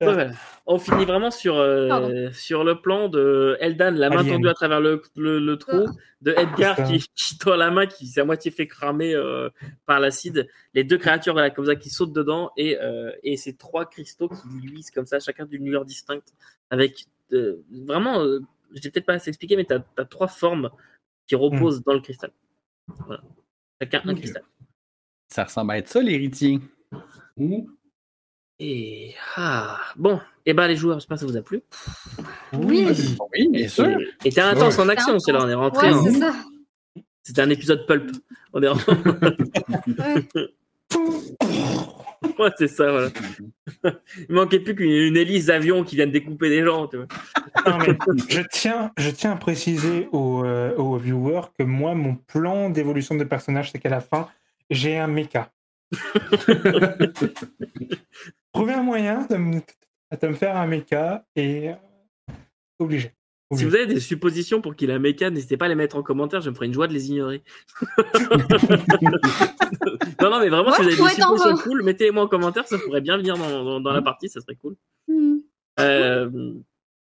Voilà. 0.00 0.30
On 0.66 0.78
finit 0.78 1.04
vraiment 1.04 1.30
sur, 1.30 1.56
euh, 1.56 2.30
sur 2.32 2.64
le 2.64 2.80
plan 2.80 3.08
de 3.08 3.56
Eldan, 3.60 3.92
la 3.94 4.10
main 4.10 4.18
Alien. 4.18 4.34
tendue 4.34 4.48
à 4.48 4.54
travers 4.54 4.80
le, 4.80 5.02
le, 5.16 5.38
le 5.38 5.56
trou, 5.56 5.86
de 6.20 6.32
Edgar 6.36 6.76
qui, 6.84 6.98
qui 7.14 7.38
tend 7.38 7.54
la 7.54 7.70
main, 7.70 7.86
qui 7.86 8.08
s'est 8.08 8.20
à 8.20 8.24
moitié 8.24 8.50
fait 8.50 8.66
cramer 8.66 9.14
euh, 9.14 9.50
par 9.86 10.00
l'acide, 10.00 10.48
les 10.74 10.82
deux 10.82 10.98
créatures 10.98 11.32
voilà, 11.32 11.50
comme 11.50 11.66
ça 11.66 11.76
qui 11.76 11.90
sautent 11.90 12.12
dedans 12.12 12.50
et, 12.56 12.76
euh, 12.80 13.12
et 13.22 13.36
ces 13.36 13.56
trois 13.56 13.86
cristaux 13.86 14.28
qui 14.28 14.66
luisent 14.66 14.90
comme 14.90 15.06
ça, 15.06 15.20
chacun 15.20 15.46
d'une 15.46 15.64
lueur 15.64 15.84
distincte, 15.84 16.34
avec 16.70 17.06
euh, 17.32 17.62
vraiment, 17.70 18.20
euh, 18.24 18.40
je 18.74 18.80
t'ai 18.80 18.90
peut-être 18.90 19.06
pas 19.06 19.14
assez 19.14 19.30
expliqué, 19.30 19.56
mais 19.56 19.64
tu 19.64 19.74
as, 19.74 20.04
trois 20.04 20.28
formes 20.28 20.70
qui 21.26 21.34
reposent 21.34 21.82
dans 21.82 21.94
le 21.94 22.00
cristal. 22.00 22.30
Voilà. 23.06 23.22
Chacun 23.80 24.02
un 24.06 24.14
cristal. 24.14 24.42
Ça 25.28 25.44
ressemble 25.44 25.72
à 25.72 25.78
être 25.78 25.88
ça, 25.88 26.00
l'héritier. 26.02 26.60
Mmh. 27.36 27.58
Et 28.60 29.14
ah, 29.36 29.78
bon, 29.96 30.20
et 30.44 30.52
ben 30.52 30.66
les 30.66 30.74
joueurs, 30.74 30.98
j'espère 30.98 31.16
que 31.16 31.20
ça 31.20 31.26
vous 31.26 31.36
a 31.36 31.42
plu. 31.42 31.62
Oui. 32.54 32.86
Oui, 33.32 33.48
bien 33.50 33.68
sûr. 33.68 33.86
Et 34.24 34.32
t'es 34.32 34.40
intense 34.40 34.76
Ouais. 34.78 34.84
en 34.84 34.88
action, 34.88 35.18
c'est 35.18 35.30
là, 35.32 35.40
on 35.42 35.48
est 35.48 35.54
rentré. 35.54 35.90
Ouais, 35.90 35.94
en- 35.94 36.04
c'est 36.04 36.18
ça. 36.18 36.34
C'était 37.22 37.42
un 37.42 37.50
épisode 37.50 37.86
pulp. 37.86 38.10
On 38.52 38.62
est 38.62 38.68
rentré. 38.68 38.92
Ouais. 39.98 40.28
Ouais, 42.38 42.50
c'est 42.56 42.68
ça, 42.68 42.90
voilà. 42.90 43.08
Il 44.28 44.34
manquait 44.34 44.60
plus 44.60 44.74
qu'une 44.74 44.90
une 44.90 45.16
hélice 45.16 45.46
d'avion 45.46 45.84
qui 45.84 45.96
vienne 45.96 46.10
découper 46.10 46.48
des 46.48 46.64
gens, 46.64 46.86
tu 46.86 46.96
vois. 46.96 47.06
Non, 47.66 47.78
mais 47.78 47.96
je, 48.28 48.40
tiens, 48.50 48.92
je 48.96 49.10
tiens 49.10 49.32
à 49.32 49.36
préciser 49.36 50.08
aux, 50.12 50.44
euh, 50.44 50.74
aux 50.76 50.96
viewers 50.96 51.52
que 51.58 51.64
moi, 51.64 51.94
mon 51.94 52.14
plan 52.14 52.70
d'évolution 52.70 53.14
de 53.14 53.24
personnage, 53.24 53.72
c'est 53.72 53.78
qu'à 53.78 53.88
la 53.88 54.00
fin, 54.00 54.28
j'ai 54.70 54.98
un 54.98 55.06
mecha. 55.06 55.50
Trouver 58.52 58.74
un 58.74 58.82
moyen 58.82 59.26
de 59.30 59.36
me, 59.36 59.60
de 60.20 60.28
me 60.28 60.34
faire 60.34 60.56
un 60.56 60.66
mecha 60.66 61.24
et 61.34 61.70
euh, 61.70 61.74
Si 63.54 63.64
vous 63.64 63.74
avez 63.74 63.86
des 63.86 63.98
suppositions 64.00 64.60
pour 64.60 64.76
qu'il 64.76 64.90
a 64.90 64.94
un 64.94 64.98
méca, 64.98 65.30
n'hésitez 65.30 65.56
pas 65.56 65.64
à 65.64 65.68
les 65.68 65.74
mettre 65.74 65.96
en 65.96 66.02
commentaire, 66.02 66.42
je 66.42 66.50
me 66.50 66.54
ferai 66.54 66.66
une 66.66 66.74
joie 66.74 66.86
de 66.86 66.92
les 66.92 67.08
ignorer. 67.08 67.42
non, 70.20 70.30
non, 70.30 70.40
mais 70.40 70.48
vraiment, 70.48 70.72
si 70.72 70.82
vous 70.82 70.88
avez 70.88 70.96
des 70.96 71.02
suppositions 71.14 71.56
cool, 71.62 71.82
mettez-les 71.82 72.10
moi 72.10 72.24
en 72.24 72.28
commentaire, 72.28 72.66
ça 72.66 72.78
pourrait 72.78 73.00
bien 73.00 73.16
venir 73.16 73.36
dans, 73.38 73.64
dans, 73.64 73.80
dans 73.80 73.92
la 73.92 74.02
partie, 74.02 74.28
ça 74.28 74.40
serait 74.40 74.56
cool. 74.56 74.76
Hmm. 75.06 75.36
Euh, 75.80 76.52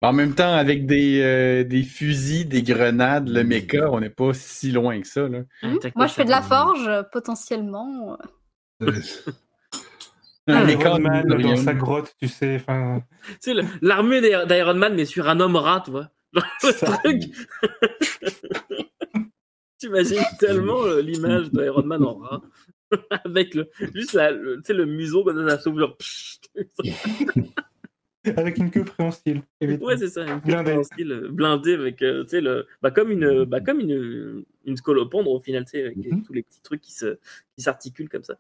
En 0.02 0.14
même 0.14 0.34
temps, 0.34 0.54
avec 0.54 0.86
des, 0.86 1.22
euh, 1.22 1.64
des 1.64 1.84
fusils, 1.84 2.48
des 2.48 2.64
grenades, 2.64 3.28
le 3.28 3.44
mecha, 3.44 3.92
on 3.92 4.00
n'est 4.00 4.10
pas 4.10 4.34
si 4.34 4.72
loin 4.72 5.02
que 5.02 5.08
ça. 5.08 5.28
Là. 5.28 5.40
tac, 5.82 5.96
Moi, 5.96 6.06
tac, 6.06 6.10
je 6.10 6.14
fais 6.14 6.26
de 6.26 6.30
la 6.30 6.42
forge, 6.42 6.90
potentiellement. 7.12 8.18
Un 10.48 10.68
Iron 10.68 11.00
Man 11.00 11.28
dans 11.28 11.56
sa 11.56 11.74
grotte, 11.76 12.16
tu 12.20 12.28
sais. 12.28 12.64
L'armée 13.82 14.22
d'I- 14.22 14.48
d'Iron 14.48 14.74
Man, 14.74 14.96
mais 14.96 15.06
sur 15.06 15.30
un 15.30 15.40
homme 15.40 15.56
rat, 15.56 15.84
tu 15.86 15.92
vois. 15.92 16.10
T'imagines 19.78 20.24
tellement 20.40 20.84
euh, 20.86 21.02
l'image 21.02 21.52
d'Iron 21.52 21.84
Man 21.84 22.04
en 22.04 22.16
rat. 22.16 22.42
Avec 23.26 23.56
le, 23.56 23.70
juste 23.96 24.14
la, 24.14 24.32
le, 24.32 24.86
museau, 24.86 25.24
quand 25.24 25.34
ça 25.48 25.60
s'ouvre, 25.60 25.80
genre. 25.80 25.98
avec 28.26 28.58
une 28.58 28.70
queue 28.70 28.84
préhensile. 28.84 29.42
Ouais, 29.62 29.98
c'est 29.98 30.10
ça. 30.10 30.26
Une 30.26 31.12
euh, 31.12 31.30
blindé 31.30 31.74
avec, 31.74 32.02
euh, 32.02 32.24
tu 32.24 32.30
sais, 32.30 32.42
le, 32.42 32.68
bah, 32.82 32.92
comme 32.92 33.10
une, 33.12 33.46
bah, 33.46 33.62
comme 33.62 33.80
une, 33.80 34.44
une 34.66 34.78
scolopendre 34.78 35.32
au 35.32 35.40
final, 35.40 35.64
tu 35.66 35.72
sais, 35.72 35.86
avec 35.86 35.98
Mhm. 35.98 36.24
tous 36.24 36.34
les 36.34 36.44
petits 36.44 36.62
trucs 36.62 36.82
qui 36.82 36.92
se, 36.92 37.18
qui 37.56 37.64
s'articulent 37.64 38.10
comme 38.10 38.24
ça. 38.24 38.38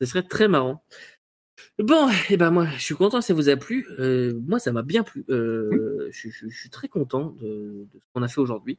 Ce 0.00 0.06
serait 0.06 0.22
très 0.22 0.48
marrant. 0.48 0.82
Bon, 1.78 2.08
et 2.30 2.36
ben 2.36 2.50
moi, 2.50 2.66
je 2.76 2.82
suis 2.82 2.94
content, 2.94 3.20
ça 3.20 3.32
vous 3.34 3.48
a 3.48 3.56
plu. 3.56 3.86
Euh, 3.98 4.38
moi, 4.46 4.58
ça 4.58 4.72
m'a 4.72 4.82
bien 4.82 5.02
plu. 5.02 5.24
Euh, 5.30 6.08
je, 6.10 6.28
je- 6.30 6.48
je 6.48 6.58
suis 6.58 6.70
très 6.70 6.88
content 6.88 7.34
de, 7.40 7.86
de 7.92 7.98
ce 7.98 8.04
qu'on 8.12 8.22
a 8.22 8.28
fait 8.28 8.40
aujourd'hui. 8.40 8.78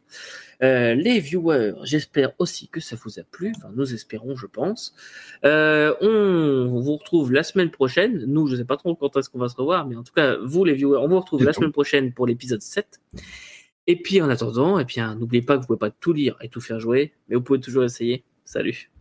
Euh, 0.63 0.93
les 0.95 1.19
viewers, 1.19 1.73
j'espère 1.83 2.31
aussi 2.39 2.67
que 2.69 2.79
ça 2.79 2.95
vous 3.03 3.19
a 3.19 3.23
plu. 3.23 3.51
Enfin, 3.57 3.69
nous 3.75 3.93
espérons, 3.93 4.35
je 4.35 4.45
pense. 4.47 4.95
On 5.43 6.79
vous 6.81 6.97
retrouve 6.97 7.31
la 7.31 7.43
semaine 7.43 7.71
prochaine. 7.71 8.23
Nous, 8.27 8.47
je 8.47 8.55
sais 8.55 8.65
pas 8.65 8.77
trop 8.77 8.95
quand 8.95 9.15
est-ce 9.17 9.29
qu'on 9.29 9.39
va 9.39 9.49
se 9.49 9.55
revoir, 9.55 9.87
mais 9.87 9.95
en 9.95 10.03
tout 10.03 10.13
cas, 10.13 10.37
vous, 10.37 10.63
les 10.65 10.73
viewers, 10.73 10.97
on 10.99 11.07
vous 11.07 11.19
retrouve 11.19 11.43
la 11.43 11.53
semaine 11.53 11.71
prochaine 11.71 12.13
pour 12.13 12.27
l'épisode 12.27 12.61
7. 12.61 12.99
Et 13.87 14.01
puis, 14.01 14.21
en 14.21 14.29
attendant, 14.29 14.77
et 14.79 14.85
puis, 14.85 14.99
hein, 14.99 15.15
n'oubliez 15.19 15.41
pas 15.41 15.55
que 15.55 15.61
vous 15.61 15.67
pouvez 15.67 15.79
pas 15.79 15.91
tout 15.91 16.13
lire 16.13 16.35
et 16.41 16.49
tout 16.49 16.61
faire 16.61 16.79
jouer, 16.79 17.13
mais 17.27 17.35
vous 17.35 17.41
pouvez 17.41 17.59
toujours 17.59 17.83
essayer. 17.83 18.23
Salut. 18.45 18.91